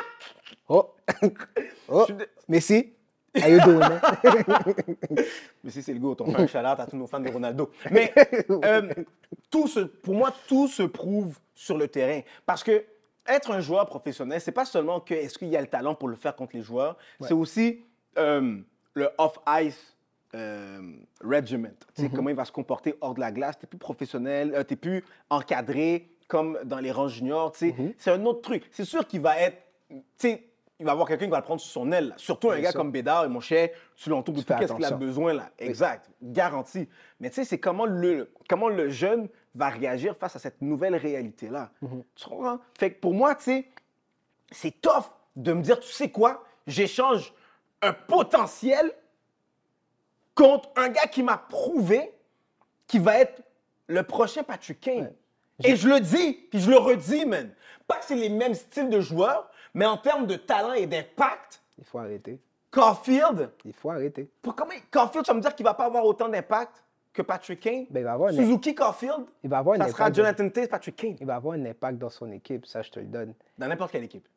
Oh! 0.68 0.94
oh! 1.90 2.08
Messi? 2.48 2.92
How 3.36 3.48
you 3.50 3.60
doing, 3.62 3.80
man? 3.80 4.00
Mais 5.64 5.70
si 5.70 5.84
c'est 5.84 5.94
le 5.94 6.00
go, 6.00 6.16
on 6.20 6.32
fait 6.32 6.42
un 6.42 6.48
shout 6.48 6.58
à 6.58 6.88
tous 6.90 6.96
nos 6.96 7.08
fans 7.08 7.20
de 7.20 7.30
Ronaldo. 7.30 7.70
Mais 7.92 8.14
euh, 8.50 8.94
tout 9.52 9.68
se, 9.68 9.82
pour 9.82 10.16
moi, 10.16 10.34
tout 10.48 10.68
se 10.68 10.84
prouve 10.84 11.38
sur 11.54 11.78
le 11.78 11.88
terrain. 11.88 12.22
Parce 12.46 12.64
que 12.64 12.86
être 13.28 13.52
un 13.52 13.60
joueur 13.60 13.86
professionnel, 13.88 14.40
c'est 14.40 14.52
pas 14.52 14.66
seulement 14.66 15.00
que 15.02 15.14
est-ce 15.14 15.38
qu'il 15.38 15.50
y 15.50 15.58
a 15.58 15.62
le 15.62 15.68
talent 15.68 15.96
pour 15.96 16.08
le 16.08 16.16
faire 16.16 16.36
contre 16.36 16.56
les 16.56 16.62
joueurs, 16.62 16.98
c'est 17.20 17.34
aussi 17.34 17.84
euh, 18.18 18.58
le 18.94 19.10
off-ice 19.18 19.96
euh, 20.34 20.82
regiment. 21.22 21.70
Tu 21.96 22.04
sais, 22.04 22.10
Comment 22.10 22.30
il 22.30 22.36
va 22.36 22.46
se 22.46 22.52
comporter 22.52 22.96
hors 23.02 23.14
de 23.14 23.20
la 23.20 23.32
glace. 23.32 23.58
Tu 23.60 23.68
plus 23.68 23.78
professionnel, 23.78 24.64
tu 24.68 24.74
n'es 24.74 24.78
plus 24.78 25.04
encadré 25.30 26.08
comme 26.28 26.60
dans 26.64 26.80
les 26.80 26.92
rangs 26.92 27.08
juniors. 27.08 27.52
tu 27.52 27.70
sais. 27.70 27.76
C'est 27.98 28.12
un 28.12 28.26
autre 28.26 28.42
truc. 28.42 28.68
C'est 28.72 28.86
sûr 28.86 29.08
qu'il 29.08 29.22
va 29.22 29.40
être. 29.40 29.62
tu 29.90 30.02
sais, 30.18 30.44
il 30.80 30.86
va 30.86 30.92
avoir 30.92 31.08
quelqu'un 31.08 31.26
qui 31.26 31.32
va 31.32 31.38
le 31.38 31.44
prendre 31.44 31.62
sous 31.62 31.70
son 31.70 31.92
aile. 31.92 32.10
là. 32.10 32.14
Surtout 32.18 32.52
un 32.52 32.60
gars 32.60 32.72
sûr. 32.72 32.80
comme 32.80 32.92
Bédard 32.92 33.26
et 33.26 33.28
mon 33.30 33.40
cher, 33.40 33.70
tu 33.96 34.10
l'entoures 34.10 34.36
de 34.36 34.42
tout 34.42 34.54
qu'est-ce 34.58 34.74
qu'il 34.74 34.86
a 34.86 34.92
besoin 34.92 35.34
là. 35.34 35.50
Exact, 35.58 36.10
garanti. 36.22 36.90
Mais 37.20 37.30
tu 37.30 37.36
sais, 37.36 37.46
c'est 37.46 37.60
comment 37.60 37.86
le, 37.86 38.32
comment 38.50 38.68
le 38.70 38.90
jeune 38.90 39.30
va 39.54 39.70
réagir 39.70 40.18
face 40.18 40.36
à 40.36 40.40
cette 40.40 40.62
nouvelle 40.62 40.96
réalité-là. 40.96 41.72
Mhm. 41.82 42.04
Tu 42.16 42.26
comprends? 42.28 42.60
Fait 42.78 42.92
que 42.92 43.00
pour 43.00 43.14
moi, 43.14 43.36
tu 43.36 43.44
sais, 43.44 43.66
c'est 44.52 44.82
tough 44.82 45.06
de 45.36 45.54
me 45.54 45.62
dire, 45.62 45.80
tu 45.80 45.92
sais 45.92 46.10
quoi, 46.10 46.44
j'échange 46.68 47.34
un 47.82 47.94
potentiel 47.94 48.92
contre 50.34 50.70
un 50.76 50.90
gars 50.90 51.08
qui 51.08 51.24
m'a 51.24 51.38
prouvé 51.38 52.12
qu'il 52.88 53.02
va 53.02 53.20
être 53.20 53.42
le 53.88 54.04
prochain 54.04 54.44
Patrick 54.44 54.80
Kane. 54.82 55.14
Et 55.64 55.76
je 55.76 55.88
le 55.88 56.00
dis, 56.00 56.34
puis 56.50 56.60
je 56.60 56.70
le 56.70 56.78
redis, 56.78 57.26
man. 57.26 57.50
Pas 57.88 57.98
que 57.98 58.06
c'est 58.06 58.16
les 58.16 58.30
mêmes 58.30 58.54
styles 58.54 58.90
de 58.90 59.00
joueurs, 59.00 59.50
mais 59.74 59.86
en 59.86 59.98
termes 59.98 60.26
de 60.28 60.36
talent 60.36 60.74
et 60.74 60.86
d'impact, 60.88 61.62
Il 61.78 61.84
faut 61.86 62.00
arrêter. 62.00 62.40
Caulfield, 62.72 63.52
Il 63.64 63.74
faut 63.74 63.90
arrêter. 63.90 64.30
pour 64.42 64.56
comment 64.56 64.72
Caulfield, 64.92 65.24
tu 65.26 65.32
vas 65.32 65.36
me 65.38 65.42
dire 65.42 65.56
qu'il 65.56 65.64
va 65.66 65.74
pas 65.74 65.86
avoir 65.86 66.04
autant 66.06 66.28
d'impact 66.28 66.84
que 67.14 67.22
Patrick 67.22 67.62
Kane? 67.62 67.86
Ben, 67.90 68.02
il 68.02 68.04
va 68.04 68.14
avoir 68.14 68.30
un- 68.32 68.36
Suzuki 68.36 68.76
Caulfield, 68.76 69.26
Il 69.44 69.50
va 69.50 69.60
avoir 69.60 69.80
un 69.80 69.86
ça 69.86 69.90
sera. 69.92 70.12
Jonathan 70.12 70.50
Taze, 70.50 70.68
Patrick 70.68 70.96
Kane. 70.98 71.16
Il 71.22 71.26
va 71.26 71.36
avoir 71.36 71.54
un 71.56 71.66
impact 71.66 71.98
dans 71.98 72.10
son 72.10 72.30
équipe, 72.34 72.66
ça, 72.66 72.82
je 72.82 72.92
te 72.92 73.00
le 73.00 73.06
donne. 73.06 73.34
Dans 73.58 73.68
n'importe 73.68 73.92
quelle 73.94 74.04
équipe. 74.04 74.28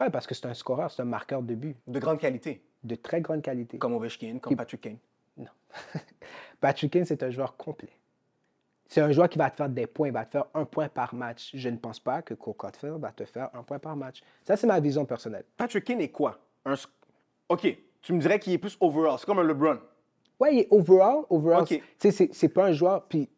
Ouais, 0.00 0.10
parce 0.10 0.26
que 0.26 0.34
c'est 0.34 0.46
un 0.46 0.52
scoreur, 0.54 0.90
c'est 0.90 1.00
un 1.00 1.06
marqueur 1.06 1.40
de 1.40 1.54
but 1.54 1.76
De 1.86 1.98
grande 1.98 2.18
qualité. 2.18 2.62
de 2.84 2.94
très 2.96 3.22
grande 3.22 3.40
qualité. 3.40 3.78
Comme 3.78 3.94
Ovechkin, 3.94 4.38
comme 4.40 4.54
Patrick 4.56 4.82
Kane. 4.82 4.98
Patrick 6.60 6.92
Kane, 6.92 7.04
c'est 7.04 7.22
un 7.22 7.30
joueur 7.30 7.56
complet. 7.56 7.90
C'est 8.88 9.00
un 9.00 9.10
joueur 9.10 9.28
qui 9.28 9.38
va 9.38 9.50
te 9.50 9.56
faire 9.56 9.68
des 9.68 9.86
points, 9.86 10.08
il 10.08 10.12
va 10.12 10.24
te 10.24 10.30
faire 10.30 10.44
un 10.54 10.64
point 10.64 10.88
par 10.88 11.14
match. 11.14 11.50
Je 11.54 11.68
ne 11.68 11.76
pense 11.76 11.98
pas 11.98 12.22
que 12.22 12.34
Cole 12.34 12.54
va 12.98 13.10
te 13.10 13.24
faire 13.24 13.50
un 13.54 13.62
point 13.62 13.78
par 13.78 13.96
match. 13.96 14.22
Ça, 14.44 14.56
c'est 14.56 14.66
ma 14.66 14.78
vision 14.80 15.04
personnelle. 15.04 15.44
Patrick 15.56 15.84
King 15.84 16.00
est 16.00 16.08
quoi? 16.10 16.38
Un 16.64 16.74
OK, 17.48 17.76
tu 18.02 18.12
me 18.12 18.20
dirais 18.20 18.38
qu'il 18.38 18.52
est 18.52 18.58
plus 18.58 18.76
overall. 18.80 19.16
C'est 19.18 19.26
comme 19.26 19.38
un 19.40 19.44
LeBron. 19.44 19.78
Ouais, 20.38 20.54
il 20.54 20.58
est 20.60 20.68
overall, 20.70 21.24
overall. 21.30 21.62
Ok. 21.62 21.68
tu 21.68 21.82
sais, 21.98 22.10
c'est- 22.10 22.30
c'est 22.34 22.48
pas 22.48 22.66
un 22.66 22.72
joueur. 22.72 23.04
Puis, 23.04 23.28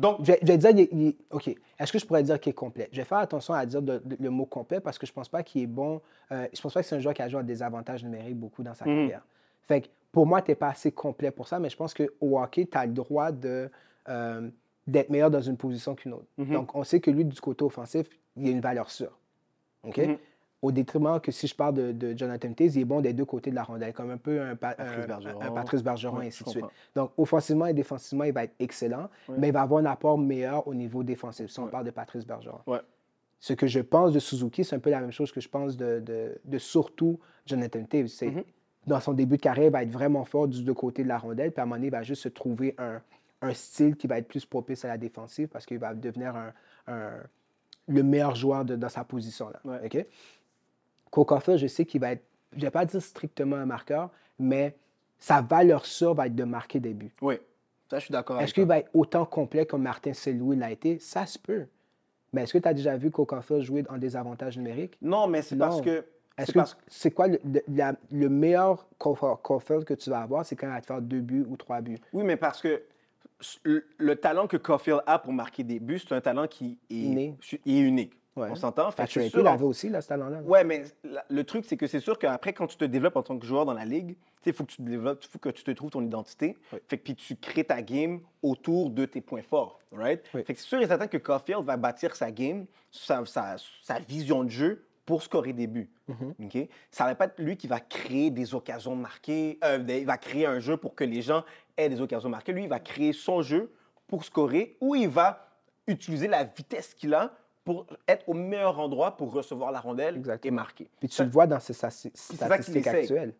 Donc, 0.00 0.18
je, 0.20 0.26
vais- 0.26 0.38
je 0.42 0.46
vais 0.46 0.58
dire, 0.58 0.70
il 0.70 0.80
est- 0.80 0.88
il 0.92 1.06
est- 1.08 1.16
OK, 1.32 1.48
est-ce 1.76 1.92
que 1.92 1.98
je 1.98 2.06
pourrais 2.06 2.22
dire 2.22 2.38
qu'il 2.38 2.50
est 2.50 2.54
complet? 2.54 2.88
Je 2.92 2.98
vais 2.98 3.04
faire 3.04 3.18
attention 3.18 3.52
à 3.52 3.66
dire 3.66 3.82
de- 3.82 3.98
de- 4.04 4.16
le 4.20 4.30
mot 4.30 4.46
complet 4.46 4.78
parce 4.78 4.96
que 4.96 5.04
je 5.08 5.12
pense 5.12 5.28
pas 5.28 5.42
qu'il 5.42 5.62
est 5.62 5.66
bon. 5.66 6.00
euh, 6.30 6.46
je 6.54 6.60
pense 6.60 6.72
pas 6.72 6.82
que 6.82 6.86
c'est 6.86 6.94
un 6.94 7.00
joueur 7.00 7.14
qui 7.14 7.22
a 7.22 7.28
joué 7.28 7.40
à 7.40 7.42
des 7.42 7.62
avantages 7.64 8.04
numériques 8.04 8.36
beaucoup 8.38 8.62
dans 8.62 8.74
sa 8.74 8.84
Mhm. 8.86 8.94
carrière. 8.94 9.22
Fait 9.62 9.80
que 9.80 9.88
pour 10.12 10.24
moi, 10.24 10.40
tu 10.40 10.52
n'es 10.52 10.54
pas 10.54 10.68
assez 10.68 10.92
complet 10.92 11.30
pour 11.32 11.48
ça, 11.48 11.58
mais 11.58 11.68
je 11.68 11.76
pense 11.76 11.94
qu'au 11.94 12.38
hockey, 12.38 12.66
tu 12.70 12.78
as 12.78 12.86
le 12.86 12.92
droit 12.92 13.32
de, 13.32 13.68
euh, 14.08 14.48
d'être 14.88 15.10
meilleur 15.10 15.30
dans 15.30 15.40
une 15.40 15.56
position 15.56 15.94
qu'une 15.94 16.14
autre. 16.14 16.26
Mhm. 16.38 16.52
Donc, 16.52 16.74
on 16.74 16.82
sait 16.82 16.98
que 17.00 17.10
lui, 17.10 17.24
du 17.24 17.40
côté 17.40 17.64
offensif, 17.64 18.08
il 18.36 18.48
a 18.48 18.50
une 18.50 18.60
valeur 18.60 18.90
sûre. 18.90 19.16
OK? 19.84 19.98
Mhm. 19.98 20.16
Au 20.60 20.72
détriment 20.72 21.20
que 21.20 21.30
si 21.30 21.46
je 21.46 21.54
parle 21.54 21.74
de, 21.74 21.92
de 21.92 22.18
Jonathan 22.18 22.52
Taze, 22.52 22.74
il 22.74 22.80
est 22.80 22.84
bon 22.84 23.00
des 23.00 23.12
deux 23.12 23.24
côtés 23.24 23.50
de 23.50 23.54
la 23.54 23.62
rondelle, 23.62 23.92
comme 23.92 24.10
un 24.10 24.16
peu 24.16 24.40
un, 24.40 24.56
Pa- 24.56 24.74
Patrice 24.74 25.04
un- 25.04 25.06
Bergeron. 25.06 25.40
un 25.40 25.50
Patrice 25.52 25.82
Bergeron, 25.84 26.16
Ouais, 26.18 26.24
et 26.24 26.28
ainsi 26.28 26.42
de 26.42 26.48
suite. 26.48 26.64
Donc, 26.96 27.12
offensivement 27.16 27.66
et 27.66 27.74
défensivement, 27.74 28.24
il 28.24 28.32
va 28.32 28.42
être 28.42 28.54
excellent, 28.58 29.08
mais 29.36 29.48
il 29.48 29.52
va 29.52 29.62
avoir 29.62 29.80
un 29.80 29.86
apport 29.86 30.18
meilleur 30.18 30.66
au 30.66 30.74
niveau 30.74 31.04
défensif, 31.04 31.48
si 31.48 31.60
on 31.60 31.68
parle 31.68 31.84
de 31.84 31.90
Patrice 31.92 32.26
Bergeron. 32.26 32.58
Ce 33.38 33.52
que 33.52 33.68
je 33.68 33.78
pense 33.78 34.12
de 34.12 34.18
Suzuki, 34.18 34.64
c'est 34.64 34.74
un 34.74 34.80
peu 34.80 34.90
la 34.90 35.00
même 35.00 35.12
chose 35.12 35.30
que 35.30 35.40
je 35.40 35.48
pense 35.48 35.76
de, 35.76 36.00
de- 36.00 36.40
de 36.44 36.58
surtout 36.58 37.20
Jonathan 37.46 37.84
Taves. 37.84 38.08
Mhm. 38.22 38.42
Dans 38.84 38.98
son 38.98 39.12
début 39.12 39.36
de 39.36 39.42
carrière, 39.42 39.66
il 39.66 39.70
va 39.72 39.84
être 39.84 39.92
vraiment 39.92 40.24
fort 40.24 40.48
du 40.48 40.64
deux 40.64 40.74
côtés 40.74 41.04
de 41.04 41.08
la 41.08 41.18
rondelle, 41.18 41.52
puis 41.52 41.60
à 41.60 41.62
un 41.62 41.66
moment 41.66 41.76
donné, 41.76 41.86
il 41.86 41.90
va 41.92 42.02
juste 42.02 42.22
se 42.22 42.28
trouver 42.30 42.74
un, 42.78 43.00
un 43.40 43.54
style 43.54 43.96
qui 43.96 44.06
va 44.06 44.18
être 44.18 44.28
plus 44.28 44.44
propice 44.44 44.84
à 44.84 44.88
la 44.88 44.98
défensive 44.98 45.48
parce 45.48 45.64
qu'il 45.66 45.78
va 45.78 45.94
devenir 45.94 46.34
un, 46.36 46.52
un- 46.86 47.20
le 47.86 48.02
meilleur 48.02 48.34
joueur 48.34 48.64
de- 48.64 48.76
dans 48.76 48.88
sa 48.88 49.04
position. 49.04 49.50
Là, 49.50 49.60
Ouais. 49.64 49.86
OK? 49.86 50.06
Cole 51.10 51.24
Caulfield, 51.24 51.58
je 51.58 51.66
sais 51.66 51.84
qu'il 51.84 52.00
va 52.00 52.12
être, 52.12 52.24
je 52.52 52.58
ne 52.58 52.62
vais 52.62 52.70
pas 52.70 52.84
dire 52.84 53.00
strictement 53.00 53.56
un 53.56 53.66
marqueur, 53.66 54.10
mais 54.38 54.76
sa 55.18 55.40
valeur 55.40 55.86
sûre 55.86 56.14
va 56.14 56.26
être 56.26 56.34
de 56.34 56.44
marquer 56.44 56.80
des 56.80 56.94
buts. 56.94 57.14
Oui, 57.22 57.36
ça, 57.90 57.98
je 57.98 58.04
suis 58.06 58.12
d'accord 58.12 58.40
Est-ce 58.40 58.52
qu'il 58.52 58.66
va 58.66 58.78
être 58.80 58.90
autant 58.94 59.24
complet 59.24 59.64
comme 59.66 59.82
Martin 59.82 60.12
Saint-Louis 60.12 60.56
l'a 60.56 60.70
été? 60.70 60.98
Ça 60.98 61.24
se 61.26 61.38
peut. 61.38 61.66
Mais 62.32 62.42
est-ce 62.42 62.52
que 62.52 62.58
tu 62.58 62.68
as 62.68 62.74
déjà 62.74 62.96
vu 62.96 63.10
Caulfield 63.10 63.62
jouer 63.62 63.84
en 63.88 63.96
désavantage 63.96 64.58
numérique? 64.58 64.98
Non, 65.00 65.26
mais 65.28 65.42
c'est 65.42 65.56
parce 65.56 65.80
que... 65.80 66.04
Est-ce 66.36 66.52
c'est 66.52 66.52
que 66.52 66.68
c'est 66.86 67.10
quoi 67.10 67.26
le, 67.26 67.40
le- 67.44 67.62
la- 67.68 67.96
le 68.12 68.28
meilleur 68.28 68.86
Caulfield 68.98 69.84
que 69.84 69.94
tu 69.94 70.08
vas 70.10 70.20
avoir? 70.20 70.44
C'est 70.46 70.54
quand 70.54 70.68
il 70.68 70.72
va 70.72 70.80
te 70.80 70.86
faire 70.86 71.00
deux 71.02 71.20
buts 71.20 71.44
ou 71.48 71.56
trois 71.56 71.80
buts? 71.80 71.98
Oui, 72.12 72.22
mais 72.22 72.36
parce 72.36 72.60
que 72.60 72.80
le, 73.64 73.86
le 73.98 74.16
talent 74.16 74.46
que 74.46 74.56
Caulfield 74.56 75.00
a 75.06 75.18
pour 75.18 75.32
marquer 75.32 75.62
des 75.64 75.78
buts, 75.80 75.98
c'est 76.00 76.14
un 76.14 76.20
talent 76.20 76.46
qui 76.46 76.78
est, 76.90 76.94
Inné. 76.94 77.36
est 77.52 77.78
unique. 77.78 78.12
Ouais. 78.36 78.48
On 78.50 78.54
s'entend? 78.54 78.92
Patrick 78.92 79.30
sûr, 79.32 79.42
l'avait 79.42 79.64
aussi, 79.64 79.88
là, 79.88 80.00
ce 80.00 80.08
talent-là. 80.08 80.42
Ouais, 80.42 80.62
mais 80.62 80.84
la- 81.02 81.24
le 81.28 81.42
truc, 81.42 81.64
c'est 81.64 81.76
que 81.76 81.88
c'est 81.88 81.98
sûr 81.98 82.18
qu'après, 82.20 82.52
quand 82.52 82.68
tu 82.68 82.76
te 82.76 82.84
développes 82.84 83.16
en 83.16 83.22
tant 83.24 83.36
que 83.36 83.44
joueur 83.44 83.64
dans 83.64 83.72
la 83.74 83.84
ligue, 83.84 84.16
il 84.46 84.52
faut 84.52 84.64
que 84.64 84.70
tu 84.70 84.76
te 84.78 84.82
développes, 84.82 85.22
il 85.24 85.28
faut 85.28 85.38
que 85.40 85.48
tu 85.50 85.62
te 85.64 85.70
trouves 85.72 85.90
ton 85.90 86.02
identité. 86.02 86.56
Oui. 86.72 86.78
Fait 86.88 86.96
que 86.98 87.02
puis 87.02 87.14
tu 87.16 87.34
crées 87.36 87.64
ta 87.64 87.82
game 87.82 88.20
autour 88.42 88.90
de 88.90 89.04
tes 89.06 89.20
points 89.20 89.42
forts, 89.42 89.80
right? 89.92 90.22
Oui. 90.32 90.42
Fait 90.44 90.54
que 90.54 90.60
c'est 90.60 90.66
sûr 90.68 90.80
et 90.80 90.86
certain 90.86 91.08
que 91.08 91.16
Caulfield 91.18 91.64
va 91.64 91.76
bâtir 91.76 92.14
sa 92.14 92.30
game, 92.30 92.64
sa, 92.92 93.24
sa- 93.26 93.56
sa 93.82 93.98
vision 93.98 94.44
de 94.44 94.50
jeu 94.50 94.84
pour 95.04 95.22
scorer 95.22 95.52
des 95.52 95.66
buts. 95.66 95.90
OK? 96.08 96.58
Ça 96.90 97.04
va 97.06 97.14
pas 97.14 97.24
être 97.26 97.38
lui 97.40 97.56
qui 97.56 97.66
va 97.66 97.80
créer 97.80 98.30
des 98.30 98.54
occasions 98.54 98.94
marquées, 98.94 99.58
euh, 99.64 99.82
il 99.88 100.06
va 100.06 100.16
créer 100.16 100.46
un 100.46 100.60
jeu 100.60 100.76
pour 100.76 100.94
que 100.94 101.02
les 101.04 101.22
gens 101.22 101.44
aient 101.78 101.88
des 101.88 102.00
occasions 102.00 102.28
marquées. 102.28 102.52
Lui, 102.52 102.64
il 102.64 102.68
va 102.68 102.80
créer 102.80 103.12
son 103.12 103.40
jeu 103.40 103.72
pour 104.06 104.24
scorer 104.24 104.76
ou 104.80 104.94
il 104.94 105.08
va 105.08 105.48
utiliser 105.86 106.28
la 106.28 106.44
vitesse 106.44 106.92
qu'il 106.94 107.14
a 107.14 107.32
pour 107.64 107.86
être 108.06 108.28
au 108.28 108.34
meilleur 108.34 108.78
endroit 108.78 109.16
pour 109.16 109.32
recevoir 109.32 109.72
la 109.72 109.80
rondelle 109.80 110.16
Exactement. 110.16 110.48
et 110.48 110.54
marquer. 110.54 110.90
Puis 111.00 111.08
tu 111.08 111.22
le 111.22 111.30
vois 111.30 111.46
dans 111.46 111.60
ses 111.60 111.72
statistiques 111.74 112.42
actuelles. 112.86 113.34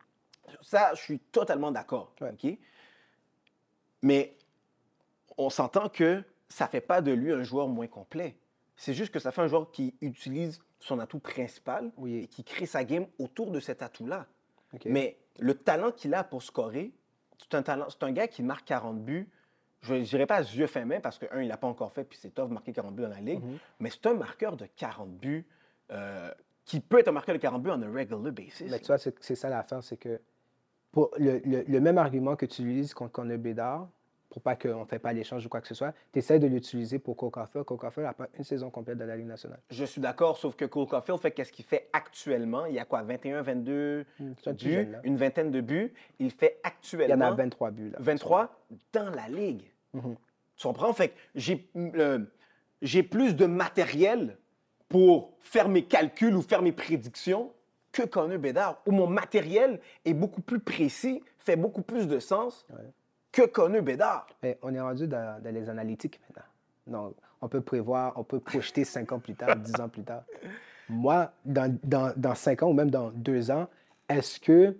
Ça, 0.62 0.93
je 0.95 1.01
suis 1.03 1.18
totalement 1.18 1.70
d'accord. 1.70 2.12
Ouais. 2.20 2.59
Mais 4.03 4.34
on 5.36 5.51
s'entend 5.51 5.89
que 5.89 6.22
ça 6.49 6.64
ne 6.66 6.70
fait 6.70 6.80
pas 6.80 7.01
de 7.03 7.12
lui 7.12 7.32
un 7.32 7.43
joueur 7.43 7.68
moins 7.68 7.86
complet. 7.86 8.36
C'est 8.76 8.95
juste 8.95 9.12
que 9.12 9.18
ça 9.18 9.32
fait 9.32 9.43
un 9.43 9.49
joueur 9.49 9.70
qui 9.70 9.95
utilise 10.01 10.61
son 10.78 10.99
atout 11.01 11.18
principal 11.18 11.91
Oui. 11.97 12.16
et 12.18 12.26
qui 12.28 12.45
crée 12.45 12.66
sa 12.66 12.84
game 12.84 13.07
autour 13.18 13.51
de 13.51 13.61
cet 13.61 13.82
atout-là. 13.82 14.26
Mais 14.84 15.18
le 15.39 15.55
talent 15.55 15.91
qu'il 15.91 16.14
a 16.14 16.22
pour 16.22 16.43
scorer, 16.43 16.93
c'est 17.39 17.55
un, 17.57 17.62
talent, 17.62 17.86
c'est 17.89 18.03
un 18.03 18.12
gars 18.12 18.28
qui 18.28 18.43
marque 18.43 18.64
40 18.66 19.03
buts. 19.05 19.28
Je 19.80 19.95
ne 19.95 20.01
dirais 20.03 20.26
pas 20.26 20.36
à 20.36 20.41
yeux 20.41 20.66
fermés 20.66 20.99
parce 21.01 21.18
que, 21.18 21.26
un, 21.32 21.41
il 21.41 21.45
ne 21.45 21.49
l'a 21.49 21.57
pas 21.57 21.68
encore 21.68 21.93
fait, 21.93 22.05
puis 22.05 22.18
c'est 22.20 22.34
tough 22.34 22.49
marquer 22.51 22.72
40 22.72 22.95
buts 22.95 23.03
dans 23.03 23.09
la 23.09 23.20
ligue. 23.20 23.43
Mhm. 23.45 23.59
Mais 23.80 23.91
c'est 23.91 24.07
un 24.07 24.14
marqueur 24.14 24.57
de 24.57 24.66
40 24.76 25.11
buts 25.18 25.47
euh, 25.93 26.30
qui 26.64 26.80
peut 26.80 26.99
être 26.99 27.09
un 27.09 27.12
marqueur 27.12 27.34
de 27.36 27.41
40 27.41 27.62
buts 27.62 27.70
on 27.72 27.82
a 27.82 27.86
regular 27.89 28.20
basis. 28.32 28.70
Mais 28.70 28.78
tu 28.80 28.86
vois, 28.86 28.99
c'est 28.99 29.14
c'est 29.22 29.36
ça 29.36 29.49
l'affaire, 29.49 29.82
c'est 29.82 29.97
que 29.97 30.20
pour 30.91 31.11
le, 31.18 31.39
le- 31.45 31.62
le 31.66 31.80
même 31.80 31.97
argument 31.99 32.34
que 32.34 32.47
tu 32.47 32.62
utilises 32.62 32.93
contre 32.95 33.12
Connor 33.12 33.39
Bédard, 33.39 33.89
pour 34.31 34.43
pas 34.43 34.57
qu'on 34.57 34.81
ne 34.81 34.85
fait 34.85 34.99
pas 34.99 35.12
l'échange 35.12 35.47
ou 35.47 35.49
quoi 35.49 35.61
que 35.61 35.68
ce 35.68 35.74
soit, 35.74 35.95
tu 36.12 36.18
essaies 36.18 36.39
de 36.39 36.47
l'utiliser 36.47 36.99
pour 36.99 37.16
Cole 37.16 37.31
Caulfield. 37.31 37.64
Cole 37.64 37.79
Caulfield 37.79 38.07
n'a 38.07 38.12
pas 38.12 38.29
une 38.37 38.45
saison 38.45 38.70
complète 38.70 38.99
de 38.99 39.05
la 39.05 39.16
Ligue 39.16 39.26
nationale. 39.26 39.61
Je 39.70 39.85
suis 39.85 40.01
d'accord, 40.01 40.37
sauf 40.37 40.55
que 40.55 40.64
Cole 40.64 40.87
Caulfield 40.87 41.18
fait 41.20 41.31
qu'est-ce 41.31 41.53
qu'il 41.53 41.64
fait 41.64 41.89
actuellement? 41.93 42.66
Il 42.66 42.74
y 42.74 42.79
a 42.79 42.85
quoi, 42.85 43.03
21, 43.03 43.43
22 43.43 44.05
c'est 44.18 44.51
un 44.51 44.55
petit 44.55 44.66
buts, 44.66 44.74
jeune, 44.74 45.01
une 45.05 45.16
vingtaine 45.16 45.51
de 45.51 45.61
buts. 45.61 45.93
Il 46.18 46.31
fait 46.31 46.61
Il 46.62 46.68
actuellement 46.68 47.26
y 47.26 47.29
en 47.29 47.33
a 47.33 47.35
23 47.35 47.70
buts. 47.70 47.91
Là. 47.91 47.99
23 48.01 48.64
dans 48.93 49.11
la 49.11 49.29
ligue. 49.29 49.70
Mhm. 49.95 50.16
Tu 50.57 50.66
comprends? 50.66 50.93
Fait 50.93 51.11
que 51.11 51.14
j'ai 51.35 51.70
euh, 51.76 52.18
j'ai 52.83 53.03
plus 53.03 53.35
de 53.35 53.47
matériel 53.47 54.37
pour 54.89 55.37
faire 55.41 55.68
mes 55.68 55.85
calculs 55.85 56.35
ou 56.35 56.43
faire 56.43 56.62
mes 56.62 56.72
prédictions 56.72 57.53
que 57.93 58.03
Connor 58.03 58.39
Bedard, 58.39 58.83
où 58.87 58.93
mon 58.93 59.07
matériel 59.07 59.81
est 60.05 60.14
beaucoup 60.14 60.43
plus 60.43 60.61
précis, 60.61 61.22
fait 61.39 61.57
beaucoup 61.57 61.83
plus 61.83 62.07
de 62.07 62.18
sens 62.18 62.66
Ouais. 62.70 62.85
Que 63.39 63.47
Connor 63.47 63.82
Bedard. 63.82 64.26
Mais 64.43 64.59
on 64.62 64.74
est 64.74 64.80
rendu 64.80 65.07
dans, 65.07 65.41
dans 65.43 65.55
les 65.55 65.68
analytiques 65.68 66.20
maintenant. 66.28 66.49
Donc, 66.86 67.14
on 67.41 67.49
peut 67.49 67.61
prévoir, 67.61 68.12
on 68.16 68.24
peut 68.24 68.41
projeter 68.41 68.84
5 68.84 69.12
ans 69.12 69.20
plus 69.20 69.34
tard, 69.34 69.55
10 69.57 69.80
ans 69.80 69.89
plus 69.89 70.03
tard. 70.03 70.22
Moi, 70.89 71.30
dans, 71.45 71.78
dans, 71.84 72.12
dans 72.16 72.34
5 72.34 72.62
ans 72.62 72.70
ou 72.70 72.72
même 72.72 72.91
dans 72.91 73.11
2 73.11 73.51
ans, 73.51 73.68
est-ce 74.09 74.41
que 74.41 74.76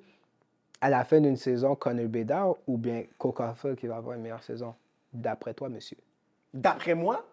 à 0.81 0.91
la 0.91 1.05
fin 1.05 1.21
d'une 1.21 1.37
saison, 1.37 1.75
Connor 1.75 2.07
Bédard 2.07 2.55
ou 2.67 2.79
bien 2.79 3.05
Caulfield 3.19 3.77
qui 3.77 3.87
va 3.87 3.97
avoir 3.97 4.17
une 4.17 4.23
meilleure 4.23 4.43
saison? 4.43 4.75
D'après 5.13 5.55
toi, 5.55 5.69
monsieur? 5.69 5.99
D'après 6.53 6.95
moi, 6.95 7.25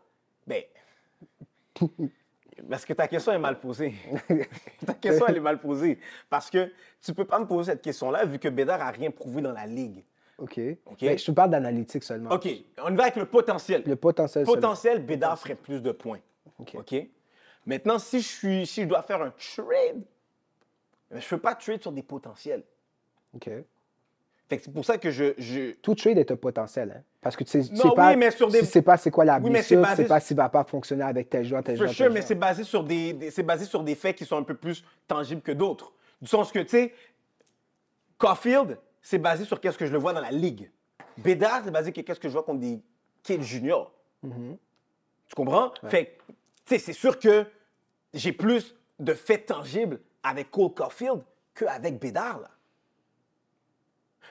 ben. 0.46 0.64
Parce 2.70 2.86
que 2.86 2.94
ta 2.94 3.08
question 3.08 3.34
est 3.34 3.40
mal 3.40 3.60
posée. 3.60 3.94
ta 4.86 4.94
question, 4.94 5.28
elle 5.28 5.38
est 5.38 5.42
mal 5.42 5.60
posée. 5.60 6.00
Parce 6.30 6.50
que 6.50 6.72
tu 7.02 7.14
peux 7.14 7.26
pas 7.26 7.38
me 7.38 7.46
poser 7.46 7.72
cette 7.72 7.82
question-là 7.82 8.26
vu 8.26 8.40
que 8.40 8.48
Bédard 8.48 8.82
a 8.82 8.92
rien 8.92 9.12
prouvé 9.12 9.42
dans 9.42 9.52
la 9.52 9.66
ligue. 9.66 10.04
OK. 10.38 10.60
OK. 10.86 10.98
Mais 11.02 11.18
je 11.18 11.26
te 11.26 11.32
parle 11.32 11.50
d'analytique 11.50 12.04
seulement. 12.04 12.32
OK, 12.32 12.48
on 12.84 12.92
y 12.92 12.96
va 12.96 13.04
avec 13.04 13.16
le 13.16 13.26
potentiel. 13.26 13.84
Le 13.86 13.96
potentiel 13.96 14.46
seulement. 14.46 14.62
potentiel, 14.62 15.06
Bédard 15.06 15.40
ferait 15.40 15.56
plus 15.56 15.82
de 15.82 15.92
points. 15.92 16.20
OK. 16.60 16.76
OK? 16.76 16.96
Maintenant, 17.66 18.00
si 18.00 18.22
je, 18.22 18.28
suis, 18.28 18.68
si 18.68 18.84
je 18.84 18.88
dois 18.88 19.02
faire 19.02 19.22
un 19.22 19.32
trade, 19.32 20.04
je 21.12 21.16
ne 21.18 21.22
peux 21.30 21.38
pas 21.38 21.56
trade 21.56 21.82
sur 21.82 21.92
des 21.92 22.04
potentiels. 22.04 22.64
OK. 23.36 23.50
Fait 24.48 24.58
que 24.58 24.64
c'est 24.64 24.72
pour 24.74 24.86
ça 24.86 24.98
que 25.00 25.10
je. 25.10 25.34
je... 25.40 25.72
Tout 25.82 25.96
trade 25.96 26.20
est 26.20 26.30
un 26.30 26.36
potentiel, 26.36 26.94
hein? 26.98 27.02
Parce 27.22 27.36
que 27.36 27.44
tu 27.44 27.50
sais, 27.50 27.64
tu 27.68 27.74
Non, 27.74 27.82
sais 27.82 27.88
oui, 27.90 27.96
pas, 27.96 28.16
mais 28.16 28.30
sur 28.30 28.48
des- 28.50 28.60
tu 28.60 28.66
sais 28.66 28.84
pas 28.84 28.96
c'est 28.98 29.10
quoi 29.10 29.26
la 29.26 29.40
Oui, 29.40 29.50
blessure, 29.50 29.82
tu 29.82 29.84
sais 29.84 29.96
basé 29.96 30.06
pas 30.06 30.20
s'il 30.20 30.38
va 30.38 30.50
pas 30.50 30.64
fonctionner 30.64 31.04
avec 31.04 31.28
tel 31.32 31.44
joueur, 31.44 31.64
tel 31.64 31.76
joueur, 31.76 31.90
sure, 31.90 32.06
tel 32.06 32.14
mais 32.14 32.22
c'est 32.22 32.36
basé 32.36 32.64
sur 32.64 32.84
des, 32.84 33.14
des- 33.14 33.32
c'est 33.32 33.42
basé 33.42 33.66
sur 33.66 33.84
des 33.84 33.96
faits 33.96 34.16
qui 34.16 34.24
sont 34.26 34.38
un 34.38 34.44
peu 34.44 34.54
plus 34.54 34.84
tangibles 35.08 35.42
que 35.42 35.52
d'autres. 35.52 35.92
Du 36.22 36.28
sens 36.28 36.52
que, 36.52 36.60
tu 36.60 36.70
sais, 36.70 36.94
Caulfield, 38.20 38.78
c'est 39.06 39.20
basé 39.20 39.46
sur 39.46 39.62
qu'est-ce 39.62 39.78
que 39.78 39.86
je 39.86 39.92
le 39.92 40.00
vois 40.00 40.14
dans 40.14 40.20
la 40.22 40.32
ligue. 40.32 40.72
Bédard, 41.18 41.62
c'est 41.64 41.70
basé 41.72 41.94
sur 41.94 42.04
qu'est-ce 42.04 42.20
que 42.20 42.28
je 42.28 42.34
vois 42.34 42.42
contre 42.44 42.60
des 42.62 42.82
kids 43.22 43.44
juniors. 43.44 43.94
Mhm. 44.24 44.58
Tu 45.28 45.36
comprends? 45.36 45.72
Fait 45.90 46.06
que, 46.06 46.12
tu 46.32 46.36
sais, 46.66 46.80
c'est 46.80 46.94
sûr 46.94 47.20
que 47.20 47.46
j'ai 48.16 48.32
plus 48.32 48.76
de 49.00 49.14
faits 49.14 49.46
tangibles 49.46 50.00
avec 50.24 50.50
Cole 50.50 50.74
Caulfield 50.74 51.22
qu'avec 51.54 52.00
Bédard, 52.00 52.40
là. 52.42 52.50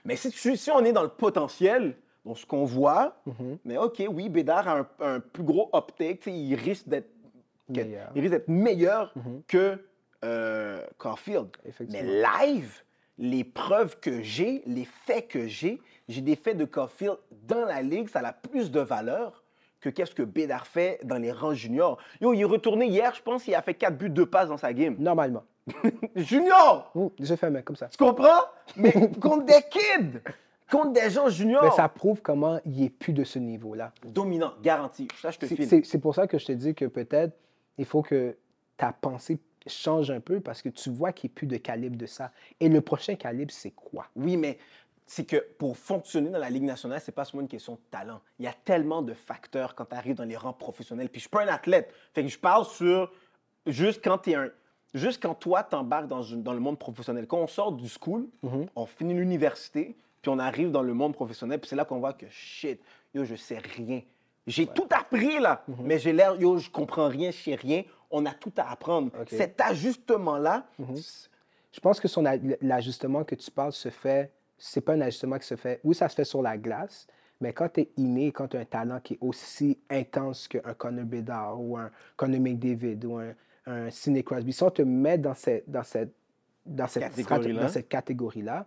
Mais 0.05 0.17
si, 0.17 0.31
tu- 0.31 0.57
si 0.57 0.71
on 0.73 0.85
est 0.85 0.93
dans 0.93 1.03
le 1.05 1.09
potentiel, 1.09 1.97
dans 2.25 2.35
ce 2.35 2.45
qu'on 2.45 2.65
voit, 2.65 3.17
Mhm. 3.27 3.59
mais 3.65 3.79
OK, 3.79 4.03
oui, 4.11 4.29
Bédard 4.29 4.67
a 4.69 4.79
un, 4.81 4.89
un 5.01 5.21
plus 5.21 5.45
gros 5.45 5.71
uptake, 5.73 6.27
il 6.27 6.55
risque 6.57 6.89
d'être 6.89 7.09
Meilleur. 7.69 8.11
il 8.17 8.21
risque 8.29 8.49
Mhm. 8.49 9.43
que 9.47 9.79
euh, 10.25 10.85
Caulfield. 10.99 11.49
Mais 11.91 12.03
live, 12.03 12.83
les 13.19 13.45
preuves 13.45 13.99
que 14.01 14.23
j'ai, 14.23 14.63
les 14.67 14.85
faits 14.85 15.29
que 15.29 15.47
j'ai, 15.47 15.81
j'ai 16.09 16.21
des 16.21 16.37
faits 16.37 16.57
de 16.57 16.65
Caulfield 16.65 17.17
dans 17.47 17.65
la 17.65 17.83
ligue, 17.83 18.09
ça 18.09 18.21
a 18.21 18.33
plus 18.33 18.71
de 18.71 18.81
valeur 18.81 19.43
que 19.81 19.89
qu'est-ce 19.91 20.15
que 20.15 20.23
Bédard 20.23 20.67
fait 20.67 20.99
dans 21.05 21.19
les 21.19 21.31
rangs 21.31 21.55
juniors. 21.55 21.99
Yo, 22.21 22.33
il 22.33 22.41
est 22.41 22.45
retourné 22.45 22.87
hier, 22.87 23.15
je 23.15 23.23
pense, 23.23 23.47
il 23.47 23.55
a 23.55 23.63
fait 23.63 23.75
4 23.75 23.97
buts, 23.97 24.11
2 24.11 24.27
passes 24.27 24.49
dans 24.49 24.57
sa 24.57 24.73
game. 24.73 24.97
Normalement. 24.99 25.45
Junior! 26.17 26.91
Ouh, 26.95 27.13
J'ai 27.19 27.37
fait 27.37 27.47
un 27.47 27.51
mec 27.51 27.65
comme 27.65 27.77
ça. 27.77 27.89
Tu 27.89 27.97
comprends? 27.97 28.43
Mais 28.77 28.93
contre 29.21 29.45
des 29.45 29.63
kids! 29.71 30.21
contre 30.71 30.93
des 30.93 31.11
gens 31.11 31.29
juniors. 31.29 31.63
Mais 31.63 31.71
ça 31.71 31.89
prouve 31.89 32.21
comment 32.23 32.59
il 32.65 32.85
est 32.85 32.91
plus 32.91 33.13
de 33.13 33.25
ce 33.25 33.39
niveau-là. 33.39 33.93
Dominant, 34.05 34.55
garanti. 34.63 35.09
Ça, 35.21 35.31
je 35.31 35.39
te 35.39 35.47
file. 35.47 35.85
C'est 35.85 35.99
pour 35.99 36.15
ça 36.15 36.27
que 36.27 36.39
je 36.39 36.47
te 36.47 36.53
dis 36.53 36.75
que 36.75 36.87
peut-être 36.87 37.37
il 37.79 37.85
faut 37.85 38.03
que 38.03 38.37
ta 38.77 38.93
pensée 38.93 39.39
change 39.67 40.11
un 40.11 40.21
peu 40.21 40.41
parce 40.41 40.63
que 40.63 40.69
tu 40.69 40.91
vois 40.91 41.13
qu'il 41.13 41.29
n'est 41.31 41.35
plus 41.35 41.47
de 41.47 41.57
calibre 41.57 41.97
de 41.97 42.07
ça. 42.07 42.31
Et 42.61 42.69
le 42.69 42.81
prochain 42.81 43.15
calibre, 43.15 43.53
c'est 43.53 43.71
quoi? 43.73 44.07
Oui, 44.17 44.37
mais 44.37 44.59
c'est 45.07 45.25
que 45.25 45.37
pour 45.59 45.77
fonctionner 45.77 46.31
dans 46.31 46.39
la 46.39 46.51
Ligue 46.51 46.63
nationale, 46.65 47.01
c'est 47.01 47.13
pas 47.13 47.25
seulement 47.25 47.43
une 47.43 47.49
question 47.49 47.75
de 47.75 47.81
talent. 47.91 48.21
Il 48.39 48.45
y 48.45 48.49
a 48.49 48.55
tellement 48.65 49.03
de 49.03 49.13
facteurs 49.15 49.75
quand 49.75 49.85
tu 49.87 49.95
arrives 49.95 50.17
dans 50.17 50.25
les 50.25 50.37
rangs 50.37 50.53
professionnels. 50.53 51.09
Puis 51.09 51.21
je 51.21 51.25
suis 51.25 51.31
pas 51.31 51.45
un 51.45 51.49
athlète. 51.49 51.93
Fait 52.15 52.23
que 52.23 52.29
je 52.29 52.39
parle 52.39 52.65
sur 52.65 53.13
juste 53.67 54.03
quand 54.03 54.19
tu 54.19 54.31
es 54.31 54.35
un. 54.35 54.49
Juste 54.95 55.21
quand 55.21 55.35
toi, 55.35 55.65
t'embarques 55.65 56.07
dans, 56.07 56.23
une- 56.23 56.43
dans 56.45 56.53
le 56.53 56.61
monde 56.61 56.79
professionnel. 56.79 57.27
Quand 57.27 57.39
on 57.39 57.49
sort 57.49 57.73
du 57.73 57.89
school, 57.89 58.29
on 58.77 58.87
finit 58.87 59.13
l'université, 59.13 59.97
puis 60.23 60.31
on 60.31 60.39
arrive 60.39 60.71
dans 60.71 60.83
le 60.83 60.95
monde 60.95 61.15
professionnel, 61.15 61.59
puis 61.59 61.69
c'est 61.69 61.75
là 61.77 61.85
qu'on 61.85 61.99
voit 61.99 62.13
que 62.13 62.27
shit, 62.31 62.81
yo, 63.13 63.25
je 63.25 63.35
sais 63.35 63.59
rien. 63.59 64.03
J'ai 64.47 64.67
tout 64.67 64.87
appris 64.91 65.41
là, 65.41 65.65
mais 65.83 65.99
j'ai 65.99 66.13
l'air, 66.13 66.37
yo, 66.41 66.59
je 66.59 66.71
comprends 66.71 67.09
rien, 67.09 67.31
je 67.33 67.37
sais 67.39 67.55
rien. 67.57 67.83
On 68.17 68.27
a 68.27 68.33
tout 68.33 68.53
à 68.57 68.71
apprendre. 68.71 69.11
Cet 69.27 69.61
ajustement-là, 69.61 70.67
Je 70.79 71.81
pense 71.81 71.99
que 71.99 72.07
son 72.07 72.23
l'ajustement 72.61 73.25
que 73.25 73.35
tu 73.35 73.51
parles 73.51 73.73
se 73.73 73.89
fait, 73.89 74.31
c'est 74.57 74.81
pas 74.81 74.93
un 74.93 75.01
ajustement 75.01 75.37
qui 75.39 75.47
se 75.47 75.57
fait, 75.57 75.81
oui, 75.83 75.97
ça 75.97 76.09
se 76.09 76.15
fait 76.15 76.25
sur 76.25 76.41
la 76.41 76.57
glace, 76.57 77.09
mais 77.41 77.53
quand 77.53 77.69
tu 77.69 77.81
es 77.81 77.91
inné, 77.97 78.31
quand 78.31 78.47
tu 78.47 78.57
as 78.57 78.61
un 78.61 78.65
talent 78.65 79.01
qui 79.01 79.15
est 79.15 79.19
aussi 79.21 79.81
intense 79.91 80.47
qu'un 80.47 80.75
Connor 80.75 81.05
Bedard 81.05 81.61
ou 81.61 81.77
un 81.77 81.91
Connor 82.17 82.41
McDavid 82.41 83.05
ou 83.05 83.19
un, 83.19 83.35
un 83.67 83.91
Sidney 83.91 84.23
Crosby, 84.23 84.53
si 84.53 84.63
on 84.63 84.71
te 84.71 84.83
met 84.83 85.19
dans 85.19 85.35
cette, 85.35 85.69
dans 85.69 85.83
cette, 85.83 86.15
dans 86.65 86.87
cette, 86.87 87.89
Catégorie-là. 87.89 88.67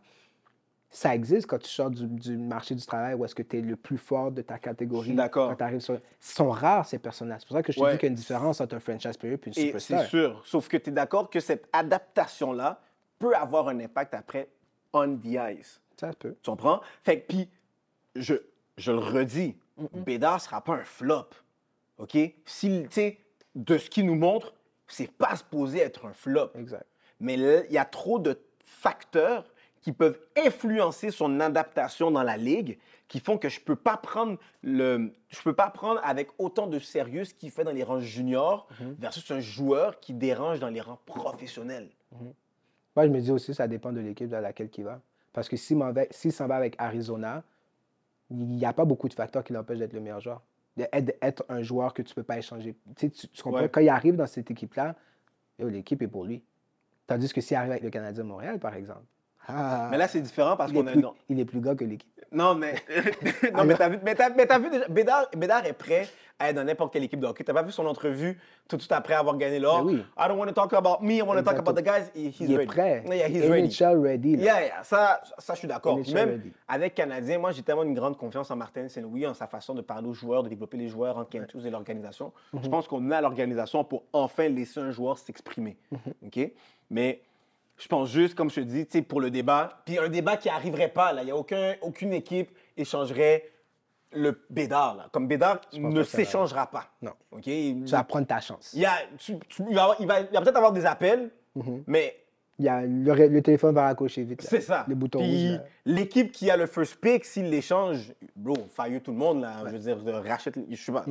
Ça 0.90 1.14
existe 1.14 1.48
quand 1.48 1.60
tu 1.60 1.70
sors 1.70 1.90
du, 1.92 2.08
du 2.08 2.38
marché 2.38 2.74
du 2.74 2.86
travail 2.86 3.14
où 3.14 3.26
est-ce 3.26 3.36
que 3.36 3.44
tu 3.44 3.58
es 3.58 3.62
le 3.62 3.76
plus 3.76 3.98
fort 3.98 4.32
de 4.32 4.42
ta 4.42 4.58
catégorie. 4.58 5.14
D'accord. 5.14 5.56
Quand 5.58 5.80
sur... 5.80 5.96
Ils 5.96 6.02
sont 6.20 6.50
rares, 6.50 6.86
ces 6.86 6.98
personnages. 6.98 7.42
C'est 7.42 7.48
pour 7.48 7.58
ça 7.58 7.64
que 7.64 7.72
je 7.72 7.78
te 7.78 7.84
Ouais. 7.84 7.92
dis 7.94 7.98
qu'il 7.98 8.08
y 8.08 8.10
a 8.10 8.12
une 8.12 8.16
différence 8.16 8.62
entre 8.62 8.76
un 8.76 8.80
franchise 8.80 9.18
player 9.18 9.36
et 9.36 9.48
une 9.48 9.54
superstar. 9.54 10.02
c'est 10.04 10.08
sûr. 10.08 10.42
Sauf 10.46 10.68
que 10.68 10.78
tu 10.78 10.90
es 10.90 10.94
d'accord 10.94 11.30
que 11.30 11.40
cette 11.40 11.68
adaptation-là 11.74 12.80
peut 13.20 13.36
avoir 13.36 13.68
un 13.68 13.80
impact 13.80 14.14
après 14.14 14.48
on 14.94 15.18
the 15.18 15.38
ice. 15.60 15.82
Ça 16.00 16.12
peut. 16.14 16.36
Tu 16.42 16.50
comprends? 16.50 16.82
Fait 17.04 17.22
que, 17.22 17.28
puis, 17.28 17.50
je, 18.16 18.36
je 18.78 18.92
le 18.92 19.00
redis, 19.00 19.56
Bédard 19.94 20.36
ne 20.36 20.40
sera 20.40 20.64
pas 20.64 20.74
un 20.76 20.84
flop. 20.86 21.28
OK? 21.98 22.18
Si, 22.46 22.84
tu 22.84 22.88
sais, 22.92 23.18
de 23.56 23.78
ce 23.78 23.90
qu'il 23.90 24.06
nous 24.06 24.16
montre, 24.16 24.54
c'est 24.88 25.12
pas 25.12 25.36
supposé 25.36 25.80
être 25.80 26.06
un 26.06 26.14
flop. 26.14 26.52
Exact. 26.56 26.86
Mais 27.20 27.34
il 27.34 27.72
y 27.74 27.78
a 27.78 27.86
trop 27.86 28.20
de 28.20 28.40
facteurs 28.64 29.44
qui 29.82 29.92
peuvent 29.92 30.20
influencer 30.46 31.12
son 31.12 31.40
adaptation 31.40 32.12
dans 32.12 32.24
la 32.24 32.38
ligue, 32.38 32.78
qui 33.08 33.20
font 33.20 33.38
que 33.38 33.48
je 33.50 33.60
peux 33.62 33.76
pas 33.76 33.96
prendre 33.98 34.38
le, 34.64 35.14
je 35.30 35.42
peux 35.42 35.54
pas 35.54 35.70
prendre 35.70 36.02
avec 36.04 36.30
autant 36.40 36.68
de 36.68 36.80
sérieux 36.80 37.24
ce 37.26 37.34
qu'il 37.34 37.52
fait 37.52 37.64
dans 37.64 37.72
les 37.72 37.84
rangs 37.84 38.00
juniors 38.02 38.68
versus 39.00 39.30
un 39.32 39.40
joueur 39.40 40.00
qui 40.00 40.14
dérange 40.14 40.60
dans 40.60 40.70
les 40.70 40.82
rangs 40.82 41.00
professionnels. 41.06 41.90
Moi, 42.96 43.06
je 43.06 43.12
me 43.12 43.20
dis 43.22 43.32
aussi, 43.32 43.54
ça 43.54 43.68
dépend 43.68 43.92
de 43.94 44.00
l'équipe 44.02 44.28
dans 44.30 44.40
laquelle 44.42 44.70
il 44.78 44.84
va. 44.84 45.00
Parce 45.32 45.48
que 45.48 45.56
s'il 45.56 45.78
s'il 46.12 46.32
s'en 46.34 46.48
va 46.48 46.56
avec 46.56 46.76
Arizona, 46.80 47.44
il 48.32 48.38
n'y 48.48 48.66
a 48.66 48.74
pas 48.74 48.86
beaucoup 48.86 49.08
de 49.08 49.14
facteurs 49.14 49.44
qui 49.44 49.54
l'empêchent 49.54 49.80
d'être 49.80 49.94
le 49.94 50.02
meilleur 50.02 50.20
joueur. 50.20 50.42
D'être 50.76 51.46
un 51.50 51.62
joueur 51.62 51.94
que 51.94 52.02
tu 52.02 52.12
ne 52.12 52.16
peux 52.16 52.24
pas 52.24 52.38
échanger. 52.38 52.76
Tu, 52.96 53.08
sais, 53.08 53.10
tu- 53.10 53.28
tu 53.30 53.44
comprends? 53.44 53.62
Ouais. 53.62 53.70
Quand 53.70 53.82
il 53.82 53.90
arrive 53.90 54.16
dans 54.16 54.28
cette 54.28 54.52
équipe-là, 54.52 54.96
l'équipe 55.60 56.02
est 56.02 56.08
pour 56.08 56.26
lui. 56.26 56.44
Tandis 57.08 57.32
que 57.32 57.40
s'il 57.40 57.56
arrive 57.56 57.72
avec 57.72 57.84
le 57.84 57.90
Canadien 57.90 58.24
de 58.24 58.28
Montréal, 58.28 58.60
par 58.60 58.76
exemple, 58.76 59.04
ah, 59.48 59.88
Mais 59.92 59.98
là, 59.98 60.08
c'est 60.08 60.22
différent 60.22 60.56
parce 60.58 60.72
est 60.72 60.74
qu'on 60.76 60.88
a 60.88 60.92
plus, 60.92 61.02
non, 61.02 61.14
il 61.30 61.40
est 61.40 61.46
plus 61.46 61.62
gars 61.62 61.76
que 61.76 61.84
l'équipe. 61.86 62.10
non 62.32 62.56
mais 62.56 62.76
non 63.54 63.64
mais 63.66 63.76
t'as 63.76 63.90
vu, 63.90 64.00
mais 64.04 64.16
t'as 64.16 64.60
vu 64.60 64.70
déjà, 64.70 64.88
Bédard, 64.88 65.28
Bédard 65.36 65.66
est 65.66 65.74
prêt 65.74 66.08
à 66.40 66.50
être 66.50 66.56
dans 66.56 66.64
n'importe 66.66 66.94
quelle 66.94 67.04
équipe 67.04 67.20
de 67.20 67.26
hockey. 67.26 67.44
T'as 67.44 67.54
pas 67.54 67.64
vu 67.64 67.72
son 67.72 67.86
entrevue 67.88 68.38
tout 68.68 68.76
de 68.76 68.82
suite 68.82 68.92
après 68.92 69.16
avoir 69.16 69.38
gagné 69.38 69.58
l'or? 69.58 69.84
Ben 69.84 69.92
oui. 69.92 70.04
I 70.20 70.28
don't 70.28 70.38
want 70.38 70.46
to 70.46 70.52
talk 70.52 70.72
about 70.74 71.02
me, 71.04 71.16
I 71.16 71.22
want 71.24 71.36
to 71.38 71.42
talk 71.42 71.58
about 71.58 71.74
the 71.74 71.84
guys. 71.84 72.12
He- 72.14 72.28
He's 72.30 72.42
il 72.42 72.52
est 72.54 72.58
ready. 72.58 72.68
prêt. 72.68 73.04
Yeah, 73.08 73.28
he's 73.28 73.50
ready. 73.50 73.68
NHL 73.70 73.98
ready. 74.00 74.36
là. 74.36 74.44
Yeah, 74.44 74.62
yeah, 74.66 74.84
ça, 74.84 75.20
ça, 75.40 75.54
je 75.56 75.60
suis 75.60 75.68
d'accord. 75.68 75.98
Même 76.14 76.30
ready. 76.30 76.52
avec 76.68 76.94
Canadien, 76.94 77.40
moi, 77.40 77.52
j'ai 77.54 77.64
tellement 77.64 77.82
une 77.84 77.96
grande 77.96 78.18
confiance 78.18 78.52
en 78.52 78.56
Martin 78.56 78.88
Saint-Louis, 78.88 79.26
en 79.26 79.34
sa 79.34 79.48
façon 79.48 79.74
de 79.74 79.82
parler 79.82 80.08
aux 80.08 80.14
joueurs, 80.14 80.44
de 80.44 80.50
développer 80.50 80.78
les 80.78 80.90
joueurs 80.90 81.18
en 81.18 81.26
Quintus 81.26 81.66
et 81.66 81.72
l'organisation. 81.72 82.32
Mhm. 82.54 82.60
Je 82.66 82.70
pense 82.70 82.88
qu'on 82.88 83.10
a 83.10 83.20
l'organisation 83.20 83.84
pour 83.84 84.04
enfin 84.14 84.48
laisser 84.48 84.80
un 84.80 84.92
joueur 84.92 85.18
s'exprimer. 85.18 85.76
Mhm. 85.92 86.00
OK? 86.28 86.52
Mais 86.92 87.22
je 87.78 87.88
pense 87.88 88.10
juste, 88.10 88.36
comme 88.36 88.50
je 88.50 88.56
te 88.56 88.60
dis, 88.62 88.86
tu 88.86 88.94
sais, 88.94 89.02
pour 89.02 89.22
le 89.22 89.30
débat, 89.32 89.82
puis 89.86 89.98
un 90.00 90.10
débat 90.10 90.38
qui 90.38 90.48
n'arriverait 90.48 90.90
pas, 90.90 91.14
là. 91.14 91.22
Il 91.22 91.26
n'y 91.26 91.32
a 91.32 91.36
aucun, 91.36 91.76
aucune 91.82 92.14
équipe 92.14 92.50
échangerait 92.76 93.50
le 94.14 94.42
Bédard, 94.50 94.96
là. 94.96 95.08
Comme 95.12 95.28
Bédard 95.28 95.62
ne 95.74 96.02
s'échangera 96.04 96.68
pas. 96.68 96.86
Non. 97.02 97.12
OK? 97.32 97.44
Tu 97.44 97.76
vas 97.86 98.04
prendre 98.04 98.26
ta 98.28 98.40
chance. 98.40 98.72
Il, 98.74 98.80
y 98.82 98.86
a, 98.86 98.94
tu- 99.18 99.38
tu- 99.50 99.64
il 99.70 99.76
va, 99.76 99.96
il 100.00 100.08
va- 100.08 100.22
il 100.22 100.34
va 100.34 100.42
peut-être 100.42 100.56
avoir 100.58 100.72
des 100.72 100.86
appels, 100.86 101.30
Mhm. 101.56 101.84
mais 101.88 102.16
Il 102.60 102.66
y 102.66 102.70
a, 102.70 102.82
le, 102.82 103.28
le 103.28 103.42
téléphone 103.44 103.76
va 103.76 103.84
raccrocher 103.84 104.24
vite. 104.24 104.42
c'est 104.42 104.62
ça. 104.62 104.84
Le 104.88 104.96
bouton 104.96 105.20
Puis 105.20 105.58
l'équipe 105.86 106.32
qui 106.32 106.50
a 106.50 106.58
le 106.58 106.66
first 106.66 106.96
pick, 107.00 107.24
s'il 107.26 107.50
l'échange, 107.52 108.12
bro, 108.36 108.56
fire 108.76 109.00
tout 109.04 109.12
le 109.12 109.18
monde, 109.18 109.42
là. 109.42 109.58
Je 109.68 109.72
veux 109.74 109.80
dire, 109.80 109.98
de 109.98 110.12
rachète, 110.12 110.58
je 110.70 110.76
sais 110.76 110.92
pas. 110.92 111.06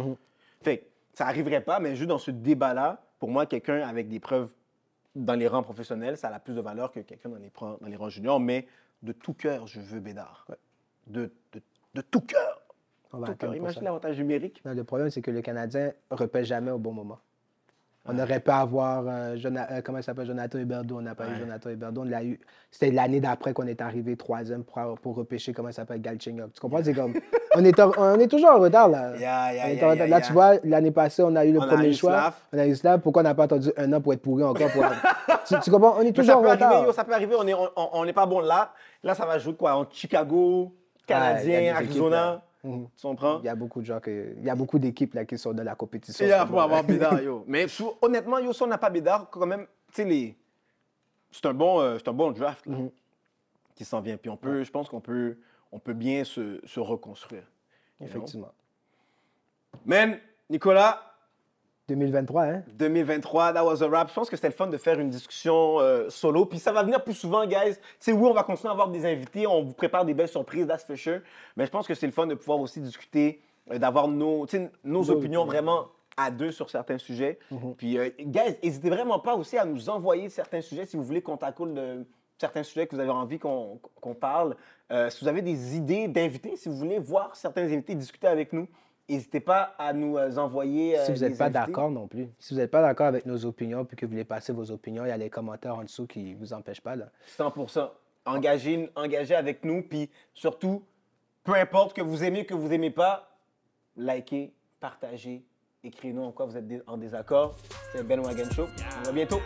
Fait 0.63 0.79
que 0.79 0.85
ça 1.15 1.27
arriverait 1.27 1.61
pas, 1.61 1.79
mais 1.79 1.95
juste 1.95 2.09
dans 2.09 2.19
ce 2.19 2.33
débat-là, 2.33 3.01
pour 3.21 3.29
moi, 3.31 3.47
quelqu'un 3.47 3.83
avec 3.87 4.09
des 4.09 4.19
preuves 4.19 4.49
dans 5.17 5.35
les 5.35 5.49
rangs 5.49 5.63
professionnels, 5.63 6.17
ça 6.17 6.29
a 6.29 6.39
plus 6.39 6.55
de 6.55 6.61
valeur 6.61 6.93
que 6.93 7.01
quelqu'un 7.01 7.31
dans 7.31 7.37
les, 7.39 7.51
pran- 7.51 7.79
dans 7.81 7.89
les 7.89 7.97
rangs 7.97 8.09
juniors, 8.11 8.39
mais 8.39 8.67
de 9.03 9.13
tout 9.13 9.35
cœur, 9.35 9.67
je 9.67 9.81
veux 9.81 10.01
Bédard. 10.01 10.47
De, 11.07 11.33
de, 11.53 11.61
de 11.95 12.01
tout 12.03 12.21
cœur. 12.21 12.63
Imagine 13.57 13.85
l'avantage 13.85 14.19
numérique. 14.19 14.63
Non, 14.65 14.75
le 14.75 14.85
problème, 14.85 15.11
c'est 15.11 15.23
que 15.23 15.31
le 15.31 15.41
Canadien 15.41 15.93
ne 16.11 16.17
repêche 16.17 16.49
jamais 16.49 16.71
au 16.71 16.79
bon 16.79 16.93
moment. 16.93 17.19
On 18.09 18.19
aurait 18.19 18.41
pu 18.41 18.51
avoir, 18.51 19.05
euh, 19.07 19.37
Jona- 19.37 19.67
euh, 19.73 19.81
comment 19.85 19.99
il 19.99 20.05
s'appelle, 20.05 20.27
Jonathan 20.27 20.59
Huberdeau. 20.59 20.99
On 20.99 21.03
n'a 21.03 21.15
pas 21.15 21.25
eu. 21.27 21.39
Jonathan 21.41 21.71
Huberdeau. 21.71 22.03
On 22.03 22.05
l'a 22.05 22.23
eu. 22.25 22.39
C'était 22.71 22.91
l'année 22.93 23.21
d'après 23.21 23.53
qu'on 23.53 23.67
est 23.67 23.81
arrivé 23.81 24.17
troisième 24.17 24.63
pour, 24.65 24.99
pour 25.01 25.15
repêcher, 25.17 25.53
comment 25.53 25.69
il 25.69 25.75
s'appelle, 25.75 26.01
Galchenyuk. 26.01 26.53
Tu 26.53 26.61
comprends? 26.61 26.81
C'est 26.85 26.95
comme, 26.95 27.15
on 27.55 27.65
est, 27.65 27.79
en- 27.81 27.93
on 27.97 28.19
est 28.19 28.29
toujours 28.29 28.51
en 28.51 28.59
retard, 28.59 28.89
là. 28.89 29.13
Yeah, 29.19 29.53
yeah, 29.53 29.65
On 29.65 29.69
est 29.69 29.75
yeah, 29.77 29.87
en 29.87 29.91
retard. 29.91 30.07
yeah, 30.07 30.19
là, 30.19 30.21
tu 30.21 30.33
vois, 30.33 30.55
l'année 30.65 30.91
passée, 30.91 31.23
on 31.23 31.35
a 31.37 31.45
eu 31.45 31.53
le 31.53 31.61
On 31.61 31.67
premier 31.67 31.93
choix. 31.93 32.13
Slav. 32.13 32.35
On 32.53 32.59
a 32.59 32.67
eu 32.67 32.75
Slav. 32.77 33.01
Pourquoi 33.01 33.23
on 33.23 33.25
n'a 33.25 33.35
pas 33.35 33.45
attendu 33.45 33.71
un 33.77 33.93
an 33.93 34.01
pour 34.01 34.13
être 34.13 34.23
pourri 34.23 34.45
encore? 34.45 34.71
Pour... 34.71 34.85
tu, 35.49 35.55
tu 35.61 35.71
comprends? 35.71 35.95
On 35.97 36.01
est 36.03 36.05
Mais 36.05 36.13
toujours 36.13 36.35
ça 36.35 36.39
en 36.39 36.51
retard. 36.53 36.73
arriver, 36.73 36.93
ça 36.93 37.05
peut 37.05 37.13
arriver, 37.15 37.35
on 37.39 37.45
n'est 37.45 37.55
on, 37.55 38.13
pas 38.13 38.27
bon 38.27 38.41
là. 38.41 38.73
Là, 39.03 39.15
ça 39.15 39.27
va 39.27 39.39
jouer 39.39 39.55
quoi? 39.55 39.75
En 39.77 39.87
Chicago, 39.91 40.73
il 41.09 41.11
y 41.11 41.15
a 41.15 41.19
Canadien, 41.19 41.75
Arizona? 41.77 42.31
équipes, 42.33 42.43
Mhm. 42.67 42.89
Tu 42.97 43.03
comprends? 43.07 43.39
Il 43.41 43.45
y 43.45 43.49
a 43.49 43.55
beaucoup 43.55 43.81
de 43.81 43.87
gens 43.87 44.01
que, 44.01 44.35
il 44.37 44.45
y 44.45 44.51
a 44.51 44.55
beaucoup 44.55 44.79
d'équipes 44.79 45.15
là 45.15 45.25
qui 45.25 45.39
sont 45.39 45.53
dans 45.53 45.63
la 45.63 45.75
compétition. 45.75 46.27
Il 46.27 46.35
en 46.35 46.43
ce 46.43 46.47
faut 46.51 46.59
avoir 46.61 46.83
Bédard, 46.85 47.21
yo. 47.23 47.45
Mais 47.49 47.67
honnêtement, 48.03 48.39
yo, 48.39 48.53
si 48.53 48.63
on 48.63 48.67
n'a 48.67 48.79
pas 48.79 48.91
Bédard, 48.91 49.31
quand 49.31 49.47
même, 49.47 49.67
tu 49.93 50.03
sais, 50.03 50.05
les... 50.05 50.37
c'est 51.31 51.47
un, 51.47 51.55
bon, 51.55 51.81
euh, 51.81 51.97
c'est 51.99 52.09
un 52.09 52.13
bon 52.13 52.33
draft 52.33 52.67
là, 52.67 52.77
Mhm. 52.77 52.91
qui 53.75 53.85
s'en 53.85 54.01
vient. 54.01 54.17
Puis 54.17 54.31
on 54.31 54.37
peut, 54.37 54.65
je 54.65 54.71
pense 54.71 54.89
qu'on 54.89 55.01
peut, 55.01 55.37
on 55.71 55.79
peut 55.79 55.93
bien 55.95 56.25
se, 56.25 56.61
se 56.65 56.81
reconstruire. 56.81 57.45
Effectivement. 58.01 58.53
Man, 59.85 60.19
Nicolas, 60.51 61.01
2023, 61.89 62.43
hein? 62.43 62.63
2023, 62.79 63.53
that 63.53 63.65
was 63.65 63.83
a 63.83 63.89
wrap. 63.89 64.09
Je 64.09 64.15
pense 64.15 64.29
que 64.29 64.37
c'était 64.37 64.49
le 64.49 64.55
fun 64.55 64.67
de 64.67 64.77
faire 64.77 64.99
une 64.99 65.11
discussion 65.11 65.79
euh, 65.79 66.11
solo. 66.11 66.45
Puis 66.45 66.59
ça 66.59 66.73
va 66.73 66.83
venir 66.83 67.03
plus 67.03 67.15
souvent, 67.15 67.47
guys. 67.47 67.77
C'est 68.01 68.13
oui, 68.13 68.27
on 68.29 68.35
va 68.35 68.43
continuer 68.43 68.71
à 68.71 68.73
avoir 68.73 68.89
des 68.89 69.07
invités. 69.07 69.47
On 69.47 69.63
vous 69.63 69.73
prépare 69.73 70.05
des 70.05 70.13
belles 70.13 70.29
surprises, 70.29 70.67
that's 70.67 70.85
for 70.85 70.97
sure. 70.97 71.21
Mais 71.57 71.65
je 71.65 71.71
pense 71.71 71.87
que 71.87 71.95
c'est 71.95 72.07
le 72.07 72.13
fun 72.13 72.27
de 72.27 72.35
pouvoir 72.35 72.59
aussi 72.59 72.81
discuter, 72.81 73.41
euh, 73.71 73.79
d'avoir 73.79 74.09
nos, 74.09 74.47
nos 74.83 75.11
opinions 75.11 75.45
vraiment 75.45 75.87
à 76.17 76.33
deux 76.33 76.51
sur 76.51 76.71
certains 76.71 76.99
sujets. 76.99 77.39
Mhm. 77.53 77.75
Puis, 77.77 77.99
euh, 77.99 78.11
guys, 78.19 78.57
n'hésitez 78.65 78.91
vraiment 78.91 79.21
pas 79.21 79.37
aussi 79.37 79.57
à 79.57 79.65
nous 79.65 79.89
envoyer 79.89 80.29
certains 80.29 80.63
sujets 80.63 80.87
si 80.87 80.97
vous 80.97 81.05
voulez 81.05 81.23
qu'on 81.23 81.37
tackle 81.37 81.73
de 81.73 82.05
certains 82.37 82.65
sujets 82.65 82.89
que 82.89 82.97
vous 82.97 83.01
avez 83.01 83.11
envie 83.11 83.39
qu'on 83.39 83.79
qu'on 84.01 84.15
parle. 84.15 84.57
Si 85.09 85.25
vous 85.25 85.29
avez 85.29 85.43
des 85.43 85.77
idées 85.77 86.07
d'invités, 86.07 86.55
si 86.57 86.69
vous 86.69 86.77
voulez 86.77 87.01
voir 87.01 87.35
certains 87.35 87.65
invités 87.65 87.97
discuter 87.97 88.29
avec 88.29 88.53
nous, 88.53 88.69
n'hésitez 89.09 89.41
pas 89.41 89.75
à 89.79 89.93
nous 89.93 90.17
euh, 90.17 90.37
envoyer. 90.37 90.97
Si 91.05 91.11
euh, 91.11 91.15
vous 91.15 91.21
n'êtes 91.21 91.33
des 91.33 91.39
pas 91.39 91.51
d'accord 91.51 91.91
non 91.91 92.07
plus. 92.09 92.29
Si 92.39 92.55
vous 92.55 92.61
n'êtes 92.61 92.71
pas 92.71 92.83
d'accord 92.83 93.07
avec 93.07 93.27
nos 93.27 93.45
opinions 93.45 93.85
puis 93.85 93.97
que 93.97 94.07
vous 94.07 94.11
voulez 94.11 94.25
passer 94.25 94.53
vos 94.53 94.71
opinions, 94.71 95.05
il 95.05 95.09
y 95.09 95.13
a 95.13 95.17
les 95.17 95.31
commentaires 95.31 95.77
en 95.77 95.83
dessous 95.83 96.07
qui 96.07 96.35
ne 96.35 96.37
vous 96.37 96.53
empêchent 96.53 96.81
pas. 96.81 96.97
Là. 96.97 97.11
100%. 97.39 97.89
Engagez, 98.27 98.91
engagez 98.97 99.35
avec 99.35 99.65
nous, 99.65 99.83
puis 99.83 100.11
surtout, 100.35 100.83
peu 101.45 101.55
importe 101.55 101.95
que 101.95 102.03
vous 102.03 102.25
aimez, 102.25 102.45
que 102.45 102.55
vous 102.55 102.73
aimez 102.73 102.91
pas, 102.91 103.39
likez, 103.97 104.53
partagez, 104.81 105.45
écrivez-nous 105.85 106.23
en 106.23 106.33
quoi 106.33 106.47
vous 106.47 106.57
êtes 106.57 106.65
en 106.89 106.97
désaccord. 106.97 107.55
C'est 107.93 108.03
Ben 108.03 108.21
Wagon 108.21 108.51
Show. 108.51 108.67
On 108.99 109.03
voit 109.05 109.13
bientôt. 109.13 109.41